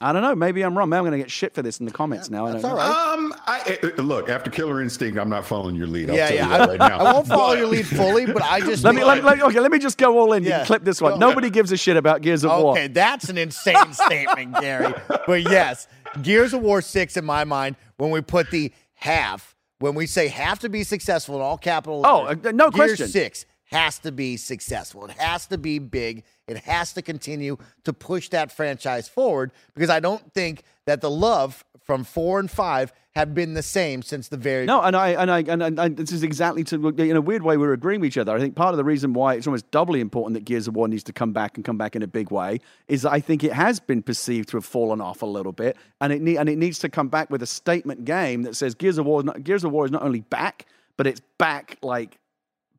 I 0.00 0.12
don't 0.12 0.22
know. 0.22 0.34
Maybe 0.34 0.62
I'm 0.62 0.76
wrong. 0.76 0.88
Maybe 0.88 0.98
I'm 0.98 1.04
going 1.04 1.12
to 1.12 1.18
get 1.18 1.30
shit 1.30 1.54
for 1.54 1.62
this 1.62 1.78
in 1.78 1.86
the 1.86 1.92
comments 1.92 2.28
now. 2.28 2.46
I 2.46 2.50
That's 2.50 2.62
don't 2.62 2.72
all 2.72 2.76
know. 2.78 2.82
right. 2.82 3.14
Um, 3.14 3.34
I 3.46 4.02
look 4.02 4.28
after 4.28 4.50
Killer 4.50 4.82
Instinct. 4.82 5.16
I'm 5.16 5.28
not 5.28 5.46
following 5.46 5.76
your 5.76 5.86
lead. 5.86 6.10
I'll 6.10 6.16
yeah, 6.16 6.26
tell 6.26 6.36
yeah. 6.36 6.42
you 6.44 6.50
that 6.50 6.68
right 6.68 6.78
now. 6.80 6.98
I 7.06 7.12
won't 7.12 7.28
follow 7.28 7.54
your 7.54 7.68
lead 7.68 7.86
fully, 7.86 8.26
but 8.26 8.42
I 8.42 8.58
just 8.58 8.82
Let 8.84 8.96
me, 8.96 9.04
let, 9.04 9.22
let- 9.22 9.40
okay, 9.40 9.60
let 9.60 9.70
me 9.70 9.78
just 9.78 9.96
go 9.96 10.18
all 10.18 10.32
in. 10.32 10.42
Yeah. 10.42 10.58
can 10.58 10.66
clip 10.66 10.84
this 10.84 11.00
one. 11.00 11.12
Go. 11.12 11.18
Nobody 11.18 11.48
gives 11.48 11.70
a 11.70 11.76
shit 11.76 11.96
about 11.96 12.22
Gears 12.22 12.42
of 12.42 12.50
War. 12.50 12.72
Okay, 12.72 12.88
that's 12.88 13.28
an 13.28 13.38
insane 13.38 13.92
statement, 13.92 14.56
Gary. 14.60 14.92
But 15.28 15.42
yes, 15.42 15.86
Gears 16.22 16.52
of 16.54 16.62
War 16.62 16.82
6 16.82 17.16
in 17.16 17.24
my 17.24 17.44
mind, 17.44 17.76
when 17.96 18.10
we 18.10 18.20
put 18.20 18.50
the 18.50 18.72
half, 18.94 19.53
when 19.84 19.94
we 19.94 20.06
say 20.06 20.28
have 20.28 20.58
to 20.60 20.70
be 20.70 20.82
successful 20.82 21.34
in 21.36 21.42
all 21.42 21.58
capital 21.58 22.00
Oh, 22.06 22.22
letters, 22.22 22.46
uh, 22.46 22.52
no 22.52 22.70
question. 22.70 23.06
6 23.06 23.44
has 23.74 23.98
to 23.98 24.12
be 24.12 24.36
successful. 24.36 25.04
It 25.06 25.18
has 25.18 25.46
to 25.46 25.58
be 25.58 25.78
big. 25.78 26.22
It 26.46 26.58
has 26.58 26.92
to 26.94 27.02
continue 27.02 27.56
to 27.84 27.92
push 27.92 28.28
that 28.30 28.52
franchise 28.52 29.08
forward 29.08 29.50
because 29.74 29.90
I 29.90 30.00
don't 30.00 30.32
think 30.32 30.62
that 30.86 31.00
the 31.00 31.10
love 31.10 31.64
from 31.82 32.04
4 32.04 32.40
and 32.40 32.50
5 32.50 32.92
have 33.14 33.34
been 33.34 33.54
the 33.54 33.62
same 33.62 34.02
since 34.02 34.28
the 34.28 34.36
very 34.36 34.66
No, 34.66 34.80
and 34.80 34.96
I 34.96 35.08
and 35.10 35.30
I 35.30 35.38
and, 35.46 35.78
and 35.78 35.96
this 35.96 36.10
is 36.10 36.22
exactly 36.22 36.64
to 36.64 36.88
in 36.88 37.16
a 37.16 37.20
weird 37.20 37.42
way 37.42 37.56
we're 37.56 37.72
agreeing 37.72 38.00
with 38.00 38.08
each 38.08 38.18
other. 38.18 38.34
I 38.34 38.40
think 38.40 38.56
part 38.56 38.72
of 38.72 38.76
the 38.76 38.84
reason 38.84 39.12
why 39.12 39.34
it's 39.34 39.46
almost 39.46 39.70
doubly 39.70 40.00
important 40.00 40.34
that 40.34 40.44
Gears 40.44 40.66
of 40.66 40.74
War 40.74 40.88
needs 40.88 41.04
to 41.04 41.12
come 41.12 41.32
back 41.32 41.56
and 41.56 41.64
come 41.64 41.78
back 41.78 41.94
in 41.94 42.02
a 42.02 42.06
big 42.06 42.30
way 42.30 42.60
is 42.88 43.02
that 43.02 43.12
I 43.12 43.20
think 43.20 43.44
it 43.44 43.52
has 43.52 43.78
been 43.78 44.02
perceived 44.02 44.48
to 44.50 44.56
have 44.56 44.64
fallen 44.64 45.00
off 45.00 45.22
a 45.22 45.26
little 45.26 45.52
bit, 45.52 45.76
and 46.00 46.12
it 46.12 46.22
need, 46.22 46.38
and 46.38 46.48
it 46.48 46.58
needs 46.58 46.78
to 46.80 46.88
come 46.88 47.08
back 47.08 47.30
with 47.30 47.42
a 47.42 47.46
statement 47.46 48.04
game 48.04 48.42
that 48.42 48.56
says 48.56 48.74
Gears 48.74 48.98
of 48.98 49.06
War 49.06 49.20
is 49.20 49.24
not, 49.24 49.44
Gears 49.44 49.62
of 49.62 49.70
War 49.70 49.84
is 49.84 49.92
not 49.92 50.02
only 50.02 50.22
back, 50.22 50.66
but 50.96 51.06
it's 51.06 51.20
back 51.38 51.78
like 51.82 52.18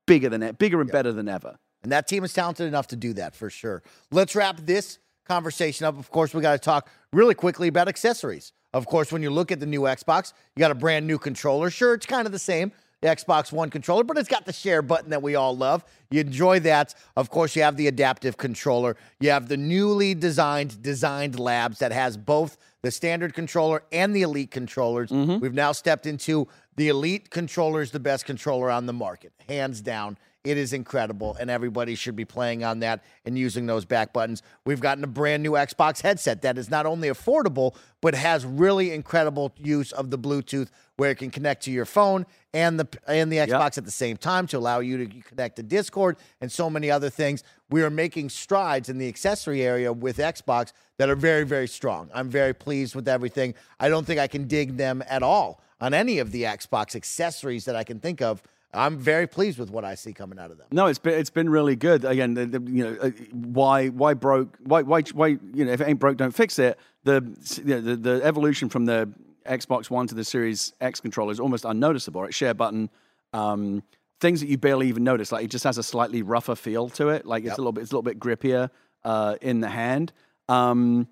bigger 0.06 0.30
than 0.30 0.52
bigger 0.54 0.82
and 0.82 0.92
better 0.92 1.12
than 1.12 1.28
ever. 1.28 1.58
And 1.84 1.92
that 1.92 2.08
team 2.08 2.24
is 2.24 2.34
talented 2.34 2.68
enough 2.68 2.88
to 2.88 2.96
do 2.96 3.14
that 3.14 3.36
for 3.36 3.50
sure. 3.50 3.84
Let's 4.12 4.36
wrap 4.36 4.58
this 4.62 5.00
conversation 5.26 5.86
up. 5.86 6.00
Of 6.00 6.10
course, 6.10 6.34
we 6.34 6.42
got 6.42 6.54
to 6.54 6.58
talk 6.58 6.90
really 7.14 7.36
quickly 7.36 7.68
about 7.68 7.88
accessories. 7.88 8.54
Of 8.74 8.88
course, 8.88 9.12
when 9.12 9.22
you 9.22 9.30
look 9.30 9.52
at 9.52 9.60
the 9.60 9.66
new 9.66 9.82
Xbox, 9.82 10.34
you 10.56 10.60
got 10.60 10.72
a 10.72 10.76
brand 10.76 11.08
new 11.08 11.18
controller. 11.18 11.70
Sure, 11.70 11.94
it's 11.94 12.06
kind 12.06 12.26
of 12.26 12.32
the 12.32 12.40
same, 12.40 12.72
the 13.02 13.08
Xbox 13.08 13.52
One 13.52 13.70
controller, 13.70 14.04
but 14.04 14.18
it's 14.18 14.28
got 14.28 14.46
the 14.46 14.52
share 14.52 14.82
button 14.82 15.12
that 15.12 15.22
we 15.22 15.36
all 15.36 15.56
love. 15.56 15.86
You 16.12 16.22
enjoy 16.22 16.60
that. 16.62 16.94
Of 17.16 17.30
course, 17.30 17.56
you 17.56 17.62
have 17.62 17.78
the 17.78 17.88
adaptive 17.88 18.36
controller. 18.38 18.98
You 19.20 19.30
have 19.30 19.48
the 19.48 19.58
newly 19.58 20.14
designed 20.14 20.82
Design 20.82 21.32
Labs 21.34 21.80
that 21.80 21.92
has 21.92 22.18
both 22.18 22.58
the 22.82 22.92
standard 22.92 23.34
controller 23.34 23.84
and 23.92 24.16
the 24.16 24.24
Elite 24.24 24.52
controllers. 24.52 25.10
Mm-hmm. 25.10 25.40
We've 25.40 25.54
now 25.54 25.72
stepped 25.72 26.06
into 26.06 26.48
the 26.76 26.90
Elite 26.90 27.30
controller 27.30 27.82
is 27.82 27.92
the 27.92 28.00
best 28.00 28.26
controller 28.26 28.70
on 28.70 28.86
the 28.86 28.94
market, 28.94 29.34
hands 29.48 29.82
down. 29.82 30.18
It 30.44 30.58
is 30.58 30.74
incredible, 30.74 31.36
and 31.40 31.50
everybody 31.50 31.96
should 31.96 32.16
be 32.16 32.24
playing 32.24 32.64
on 32.64 32.80
that 32.82 33.04
and 33.26 33.36
using 33.36 33.66
those 33.66 33.84
back 33.84 34.14
buttons. 34.14 34.44
We've 34.64 34.80
gotten 34.80 35.04
a 35.04 35.08
brand 35.08 35.42
new 35.42 35.54
Xbox 35.54 36.02
headset 36.02 36.44
that 36.44 36.60
is 36.60 36.70
not 36.70 36.86
only 36.86 37.08
affordable, 37.08 37.76
but 38.00 38.14
has 38.14 38.46
really 38.46 38.92
incredible 38.92 39.54
use 39.58 39.92
of 39.92 40.12
the 40.12 40.20
Bluetooth, 40.20 40.70
where 40.98 41.10
it 41.10 41.16
can 41.16 41.32
connect 41.32 41.64
to 41.64 41.72
your 41.72 41.86
phone 41.86 42.28
and 42.54 42.80
the 42.80 42.88
and 43.08 43.32
the 43.32 43.38
Xbox 43.38 43.80
at 43.80 43.86
the 43.86 43.92
same 43.92 44.18
time 44.18 44.46
to 44.48 44.60
allow 44.60 44.82
you 44.82 45.08
to 45.08 45.22
connect 45.22 45.56
to 45.56 45.64
Discord 45.64 46.18
and 46.42 46.52
so 46.52 46.70
many 46.70 46.92
other 46.92 47.10
things. 47.10 47.44
We 47.72 47.82
are 47.82 47.90
making 47.90 48.30
strides 48.30 48.88
in 48.88 49.00
the 49.00 49.08
accessory 49.08 49.64
area 49.64 49.92
with 49.92 50.18
Xbox 50.18 50.74
that 50.98 51.10
are 51.10 51.16
very, 51.16 51.44
very 51.44 51.68
strong. 51.68 52.12
I'm 52.14 52.30
very 52.30 52.54
pleased 52.54 52.94
with 52.94 53.08
everything. 53.08 53.56
I 53.80 53.90
don't 53.90 54.06
think 54.06 54.20
I 54.20 54.28
can 54.28 54.48
dig 54.48 54.78
them 54.78 55.04
at 55.10 55.24
all 55.24 55.60
on 55.82 55.94
any 55.94 56.20
of 56.20 56.32
the 56.32 56.44
Xbox 56.44 56.96
accessories 56.96 57.66
that 57.66 57.76
I 57.76 57.84
can 57.84 58.00
think 58.00 58.22
of. 58.22 58.42
I'm 58.74 58.98
very 58.98 59.26
pleased 59.26 59.58
with 59.58 59.72
what 59.72 59.86
I 59.86 59.96
see 59.96 60.12
coming 60.12 60.38
out 60.38 60.52
of 60.52 60.58
them. 60.58 60.68
No, 60.72 60.88
it's 60.88 61.00
been 61.00 61.14
it's 61.14 61.30
been 61.30 61.50
really 61.50 61.76
good. 61.76 62.04
Again, 62.04 62.34
the, 62.34 62.46
the, 62.46 62.72
you 62.72 62.84
know, 62.84 62.98
uh, 63.02 63.10
why 63.32 63.88
why 63.88 64.14
broke 64.14 64.58
why 64.64 64.82
why 64.82 65.02
why 65.14 65.28
you 65.28 65.66
know 65.66 65.72
if 65.72 65.80
it 65.80 65.88
ain't 65.88 66.00
broke, 66.00 66.18
don't 66.18 66.36
fix 66.36 66.60
it. 66.60 66.78
The 67.04 67.24
you 67.58 67.76
know, 67.76 67.82
the, 67.82 67.96
the 67.96 68.22
evolution 68.24 68.68
from 68.68 68.86
the 68.86 69.10
Xbox 69.46 69.90
One 69.90 70.08
to 70.08 70.16
the 70.16 70.26
Series 70.26 70.74
X 70.82 71.00
controller 71.00 71.32
is 71.32 71.40
almost 71.40 71.64
unnoticeable. 71.64 72.24
Right? 72.24 72.34
Share 72.34 72.54
button, 72.54 72.90
um, 73.32 73.82
things 74.20 74.42
that 74.42 74.50
you 74.50 74.58
barely 74.58 74.90
even 74.90 75.06
notice. 75.06 75.32
Like 75.32 75.46
it 75.46 75.52
just 75.52 75.64
has 75.64 75.78
a 75.78 75.84
slightly 75.84 76.22
rougher 76.22 76.56
feel 76.56 76.90
to 76.90 77.10
it. 77.10 77.26
Like 77.26 77.46
it's 77.46 77.58
a 77.58 77.62
little 77.62 77.72
bit 77.72 77.82
it's 77.82 77.92
a 77.92 77.96
little 77.96 78.04
bit 78.04 78.20
grippier 78.20 78.70
uh, 79.06 79.38
in 79.42 79.62
the 79.62 79.70
hand. 79.70 80.12
Um, 80.50 81.08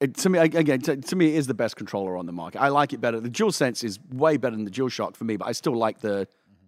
it, 0.00 0.16
to 0.16 0.28
me, 0.28 0.38
again, 0.38 0.80
to, 0.82 0.96
to 0.96 1.16
me, 1.16 1.28
it 1.28 1.36
is 1.36 1.46
the 1.46 1.54
best 1.54 1.76
controller 1.76 2.16
on 2.16 2.26
the 2.26 2.32
market. 2.32 2.60
I 2.60 2.68
like 2.68 2.92
it 2.92 3.00
better. 3.00 3.20
The 3.20 3.30
DualSense 3.30 3.84
is 3.84 3.98
way 4.10 4.36
better 4.36 4.56
than 4.56 4.64
the 4.64 4.70
DualShock 4.70 5.16
for 5.16 5.24
me, 5.24 5.36
but 5.36 5.48
I 5.48 5.52
still 5.52 5.76
like 5.76 6.00
the. 6.00 6.26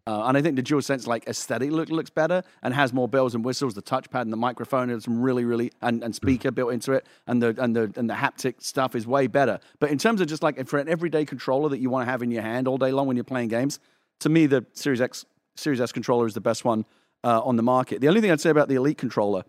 Uh, 0.08 0.26
and 0.26 0.38
I 0.38 0.42
think 0.42 0.54
the 0.54 0.62
DualSense 0.62 1.08
like 1.08 1.26
aesthetic 1.26 1.72
look 1.72 1.88
looks 1.88 2.10
better 2.10 2.44
and 2.62 2.72
has 2.72 2.92
more 2.92 3.08
bells 3.08 3.34
and 3.34 3.44
whistles. 3.44 3.74
The 3.74 3.82
touchpad 3.82 4.20
and 4.22 4.32
the 4.32 4.36
microphone 4.36 4.88
has 4.90 5.02
some 5.02 5.20
really, 5.20 5.44
really 5.44 5.72
and, 5.82 6.04
and 6.04 6.14
speaker 6.14 6.52
built 6.52 6.72
into 6.72 6.92
it, 6.92 7.08
and 7.26 7.42
the 7.42 7.56
and 7.58 7.74
the 7.74 7.92
and 7.96 8.08
the 8.08 8.14
haptic 8.14 8.62
stuff 8.62 8.94
is 8.94 9.04
way 9.04 9.26
better. 9.26 9.58
But 9.80 9.90
in 9.90 9.98
terms 9.98 10.20
of 10.20 10.28
just 10.28 10.44
like 10.44 10.64
for 10.68 10.78
an 10.78 10.88
everyday 10.88 11.24
controller 11.24 11.68
that 11.70 11.78
you 11.78 11.90
want 11.90 12.06
to 12.06 12.10
have 12.10 12.22
in 12.22 12.30
your 12.30 12.42
hand 12.42 12.68
all 12.68 12.78
day 12.78 12.92
long 12.92 13.08
when 13.08 13.16
you're 13.16 13.24
playing 13.24 13.48
games, 13.48 13.80
to 14.20 14.28
me 14.28 14.46
the 14.46 14.64
Series 14.74 15.00
X 15.00 15.24
Series 15.56 15.80
S 15.80 15.90
controller 15.90 16.26
is 16.26 16.34
the 16.34 16.40
best 16.40 16.64
one 16.64 16.84
uh, 17.24 17.40
on 17.40 17.56
the 17.56 17.64
market. 17.64 18.00
The 18.00 18.06
only 18.06 18.20
thing 18.20 18.30
I'd 18.30 18.40
say 18.40 18.50
about 18.50 18.68
the 18.68 18.76
Elite 18.76 18.98
controller 18.98 19.42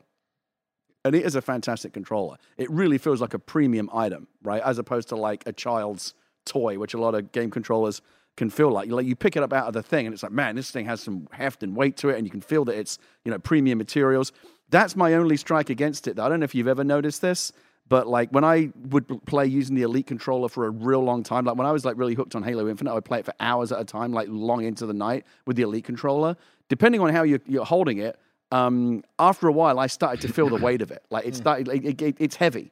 and 1.07 1.15
it 1.15 1.25
is 1.25 1.35
a 1.35 1.41
fantastic 1.41 1.93
controller. 1.93 2.37
It 2.57 2.69
really 2.69 2.97
feels 2.97 3.21
like 3.21 3.33
a 3.33 3.39
premium 3.39 3.89
item, 3.93 4.27
right? 4.43 4.61
As 4.61 4.77
opposed 4.77 5.09
to 5.09 5.15
like 5.15 5.43
a 5.45 5.53
child's 5.53 6.13
toy, 6.45 6.77
which 6.77 6.93
a 6.93 6.97
lot 6.97 7.15
of 7.15 7.31
game 7.31 7.49
controllers 7.51 8.01
can 8.35 8.49
feel 8.49 8.71
like. 8.71 8.87
You 8.87 8.95
like 8.95 9.05
you 9.05 9.15
pick 9.15 9.35
it 9.35 9.43
up 9.43 9.51
out 9.51 9.67
of 9.67 9.73
the 9.73 9.83
thing, 9.83 10.05
and 10.05 10.13
it's 10.13 10.23
like, 10.23 10.31
man, 10.31 10.55
this 10.55 10.71
thing 10.71 10.85
has 10.85 11.01
some 11.01 11.27
heft 11.31 11.63
and 11.63 11.75
weight 11.75 11.97
to 11.97 12.09
it, 12.09 12.17
and 12.17 12.25
you 12.25 12.31
can 12.31 12.41
feel 12.41 12.63
that 12.65 12.77
it's 12.77 12.97
you 13.25 13.31
know 13.31 13.39
premium 13.39 13.77
materials. 13.77 14.31
That's 14.69 14.95
my 14.95 15.13
only 15.13 15.37
strike 15.37 15.69
against 15.69 16.07
it. 16.07 16.19
I 16.19 16.29
don't 16.29 16.39
know 16.39 16.43
if 16.43 16.53
you've 16.53 16.67
ever 16.67 16.83
noticed 16.83 17.21
this, 17.21 17.51
but 17.89 18.07
like 18.07 18.29
when 18.31 18.43
I 18.43 18.69
would 18.89 19.25
play 19.25 19.45
using 19.45 19.75
the 19.75 19.83
Elite 19.83 20.07
controller 20.07 20.49
for 20.49 20.65
a 20.65 20.69
real 20.69 21.01
long 21.01 21.23
time, 21.23 21.45
like 21.45 21.55
when 21.55 21.67
I 21.67 21.71
was 21.71 21.85
like 21.85 21.97
really 21.97 22.15
hooked 22.15 22.35
on 22.35 22.43
Halo 22.43 22.67
Infinite, 22.67 22.91
I 22.91 22.93
would 22.95 23.05
play 23.05 23.19
it 23.19 23.25
for 23.25 23.33
hours 23.39 23.71
at 23.71 23.79
a 23.79 23.85
time, 23.85 24.11
like 24.11 24.27
long 24.29 24.63
into 24.63 24.85
the 24.85 24.93
night 24.93 25.25
with 25.45 25.55
the 25.55 25.63
Elite 25.63 25.85
controller. 25.85 26.35
Depending 26.69 26.99
on 26.99 27.13
how 27.13 27.23
you're, 27.23 27.39
you're 27.47 27.65
holding 27.65 27.99
it, 27.99 28.19
um, 28.51 29.03
after 29.19 29.47
a 29.47 29.51
while, 29.51 29.79
I 29.79 29.87
started 29.87 30.21
to 30.21 30.33
feel 30.33 30.49
the 30.49 30.57
weight 30.57 30.81
of 30.81 30.91
it. 30.91 31.03
Like 31.09 31.25
it 31.25 31.35
started, 31.43 31.67
it, 31.67 32.01
it, 32.01 32.15
it's 32.19 32.35
heavy. 32.35 32.71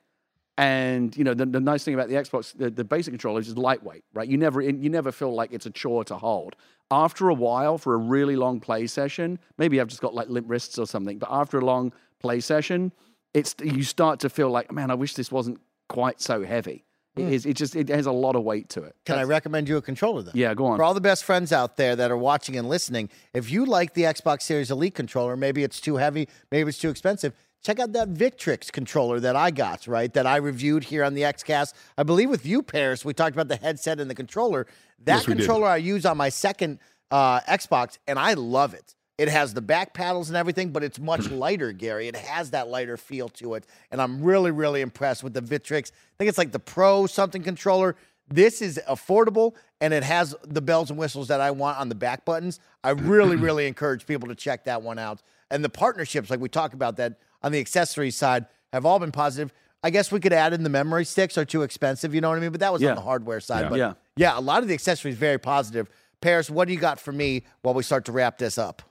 And 0.57 1.15
you 1.17 1.25
know 1.25 1.33
the, 1.33 1.45
the 1.45 1.59
nice 1.59 1.83
thing 1.83 1.95
about 1.95 2.07
the 2.07 2.15
Xbox, 2.15 2.57
the, 2.57 2.69
the 2.69 2.85
basic 2.85 3.11
controller 3.11 3.41
is 3.41 3.57
lightweight, 3.57 4.05
right? 4.13 4.27
You 4.27 4.37
never 4.37 4.61
you 4.61 4.89
never 4.89 5.11
feel 5.11 5.33
like 5.33 5.51
it's 5.51 5.65
a 5.65 5.69
chore 5.69 6.05
to 6.05 6.15
hold. 6.15 6.55
After 6.91 7.27
a 7.27 7.33
while, 7.33 7.77
for 7.77 7.93
a 7.93 7.97
really 7.97 8.37
long 8.37 8.61
play 8.61 8.87
session, 8.87 9.37
maybe 9.57 9.81
I've 9.81 9.89
just 9.89 10.01
got 10.01 10.13
like 10.13 10.29
limp 10.29 10.49
wrists 10.49 10.79
or 10.79 10.87
something. 10.87 11.17
But 11.17 11.29
after 11.29 11.59
a 11.59 11.65
long 11.65 11.91
play 12.19 12.39
session, 12.39 12.93
it's 13.33 13.53
you 13.61 13.83
start 13.83 14.21
to 14.21 14.29
feel 14.29 14.49
like, 14.49 14.71
man, 14.71 14.91
I 14.91 14.93
wish 14.93 15.13
this 15.15 15.29
wasn't 15.29 15.59
quite 15.89 16.21
so 16.21 16.43
heavy. 16.43 16.85
It 17.15 17.31
is. 17.31 17.45
It 17.45 17.55
just 17.55 17.75
it 17.75 17.89
has 17.89 18.05
a 18.05 18.11
lot 18.11 18.35
of 18.35 18.43
weight 18.43 18.69
to 18.69 18.83
it. 18.83 18.95
Can 19.05 19.17
I 19.17 19.23
recommend 19.23 19.69
you 19.69 19.77
a 19.77 19.81
controller 19.81 20.21
then? 20.21 20.33
Yeah, 20.35 20.53
go 20.53 20.65
on. 20.65 20.77
For 20.77 20.83
all 20.83 20.93
the 20.93 21.01
best 21.01 21.23
friends 21.23 21.51
out 21.53 21.77
there 21.77 21.95
that 21.95 22.11
are 22.11 22.17
watching 22.17 22.57
and 22.57 22.67
listening, 22.67 23.09
if 23.33 23.49
you 23.51 23.65
like 23.65 23.93
the 23.93 24.03
Xbox 24.03 24.41
Series 24.41 24.69
Elite 24.71 24.95
controller, 24.95 25.37
maybe 25.37 25.63
it's 25.63 25.79
too 25.79 25.95
heavy, 25.95 26.27
maybe 26.51 26.69
it's 26.69 26.77
too 26.79 26.89
expensive, 26.89 27.33
check 27.63 27.79
out 27.79 27.93
that 27.93 28.13
Victrix 28.13 28.71
controller 28.71 29.19
that 29.21 29.35
I 29.35 29.49
got, 29.51 29.87
right? 29.87 30.13
That 30.13 30.27
I 30.27 30.35
reviewed 30.37 30.83
here 30.83 31.03
on 31.03 31.13
the 31.13 31.21
XCast. 31.21 31.73
I 31.97 32.03
believe 32.03 32.29
with 32.29 32.45
you, 32.45 32.61
Paris, 32.61 33.05
we 33.05 33.13
talked 33.13 33.35
about 33.35 33.47
the 33.47 33.55
headset 33.57 33.99
and 33.99 34.09
the 34.09 34.15
controller. 34.15 34.67
That 35.03 35.17
Yes, 35.19 35.27
we 35.27 35.33
did. 35.33 35.39
controller 35.39 35.67
I 35.67 35.77
use 35.77 36.05
on 36.05 36.17
my 36.17 36.29
second 36.29 36.79
uh, 37.11 37.39
Xbox, 37.41 37.97
and 38.07 38.19
I 38.19 38.33
love 38.33 38.73
it. 38.73 38.95
It 39.17 39.29
has 39.29 39.53
the 39.53 39.61
back 39.61 39.93
paddles 39.93 40.29
and 40.29 40.35
everything, 40.35 40.71
but 40.71 40.83
it's 40.83 40.99
much 40.99 41.29
lighter, 41.31 41.71
Gary. 41.71 42.07
It 42.07 42.15
has 42.15 42.51
that 42.51 42.67
lighter 42.67 42.97
feel 42.97 43.29
to 43.29 43.53
it. 43.55 43.65
And 43.91 44.01
I'm 44.01 44.21
really, 44.21 44.51
really 44.51 44.81
impressed 44.81 45.23
with 45.23 45.33
the 45.33 45.41
Victrix. 45.41 45.91
I 45.91 46.15
think 46.17 46.29
it's 46.29 46.37
like 46.37 46.51
the 46.51 46.59
Pro 46.59 47.05
something 47.07 47.41
controller. 47.43 47.95
This 48.27 48.61
is 48.61 48.79
affordable 48.89 49.53
and 49.79 49.93
it 49.93 50.03
has 50.03 50.35
the 50.43 50.61
bells 50.61 50.89
and 50.89 50.97
whistles 50.99 51.27
that 51.27 51.39
I 51.41 51.51
want 51.51 51.77
on 51.79 51.89
the 51.89 51.95
back 51.95 52.25
buttons. 52.25 52.59
I 52.83 52.89
really, 52.89 53.35
really 53.37 53.67
encourage 53.67 54.05
people 54.05 54.27
to 54.29 54.35
check 54.35 54.65
that 54.65 54.81
one 54.81 54.99
out. 54.99 55.21
And 55.51 55.63
the 55.63 55.69
partnerships, 55.69 56.29
like 56.29 56.39
we 56.39 56.49
talked 56.49 56.73
about 56.73 56.97
that 56.97 57.19
on 57.43 57.51
the 57.51 57.59
accessories 57.59 58.15
side, 58.17 58.47
have 58.73 58.85
all 58.85 58.99
been 58.99 59.11
positive. 59.11 59.53
I 59.83 59.91
guess 59.91 60.11
we 60.11 60.19
could 60.19 60.33
add 60.33 60.51
in 60.53 60.63
the 60.63 60.69
memory 60.69 61.05
sticks 61.05 61.37
are 61.37 61.45
too 61.45 61.61
expensive, 61.61 62.15
you 62.15 62.19
know 62.19 62.29
what 62.29 62.37
I 62.37 62.41
mean? 62.41 62.49
But 62.51 62.61
that 62.61 62.73
was 62.73 62.81
Yeah. 62.81 62.89
on 62.89 62.95
the 62.95 63.01
hardware 63.03 63.39
side. 63.39 63.61
Yeah. 63.65 63.69
But 63.69 63.77
Yeah. 63.79 63.93
yeah, 64.17 64.39
a 64.39 64.41
lot 64.41 64.63
of 64.63 64.67
the 64.67 64.73
accessories 64.73 65.15
very 65.15 65.37
positive. 65.37 65.87
Paris, 66.19 66.49
what 66.49 66.67
do 66.67 66.73
you 66.73 66.79
got 66.79 66.99
for 66.99 67.11
me 67.11 67.43
while 67.61 67.75
we 67.75 67.83
start 67.83 68.03
to 68.05 68.11
wrap 68.11 68.39
this 68.39 68.57
up? 68.57 68.81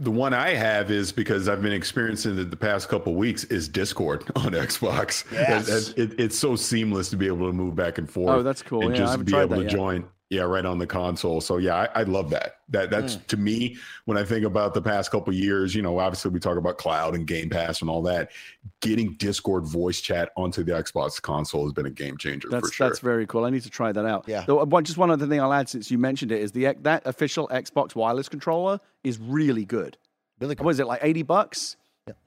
The 0.00 0.10
one 0.10 0.34
I 0.34 0.50
have 0.54 0.90
is 0.90 1.12
because 1.12 1.48
I've 1.48 1.62
been 1.62 1.72
experiencing 1.72 2.36
it 2.38 2.50
the 2.50 2.56
past 2.56 2.88
couple 2.88 3.14
weeks 3.14 3.44
is 3.44 3.68
Discord 3.68 4.24
on 4.36 4.50
Xbox. 4.52 5.24
Yes. 5.32 5.68
It- 5.90 5.98
it- 5.98 6.20
it's 6.20 6.38
so 6.38 6.56
seamless 6.56 7.10
to 7.10 7.16
be 7.16 7.26
able 7.28 7.46
to 7.46 7.52
move 7.52 7.76
back 7.76 7.98
and 7.98 8.10
forth. 8.10 8.34
Oh, 8.34 8.42
that's 8.42 8.62
cool. 8.62 8.82
And 8.82 8.90
Yeah, 8.90 9.04
just 9.04 9.24
be 9.24 9.30
tried 9.30 9.42
able 9.42 9.56
to 9.56 9.62
yet. 9.62 9.70
join. 9.70 10.04
Yeah, 10.34 10.42
right 10.42 10.64
on 10.66 10.78
the 10.78 10.86
console. 10.86 11.40
So 11.40 11.56
yeah, 11.58 11.74
I, 11.94 12.00
I 12.00 12.02
love 12.02 12.30
that. 12.30 12.56
That 12.70 12.90
that's 12.90 13.16
Mm. 13.16 13.26
to 13.28 13.36
me 13.36 13.76
when 14.06 14.16
I 14.18 14.24
think 14.24 14.44
about 14.44 14.74
the 14.74 14.82
past 14.82 15.10
couple 15.10 15.32
years. 15.34 15.74
You 15.74 15.82
know, 15.82 15.98
obviously 15.98 16.30
we 16.30 16.40
talk 16.40 16.56
about 16.58 16.78
cloud 16.78 17.14
and 17.14 17.26
Game 17.26 17.48
Pass 17.50 17.80
and 17.82 17.90
all 17.90 18.02
that. 18.02 18.30
Getting 18.80 19.12
Discord 19.14 19.66
voice 19.66 20.00
chat 20.00 20.30
onto 20.36 20.64
the 20.64 20.72
Xbox 20.72 21.20
console 21.20 21.64
has 21.64 21.72
been 21.72 21.86
a 21.86 21.90
game 21.90 22.16
changer 22.16 22.48
That's 22.50 22.68
for 22.68 22.72
sure. 22.74 22.88
that's 22.88 23.00
very 23.00 23.26
cool. 23.26 23.44
I 23.44 23.50
need 23.50 23.62
to 23.62 23.70
try 23.70 23.92
that 23.92 24.06
out. 24.06 24.24
Yeah. 24.26 24.44
Though, 24.46 24.60
uh, 24.60 24.80
just 24.82 24.98
one 24.98 25.10
other 25.10 25.26
thing 25.26 25.40
I'll 25.40 25.52
add 25.52 25.68
since 25.68 25.90
you 25.90 25.98
mentioned 25.98 26.32
it 26.32 26.40
is 26.40 26.52
the 26.52 26.74
that 26.82 27.02
official 27.06 27.48
Xbox 27.48 27.94
wireless 27.94 28.28
controller 28.28 28.80
is 29.02 29.18
really 29.18 29.64
good. 29.64 29.96
Really 30.40 30.56
What 30.56 30.70
is 30.70 30.80
it 30.80 30.86
like 30.86 31.00
eighty 31.02 31.22
bucks? 31.22 31.76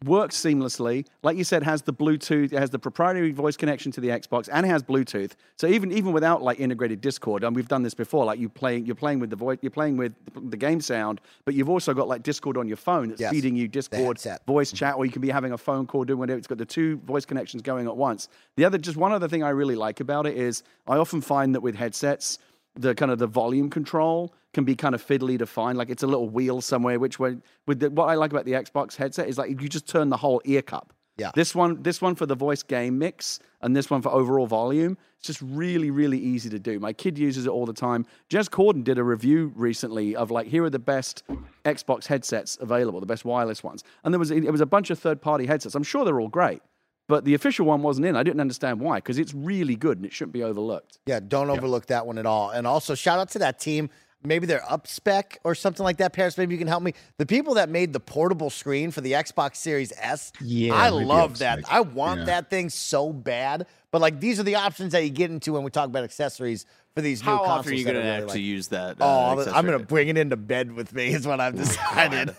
Works 0.05 0.36
seamlessly, 0.36 1.05
like 1.21 1.38
you 1.38 1.43
said, 1.43 1.61
has 1.61 1.84
the 1.84 1.93
Bluetooth, 1.93 2.51
it 2.51 2.57
has 2.57 2.71
the 2.71 2.80
proprietary 2.80 3.32
voice 3.32 3.55
connection 3.55 3.91
to 3.91 4.01
the 4.01 4.07
Xbox, 4.07 4.49
and 4.51 4.65
it 4.65 4.69
has 4.69 4.82
Bluetooth. 4.82 5.34
So 5.55 5.67
even 5.67 5.91
even 5.91 6.13
without 6.13 6.41
like 6.41 6.59
integrated 6.59 6.99
Discord, 6.99 7.43
and 7.43 7.55
we've 7.55 7.67
done 7.67 7.84
this 7.84 7.93
before, 7.93 8.25
like 8.25 8.39
you 8.39 8.49
playing, 8.49 8.88
you're 8.88 8.95
playing 8.95 9.19
with 9.19 9.30
the 9.30 9.36
voice, 9.36 9.59
you're 9.61 9.69
playing 9.69 9.95
with 9.95 10.13
the 10.49 10.57
game 10.57 10.82
sound, 10.82 11.21
but 11.45 11.53
you've 11.53 11.69
also 11.69 11.93
got 11.93 12.07
like 12.07 12.23
Discord 12.23 12.57
on 12.57 12.67
your 12.67 12.78
phone 12.78 13.09
that's 13.09 13.21
Yes. 13.21 13.32
feeding 13.32 13.55
you 13.55 13.67
Discord 13.67 14.19
voice 14.47 14.71
chat, 14.71 14.95
or 14.95 15.05
you 15.05 15.11
can 15.11 15.21
be 15.21 15.30
having 15.30 15.51
a 15.51 15.57
phone 15.59 15.86
call 15.86 16.05
doing 16.05 16.17
whatever. 16.17 16.39
It's 16.39 16.47
got 16.47 16.57
the 16.57 16.65
two 16.65 16.97
voice 17.05 17.25
connections 17.25 17.61
going 17.61 17.86
at 17.86 17.95
once. 17.95 18.30
The 18.55 18.65
other, 18.65 18.80
just 18.80 18.97
one 18.97 19.11
other 19.11 19.28
thing 19.28 19.43
I 19.43 19.49
really 19.49 19.75
like 19.75 19.99
about 19.99 20.25
it 20.25 20.36
is 20.36 20.63
I 20.88 20.97
often 20.97 21.21
find 21.21 21.53
that 21.53 21.61
with 21.61 21.75
headsets, 21.75 22.39
the 22.78 22.95
kind 22.95 23.11
of 23.11 23.19
the 23.19 23.28
volume 23.28 23.69
control 23.69 24.34
can 24.53 24.63
be 24.63 24.75
kind 24.75 24.95
of 24.95 25.05
fiddly 25.05 25.38
to 25.38 25.45
find. 25.45 25.78
Like 25.78 25.89
it's 25.89 26.03
a 26.03 26.07
little 26.07 26.30
wheel 26.30 26.61
somewhere. 26.61 26.99
Which 26.99 27.19
way? 27.19 27.38
With 27.65 27.80
the, 27.80 27.89
what 27.89 28.05
I 28.05 28.15
like 28.15 28.32
about 28.32 28.45
the 28.45 28.53
Xbox 28.53 28.95
headset 28.95 29.28
is 29.28 29.38
like 29.38 29.49
you 29.49 29.69
just 29.69 29.88
turn 29.88 30.09
the 30.09 30.17
whole 30.17 30.41
ear 30.45 30.61
cup. 30.61 30.93
Yeah. 31.17 31.32
This 31.34 31.55
one, 31.55 31.82
this 31.82 31.99
one 31.99 32.13
for 32.13 32.28
the 32.28 32.36
voice 32.36 32.61
game 32.61 32.99
mix, 32.99 33.39
and 33.61 33.75
this 33.75 33.89
one 33.89 34.03
for 34.03 34.09
overall 34.09 34.45
volume. 34.45 34.97
It's 35.17 35.25
just 35.25 35.41
really, 35.41 35.89
really 35.89 36.19
easy 36.19 36.47
to 36.49 36.59
do. 36.59 36.80
My 36.80 36.93
kid 36.93 37.17
uses 37.17 37.47
it 37.47 37.49
all 37.49 37.65
the 37.65 37.73
time. 37.73 38.05
Jez 38.30 38.47
Corden 38.49 38.84
did 38.84 38.99
a 38.99 39.03
review 39.03 39.51
recently 39.55 40.15
of 40.15 40.30
like 40.30 40.45
here 40.45 40.63
are 40.63 40.69
the 40.69 40.78
best 40.78 41.23
Xbox 41.65 42.05
headsets 42.05 42.57
available, 42.61 42.99
the 42.99 43.07
best 43.07 43.25
wireless 43.25 43.63
ones, 43.63 43.84
and 44.03 44.13
there 44.13 44.19
was 44.19 44.30
it 44.30 44.51
was 44.51 44.61
a 44.61 44.67
bunch 44.67 44.91
of 44.91 44.99
third 44.99 45.19
party 45.19 45.47
headsets. 45.47 45.73
I'm 45.73 45.84
sure 45.84 46.05
they're 46.05 46.21
all 46.21 46.28
great, 46.28 46.61
but 47.07 47.25
the 47.25 47.33
official 47.33 47.65
one 47.65 47.81
wasn't 47.81 48.05
in. 48.05 48.15
I 48.15 48.23
didn't 48.23 48.41
understand 48.41 48.79
why 48.79 48.97
because 48.97 49.17
it's 49.17 49.33
really 49.33 49.75
good 49.75 49.97
and 49.97 50.05
it 50.05 50.13
shouldn't 50.13 50.33
be 50.33 50.43
overlooked. 50.43 50.99
Yeah, 51.05 51.19
don't 51.25 51.49
overlook 51.49 51.87
that 51.87 52.05
one 52.05 52.17
at 52.17 52.25
all. 52.25 52.49
And 52.51 52.67
also, 52.67 52.95
shout 52.95 53.19
out 53.19 53.29
to 53.31 53.39
that 53.39 53.59
team. 53.59 53.89
Maybe 54.23 54.47
they're 54.47 54.69
up 54.69 54.87
spec 54.87 55.37
or 55.43 55.53
something 55.53 55.83
like 55.83 55.97
that. 55.97 56.11
Paris, 56.11 56.37
maybe 56.39 56.53
you 56.55 56.57
can 56.59 56.67
help 56.67 56.81
me. 56.81 56.93
The 57.17 57.25
people 57.25 57.53
that 57.53 57.69
made 57.69 57.93
the 57.93 57.99
portable 57.99 58.49
screen 58.49 58.89
for 58.89 58.99
the 58.99 59.11
Xbox 59.13 59.57
Series 59.57 59.93
S, 59.95 60.31
Yeah, 60.41 60.73
I 60.73 60.89
love 60.89 61.37
that. 61.37 61.59
I 61.69 61.81
want 61.81 62.21
Yeah. 62.21 62.25
that 62.25 62.49
thing 62.49 62.69
so 62.69 63.13
bad. 63.13 63.67
But 63.91 64.01
like, 64.01 64.19
these 64.19 64.39
are 64.39 64.43
the 64.43 64.55
options 64.55 64.91
that 64.93 65.03
you 65.03 65.11
get 65.11 65.29
into 65.29 65.53
when 65.53 65.61
we 65.63 65.69
talk 65.69 65.85
about 65.85 66.03
accessories 66.03 66.65
for 66.95 67.01
these 67.01 67.21
new 67.21 67.29
How 67.29 67.37
consoles. 67.37 67.59
often 67.59 67.71
are 67.71 67.75
you 67.75 67.83
that 67.85 67.91
going 67.93 68.03
to 68.03 68.09
really 68.11 68.21
actually 68.23 68.39
like. 68.39 68.45
use 68.47 68.67
that? 68.69 68.97
Oh, 68.99 69.05
uh, 69.07 69.35
I'm- 69.45 69.53
I'm 69.55 69.65
going 69.67 69.79
to 69.79 69.85
bring 69.85 70.07
it 70.07 70.17
into 70.17 70.35
bed 70.35 70.71
with 70.73 70.93
me, 70.93 71.09
is 71.13 71.27
what 71.27 71.39
I've 71.39 71.55
decided. 71.65 72.35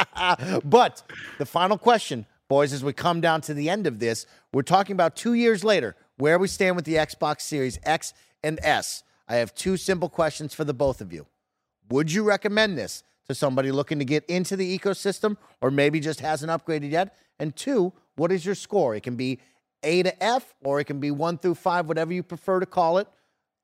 but 0.64 1.02
the 1.38 1.46
final 1.46 1.76
question, 1.78 2.24
boys, 2.48 2.72
as 2.72 2.84
we 2.84 2.92
come 2.92 3.20
down 3.20 3.40
to 3.42 3.54
the 3.54 3.68
end 3.68 3.86
of 3.86 3.98
this, 3.98 4.26
we're 4.52 4.62
talking 4.62 4.94
about 4.94 5.16
two 5.16 5.34
years 5.34 5.64
later, 5.64 5.96
where 6.16 6.38
we 6.38 6.48
stand 6.48 6.76
with 6.76 6.84
the 6.84 6.94
Xbox 6.94 7.42
Series 7.42 7.78
X 7.82 8.14
and 8.42 8.58
S. 8.62 9.02
I 9.28 9.36
have 9.36 9.54
two 9.54 9.76
simple 9.76 10.08
questions 10.08 10.54
for 10.54 10.64
the 10.64 10.74
both 10.74 11.00
of 11.00 11.12
you. 11.12 11.26
Would 11.90 12.12
you 12.12 12.22
recommend 12.22 12.78
this 12.78 13.02
to 13.28 13.34
somebody 13.34 13.72
looking 13.72 13.98
to 13.98 14.04
get 14.04 14.24
into 14.26 14.56
the 14.56 14.78
ecosystem 14.78 15.36
or 15.60 15.70
maybe 15.70 16.00
just 16.00 16.20
hasn't 16.20 16.50
upgraded 16.50 16.90
yet? 16.90 17.16
And 17.38 17.54
two, 17.54 17.92
what 18.14 18.32
is 18.32 18.46
your 18.46 18.54
score? 18.54 18.94
It 18.94 19.02
can 19.02 19.16
be 19.16 19.40
A 19.82 20.02
to 20.04 20.22
F 20.22 20.54
or 20.62 20.80
it 20.80 20.84
can 20.84 21.00
be 21.00 21.10
one 21.10 21.38
through 21.38 21.56
five, 21.56 21.86
whatever 21.86 22.12
you 22.12 22.22
prefer 22.22 22.60
to 22.60 22.66
call 22.66 22.98
it. 22.98 23.08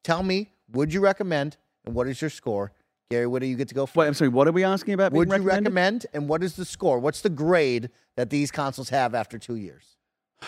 Tell 0.05 0.23
me, 0.23 0.51
would 0.73 0.93
you 0.93 1.01
recommend 1.01 1.57
and 1.85 1.95
what 1.95 2.09
is 2.09 2.21
your 2.21 2.31
score? 2.31 2.73
Gary, 3.11 3.27
what 3.27 3.41
do 3.41 3.47
you 3.47 3.57
get 3.57 3.69
to 3.69 3.75
go 3.75 3.85
for? 3.87 4.01
Wait, 4.01 4.07
I'm 4.07 4.15
sorry. 4.15 4.29
What 4.29 4.49
are 4.49 4.53
we 4.53 4.65
asking 4.65 4.95
about? 4.95 5.13
Would 5.13 5.31
you 5.31 5.43
recommend 5.43 6.07
and 6.15 6.29
what 6.29 6.43
is 6.43 6.57
the 6.57 6.65
score? 6.65 6.99
What's 6.99 7.21
the 7.21 7.31
grade 7.31 7.91
that 8.17 8.31
these 8.31 8.51
consoles 8.51 8.89
have 8.89 9.15
after 9.15 9.39
two 9.39 9.57
years? 9.57 9.97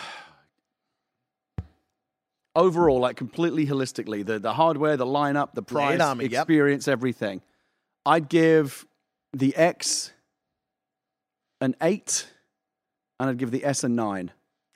overall, 2.55 2.99
like 2.99 3.17
completely 3.17 3.67
holistically, 3.67 4.25
the 4.25 4.39
the 4.39 4.53
hardware, 4.53 4.97
the 4.97 5.05
lineup, 5.05 5.53
the 5.53 5.61
price, 5.61 5.99
me, 6.15 6.25
yep. 6.25 6.41
experience, 6.41 6.87
everything. 6.87 7.41
I'd 8.05 8.29
give 8.29 8.85
the 9.33 9.55
X 9.55 10.13
an 11.61 11.75
eight, 11.81 12.27
and 13.19 13.29
I'd 13.29 13.37
give 13.37 13.51
the 13.51 13.65
S 13.65 13.83
a 13.83 13.89
nine. 13.89 14.31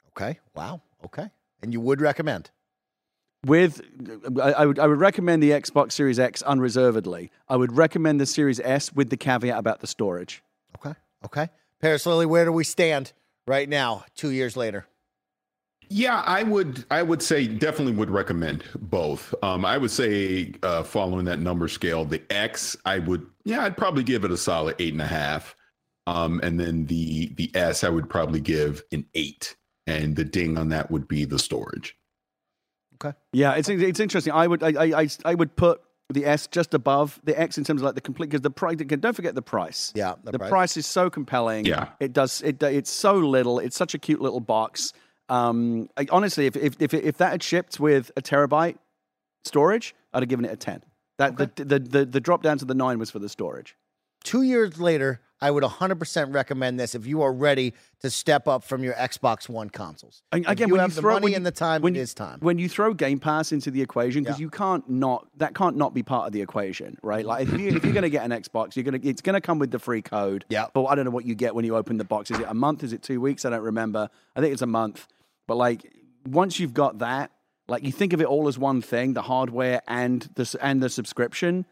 Okay. 0.09 0.39
Wow. 0.53 0.81
Okay. 1.05 1.29
And 1.61 1.73
you 1.73 1.79
would 1.79 2.01
recommend? 2.01 2.51
With, 3.45 3.81
I, 4.41 4.51
I 4.51 4.65
would 4.65 4.79
I 4.79 4.87
would 4.87 4.99
recommend 4.99 5.41
the 5.41 5.51
Xbox 5.51 5.93
Series 5.93 6.19
X 6.19 6.41
unreservedly. 6.41 7.31
I 7.47 7.55
would 7.55 7.77
recommend 7.77 8.19
the 8.19 8.25
Series 8.25 8.59
S 8.59 8.93
with 8.93 9.09
the 9.09 9.17
caveat 9.17 9.57
about 9.57 9.79
the 9.79 9.87
storage. 9.87 10.43
Okay. 10.77 10.93
Okay. 11.25 11.49
Paris 11.81 12.05
Lilly, 12.05 12.25
where 12.25 12.43
do 12.43 12.51
we 12.51 12.65
stand 12.65 13.13
right 13.47 13.69
now, 13.69 14.03
two 14.15 14.31
years 14.31 14.57
later? 14.57 14.87
Yeah, 15.87 16.21
I 16.25 16.43
would. 16.43 16.85
I 16.91 17.01
would 17.01 17.23
say 17.23 17.47
definitely 17.47 17.93
would 17.93 18.11
recommend 18.11 18.63
both. 18.75 19.33
Um, 19.41 19.65
I 19.65 19.77
would 19.77 19.89
say 19.89 20.53
uh, 20.61 20.83
following 20.83 21.25
that 21.25 21.39
number 21.39 21.67
scale, 21.67 22.05
the 22.05 22.21
X, 22.29 22.75
I 22.85 22.99
would. 22.99 23.25
Yeah, 23.45 23.63
I'd 23.63 23.77
probably 23.77 24.03
give 24.03 24.23
it 24.23 24.31
a 24.31 24.37
solid 24.37 24.75
eight 24.79 24.93
and 24.93 25.01
a 25.01 25.07
half. 25.07 25.55
Um, 26.05 26.41
and 26.43 26.59
then 26.59 26.85
the 26.85 27.33
the 27.35 27.49
S, 27.55 27.83
I 27.83 27.89
would 27.89 28.09
probably 28.09 28.39
give 28.39 28.83
an 28.91 29.05
eight. 29.15 29.55
And 29.87 30.15
the 30.15 30.25
ding 30.25 30.57
on 30.57 30.69
that 30.69 30.91
would 30.91 31.07
be 31.07 31.25
the 31.25 31.39
storage. 31.39 31.95
Okay. 33.03 33.15
Yeah, 33.33 33.53
it's 33.53 33.69
it's 33.69 33.99
interesting. 33.99 34.33
I 34.33 34.47
would 34.47 34.61
I 34.63 34.69
I, 34.69 35.01
I- 35.01 35.07
I 35.25 35.35
would 35.35 35.55
put 35.55 35.81
the 36.11 36.25
S 36.25 36.47
just 36.47 36.73
above 36.73 37.19
the 37.23 37.39
X 37.39 37.57
in 37.57 37.63
terms 37.63 37.81
of 37.81 37.85
like 37.85 37.95
the 37.95 38.01
complete 38.01 38.29
because 38.29 38.41
the 38.41 38.49
price. 38.49 38.75
Don't 38.77 39.15
forget 39.15 39.35
the 39.35 39.41
price. 39.41 39.91
Yeah, 39.95 40.15
the 40.23 40.31
the, 40.31 40.39
price. 40.39 40.49
price. 40.49 40.77
is 40.77 40.85
so 40.85 41.09
compelling. 41.09 41.65
Yeah. 41.65 41.89
it 41.99 42.13
does. 42.13 42.41
It 42.41 42.61
it's 42.63 42.89
so 42.91 43.13
little. 43.13 43.59
It's 43.59 43.77
such 43.77 43.93
a 43.93 43.99
cute 43.99 44.19
little 44.21 44.39
box. 44.39 44.93
Um, 45.29 45.89
I, 45.95 46.07
honestly, 46.11 46.47
if 46.47 46.55
if 46.55 46.75
if 46.79 46.93
if 46.93 47.17
that 47.17 47.31
had 47.31 47.43
shipped 47.43 47.79
with 47.79 48.11
a 48.17 48.21
terabyte 48.21 48.77
storage, 49.45 49.95
I'd 50.13 50.23
have 50.23 50.29
given 50.29 50.45
it 50.45 50.51
a 50.51 50.57
ten. 50.57 50.81
That 51.19 51.37
the, 51.37 51.51
the 51.55 51.79
the 51.79 52.05
the 52.05 52.19
drop 52.19 52.41
down 52.41 52.57
to 52.59 52.65
the 52.65 52.73
nine 52.73 52.97
was 52.97 53.11
for 53.11 53.19
the 53.19 53.29
storage. 53.29 53.75
Two 54.23 54.41
years 54.41 54.79
later, 54.79 55.21
I 55.41 55.49
would 55.51 55.63
100% 55.63 56.33
recommend 56.33 56.77
this 56.77 56.93
if 56.95 57.07
you 57.07 57.21
are 57.21 57.31
ready 57.31 57.73
to 58.01 58.09
step 58.09 58.45
up 58.49 58.61
from 58.65 58.83
your 58.83 58.93
Xbox 58.95 59.47
One 59.47 59.69
consoles. 59.69 60.21
And 60.33 60.45
again, 60.47 60.67
you 60.67 60.73
when 60.73 60.81
have 60.81 60.89
you 60.91 60.95
the 60.95 61.01
throw 61.01 61.13
money 61.13 61.29
you- 61.31 61.37
and 61.37 61.45
the 61.45 61.51
time, 61.51 61.81
when 61.81 61.95
it 61.95 61.99
is 61.99 62.13
time. 62.13 62.39
When 62.41 62.57
you 62.57 62.67
throw 62.67 62.93
Game 62.93 63.19
Pass 63.19 63.53
into 63.53 63.71
the 63.71 63.81
equation, 63.81 64.23
because 64.23 64.37
Yeah. 64.37 64.43
you 64.43 64.49
can't 64.49 64.89
not 64.89 65.27
that 65.37 65.55
can't 65.55 65.77
not 65.77 65.93
be 65.93 66.03
part 66.03 66.27
of 66.27 66.33
the 66.33 66.41
equation, 66.41 66.97
right? 67.01 67.25
Like 67.25 67.47
if, 67.47 67.57
you, 67.57 67.69
if 67.69 67.85
you're 67.85 67.93
going 67.93 68.03
to 68.03 68.09
get 68.09 68.25
an 68.25 68.31
Xbox, 68.31 68.75
you're 68.75 68.83
going 68.83 68.99
to 69.01 69.07
it's 69.07 69.21
going 69.21 69.35
to 69.35 69.41
come 69.41 69.59
with 69.59 69.71
the 69.71 69.79
free 69.79 70.01
code. 70.01 70.43
Yeah. 70.49 70.65
But 70.73 70.85
I 70.87 70.95
don't 70.95 71.05
know 71.05 71.11
what 71.11 71.25
you 71.25 71.35
get 71.35 71.55
when 71.55 71.63
you 71.63 71.77
open 71.77 71.95
the 71.97 72.03
box. 72.03 72.29
Is 72.31 72.39
it 72.39 72.45
a 72.49 72.53
month? 72.53 72.83
Is 72.83 72.91
it 72.91 73.01
two 73.01 73.21
weeks? 73.21 73.45
I 73.45 73.49
don't 73.51 73.63
remember. 73.63 74.09
I 74.35 74.41
think 74.41 74.51
it's 74.51 74.61
a 74.61 74.67
month. 74.67 75.07
But 75.47 75.55
like 75.55 75.89
once 76.25 76.59
you've 76.59 76.73
got 76.73 76.97
that, 76.99 77.31
like 77.69 77.83
you 77.85 77.93
think 77.93 78.11
of 78.11 78.19
it 78.19 78.25
all 78.27 78.49
as 78.49 78.57
one 78.59 78.81
thing: 78.81 79.13
the 79.13 79.21
hardware 79.21 79.81
and 79.87 80.29
the 80.35 80.53
and 80.61 80.83
the 80.83 80.89
subscription. 80.89 81.65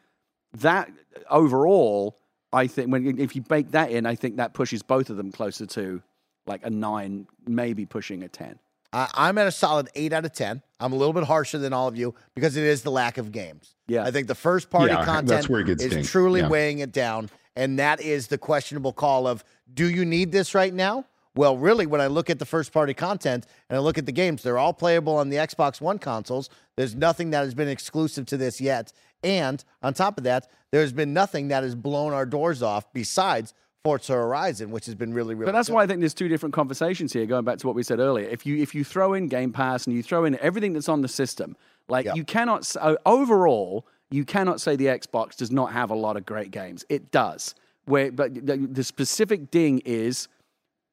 That 0.53 0.89
overall, 1.29 2.17
I 2.53 2.67
think 2.67 2.91
when 2.91 3.19
if 3.19 3.35
you 3.35 3.41
bake 3.41 3.71
that 3.71 3.91
in, 3.91 4.05
I 4.05 4.15
think 4.15 4.37
that 4.37 4.53
pushes 4.53 4.81
both 4.81 5.09
of 5.09 5.17
them 5.17 5.31
closer 5.31 5.65
to 5.65 6.01
like 6.45 6.65
a 6.65 6.69
nine, 6.69 7.27
maybe 7.45 7.85
pushing 7.85 8.23
a 8.23 8.27
ten. 8.29 8.57
I, 8.93 9.09
I'm 9.15 9.37
at 9.37 9.47
a 9.47 9.51
solid 9.51 9.89
eight 9.95 10.13
out 10.13 10.23
of 10.25 10.31
ten. 10.33 10.61
I'm 10.79 10.93
a 10.93 10.95
little 10.95 11.13
bit 11.13 11.25
harsher 11.25 11.57
than 11.57 11.73
all 11.73 11.87
of 11.89 11.97
you 11.97 12.15
because 12.35 12.55
it 12.55 12.63
is 12.63 12.83
the 12.83 12.91
lack 12.91 13.17
of 13.17 13.31
games. 13.33 13.75
Yeah. 13.87 14.03
I 14.05 14.11
think 14.11 14.27
the 14.27 14.35
first 14.35 14.69
party 14.69 14.87
Yeah, 14.93 15.03
that's 15.03 15.07
content 15.07 15.49
where 15.49 15.61
it 15.61 15.67
gets 15.67 15.83
is 15.83 15.91
dinged. 15.91 16.09
truly 16.09 16.39
Yeah. 16.39 16.47
weighing 16.49 16.79
it 16.79 16.93
down, 16.93 17.29
and 17.57 17.77
that 17.79 17.99
is 18.01 18.27
the 18.27 18.37
questionable 18.37 18.93
call 18.93 19.27
of 19.27 19.43
do 19.73 19.89
you 19.89 20.05
need 20.05 20.31
this 20.31 20.55
right 20.55 20.73
now? 20.73 21.05
Well, 21.35 21.57
really, 21.57 21.85
when 21.85 22.01
I 22.01 22.07
look 22.07 22.29
at 22.31 22.39
the 22.39 22.45
first 22.45 22.71
party 22.71 22.95
content 22.95 23.45
and 23.69 23.77
I 23.77 23.79
look 23.79 23.97
at 23.99 24.05
the 24.07 24.11
games, 24.11 24.41
they're 24.41 24.57
all 24.57 24.73
playable 24.73 25.17
on 25.17 25.29
the 25.29 25.35
Xbox 25.35 25.79
One 25.81 25.99
consoles. 25.99 26.49
There's 26.77 26.95
nothing 26.95 27.29
that 27.31 27.41
has 27.41 27.53
been 27.53 27.67
exclusive 27.67 28.25
to 28.27 28.37
this 28.37 28.59
yet. 28.59 28.91
And 29.23 29.63
on 29.83 29.93
top 29.93 30.17
of 30.17 30.23
that, 30.23 30.47
there's 30.71 30.93
been 30.93 31.13
nothing 31.13 31.47
that 31.49 31.63
has 31.63 31.75
blown 31.75 32.13
our 32.13 32.25
doors 32.25 32.61
off 32.61 32.91
besides 32.93 33.53
Forza 33.83 34.13
Horizon, 34.13 34.69
which 34.71 34.85
has 34.85 34.95
been 34.95 35.13
really, 35.13 35.33
really 35.33 35.45
But 35.45 35.53
that's 35.53 35.69
good. 35.69 35.75
why 35.75 35.83
I 35.83 35.87
think 35.87 35.99
there's 36.01 36.13
two 36.13 36.27
different 36.27 36.53
conversations 36.53 37.13
here. 37.13 37.25
Going 37.25 37.45
back 37.45 37.57
to 37.59 37.67
what 37.67 37.75
we 37.75 37.83
said 37.83 37.99
earlier, 37.99 38.27
if 38.27 38.45
you 38.45 38.57
if 38.57 38.75
you 38.75 38.83
throw 38.83 39.13
in 39.13 39.27
Game 39.27 39.53
Pass 39.53 39.87
and 39.87 39.95
you 39.95 40.03
throw 40.03 40.25
in 40.25 40.37
everything 40.39 40.73
that's 40.73 40.89
on 40.89 41.01
the 41.01 41.07
system, 41.07 41.55
like 41.87 42.05
Yeah. 42.05 42.15
you 42.15 42.23
cannot 42.25 42.69
overall 43.05 43.85
you 44.09 44.23
cannot 44.25 44.61
say 44.61 44.75
the 44.77 44.85
Xbox 44.85 45.35
does 45.35 45.51
not 45.51 45.73
have 45.73 45.89
a 45.89 45.95
lot 45.95 46.15
of 46.17 46.25
great 46.25 46.49
games. 46.51 46.85
It 46.89 47.11
does. 47.11 47.55
Where 47.85 48.11
but 48.11 48.33
the, 48.45 48.57
the 48.57 48.83
specific 48.83 49.51
ding 49.51 49.81
is, 49.85 50.27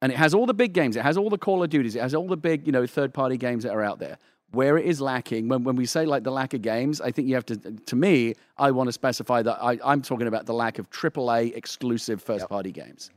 and 0.03 0.13
it 0.13 0.17
has 0.19 0.35
all 0.35 0.47
the 0.47 0.55
big 0.55 0.73
games. 0.73 0.97
It 0.97 1.03
has 1.03 1.17
all 1.17 1.31
the 1.31 1.39
Call 1.39 1.63
of 1.65 1.71
Duties. 1.71 1.97
It 1.97 2.03
has 2.03 2.15
all 2.15 2.29
the 2.29 2.37
big 2.37 2.67
you 2.67 2.73
know 2.73 2.87
third 2.87 3.13
party 3.13 3.37
games 3.37 3.65
that 3.65 3.73
are 3.73 3.83
out 3.83 3.99
there. 3.99 4.19
Where 4.51 4.79
it 4.79 4.87
is 4.87 5.01
lacking, 5.01 5.49
when, 5.49 5.65
when 5.65 5.75
we 5.75 5.85
say 5.85 6.07
like 6.07 6.23
the 6.23 6.31
lack 6.31 6.55
of 6.55 6.63
games, 6.63 7.01
I 7.01 7.11
think 7.11 7.27
you 7.27 7.35
have 7.35 7.47
to. 7.47 7.57
To 7.57 7.97
me, 7.97 8.35
I 8.57 8.71
want 8.71 8.89
to 8.89 8.93
specify 8.93 9.43
that 9.43 9.59
I, 9.61 9.79
I'm 9.85 10.01
talking 10.01 10.29
about 10.29 10.47
the 10.47 10.55
lack 10.55 10.79
of 10.79 10.91
AAA 10.91 11.57
exclusive 11.57 12.23
first 12.23 12.49
party 12.49 12.71
games. 12.71 13.11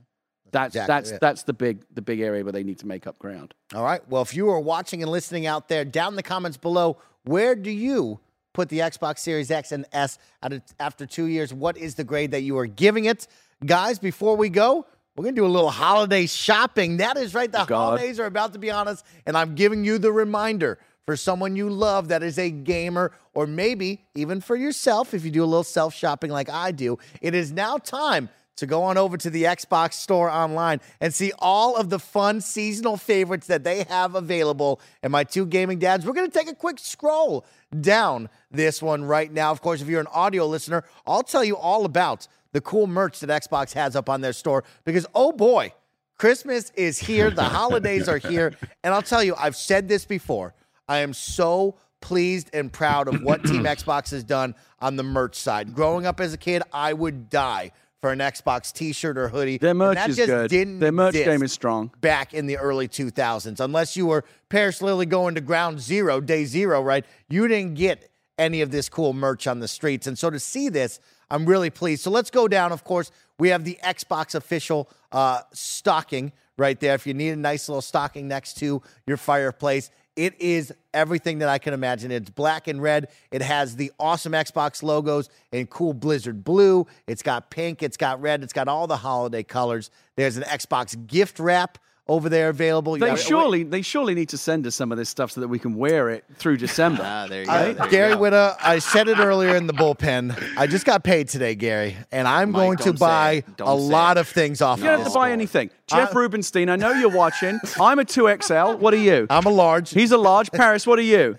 That's 0.52 0.76
Exactly 0.76 0.94
that's 0.94 1.12
it. 1.12 1.22
that's 1.22 1.44
the 1.44 1.54
big 1.54 1.84
the 1.94 2.02
big 2.02 2.22
area 2.22 2.44
where 2.44 2.54
they 2.54 2.64
need 2.64 2.80
to 2.80 2.88
make 2.88 3.06
up 3.06 3.20
ground. 3.20 3.54
All 3.76 3.84
right. 3.84 4.08
Well, 4.10 4.22
if 4.22 4.34
you 4.34 4.50
are 4.50 4.60
watching 4.60 5.04
and 5.04 5.12
listening 5.12 5.46
out 5.46 5.68
there, 5.68 5.86
down 5.86 6.14
in 6.14 6.16
the 6.16 6.24
comments 6.24 6.58
below, 6.58 6.98
where 7.24 7.56
do 7.56 7.70
you 7.70 8.20
put 8.54 8.70
the 8.70 8.80
Xbox 8.80 9.20
Series 9.20 9.52
X 9.52 9.72
and 9.72 9.86
S 9.92 10.18
out 10.42 10.54
of, 10.54 10.62
after 10.80 11.06
two 11.06 11.26
years? 11.26 11.54
What 11.54 11.78
is 11.78 11.96
the 11.96 12.04
grade 12.04 12.32
that 12.32 12.42
you 12.42 12.58
are 12.58 12.66
giving 12.66 13.06
it? 13.06 13.28
Guys, 13.66 14.00
before 14.00 14.36
we 14.36 14.50
go, 14.50 14.86
we're 15.16 15.24
going 15.24 15.36
to 15.36 15.42
do 15.42 15.46
a 15.46 15.48
little 15.48 15.70
holiday 15.70 16.28
shopping. 16.28 16.98
That 16.98 17.18
is 17.18 17.34
right. 17.34 17.52
The 17.52 17.64
oh, 17.64 17.66
God. 17.66 17.76
holidays 17.76 18.20
are 18.20 18.26
about 18.26 18.54
to 18.54 18.60
be 18.60 18.72
on 18.72 18.88
us, 18.88 19.04
and 19.26 19.36
I'm 19.38 19.56
giving 19.56 19.84
you 19.84 19.98
the 19.98 20.12
reminder 20.12 20.80
for 21.08 21.16
someone 21.16 21.56
you 21.56 21.70
love 21.70 22.10
that 22.10 22.22
is 22.22 22.38
a 22.38 22.52
gamer, 22.52 23.14
or 23.34 23.48
maybe 23.48 24.04
even 24.14 24.42
for 24.42 24.58
yourself 24.58 25.14
if 25.14 25.24
you 25.24 25.32
do 25.32 25.42
a 25.42 25.46
little 25.46 25.64
self 25.64 25.96
shopping 25.96 26.30
like 26.30 26.50
I 26.50 26.72
do. 26.72 27.00
It 27.22 27.34
is 27.34 27.50
now 27.54 27.78
time 27.78 28.28
to 28.58 28.66
go 28.66 28.84
on 28.84 28.98
over 28.98 29.16
to 29.16 29.30
the 29.30 29.44
Xbox 29.44 29.94
store 29.94 30.30
online 30.30 30.82
and 31.00 31.14
see 31.14 31.32
all 31.40 31.78
of 31.78 31.90
the 31.90 31.98
fun 31.98 32.42
seasonal 32.42 32.98
favorites 32.98 33.48
that 33.48 33.64
they 33.64 33.84
have 33.84 34.16
available. 34.16 34.82
And 35.02 35.14
my 35.14 35.24
two 35.24 35.46
gaming 35.46 35.80
dads, 35.80 36.06
we're 36.06 36.12
going 36.12 36.30
to 36.30 36.38
take 36.38 36.50
a 36.50 36.56
quick 36.56 36.78
scroll 36.78 37.46
down 37.80 38.28
this 38.52 38.82
one 38.82 39.06
right 39.06 39.32
now. 39.32 39.52
Of 39.52 39.62
course, 39.62 39.82
if 39.82 39.88
you're 39.88 40.02
an 40.02 40.08
audio 40.08 40.46
listener, 40.46 40.84
I'll 41.06 41.24
tell 41.24 41.44
you 41.44 41.56
all 41.56 41.86
about 41.86 42.28
the 42.52 42.60
cool 42.60 42.86
merch 42.86 43.22
that 43.22 43.30
Xbox 43.30 43.72
has 43.74 43.96
up 43.96 44.10
on 44.10 44.20
their 44.20 44.34
store 44.34 44.66
because, 44.84 45.06
oh 45.16 45.32
boy, 45.32 45.72
Christmas 46.18 46.72
is 46.72 47.00
here. 47.00 47.30
The 47.30 47.44
holidays 47.44 48.10
are 48.10 48.18
here. 48.18 48.56
And 48.84 48.94
I'll 48.94 49.02
tell 49.02 49.24
you, 49.24 49.36
I've 49.38 49.56
said 49.56 49.88
this 49.88 50.06
before. 50.06 50.54
I 50.88 51.00
am 51.00 51.14
so 51.14 51.78
pleased 52.00 52.50
and 52.54 52.72
proud 52.72 53.08
of 53.08 53.22
what 53.22 53.44
Team 53.44 53.64
Xbox 53.64 54.12
has 54.12 54.24
done 54.24 54.56
on 54.80 54.96
the 54.96 55.04
merch 55.04 55.36
side. 55.36 55.74
Growing 55.74 56.06
up 56.06 56.20
as 56.20 56.34
a 56.34 56.38
kid, 56.38 56.64
I 56.72 56.94
would 56.94 57.30
die 57.30 57.72
for 58.00 58.12
an 58.12 58.20
Xbox 58.20 58.72
t-shirt 58.72 59.18
or 59.18 59.28
hoodie. 59.30 59.58
Their 59.58 59.74
merch 59.74 59.96
that 59.96 60.10
is 60.12 60.18
just 60.18 60.28
good. 60.28 60.50
Didn't 60.50 60.80
Their 60.80 60.92
merch 60.92 61.16
game 61.16 61.42
is 61.42 61.52
strong. 61.52 61.92
back 62.00 62.34
in 62.34 62.46
the 62.46 62.58
early 62.58 62.88
2000s. 62.88 63.60
Unless 63.60 63.98
you 63.98 64.06
were 64.06 64.24
Paris 64.50 64.82
Lilly 64.82 65.08
going 65.08 65.36
to 65.36 65.42
ground 65.42 65.80
zero, 65.82 66.22
day 66.22 66.46
zero, 66.46 66.82
right? 66.82 67.06
You 67.28 67.48
didn't 67.48 67.74
get 67.74 68.12
any 68.38 68.62
of 68.62 68.70
this 68.70 68.88
cool 68.88 69.14
merch 69.14 69.48
on 69.48 69.60
the 69.60 69.68
streets. 69.68 70.06
And 70.06 70.18
so 70.18 70.30
to 70.30 70.40
see 70.40 70.70
this, 70.70 71.00
I'm 71.32 71.48
really 71.48 71.72
pleased. 71.72 72.04
So 72.04 72.12
let's 72.12 72.30
go 72.30 72.48
down. 72.48 72.72
Of 72.72 72.84
course, 72.84 73.12
we 73.40 73.50
have 73.50 73.64
the 73.64 73.80
Xbox 73.84 74.36
official 74.36 74.90
uh, 75.12 75.42
stocking 75.52 76.32
right 76.58 76.80
there. 76.80 76.94
If 76.94 77.08
you 77.08 77.16
need 77.16 77.32
a 77.32 77.36
nice 77.36 77.68
little 77.68 77.82
stocking 77.82 78.28
next 78.28 78.58
to 78.60 78.82
your 79.08 79.18
fireplace, 79.18 79.90
it 80.18 80.42
is 80.42 80.74
everything 80.94 81.40
that 81.40 81.48
I 81.48 81.60
can 81.60 81.74
imagine. 81.74 82.12
It's 82.12 82.30
black 82.30 82.68
and 82.68 82.82
red. 82.82 83.08
It 83.32 83.44
has 83.44 83.76
the 83.76 83.92
awesome 84.00 84.34
Xbox 84.34 84.82
logos 84.82 85.30
in 85.52 85.68
cool 85.68 85.94
Blizzard 85.94 86.44
blue. 86.44 86.88
It's 87.06 87.22
got 87.22 87.52
pink. 87.52 87.84
It's 87.84 87.98
got 87.98 88.20
red. 88.20 88.44
It's 88.44 88.52
got 88.52 88.68
all 88.68 88.88
the 88.88 88.98
holiday 88.98 89.44
colors. 89.44 89.92
There's 90.16 90.36
an 90.36 90.44
Xbox 90.44 91.08
gift 91.08 91.40
wrap 91.40 91.78
over 92.10 92.30
there 92.30 92.50
available. 92.50 92.98
They 92.98 93.10
have- 93.10 93.20
surely 93.20 93.64
they 93.64 93.82
surely 93.82 94.14
need 94.16 94.30
to 94.30 94.38
send 94.38 94.66
us 94.68 94.76
some 94.76 94.92
of 94.92 94.98
this 94.98 95.10
stuff 95.10 95.32
so 95.32 95.42
that 95.42 95.48
we 95.48 95.60
can 95.60 95.76
wear 95.76 96.10
it 96.10 96.24
through 96.36 96.58
December. 96.58 97.04
Ah, 97.06 97.28
there 97.28 97.44
you 97.44 97.50
uh, 97.50 97.54
go. 97.54 97.60
I- 97.70 97.74
there 97.74 97.86
you 97.86 97.92
Gary 97.92 98.14
go. 98.14 98.20
Whitta, 98.22 98.56
I 98.64 98.80
said 98.80 99.08
it 99.08 99.18
earlier 99.20 99.56
in 99.56 99.68
the 99.68 99.74
bullpen. 99.74 100.58
I 100.58 100.68
just 100.68 100.86
got 100.86 101.04
paid 101.04 101.30
today, 101.30 101.56
Gary, 101.56 101.96
and 102.12 102.28
I'm 102.28 102.52
Mike, 102.52 102.60
going 102.62 102.78
to 102.80 102.94
buy 102.94 103.44
a 103.60 103.76
lot 103.76 104.18
it. 104.18 104.22
of 104.22 104.28
things 104.28 104.62
off 104.62 104.80
you 104.80 104.86
don't 104.86 104.96
of 104.96 105.00
have 105.02 105.08
to 105.14 105.14
buy 105.18 105.32
anything. 105.32 105.70
Uh, 105.92 105.96
Jeff 105.98 106.16
I- 106.16 106.20
Rubenstein, 106.20 106.70
I 106.70 106.76
know 106.76 106.92
you're 106.94 107.10
watching. 107.10 107.60
I'm 107.80 108.00
a 108.00 108.04
2XL. 108.06 108.80
What 108.80 108.94
are 108.94 108.98
you? 108.98 109.28
I'm 109.30 109.46
a 109.46 109.50
large. 109.50 109.92
He's 109.92 110.12
a 110.12 110.18
large. 110.18 110.52
Paris, 110.54 110.86
what 110.88 111.00
are 111.00 111.04
you? 111.04 111.38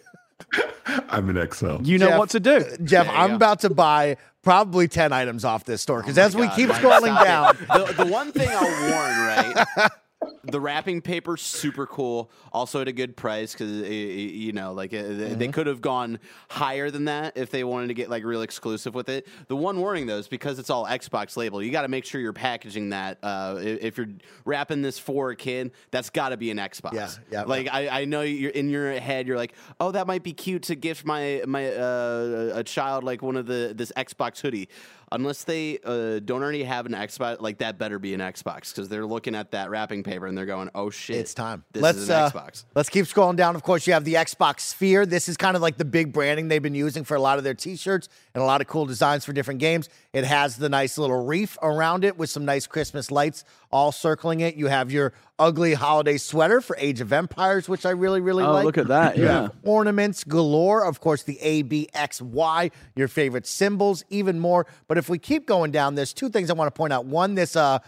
I'm 1.09 1.29
an 1.37 1.51
XL. 1.51 1.83
You 1.83 1.99
know 1.99 2.09
Jeff- 2.09 2.19
what 2.19 2.31
to 2.31 2.41
do. 2.41 2.57
Uh, 2.59 2.77
Jeff, 2.85 3.09
I'm 3.11 3.31
go. 3.31 3.37
about 3.37 3.61
to 3.61 3.71
buy 3.71 4.17
probably 4.43 4.89
10 4.89 5.13
items 5.13 5.45
off 5.45 5.65
this 5.65 5.83
store 5.83 6.01
because 6.01 6.17
oh 6.19 6.23
as 6.23 6.35
we 6.37 6.47
God, 6.47 6.57
keep 6.57 6.71
scrolling 6.71 7.23
down. 7.25 7.57
The, 7.69 8.05
the 8.05 8.07
one 8.11 8.33
thing 8.33 8.49
I'll 8.51 8.63
warn, 8.63 9.65
right? 9.77 9.91
The 10.45 10.61
wrapping 10.61 11.01
paper 11.01 11.37
super 11.37 11.87
cool, 11.87 12.29
also 12.53 12.81
at 12.81 12.89
a 12.89 12.93
good 12.93 13.17
price 13.17 13.53
because 13.53 13.71
you 13.89 14.53
know, 14.53 14.73
like 14.73 14.93
uh, 14.93 14.97
they- 15.03 15.09
Mm-hmm. 15.29 15.39
they 15.39 15.49
could 15.49 15.67
have 15.69 15.81
gone 15.81 16.19
higher 16.49 16.91
than 16.91 17.05
that 17.05 17.37
if 17.37 17.51
they 17.51 17.63
wanted 17.63 17.89
to 17.89 17.95
get 17.95 18.09
like 18.11 18.25
real 18.25 18.43
exclusive 18.43 18.95
with 18.95 19.09
it. 19.09 19.29
The 19.47 19.55
one 19.55 19.79
warning 19.79 20.07
though 20.07 20.17
is 20.19 20.27
because 20.27 20.59
it's 20.59 20.71
all 20.71 20.87
Xbox 20.87 21.37
label, 21.37 21.63
you 21.63 21.71
got 21.71 21.83
to 21.83 21.89
make 21.89 22.05
sure 22.05 22.21
you're 22.21 22.33
packaging 22.33 22.91
that. 22.91 23.19
Uh, 23.23 23.57
if 23.61 23.97
you're 23.97 24.09
wrapping 24.45 24.83
this 24.83 24.99
for 24.99 25.31
a 25.31 25.37
kid, 25.37 25.71
that's 25.93 26.11
got 26.11 26.31
to 26.31 26.37
be 26.37 26.51
an 26.51 26.57
Xbox. 26.57 26.95
Yeah, 26.95 27.11
yeah, 27.31 27.43
Like 27.45 27.69
I, 27.71 28.01
I 28.01 28.05
know 28.07 28.23
you're 28.23 28.51
in 28.51 28.71
your 28.71 28.93
head, 28.99 29.27
you're 29.29 29.37
like, 29.37 29.53
oh, 29.79 29.93
that 29.93 30.07
might 30.09 30.23
be 30.25 30.33
cute 30.33 30.63
to 30.65 30.75
gift 30.75 31.05
my 31.05 31.43
my 31.47 31.69
uh, 31.73 32.53
a 32.55 32.65
child 32.65 33.05
like 33.05 33.23
one 33.23 33.37
of 33.37 33.47
the 33.47 33.73
this 33.77 33.93
Xbox 33.97 34.41
hoodie. 34.41 34.69
Unless 35.11 35.45
they 35.45 35.79
uh, 35.85 36.19
don't 36.19 36.43
already 36.43 36.65
have 36.65 36.87
an 36.87 36.93
Xbox, 36.93 37.41
like 37.41 37.59
that 37.59 37.79
better 37.79 37.99
be 37.99 38.15
an 38.15 38.21
Xbox 38.21 38.75
because 38.75 38.89
they're 38.89 39.07
looking 39.07 39.35
at 39.35 39.53
that 39.53 39.71
wrapping 39.71 40.03
paper 40.03 40.27
and 40.27 40.37
they're 40.37 40.47
going, 40.47 40.71
"Oh 40.75 40.91
shit, 40.91 41.17
it's 41.17 41.35
time. 41.35 41.65
This 41.73 41.83
let's 41.83 41.99
is 41.99 42.09
an 42.11 42.17
uh, 42.17 42.31
Xbox." 42.31 42.65
let's 42.75 42.89
keep 42.89 43.07
scrolling 43.07 43.37
down. 43.37 43.57
Of 43.57 43.63
course, 43.63 43.87
you 43.87 43.93
have 43.93 44.05
the 44.05 44.15
Xbox 44.15 44.61
Sphere. 44.61 45.07
This 45.07 45.29
is 45.29 45.37
kind 45.37 45.57
of 45.57 45.63
like 45.63 45.77
the 45.77 45.85
big 45.85 46.13
branding 46.13 46.49
they've 46.49 46.63
been 46.63 46.75
using 46.75 47.05
for 47.05 47.17
a 47.17 47.21
lot 47.21 47.39
of 47.39 47.45
their 47.45 47.55
T-shirts 47.55 48.09
and 48.35 48.43
a 48.43 48.47
lot 48.47 48.61
of 48.61 48.67
cool 48.67 48.87
designs 48.87 49.25
for 49.25 49.33
different 49.33 49.61
games. 49.61 49.89
It 50.19 50.25
has 50.25 50.57
the 50.57 50.69
nice 50.69 50.99
little 50.99 51.25
reef 51.25 51.57
around 51.63 52.05
it 52.05 52.19
with 52.19 52.29
some 52.29 52.45
nice 52.45 52.67
Christmas 52.67 53.11
lights 53.11 53.45
all 53.71 53.93
circling 53.93 54.41
it. 54.41 54.57
You 54.57 54.67
have 54.67 54.91
your 54.91 55.13
ugly 55.39 55.75
holiday 55.75 56.17
sweater 56.17 56.61
for 56.61 56.75
Age 56.79 57.01
of 57.01 57.13
Empires, 57.13 57.69
which 57.69 57.87
I 57.87 57.91
really 57.91 58.21
really 58.21 58.43
Oh, 58.45 58.53
like. 58.53 58.65
look 58.65 58.79
at 58.79 58.89
that. 58.89 59.17
Yeah. 59.17 59.49
ornaments 59.63 60.25
galore. 60.25 60.85
Of 60.85 61.01
course, 61.01 61.23
the 61.23 61.39
A, 61.41 61.63
B, 61.63 61.89
X, 61.95 62.21
Y, 62.21 62.71
your 62.97 63.09
favorite 63.09 63.47
symbols, 63.47 64.05
even 64.11 64.41
more. 64.41 64.67
But 64.89 64.99
if 64.99 65.09
we 65.09 65.19
keep 65.19 65.47
going 65.47 65.71
down, 65.71 65.95
there's 65.95 66.13
two 66.13 66.29
things 66.31 66.51
I 66.51 66.55
want 66.55 66.75
to 66.75 66.77
point 66.77 66.93
out. 66.93 67.05
One, 67.07 67.35
this 67.35 67.55
uh, 67.57 67.79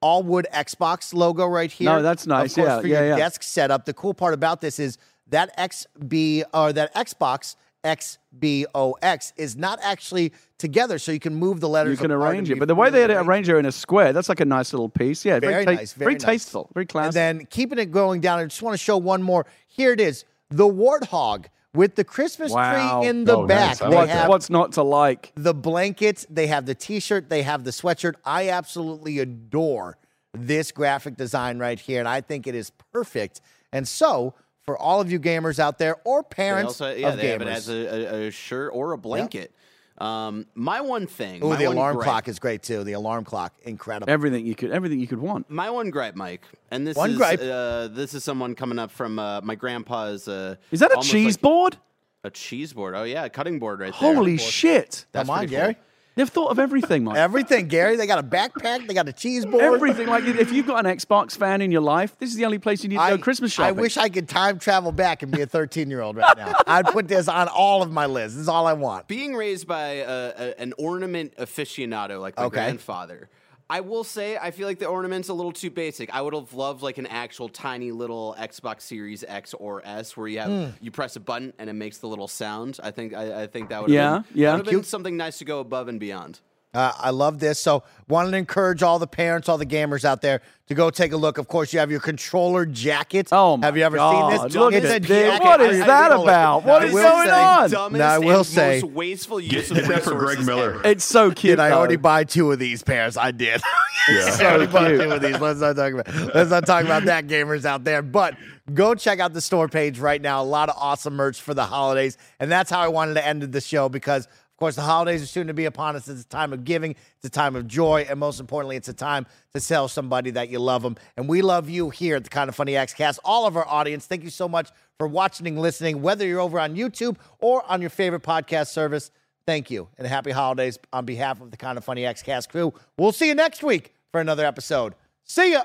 all 0.00 0.22
wood 0.22 0.46
Xbox 0.54 1.12
logo 1.12 1.46
right 1.46 1.70
here. 1.72 1.86
No, 1.90 2.02
that's 2.02 2.26
nice. 2.26 2.52
Of 2.52 2.64
course, 2.64 2.68
Yeah, 2.68 2.80
for 2.80 2.86
yeah, 2.86 2.98
your 3.00 3.08
yeah. 3.10 3.16
desk 3.16 3.42
setup. 3.42 3.84
The 3.84 3.92
cool 3.94 4.14
part 4.14 4.32
about 4.34 4.60
this 4.60 4.78
is 4.78 4.96
that 5.28 5.56
XB 5.58 6.44
or 6.54 6.72
that 6.72 6.94
Xbox 6.94 7.56
XBOX 7.84 9.32
is 9.36 9.56
not 9.56 9.78
actually 9.82 10.32
together, 10.58 10.98
so 10.98 11.12
you 11.12 11.20
can 11.20 11.34
move 11.34 11.60
the 11.60 11.68
letters. 11.68 11.92
You 11.92 12.02
can 12.02 12.10
apart 12.10 12.32
arrange 12.34 12.50
it. 12.50 12.58
But 12.58 12.68
the 12.68 12.74
way 12.74 12.90
they 12.90 13.02
really 13.06 13.14
arrange 13.14 13.48
it 13.48 13.56
in 13.56 13.66
a 13.66 13.72
square, 13.72 14.12
that's 14.12 14.28
like 14.28 14.40
a 14.40 14.44
nice 14.44 14.72
little 14.72 14.88
piece. 14.88 15.24
Yeah, 15.24 15.38
very 15.40 15.64
ta- 15.64 15.72
nice, 15.72 15.92
very, 15.92 16.14
nice. 16.14 16.22
tasteful, 16.22 16.70
very 16.74 16.86
classy. 16.86 17.06
And 17.18 17.40
then 17.40 17.46
keeping 17.46 17.78
it 17.78 17.90
going 17.90 18.20
down, 18.20 18.38
I 18.38 18.44
just 18.44 18.62
want 18.62 18.74
to 18.74 18.78
show 18.82 18.96
one 18.98 19.22
more. 19.22 19.46
Here 19.66 19.92
it 19.92 20.00
is, 20.00 20.24
the 20.50 20.66
warthog 20.66 21.46
with 21.74 21.94
the 21.94 22.04
Christmas 22.04 22.52
Wow. 22.52 23.00
tree 23.00 23.08
in 23.08 23.24
the 23.24 23.36
Oh, 23.38 23.46
back. 23.46 23.80
nice. 23.80 23.82
I 23.82 23.90
They 23.90 23.96
like 23.96 24.28
what's, 24.28 24.50
not 24.50 24.72
to 24.72 24.82
like? 24.82 25.32
the 25.36 25.54
blankets, 25.54 26.26
they 26.28 26.48
have 26.48 26.66
the 26.66 26.74
t-shirt, 26.74 27.28
they 27.30 27.42
have 27.42 27.64
the 27.64 27.70
sweatshirt. 27.70 28.14
I 28.24 28.48
absolutely 28.48 29.20
adore 29.20 29.96
this 30.34 30.72
graphic 30.72 31.16
design 31.16 31.58
right 31.58 31.78
here, 31.78 32.00
and 32.00 32.08
I 32.08 32.20
think 32.20 32.46
it 32.46 32.54
is 32.54 32.70
perfect. 32.92 33.40
And 33.72 33.86
so, 33.86 34.34
for 34.70 34.78
all 34.78 35.00
of 35.00 35.10
you 35.10 35.18
gamers 35.18 35.58
out 35.58 35.78
there 35.78 35.96
or 36.04 36.22
They 36.22 36.28
parents 36.36 36.80
also, 36.80 36.94
yeah, 36.94 37.08
of 37.08 37.16
they 37.16 37.28
have 37.30 37.42
it 37.42 37.48
gamers, 37.48 37.56
as 37.56 37.68
a, 37.68 37.74
a, 37.74 38.26
a 38.28 38.30
shirt 38.30 38.70
or 38.72 38.92
a 38.92 38.98
blanket. 38.98 39.52
Um, 39.98 40.46
my 40.54 40.80
one 40.80 41.08
thing, 41.08 41.42
oh, 41.42 41.56
the 41.56 41.64
alarm 41.64 41.96
gripe- 41.96 42.04
clock 42.04 42.28
is 42.28 42.38
great 42.38 42.62
too. 42.62 42.84
The 42.84 42.92
alarm 42.92 43.24
clock, 43.24 43.52
incredible. 43.64 44.10
Everything 44.10 44.46
you 44.46 44.54
could, 44.54 44.70
everything 44.70 45.00
you 45.00 45.08
could 45.08 45.18
want. 45.18 45.50
My 45.50 45.70
one 45.70 45.90
gripe, 45.90 46.14
Mike, 46.14 46.42
and 46.70 46.86
this 46.86 46.96
One 46.96 47.10
is 47.10 47.16
gripe. 47.16 47.40
Uh, 47.42 47.88
this 47.88 48.14
is 48.14 48.22
someone 48.22 48.54
coming 48.54 48.78
up 48.78 48.92
from 48.92 49.18
uh, 49.18 49.40
my 49.42 49.56
grandpa's. 49.56 50.28
Uh, 50.28 50.54
Is 50.70 50.78
that 50.80 50.96
a 50.96 51.02
cheese 51.02 51.34
like 51.34 51.42
board? 51.42 51.76
A 52.22 52.30
cheese 52.30 52.72
board. 52.72 52.94
Oh 52.94 53.02
yeah, 53.02 53.24
a 53.24 53.28
cutting 53.28 53.58
board 53.58 53.80
right 53.80 53.92
there. 54.00 54.14
Holy 54.14 54.38
shit! 54.38 55.04
That's 55.10 55.28
Come 55.28 55.36
on, 55.38 55.46
Gary. 55.46 55.74
cool. 55.74 55.82
They've 56.20 56.28
thought 56.28 56.50
of 56.50 56.58
everything, 56.58 57.04
Mike. 57.04 57.16
Everything, 57.16 57.66
Gary. 57.66 57.96
They 57.96 58.06
got 58.06 58.18
a 58.18 58.22
backpack. 58.22 58.86
They 58.86 58.92
got 58.92 59.08
a 59.08 59.12
cheese 59.12 59.46
board. 59.46 59.64
Everything. 59.64 60.06
Like 60.06 60.24
if 60.24 60.52
you've 60.52 60.66
got 60.66 60.84
an 60.84 60.94
Xbox 60.94 61.34
fan 61.34 61.62
in 61.62 61.72
your 61.72 61.80
life, 61.80 62.14
this 62.18 62.28
is 62.28 62.36
the 62.36 62.44
only 62.44 62.58
place 62.58 62.82
you 62.82 62.90
need 62.90 62.96
to 62.96 63.00
I, 63.00 63.16
go 63.16 63.18
Christmas 63.22 63.52
shopping. 63.52 63.68
I 63.78 63.80
wish 63.80 63.96
I 63.96 64.10
could 64.10 64.28
time 64.28 64.58
travel 64.58 64.92
back 64.92 65.22
and 65.22 65.32
be 65.32 65.40
a 65.40 65.46
13 65.46 65.88
year 65.88 66.02
old 66.02 66.16
right 66.16 66.36
now. 66.36 66.52
I'd 66.66 66.88
put 66.88 67.08
this 67.08 67.26
on 67.26 67.48
all 67.48 67.82
of 67.82 67.90
my 67.90 68.04
lists. 68.04 68.34
This 68.36 68.42
is 68.42 68.48
all 68.50 68.66
I 68.66 68.74
want. 68.74 69.08
Being 69.08 69.34
raised 69.34 69.66
by 69.66 69.92
a, 69.94 70.04
a, 70.36 70.60
an 70.60 70.74
ornament 70.76 71.34
aficionado 71.38 72.20
like 72.20 72.36
my 72.36 72.44
Okay. 72.44 72.56
grandfather, 72.64 73.30
I 73.70 73.80
will 73.80 74.02
say 74.02 74.36
I 74.36 74.50
feel 74.50 74.66
like 74.66 74.80
the 74.80 74.88
ornament's 74.88 75.28
a 75.28 75.32
little 75.32 75.52
too 75.52 75.70
basic. 75.70 76.12
I 76.12 76.20
would 76.20 76.34
have 76.34 76.52
loved 76.54 76.82
like 76.82 76.98
an 76.98 77.06
actual 77.06 77.48
tiny 77.48 77.92
little 77.92 78.34
Xbox 78.38 78.80
Series 78.82 79.22
X 79.26 79.54
or 79.54 79.80
S 79.84 80.16
where 80.16 80.26
you 80.26 80.40
have 80.40 80.50
Hmm. 80.50 80.84
you 80.84 80.90
press 80.90 81.14
a 81.14 81.20
button 81.20 81.52
and 81.58 81.70
it 81.70 81.74
makes 81.74 81.98
the 81.98 82.08
little 82.08 82.26
sound. 82.28 82.78
I 82.82 82.90
think 82.90 83.14
I, 83.14 83.42
I 83.42 83.46
think 83.46 83.68
that 83.68 83.80
would 83.80 83.90
Yeah, 83.92 84.18
been, 84.18 84.24
yeah. 84.34 84.56
have 84.56 84.64
been 84.66 84.82
something 84.82 85.16
nice 85.16 85.38
to 85.38 85.44
go 85.44 85.60
above 85.60 85.86
and 85.86 86.00
beyond. 86.00 86.40
Uh, 86.72 86.92
I 86.96 87.10
love 87.10 87.40
this. 87.40 87.58
So, 87.58 87.82
wanted 88.08 88.30
to 88.30 88.36
encourage 88.36 88.80
all 88.82 89.00
the 89.00 89.06
parents, 89.08 89.48
all 89.48 89.58
the 89.58 89.66
gamers 89.66 90.04
out 90.04 90.22
there 90.22 90.40
to 90.68 90.74
go 90.74 90.88
take 90.88 91.10
a 91.10 91.16
look. 91.16 91.36
Of 91.36 91.48
course, 91.48 91.72
you 91.72 91.80
have 91.80 91.90
your 91.90 91.98
controller 91.98 92.64
jacket. 92.64 93.28
Oh, 93.32 93.56
my 93.56 93.66
have 93.66 93.76
you 93.76 93.82
ever 93.82 93.96
God. 93.96 94.30
seen 94.38 94.44
this? 94.44 94.54
Look 94.54 94.72
it's 94.74 94.86
at 94.86 94.96
a 94.96 95.00
this. 95.00 95.08
jacket. 95.30 95.44
What 95.44 95.60
is 95.62 95.80
I- 95.80 95.84
I 95.84 95.86
that 95.88 96.10
will- 96.16 96.22
about? 96.22 96.64
Now, 96.64 96.72
What 96.72 96.82
I 96.82 96.86
is 96.86 96.92
will 96.94 97.02
going 97.02 97.26
say- 97.26 97.32
on? 97.42 97.70
Dumbest 97.70 97.98
Now, 97.98 98.14
I 98.14 98.18
will 98.18 98.36
and 98.38 98.46
say- 98.46 98.80
most 98.82 98.92
wasteful 98.92 99.40
use 99.40 99.68
of 99.72 99.78
Get 99.78 99.88
that 99.88 100.02
for 100.04 100.14
Greg 100.14 100.46
Miller. 100.46 100.74
ever. 100.74 100.86
it's 100.86 101.04
so 101.04 101.32
cute. 101.32 101.52
Did 101.56 101.60
I 101.60 101.72
already 101.72 101.96
buy 101.96 102.22
two 102.22 102.52
of 102.52 102.60
these 102.60 102.82
pairs? 102.84 103.16
I 103.16 103.32
did. 103.32 103.60
Yeah. 104.08 104.34
I 104.40 104.44
already 104.46 104.66
bought 104.72 104.88
two 104.88 105.10
of 105.12 105.20
these. 105.20 105.38
Let's 105.38 105.60
not 105.60 105.76
talk 105.76 105.92
about. 105.92 106.34
Let's 106.34 106.50
not 106.50 106.64
talk 106.66 106.84
about 106.84 107.04
that, 107.04 107.26
gamers 107.26 107.66
out 107.66 107.84
there. 107.84 108.00
But 108.00 108.34
go 108.72 108.94
check 108.94 109.20
out 109.20 109.34
the 109.34 109.42
store 109.42 109.68
page 109.68 109.98
right 109.98 110.20
now. 110.22 110.42
A 110.42 110.44
lot 110.44 110.70
of 110.70 110.74
awesome 110.78 111.14
merch 111.16 111.40
for 111.42 111.52
the 111.52 111.64
holidays, 111.66 112.16
and 112.40 112.50
that's 112.50 112.70
how 112.70 112.80
I 112.80 112.88
wanted 112.88 113.14
to 113.14 113.26
end 113.26 113.42
the 113.42 113.60
show 113.60 113.88
because. 113.88 114.26
Of 114.60 114.64
course, 114.66 114.76
the 114.76 114.82
holidays 114.82 115.22
are 115.22 115.26
soon 115.26 115.46
to 115.46 115.54
be 115.54 115.64
upon 115.64 115.96
us. 115.96 116.06
It's 116.06 116.20
a 116.20 116.26
time 116.26 116.52
of 116.52 116.66
giving, 116.66 116.90
it's 116.90 117.24
a 117.24 117.30
time 117.30 117.56
of 117.56 117.66
joy, 117.66 118.04
and 118.10 118.20
most 118.20 118.40
importantly, 118.40 118.76
it's 118.76 118.90
a 118.90 118.92
time 118.92 119.24
to 119.54 119.60
tell 119.60 119.88
somebody 119.88 120.32
that 120.32 120.50
you 120.50 120.58
love 120.58 120.82
them. 120.82 120.96
And 121.16 121.30
we 121.30 121.40
love 121.40 121.70
you 121.70 121.88
here 121.88 122.16
at 122.16 122.24
the 122.24 122.28
Kind 122.28 122.50
of 122.50 122.54
Funny 122.54 122.76
X 122.76 122.92
Cast, 122.92 123.20
all 123.24 123.46
of 123.46 123.56
our 123.56 123.66
audience. 123.66 124.04
Thank 124.04 124.22
you 124.22 124.28
so 124.28 124.50
much 124.50 124.68
for 124.98 125.08
watching 125.08 125.46
and 125.46 125.58
listening, 125.58 126.02
whether 126.02 126.26
you're 126.26 126.40
over 126.40 126.60
on 126.60 126.76
YouTube 126.76 127.16
or 127.38 127.64
on 127.72 127.80
your 127.80 127.88
favorite 127.88 128.22
podcast 128.22 128.66
service. 128.66 129.10
Thank 129.46 129.70
you, 129.70 129.88
and 129.96 130.06
happy 130.06 130.30
holidays 130.30 130.78
on 130.92 131.06
behalf 131.06 131.40
of 131.40 131.50
the 131.50 131.56
Kind 131.56 131.78
of 131.78 131.84
Funny 131.86 132.04
X 132.04 132.22
Cast 132.22 132.50
crew. 132.50 132.74
We'll 132.98 133.12
see 133.12 133.28
you 133.28 133.34
next 133.34 133.62
week 133.62 133.94
for 134.12 134.20
another 134.20 134.44
episode. 134.44 134.94
See 135.24 135.52
ya. 135.52 135.62